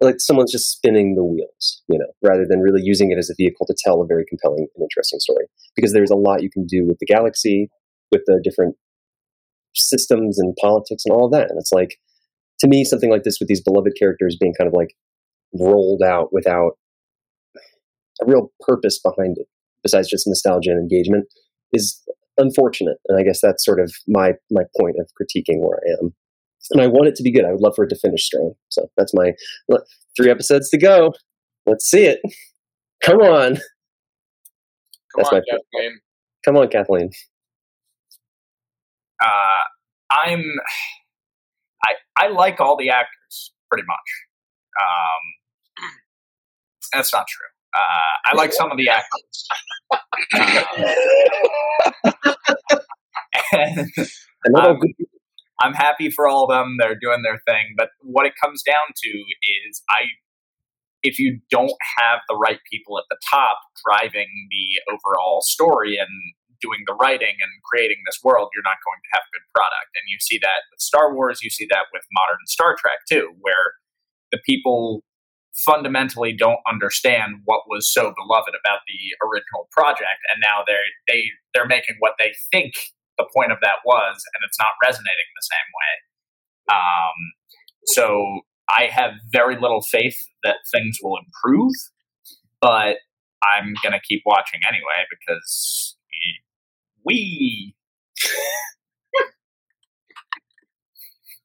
like 0.00 0.16
someone's 0.18 0.52
just 0.52 0.70
spinning 0.70 1.16
the 1.16 1.24
wheels, 1.24 1.82
you 1.88 1.98
know, 1.98 2.06
rather 2.22 2.44
than 2.48 2.60
really 2.60 2.82
using 2.82 3.10
it 3.10 3.18
as 3.18 3.30
a 3.30 3.34
vehicle 3.36 3.66
to 3.66 3.74
tell 3.84 4.00
a 4.00 4.06
very 4.06 4.24
compelling 4.28 4.68
and 4.76 4.82
interesting 4.82 5.18
story. 5.18 5.46
Because 5.74 5.92
there's 5.92 6.10
a 6.10 6.16
lot 6.16 6.42
you 6.42 6.50
can 6.50 6.66
do 6.66 6.86
with 6.86 6.98
the 7.00 7.06
galaxy, 7.06 7.68
with 8.12 8.22
the 8.26 8.40
different 8.44 8.76
systems 9.74 10.38
and 10.38 10.54
politics 10.60 11.02
and 11.06 11.14
all 11.14 11.26
of 11.26 11.32
that. 11.32 11.50
And 11.50 11.58
it's 11.58 11.72
like, 11.72 11.96
to 12.60 12.68
me, 12.68 12.84
something 12.84 13.10
like 13.10 13.22
this 13.24 13.38
with 13.40 13.48
these 13.48 13.62
beloved 13.62 13.92
characters 13.98 14.36
being 14.40 14.54
kind 14.58 14.68
of 14.68 14.74
like 14.74 14.94
rolled 15.58 16.02
out 16.02 16.28
without 16.32 16.72
a 18.20 18.26
real 18.26 18.52
purpose 18.60 19.00
behind 19.00 19.36
it, 19.38 19.46
besides 19.82 20.08
just 20.08 20.26
nostalgia 20.26 20.70
and 20.70 20.78
engagement, 20.80 21.26
is 21.72 22.00
unfortunate. 22.38 22.98
And 23.08 23.18
I 23.18 23.22
guess 23.22 23.40
that's 23.40 23.64
sort 23.64 23.80
of 23.80 23.92
my 24.06 24.32
my 24.50 24.62
point 24.78 24.96
of 25.00 25.08
critiquing 25.20 25.58
where 25.58 25.78
I 25.78 26.02
am. 26.02 26.14
And 26.70 26.80
I 26.80 26.86
want 26.86 27.08
it 27.08 27.16
to 27.16 27.22
be 27.24 27.32
good. 27.32 27.44
I 27.44 27.50
would 27.50 27.60
love 27.60 27.72
for 27.74 27.84
it 27.84 27.88
to 27.88 27.98
finish 27.98 28.24
strong. 28.24 28.52
So 28.68 28.88
that's 28.96 29.12
my 29.14 29.32
three 30.16 30.30
episodes 30.30 30.70
to 30.70 30.78
go. 30.78 31.12
Let's 31.66 31.90
see 31.90 32.04
it. 32.04 32.20
Come 33.02 33.18
on, 33.18 33.54
Come 33.56 33.62
That's 35.16 35.28
on, 35.30 35.34
my- 35.38 35.42
Kathleen. 35.50 36.00
come 36.44 36.56
on, 36.56 36.68
Kathleen. 36.68 37.10
Uh, 39.22 39.61
I'm. 40.12 40.42
I 41.84 42.24
I 42.24 42.28
like 42.28 42.60
all 42.60 42.76
the 42.76 42.90
actors 42.90 43.52
pretty 43.70 43.84
much. 43.86 43.98
Um, 44.80 45.88
that's 46.92 47.12
not 47.12 47.26
true. 47.28 47.46
Uh, 47.74 48.32
I 48.32 48.36
like 48.36 48.52
some 48.52 48.70
of 48.70 48.76
the 48.76 48.88
actors. 48.88 49.48
Um, 53.52 53.52
and 53.52 53.88
And 54.44 54.52
not 54.54 54.66
all 54.66 54.72
Um, 54.72 54.80
I'm 55.62 55.74
happy 55.74 56.10
for 56.10 56.26
all 56.28 56.44
of 56.44 56.50
them. 56.50 56.76
They're 56.78 56.98
doing 57.00 57.22
their 57.22 57.40
thing. 57.46 57.74
But 57.76 57.90
what 58.00 58.26
it 58.26 58.32
comes 58.42 58.62
down 58.62 58.92
to 58.94 59.08
is 59.68 59.82
I 59.88 60.04
if 61.02 61.18
you 61.18 61.40
don't 61.50 61.72
have 61.98 62.20
the 62.28 62.36
right 62.36 62.58
people 62.70 62.98
at 62.98 63.04
the 63.10 63.16
top 63.28 63.58
driving 63.84 64.28
the 64.50 64.92
overall 64.92 65.40
story 65.42 65.98
and 65.98 66.08
doing 66.62 66.86
the 66.86 66.94
writing 66.94 67.34
and 67.42 67.50
creating 67.66 68.00
this 68.06 68.22
world, 68.22 68.48
you're 68.54 68.64
not 68.64 68.80
going 68.86 69.02
to 69.02 69.12
have 69.18 69.26
a 69.26 69.32
good 69.34 69.46
product. 69.52 69.90
And 69.98 70.06
you 70.06 70.16
see 70.22 70.38
that 70.40 70.64
with 70.70 70.80
Star 70.80 71.12
Wars, 71.12 71.42
you 71.42 71.50
see 71.50 71.66
that 71.68 71.90
with 71.92 72.06
modern 72.14 72.40
Star 72.46 72.78
Trek 72.78 73.02
too, 73.10 73.34
where 73.42 73.74
the 74.30 74.40
people 74.46 75.04
fundamentally 75.54 76.32
don't 76.32 76.60
understand 76.66 77.36
what 77.44 77.68
was 77.68 77.92
so 77.92 78.12
beloved 78.16 78.56
about 78.56 78.80
the 78.88 79.00
original 79.26 79.68
project 79.70 80.20
and 80.32 80.40
now 80.40 80.64
they're 80.66 80.80
they 81.08 81.24
they're 81.52 81.66
making 81.66 81.94
what 81.98 82.14
they 82.18 82.32
think 82.50 82.72
the 83.18 83.28
point 83.36 83.52
of 83.52 83.58
that 83.60 83.84
was 83.84 84.16
and 84.34 84.40
it's 84.48 84.58
not 84.58 84.72
resonating 84.82 85.28
the 85.36 85.48
same 85.52 85.68
way 85.76 85.92
um, 86.72 87.16
so 87.86 88.40
i 88.70 88.86
have 88.86 89.12
very 89.30 89.54
little 89.60 89.82
faith 89.82 90.16
that 90.42 90.56
things 90.72 90.96
will 91.02 91.18
improve 91.18 91.72
but 92.62 92.96
i'm 93.52 93.74
gonna 93.82 94.00
keep 94.08 94.22
watching 94.24 94.60
anyway 94.66 95.04
because 95.10 95.91
we 97.04 97.74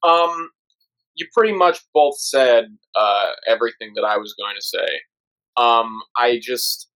Um, 0.02 0.50
you 1.16 1.26
pretty 1.34 1.52
much 1.52 1.80
both 1.92 2.18
said 2.18 2.66
uh, 2.94 3.26
everything 3.46 3.92
that 3.96 4.04
I 4.04 4.16
was 4.16 4.34
going 4.38 4.54
to 4.56 4.62
say. 4.62 4.86
Um, 5.56 6.00
I 6.16 6.38
just 6.40 6.88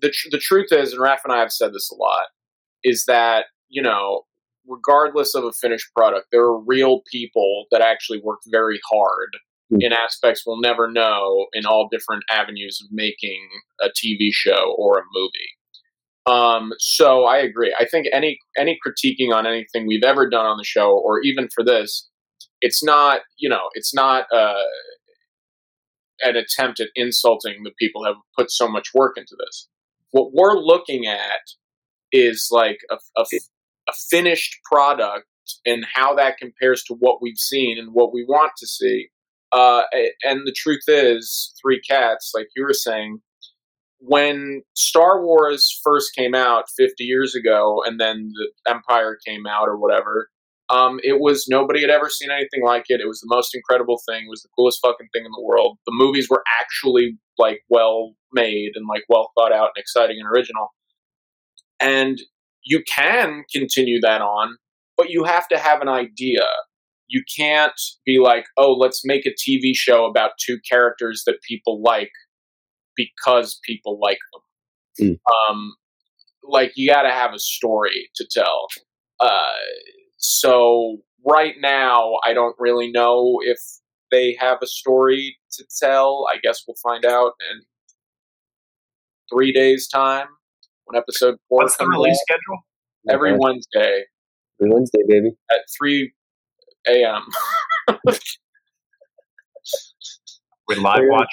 the 0.00 0.10
tr- 0.10 0.28
the 0.30 0.38
truth 0.38 0.68
is, 0.72 0.92
and 0.92 1.02
Raph 1.02 1.18
and 1.24 1.32
I 1.32 1.40
have 1.40 1.52
said 1.52 1.72
this 1.72 1.90
a 1.90 1.96
lot, 1.96 2.26
is 2.84 3.04
that 3.06 3.46
you 3.68 3.82
know, 3.82 4.22
regardless 4.66 5.34
of 5.34 5.44
a 5.44 5.52
finished 5.52 5.88
product, 5.96 6.28
there 6.32 6.42
are 6.42 6.60
real 6.60 7.02
people 7.10 7.66
that 7.70 7.80
actually 7.82 8.20
work 8.22 8.40
very 8.50 8.80
hard 8.90 9.30
Mm. 9.72 9.84
in 9.84 9.92
aspects 9.92 10.42
we'll 10.44 10.60
never 10.60 10.90
know 10.90 11.46
in 11.52 11.64
all 11.64 11.88
different 11.92 12.24
avenues 12.28 12.80
of 12.82 12.88
making 12.90 13.48
a 13.80 13.88
TV 13.88 14.30
show 14.32 14.74
or 14.76 14.98
a 14.98 15.02
movie. 15.14 15.59
Um, 16.26 16.72
so 16.78 17.24
I 17.24 17.38
agree. 17.38 17.74
I 17.78 17.86
think 17.86 18.06
any 18.12 18.38
any 18.56 18.78
critiquing 18.86 19.34
on 19.34 19.46
anything 19.46 19.86
we've 19.86 20.04
ever 20.04 20.28
done 20.28 20.46
on 20.46 20.58
the 20.58 20.64
show, 20.64 20.90
or 20.90 21.20
even 21.20 21.48
for 21.48 21.64
this, 21.64 22.08
it's 22.60 22.82
not 22.84 23.20
you 23.38 23.48
know 23.48 23.70
it's 23.74 23.94
not 23.94 24.26
uh, 24.32 24.54
an 26.22 26.36
attempt 26.36 26.80
at 26.80 26.88
insulting 26.94 27.62
the 27.64 27.72
people 27.78 28.02
who 28.02 28.08
have 28.08 28.16
put 28.38 28.50
so 28.50 28.68
much 28.68 28.88
work 28.94 29.16
into 29.16 29.36
this. 29.38 29.68
What 30.10 30.32
we're 30.34 30.58
looking 30.58 31.06
at 31.06 31.40
is 32.12 32.48
like 32.50 32.78
a, 32.90 32.96
a, 33.16 33.24
a 33.88 33.92
finished 34.10 34.58
product 34.70 35.26
and 35.64 35.86
how 35.92 36.14
that 36.14 36.36
compares 36.38 36.82
to 36.84 36.94
what 36.98 37.22
we've 37.22 37.38
seen 37.38 37.78
and 37.78 37.90
what 37.92 38.12
we 38.12 38.24
want 38.24 38.52
to 38.58 38.66
see. 38.66 39.08
Uh, 39.52 39.82
and 40.22 40.46
the 40.46 40.54
truth 40.56 40.82
is, 40.86 41.52
Three 41.60 41.80
Cats, 41.80 42.32
like 42.34 42.48
you 42.54 42.64
were 42.64 42.72
saying, 42.72 43.20
when 44.00 44.62
Star 44.74 45.22
Wars 45.22 45.80
first 45.84 46.14
came 46.14 46.34
out 46.34 46.64
50 46.76 47.04
years 47.04 47.34
ago, 47.34 47.82
and 47.84 48.00
then 48.00 48.32
the 48.34 48.72
Empire 48.72 49.18
came 49.26 49.46
out 49.46 49.68
or 49.68 49.78
whatever, 49.78 50.30
um, 50.70 51.00
it 51.02 51.20
was 51.20 51.46
nobody 51.48 51.80
had 51.80 51.90
ever 51.90 52.08
seen 52.08 52.30
anything 52.30 52.64
like 52.64 52.84
it. 52.88 53.00
It 53.00 53.08
was 53.08 53.20
the 53.20 53.34
most 53.34 53.54
incredible 53.54 54.00
thing. 54.08 54.24
It 54.26 54.30
was 54.30 54.42
the 54.42 54.48
coolest 54.56 54.78
fucking 54.80 55.08
thing 55.12 55.24
in 55.24 55.32
the 55.32 55.42
world. 55.42 55.78
The 55.86 55.92
movies 55.94 56.28
were 56.30 56.42
actually 56.60 57.18
like 57.38 57.60
well 57.68 58.14
made 58.32 58.72
and 58.74 58.86
like 58.88 59.02
well 59.08 59.32
thought 59.36 59.52
out 59.52 59.70
and 59.74 59.82
exciting 59.82 60.18
and 60.20 60.28
original. 60.28 60.68
And 61.80 62.20
you 62.64 62.82
can 62.88 63.44
continue 63.52 64.00
that 64.02 64.20
on, 64.20 64.56
but 64.96 65.10
you 65.10 65.24
have 65.24 65.48
to 65.48 65.58
have 65.58 65.80
an 65.80 65.88
idea. 65.88 66.46
You 67.08 67.22
can't 67.36 67.72
be 68.06 68.20
like, 68.20 68.44
oh, 68.56 68.72
let's 68.72 69.02
make 69.04 69.26
a 69.26 69.30
TV 69.30 69.72
show 69.74 70.04
about 70.04 70.32
two 70.38 70.58
characters 70.68 71.24
that 71.26 71.42
people 71.46 71.82
like 71.82 72.12
because 72.96 73.58
people 73.64 73.98
like 74.00 74.18
them. 74.32 74.42
Um, 75.48 75.74
like 76.42 76.72
you 76.76 76.88
got 76.90 77.02
to 77.02 77.10
have 77.10 77.32
a 77.34 77.38
story 77.38 78.10
to 78.16 78.26
tell. 78.30 78.66
Uh, 79.20 79.40
so 80.18 80.98
right 81.26 81.54
now, 81.60 82.14
I 82.24 82.32
don't 82.34 82.56
really 82.58 82.90
know 82.90 83.38
if 83.42 83.58
they 84.10 84.36
have 84.40 84.58
a 84.62 84.66
story 84.66 85.36
to 85.52 85.64
tell. 85.80 86.26
I 86.32 86.38
guess 86.42 86.64
we'll 86.66 86.76
find 86.82 87.04
out 87.04 87.32
in 87.50 87.60
three 89.32 89.52
days' 89.52 89.86
time 89.88 90.26
when 90.86 90.98
episode 91.00 91.36
four 91.48 91.62
What's 91.62 91.76
the 91.76 91.86
release 91.86 92.16
out. 92.16 92.22
schedule? 92.28 92.58
Every 93.08 93.30
Okay. 93.30 93.38
Wednesday 93.40 94.04
Every 94.60 94.74
Wednesday, 94.74 95.00
baby. 95.08 95.30
at 95.50 95.60
three 95.78 96.12
a.m. 96.88 97.22
With 100.68 100.78
live 100.78 101.00
Yeah. 101.02 101.08
watch, 101.10 101.28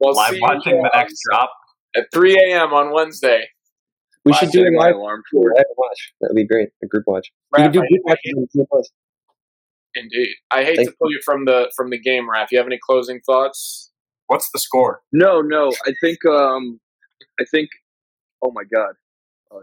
Well, 0.00 0.14
live 0.14 0.30
see 0.34 0.40
watching 0.40 0.82
the 0.82 0.90
next 0.94 1.20
drop. 1.28 1.50
at 1.96 2.06
three 2.12 2.36
a.m. 2.36 2.72
on 2.72 2.92
Wednesday. 2.92 3.46
We 4.24 4.32
should 4.34 4.50
do 4.50 4.60
a 4.60 4.64
Setting 4.64 4.78
live, 4.78 4.94
alarm 4.94 5.22
for 5.30 5.54
live 5.56 5.64
watch. 5.76 6.12
That 6.20 6.28
would 6.30 6.36
be 6.36 6.46
great. 6.46 6.68
A 6.82 6.86
group 6.86 7.04
watch. 7.06 7.28
We 7.52 7.60
Raph, 7.60 7.64
can 7.64 7.72
do 7.72 7.78
group 7.80 8.02
watches 8.04 8.34
on 8.36 8.42
Disney 8.44 8.64
Plus. 8.70 8.90
Indeed, 9.94 10.28
I 10.50 10.64
hate 10.64 10.76
Thank 10.76 10.90
to 10.90 10.96
pull 11.00 11.10
you 11.10 11.20
from 11.24 11.44
the 11.44 11.72
from 11.74 11.90
the 11.90 11.98
game, 11.98 12.28
Raph. 12.28 12.48
You 12.50 12.58
have 12.58 12.66
any 12.66 12.78
closing 12.84 13.20
thoughts? 13.24 13.90
What's 14.26 14.50
the 14.50 14.58
score? 14.58 15.00
No, 15.12 15.40
no. 15.40 15.72
I 15.86 15.92
think. 16.00 16.24
Um, 16.26 16.80
I 17.40 17.44
think. 17.50 17.70
Oh 18.42 18.52
my 18.52 18.62
god. 18.72 18.94
Oh, 19.50 19.62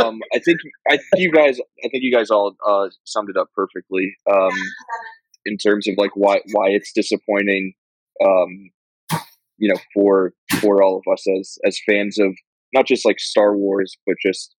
um, 0.06 0.20
I 0.32 0.38
think. 0.38 0.58
I 0.88 0.96
think 0.96 1.08
you 1.16 1.32
guys. 1.32 1.58
I 1.84 1.88
think 1.88 2.04
you 2.04 2.12
guys 2.12 2.30
all 2.30 2.54
uh, 2.66 2.88
summed 3.04 3.30
it 3.30 3.36
up 3.36 3.48
perfectly. 3.54 4.14
Um, 4.30 4.52
in 5.44 5.56
terms 5.58 5.88
of 5.88 5.94
like 5.98 6.12
why 6.14 6.40
why 6.52 6.68
it's 6.68 6.92
disappointing. 6.92 7.74
Um, 8.24 8.70
you 9.62 9.68
know, 9.68 9.80
for 9.94 10.34
for 10.60 10.82
all 10.82 10.98
of 10.98 11.10
us 11.10 11.24
as 11.38 11.56
as 11.64 11.80
fans 11.88 12.18
of 12.18 12.36
not 12.74 12.84
just 12.84 13.06
like 13.06 13.20
Star 13.20 13.56
Wars, 13.56 13.96
but 14.04 14.16
just 14.20 14.56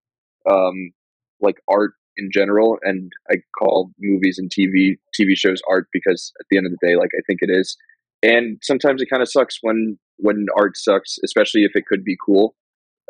um, 0.48 0.92
like 1.40 1.56
art 1.68 1.94
in 2.16 2.30
general. 2.32 2.78
And 2.82 3.10
I 3.28 3.36
call 3.58 3.90
movies 3.98 4.38
and 4.38 4.48
TV 4.48 4.98
TV 5.20 5.36
shows 5.36 5.60
art 5.68 5.88
because 5.92 6.32
at 6.40 6.46
the 6.50 6.56
end 6.56 6.66
of 6.66 6.72
the 6.72 6.86
day, 6.86 6.94
like 6.94 7.10
I 7.18 7.22
think 7.26 7.40
it 7.42 7.50
is. 7.50 7.76
And 8.22 8.58
sometimes 8.62 9.02
it 9.02 9.10
kind 9.10 9.22
of 9.22 9.28
sucks 9.28 9.58
when 9.60 9.98
when 10.18 10.46
art 10.56 10.76
sucks, 10.76 11.18
especially 11.24 11.64
if 11.64 11.72
it 11.74 11.84
could 11.86 12.04
be 12.04 12.16
cool. 12.24 12.54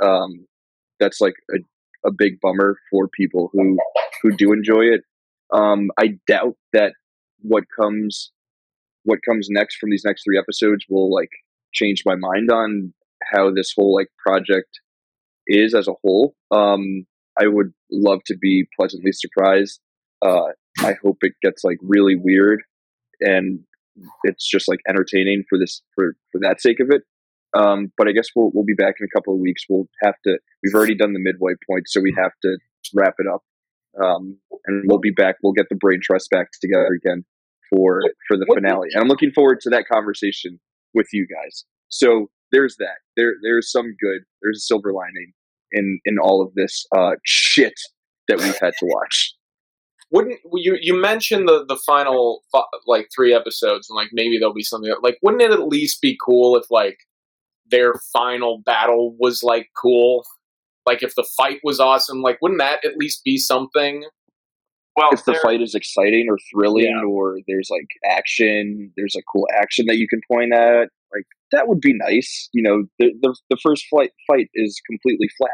Um, 0.02 0.46
that's 0.98 1.20
like 1.20 1.34
a, 1.54 1.58
a 2.08 2.10
big 2.10 2.40
bummer 2.40 2.78
for 2.90 3.06
people 3.06 3.50
who 3.52 3.76
who 4.22 4.34
do 4.34 4.54
enjoy 4.54 4.84
it. 4.84 5.02
Um, 5.52 5.90
I 6.00 6.18
doubt 6.26 6.56
that 6.72 6.94
what 7.42 7.64
comes 7.78 8.32
what 9.04 9.18
comes 9.28 9.48
next 9.50 9.76
from 9.76 9.90
these 9.90 10.04
next 10.06 10.24
three 10.24 10.38
episodes 10.38 10.86
will 10.88 11.12
like 11.12 11.28
change 11.72 12.02
my 12.04 12.14
mind 12.14 12.50
on 12.50 12.92
how 13.32 13.50
this 13.52 13.72
whole 13.76 13.94
like 13.94 14.08
project 14.24 14.80
is 15.46 15.74
as 15.74 15.88
a 15.88 15.94
whole. 16.02 16.34
Um, 16.50 17.06
I 17.40 17.46
would 17.46 17.72
love 17.90 18.20
to 18.26 18.36
be 18.36 18.66
pleasantly 18.78 19.12
surprised. 19.12 19.80
Uh, 20.20 20.52
I 20.80 20.94
hope 21.02 21.18
it 21.22 21.32
gets 21.42 21.64
like 21.64 21.78
really 21.82 22.16
weird 22.16 22.62
and 23.20 23.60
it's 24.24 24.48
just 24.48 24.68
like 24.68 24.80
entertaining 24.88 25.44
for 25.48 25.58
this 25.58 25.82
for 25.94 26.14
for 26.30 26.40
that 26.40 26.60
sake 26.60 26.80
of 26.80 26.88
it. 26.90 27.02
Um, 27.54 27.92
but 27.98 28.08
I 28.08 28.12
guess 28.12 28.28
we'll 28.34 28.50
we'll 28.54 28.64
be 28.64 28.74
back 28.74 28.94
in 29.00 29.06
a 29.06 29.16
couple 29.16 29.34
of 29.34 29.40
weeks. 29.40 29.64
We'll 29.68 29.88
have 30.02 30.14
to. 30.26 30.38
We've 30.62 30.74
already 30.74 30.94
done 30.94 31.12
the 31.12 31.20
midway 31.20 31.52
point, 31.68 31.84
so 31.88 32.00
we 32.00 32.14
have 32.16 32.32
to 32.42 32.58
wrap 32.94 33.14
it 33.18 33.26
up. 33.32 33.42
Um, 34.02 34.38
and 34.66 34.84
we'll 34.86 35.00
be 35.00 35.10
back. 35.10 35.36
We'll 35.42 35.52
get 35.52 35.66
the 35.68 35.76
brain 35.76 36.00
trust 36.02 36.30
back 36.30 36.48
together 36.60 36.88
again 36.94 37.24
for 37.70 38.00
for 38.26 38.36
the 38.36 38.46
finale. 38.54 38.88
And 38.92 39.02
I'm 39.02 39.08
looking 39.08 39.32
forward 39.32 39.60
to 39.62 39.70
that 39.70 39.84
conversation 39.92 40.60
with 40.94 41.08
you 41.12 41.26
guys. 41.26 41.64
So 41.88 42.30
there's 42.50 42.76
that. 42.76 42.98
There 43.16 43.34
there's 43.42 43.70
some 43.70 43.94
good. 44.00 44.22
There's 44.42 44.58
a 44.58 44.66
silver 44.66 44.92
lining 44.92 45.32
in 45.72 46.00
in 46.04 46.18
all 46.18 46.42
of 46.42 46.54
this 46.54 46.86
uh, 46.96 47.12
shit 47.24 47.74
that 48.28 48.38
we've 48.38 48.58
had 48.58 48.74
to 48.78 48.86
watch. 48.86 49.34
Wouldn't 50.10 50.40
you 50.54 50.76
you 50.80 51.00
mentioned 51.00 51.48
the 51.48 51.64
the 51.66 51.80
final 51.86 52.42
like 52.86 53.08
three 53.14 53.34
episodes 53.34 53.88
and 53.88 53.96
like 53.96 54.10
maybe 54.12 54.38
there'll 54.38 54.54
be 54.54 54.62
something 54.62 54.94
like 55.02 55.18
wouldn't 55.22 55.42
it 55.42 55.50
at 55.50 55.66
least 55.66 56.02
be 56.02 56.18
cool 56.24 56.56
if 56.56 56.64
like 56.70 56.98
their 57.70 57.94
final 58.12 58.60
battle 58.64 59.16
was 59.18 59.42
like 59.42 59.68
cool 59.74 60.24
like 60.84 61.02
if 61.02 61.14
the 61.14 61.26
fight 61.36 61.60
was 61.64 61.80
awesome 61.80 62.20
like 62.20 62.36
wouldn't 62.42 62.60
that 62.60 62.84
at 62.84 62.98
least 62.98 63.24
be 63.24 63.38
something 63.38 64.04
Well, 64.96 65.08
if 65.12 65.24
the 65.24 65.34
fight 65.42 65.62
is 65.62 65.74
exciting 65.74 66.26
or 66.28 66.36
thrilling 66.52 66.84
Yeah. 66.84 67.08
or 67.08 67.38
there's 67.48 67.68
like 67.70 67.88
action 68.10 68.92
there's 68.96 69.16
a 69.16 69.22
cool 69.32 69.46
action 69.54 69.86
that 69.86 69.96
you 69.96 70.06
can 70.08 70.20
point 70.30 70.52
at 70.52 70.88
like 71.14 71.24
that 71.50 71.68
would 71.68 71.80
be 71.80 71.94
nice 71.94 72.48
you 72.52 72.62
know 72.62 72.84
the 72.98 73.12
the, 73.22 73.34
the 73.50 73.56
first 73.62 73.84
fight 73.90 74.10
fight 74.26 74.48
is 74.54 74.80
completely 74.88 75.28
flat 75.38 75.50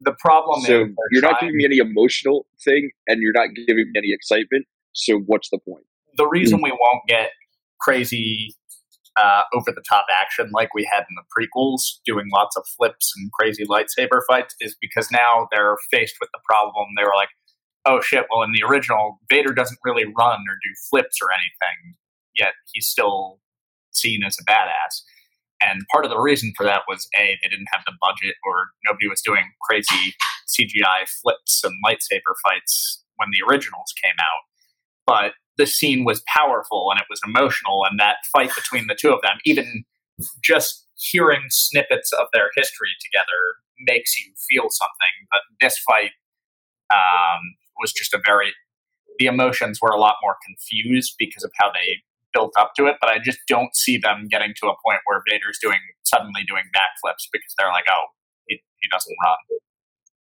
the 0.00 0.14
problem 0.18 0.62
so 0.62 0.82
is 0.82 0.88
you're 1.10 1.22
not 1.22 1.40
giving 1.40 1.56
me 1.56 1.64
any 1.64 1.78
emotional 1.78 2.46
thing 2.64 2.90
and 3.06 3.20
you're 3.20 3.32
not 3.34 3.48
giving 3.66 3.90
me 3.92 3.92
any 3.96 4.12
excitement 4.12 4.64
so 4.92 5.18
what's 5.26 5.50
the 5.50 5.58
point 5.68 5.84
the 6.16 6.26
reason 6.26 6.60
we 6.62 6.70
won't 6.70 7.02
get 7.06 7.30
crazy 7.80 8.54
uh, 9.18 9.42
over 9.54 9.72
the 9.72 9.82
top 9.88 10.06
action 10.10 10.48
like 10.52 10.72
we 10.74 10.88
had 10.92 11.00
in 11.00 11.16
the 11.16 11.24
prequels, 11.34 11.98
doing 12.04 12.26
lots 12.32 12.56
of 12.56 12.64
flips 12.76 13.12
and 13.16 13.30
crazy 13.32 13.64
lightsaber 13.66 14.20
fights, 14.28 14.54
is 14.60 14.76
because 14.80 15.10
now 15.10 15.48
they're 15.50 15.76
faced 15.90 16.16
with 16.20 16.30
the 16.32 16.38
problem. 16.48 16.86
They 16.96 17.02
were 17.02 17.14
like, 17.16 17.30
oh 17.88 18.00
shit, 18.00 18.26
well, 18.30 18.42
in 18.42 18.52
the 18.52 18.62
original, 18.62 19.18
Vader 19.30 19.52
doesn't 19.52 19.78
really 19.82 20.04
run 20.04 20.40
or 20.40 20.54
do 20.62 20.70
flips 20.90 21.18
or 21.22 21.28
anything, 21.32 21.96
yet 22.36 22.52
he's 22.72 22.86
still 22.86 23.40
seen 23.92 24.22
as 24.22 24.36
a 24.38 24.44
badass. 24.44 25.02
And 25.60 25.82
part 25.90 26.04
of 26.04 26.10
the 26.10 26.20
reason 26.20 26.52
for 26.56 26.64
that 26.64 26.82
was 26.86 27.08
A, 27.18 27.36
they 27.42 27.48
didn't 27.48 27.68
have 27.72 27.82
the 27.84 27.96
budget 28.00 28.36
or 28.44 28.68
nobody 28.86 29.08
was 29.08 29.20
doing 29.22 29.44
crazy 29.68 30.14
CGI 30.46 31.08
flips 31.20 31.62
and 31.64 31.74
lightsaber 31.84 32.34
fights 32.44 33.02
when 33.16 33.30
the 33.32 33.42
originals 33.50 33.92
came 34.02 34.14
out. 34.20 34.44
But 35.06 35.32
the 35.56 35.66
scene 35.66 36.04
was 36.04 36.22
powerful 36.28 36.88
and 36.90 37.00
it 37.00 37.06
was 37.10 37.20
emotional, 37.26 37.84
and 37.90 37.98
that 37.98 38.16
fight 38.32 38.50
between 38.54 38.86
the 38.86 38.94
two 38.94 39.12
of 39.12 39.22
them, 39.22 39.38
even 39.44 39.84
just 40.44 40.86
hearing 40.94 41.42
snippets 41.48 42.12
of 42.12 42.28
their 42.32 42.50
history 42.54 42.90
together, 43.00 43.56
makes 43.80 44.16
you 44.18 44.32
feel 44.48 44.68
something. 44.70 45.14
But 45.32 45.40
this 45.60 45.78
fight 45.78 46.12
um, 46.92 47.40
was 47.80 47.92
just 47.92 48.14
a 48.14 48.20
very 48.24 48.52
the 49.18 49.26
emotions 49.26 49.80
were 49.82 49.90
a 49.90 50.00
lot 50.00 50.16
more 50.22 50.36
confused 50.46 51.14
because 51.18 51.44
of 51.44 51.52
how 51.62 51.70
they 51.72 52.02
built 52.34 52.52
up 52.58 52.72
to 52.76 52.86
it. 52.86 52.96
But 53.00 53.10
I 53.10 53.18
just 53.18 53.38
don't 53.48 53.74
see 53.76 53.98
them 53.98 54.28
getting 54.30 54.54
to 54.62 54.68
a 54.68 54.76
point 54.84 55.00
where 55.06 55.22
Vader's 55.28 55.58
doing 55.62 55.78
suddenly 56.04 56.42
doing 56.48 56.64
backflips 56.74 57.26
because 57.32 57.54
they're 57.58 57.68
like, 57.68 57.84
oh, 57.90 58.06
he, 58.48 58.56
he 58.80 58.88
doesn't 58.90 59.16
run. 59.24 59.36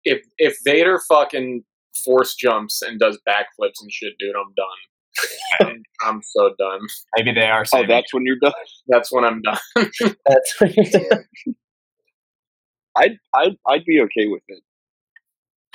if 0.05 0.21
if 0.37 0.57
Vader 0.65 0.99
fucking 1.09 1.63
force 2.05 2.35
jumps 2.35 2.81
and 2.81 2.99
does 2.99 3.19
backflips 3.27 3.81
and 3.81 3.91
shit 3.91 4.13
dude 4.19 4.35
I'm 4.35 4.53
done 4.55 5.69
I'm, 5.69 5.83
I'm 6.15 6.21
so 6.23 6.53
done 6.59 6.81
Maybe 7.17 7.33
they 7.33 7.47
are 7.47 7.65
oh 7.73 7.83
that's 7.87 8.13
when 8.13 8.25
you're 8.25 8.37
done 8.41 8.53
that's 8.87 9.11
when 9.13 9.23
I'm 9.25 9.41
done 9.41 9.57
That's 9.75 10.59
when 10.59 10.73
you're 10.75 10.85
doing. 10.85 11.09
i'd 12.97 13.17
i'd, 13.35 13.55
I'd 13.67 13.85
be 13.85 14.01
okay 14.01 14.27
with 14.27 14.43
it 14.49 14.61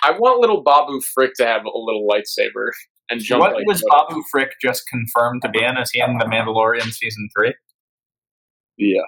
I 0.03 0.13
want 0.13 0.41
little 0.41 0.63
Babu 0.63 1.01
Frick 1.01 1.35
to 1.37 1.47
have 1.47 1.63
a 1.65 1.79
little 1.79 2.07
lightsaber 2.09 2.71
and 3.11 3.21
jump 3.21 3.41
What 3.41 3.55
like 3.55 3.67
was 3.67 3.83
Yoda. 3.83 4.09
Babu 4.09 4.23
Frick 4.31 4.53
just 4.63 4.89
confirmed 4.89 5.43
to 5.43 5.49
be 5.51 5.63
in? 5.63 5.77
Is 5.77 5.91
he 5.91 6.01
in 6.01 6.19
The 6.19 6.25
Mandalorian 6.25 6.91
season 6.93 7.29
three? 7.37 7.55
yeah 8.79 9.03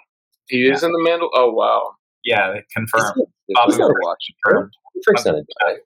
He 0.49 0.67
is 0.69 0.83
in 0.83 0.93
the 0.93 0.99
Mandal. 0.99 1.29
Oh 1.35 1.51
wow! 1.53 1.95
Yeah, 2.25 2.53
they 2.53 2.65
confirmed. 2.75 3.15
It's 3.49 3.59
Bobby 3.59 3.71
just 3.71 3.81
gotta 3.81 3.95
watch 4.03 4.25
confirmed. 4.45 4.73
Frick's 5.05 5.25
not 5.25 5.37
a 5.37 5.45
guy. 5.65 5.77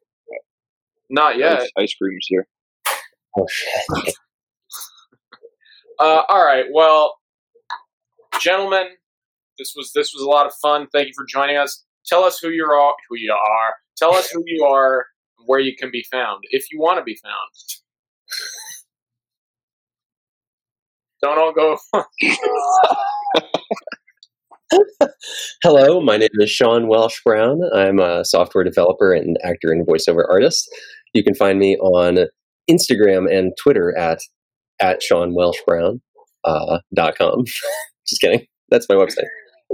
Not 1.08 1.38
yet. 1.38 1.60
ice, 1.60 1.70
ice 1.78 1.94
cream's 1.94 2.26
here 2.28 2.48
Oh 3.38 3.46
shit. 3.48 4.14
Uh, 5.98 6.22
all 6.28 6.44
right. 6.44 6.64
Well, 6.72 7.14
gentlemen, 8.40 8.88
this 9.58 9.72
was 9.76 9.92
this 9.94 10.12
was 10.12 10.22
a 10.22 10.28
lot 10.28 10.46
of 10.46 10.52
fun. 10.60 10.88
Thank 10.92 11.08
you 11.08 11.14
for 11.16 11.24
joining 11.26 11.56
us. 11.56 11.85
Tell 12.06 12.24
us 12.24 12.38
who 12.40 12.50
you 12.50 12.64
are. 12.64 12.94
Who 13.08 13.16
you 13.16 13.32
are. 13.32 13.74
Tell 13.96 14.14
us 14.14 14.30
who 14.30 14.42
you 14.46 14.64
are. 14.64 15.06
Where 15.46 15.60
you 15.60 15.76
can 15.76 15.90
be 15.92 16.04
found, 16.10 16.42
if 16.50 16.72
you 16.72 16.80
want 16.80 16.98
to 16.98 17.04
be 17.04 17.16
found. 17.22 17.50
Don't 21.22 21.38
all 21.38 21.52
go. 21.52 21.76
Hello, 25.62 26.00
my 26.00 26.16
name 26.16 26.28
is 26.34 26.50
Sean 26.50 26.88
Welsh 26.88 27.20
Brown. 27.24 27.60
I'm 27.74 28.00
a 28.00 28.24
software 28.24 28.64
developer 28.64 29.12
and 29.12 29.36
actor 29.44 29.70
and 29.70 29.86
voiceover 29.86 30.24
artist. 30.28 30.68
You 31.14 31.22
can 31.22 31.34
find 31.34 31.58
me 31.58 31.76
on 31.78 32.26
Instagram 32.68 33.32
and 33.32 33.52
Twitter 33.62 33.96
at 33.96 34.18
at 34.80 35.02
Sean 35.02 35.34
Welsh 35.34 35.58
Brown 35.66 36.00
uh, 36.44 36.78
dot 36.94 37.16
com. 37.16 37.44
Just 38.06 38.20
kidding. 38.20 38.46
That's 38.70 38.86
my 38.88 38.96
website. 38.96 39.26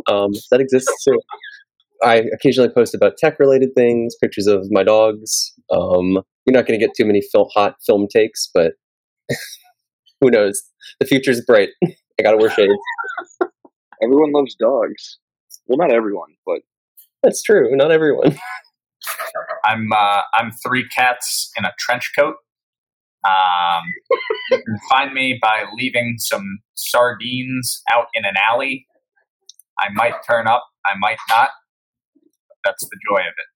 Um, 0.09 0.31
that 0.51 0.61
exists 0.61 1.05
too. 1.05 1.19
I 2.05 2.23
occasionally 2.33 2.71
post 2.71 2.95
about 2.95 3.17
tech 3.17 3.39
related 3.39 3.71
things, 3.77 4.15
pictures 4.21 4.47
of 4.47 4.67
my 4.71 4.83
dogs. 4.83 5.53
Um, 5.71 6.23
you're 6.45 6.55
not 6.55 6.67
going 6.67 6.79
to 6.79 6.85
get 6.85 6.95
too 6.97 7.05
many 7.05 7.23
fil- 7.33 7.51
hot 7.55 7.77
film 7.87 8.07
takes, 8.13 8.49
but 8.53 8.73
who 10.21 10.31
knows? 10.31 10.63
The 11.01 11.07
future's 11.07 11.41
bright. 11.45 11.71
I 11.85 12.23
got 12.23 12.33
to 12.33 12.37
wear 12.37 12.51
shades. 12.51 12.73
everyone 14.03 14.33
loves 14.33 14.57
dogs 14.57 15.19
well 15.67 15.79
not 15.79 15.93
everyone 15.93 16.31
but 16.45 16.61
That's 17.23 17.43
true. 17.43 17.75
Not 17.77 17.93
everyone. 17.93 18.37
I'm 19.65 19.93
uh, 19.93 20.23
I'm 20.35 20.51
three 20.65 20.87
cats 20.89 21.51
in 21.57 21.65
a 21.65 21.73
trench 21.79 22.13
coat. 22.19 22.35
Um, 23.25 23.85
you 24.51 24.59
can 24.59 24.77
find 24.91 25.15
me 25.15 25.39
by 25.41 25.65
leaving 25.77 26.17
some 26.19 26.59
sardines 26.75 27.83
out 27.93 28.07
in 28.15 28.25
an 28.25 28.35
alley. 28.37 28.87
I 29.79 29.89
might 29.95 30.15
turn 30.29 30.49
up, 30.49 30.65
I 30.85 30.99
might 30.99 31.19
not. 31.29 31.51
That's 32.65 32.89
the 32.89 32.99
joy 33.09 33.21
of 33.21 33.35
it. 33.39 33.53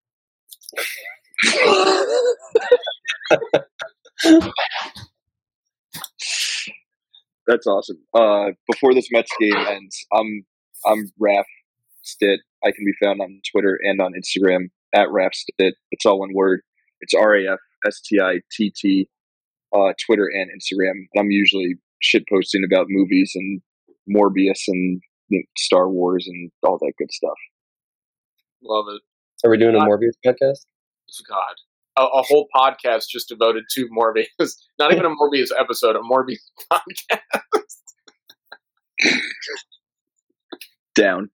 That's 7.47 7.67
awesome. 7.67 7.99
Uh, 8.13 8.51
before 8.71 8.93
this 8.95 9.09
Mets 9.13 9.31
game 9.39 9.57
ends, 9.57 10.05
I'm 10.13 10.45
I'm 10.85 11.13
Raf 11.21 11.47
Stitt. 12.03 12.41
I 12.65 12.73
can 12.73 12.85
be 12.85 12.93
found 13.05 13.21
on 13.21 13.41
Twitter 13.53 13.79
and 13.83 14.01
on 14.01 14.15
Instagram 14.15 14.71
at 14.95 15.11
Raf 15.11 15.33
Stitt. 15.35 15.75
It's 15.91 16.05
all 16.05 16.19
one 16.21 16.35
word. 16.35 16.63
It's 17.01 17.15
R 17.15 17.37
A 17.37 17.53
F 17.53 17.61
S 17.87 18.01
T 18.01 18.21
I 18.21 18.41
T 18.51 18.73
T. 18.75 19.09
Uh, 19.73 19.93
Twitter 20.07 20.29
and 20.33 20.51
Instagram. 20.51 21.07
And 21.13 21.21
I'm 21.21 21.31
usually 21.31 21.77
shit 22.01 22.25
posting 22.29 22.63
about 22.65 22.87
movies 22.89 23.33
and 23.35 23.61
Morbius 24.09 24.63
and 24.69 25.01
you 25.29 25.39
know, 25.39 25.45
Star 25.57 25.89
Wars 25.91 26.27
and 26.29 26.51
all 26.63 26.79
that 26.79 26.93
good 26.99 27.13
stuff. 27.13 27.37
Love 28.69 28.87
it. 28.89 29.03
Are 29.47 29.51
we 29.51 29.59
doing 29.59 29.77
a 29.77 29.81
Morbius 29.81 30.15
podcast? 30.25 30.67
God. 31.29 31.55
A, 31.99 32.03
a 32.03 32.23
whole 32.23 32.49
podcast 32.55 33.09
just 33.09 33.29
devoted 33.29 33.65
to 33.75 33.89
Morbius. 33.97 34.27
Not 34.79 34.93
even 34.93 35.05
a 35.05 35.11
Morbius 35.11 35.51
episode, 35.59 35.97
a 35.97 36.01
Morbius 36.01 36.39
podcast. 36.73 37.21
Down. 40.95 41.31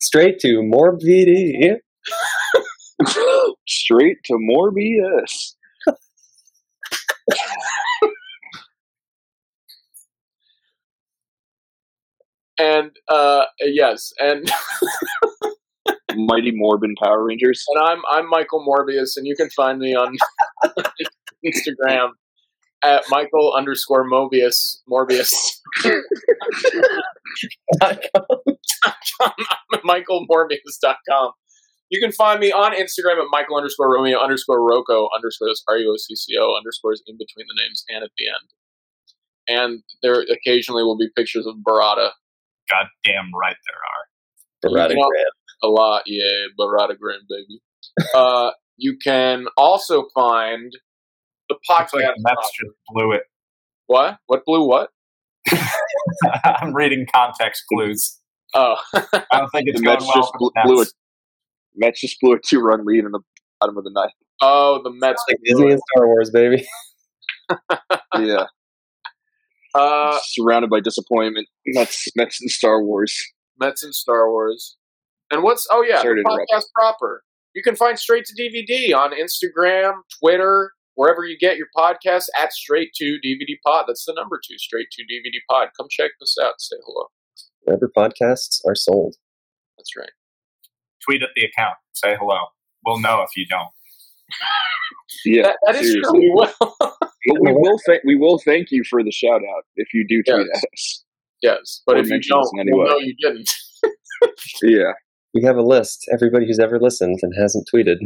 Straight 0.00 0.38
to 0.40 0.58
Morbidi. 0.58 1.76
Straight 3.66 4.18
to 4.24 4.34
Morbius. 4.34 5.54
And 12.60 12.90
uh 13.08 13.44
yes, 13.60 14.12
and 14.18 14.50
Mighty 16.26 16.52
Morbin 16.52 16.94
Power 17.02 17.24
Rangers. 17.24 17.64
and 17.68 17.84
I'm 17.88 18.02
I'm 18.10 18.28
Michael 18.28 18.64
Morbius, 18.66 19.16
and 19.16 19.26
you 19.26 19.34
can 19.36 19.48
find 19.50 19.78
me 19.78 19.94
on 19.94 20.16
Instagram 21.46 22.10
at 22.84 23.04
Michael 23.10 23.54
underscore 23.56 24.08
Mobius 24.08 24.78
Morbius. 24.90 25.32
MichaelMorbius.com. 29.84 31.32
You 31.90 32.00
can 32.00 32.12
find 32.12 32.38
me 32.40 32.52
on 32.52 32.72
Instagram 32.72 33.18
at 33.22 33.28
Michael 33.30 33.56
underscore 33.56 33.92
Romeo 33.92 34.18
underscore 34.20 34.58
Ruocco 34.60 35.08
underscore 35.16 35.48
that's 35.48 35.62
R 35.68 35.78
U 35.78 35.92
O 35.92 35.96
C 35.96 36.14
C 36.14 36.34
O 36.38 36.54
underscores 36.56 37.02
in 37.06 37.16
between 37.16 37.46
the 37.48 37.62
names 37.62 37.82
and 37.88 38.04
at 38.04 38.10
the 38.18 38.26
end. 38.28 38.50
And 39.48 39.82
there 40.02 40.22
occasionally 40.30 40.82
will 40.82 40.98
be 40.98 41.08
pictures 41.16 41.46
of 41.46 41.54
Barada. 41.66 42.10
Goddamn 42.68 43.30
right 43.34 43.56
there 43.66 43.80
are. 43.80 44.04
Barada 44.86 44.90
You 44.90 44.96
know- 44.96 45.08
Grant. 45.08 45.28
A 45.62 45.66
lot, 45.68 46.02
yeah, 46.06 46.46
Barada 46.58 46.96
Grand 46.98 47.22
baby. 47.28 47.60
uh, 48.14 48.50
you 48.76 48.96
can 49.02 49.46
also 49.56 50.06
find 50.14 50.72
the 51.48 51.54
Looks 51.70 51.92
like 51.94 52.04
the 52.04 52.14
Mets 52.18 52.50
just 52.60 52.76
blew 52.88 53.12
it. 53.12 53.22
what? 53.86 54.18
What 54.26 54.44
blew 54.44 54.66
What? 54.68 54.90
I'm 56.44 56.74
reading 56.74 57.06
context 57.12 57.64
clues. 57.72 58.18
Oh, 58.54 58.76
I 58.94 59.00
don't 59.32 59.48
think 59.50 59.64
it's 59.68 59.80
The 59.80 59.84
going 59.84 59.94
Mets 59.96 60.04
well 60.06 60.14
just 60.16 60.32
for 60.32 60.38
blew, 60.38 60.50
blew 60.64 60.82
it. 60.82 60.88
Mets 61.76 62.00
just 62.00 62.16
blew 62.20 62.34
a 62.34 62.38
two 62.44 62.60
run 62.60 62.84
lead 62.86 63.04
in 63.04 63.12
the 63.12 63.20
bottom 63.60 63.76
of 63.78 63.84
the 63.84 63.90
ninth. 63.92 64.12
oh, 64.42 64.80
the 64.82 64.90
Mets. 64.90 65.22
Like 65.28 65.38
Disney 65.44 65.72
and 65.72 65.80
Star 65.94 66.06
Wars, 66.06 66.30
baby. 66.30 66.66
Yeah. 68.18 68.44
Uh, 69.74 70.18
Surrounded 70.24 70.70
by 70.70 70.80
disappointment. 70.80 71.46
Mets 71.66 72.08
Mets 72.16 72.40
and 72.40 72.50
Star 72.50 72.82
Wars. 72.82 73.14
Mets 73.58 73.82
and 73.82 73.94
Star 73.94 74.30
Wars. 74.30 74.76
And 75.30 75.42
what's 75.42 75.66
oh 75.70 75.82
yeah, 75.82 76.00
Sorry 76.02 76.22
the 76.22 76.28
podcast 76.28 76.64
proper. 76.74 77.22
You 77.54 77.62
can 77.62 77.76
find 77.76 77.98
Straight 77.98 78.24
to 78.26 78.34
DVD 78.40 78.94
on 78.94 79.10
Instagram, 79.12 79.92
Twitter, 80.20 80.72
wherever 80.94 81.24
you 81.24 81.36
get 81.38 81.56
your 81.56 81.66
podcasts 81.76 82.26
at 82.38 82.52
Straight 82.52 82.92
to 82.96 83.18
DVD 83.24 83.56
Pod. 83.66 83.84
That's 83.88 84.04
the 84.04 84.14
number 84.14 84.40
two, 84.46 84.58
Straight 84.58 84.88
to 84.92 85.02
DVD 85.02 85.38
Pod. 85.50 85.68
Come 85.76 85.86
check 85.90 86.12
this 86.20 86.36
out. 86.42 86.54
Say 86.60 86.76
hello. 86.86 87.06
Wherever 87.62 87.90
podcasts 87.96 88.60
are 88.66 88.74
sold. 88.74 89.16
That's 89.76 89.96
right. 89.96 90.10
Tweet 91.04 91.22
at 91.22 91.30
the 91.36 91.44
account. 91.44 91.76
Say 91.92 92.16
hello. 92.18 92.38
We'll 92.86 93.00
know 93.00 93.22
if 93.22 93.36
you 93.36 93.46
don't. 93.46 93.68
Yeah. 95.24 95.42
That, 95.42 95.56
that 95.66 95.76
is 95.76 95.94
true. 95.94 96.02
seriously. 96.02 96.56
We 97.26 97.32
will. 97.40 97.52
But 97.52 97.52
we 97.52 97.52
will 97.52 97.78
thank 97.86 98.02
we 98.04 98.14
will 98.16 98.38
thank 98.38 98.70
you 98.70 98.84
for 98.88 99.02
the 99.02 99.10
shout 99.10 99.42
out 99.42 99.64
if 99.76 99.92
you 99.92 100.06
do 100.08 100.22
tweet 100.22 100.46
Yes. 100.54 100.62
at 100.62 100.72
us. 100.72 101.04
yes, 101.42 101.82
but 101.86 101.96
Or 101.96 102.00
if 102.00 102.06
you 102.06 102.10
mention 102.14 102.30
don't, 102.30 102.42
us 102.42 102.52
we'll 102.54 102.86
know 102.86 102.98
you 102.98 103.14
didn't. 103.20 103.50
Yeah. 104.62 104.92
We 105.34 105.42
have 105.44 105.56
a 105.56 105.62
list. 105.62 106.08
Everybody 106.12 106.46
who's 106.46 106.58
ever 106.58 106.78
listened 106.80 107.18
and 107.22 107.32
hasn't 107.40 107.68
tweeted. 107.72 107.96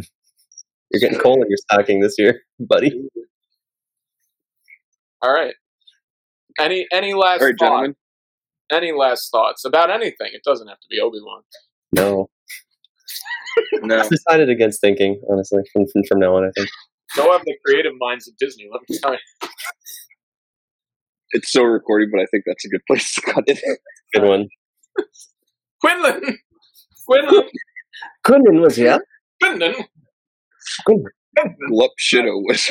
You're 0.90 1.00
getting 1.00 1.18
coal 1.18 1.34
in 1.42 1.48
your 1.48 1.56
stocking 1.58 2.00
this 2.00 2.16
year, 2.18 2.42
buddy. 2.60 2.92
All 5.22 5.32
right. 5.32 5.54
Any 6.58 6.86
any 6.92 7.14
last 7.14 7.40
All 7.40 7.46
right, 7.46 7.54
thought- 7.58 7.66
gentlemen. 7.66 7.96
any 8.70 8.92
last 8.92 9.30
thoughts 9.30 9.64
about 9.64 9.90
anything? 9.90 10.30
It 10.32 10.42
doesn't 10.44 10.68
have 10.68 10.80
to 10.80 10.86
be 10.90 11.00
Obi 11.00 11.18
Wan. 11.22 11.42
No. 11.92 12.28
No. 13.82 13.98
I've 14.00 14.08
decided 14.08 14.48
against 14.48 14.80
thinking, 14.80 15.20
honestly, 15.30 15.62
from, 15.74 15.84
from, 15.92 16.02
from 16.08 16.20
now 16.20 16.34
on, 16.36 16.44
I 16.44 16.50
think. 16.56 16.68
Go 17.14 17.30
have 17.32 17.42
the 17.44 17.54
creative 17.66 17.92
minds 17.98 18.26
of 18.26 18.34
Disney. 18.38 18.66
Let 18.72 18.80
me 18.88 18.96
tell 18.98 19.12
you. 19.12 19.18
It's 21.32 21.52
so 21.52 21.62
recording, 21.62 22.08
but 22.10 22.22
I 22.22 22.26
think 22.30 22.44
that's 22.46 22.64
a 22.64 22.68
good 22.70 22.80
place 22.86 23.14
to 23.16 23.20
cut 23.20 23.44
it. 23.46 23.60
Good 24.14 24.22
one. 24.26 24.48
Quinlan, 25.82 26.38
Quinlan, 27.06 27.48
Quinlan 28.24 28.60
was 28.60 28.76
here. 28.76 29.00
Quinlan. 29.42 29.74
Glup 31.68 31.92
Shido 31.98 32.42
was 32.42 32.70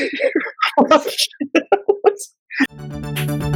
What? 3.17 3.47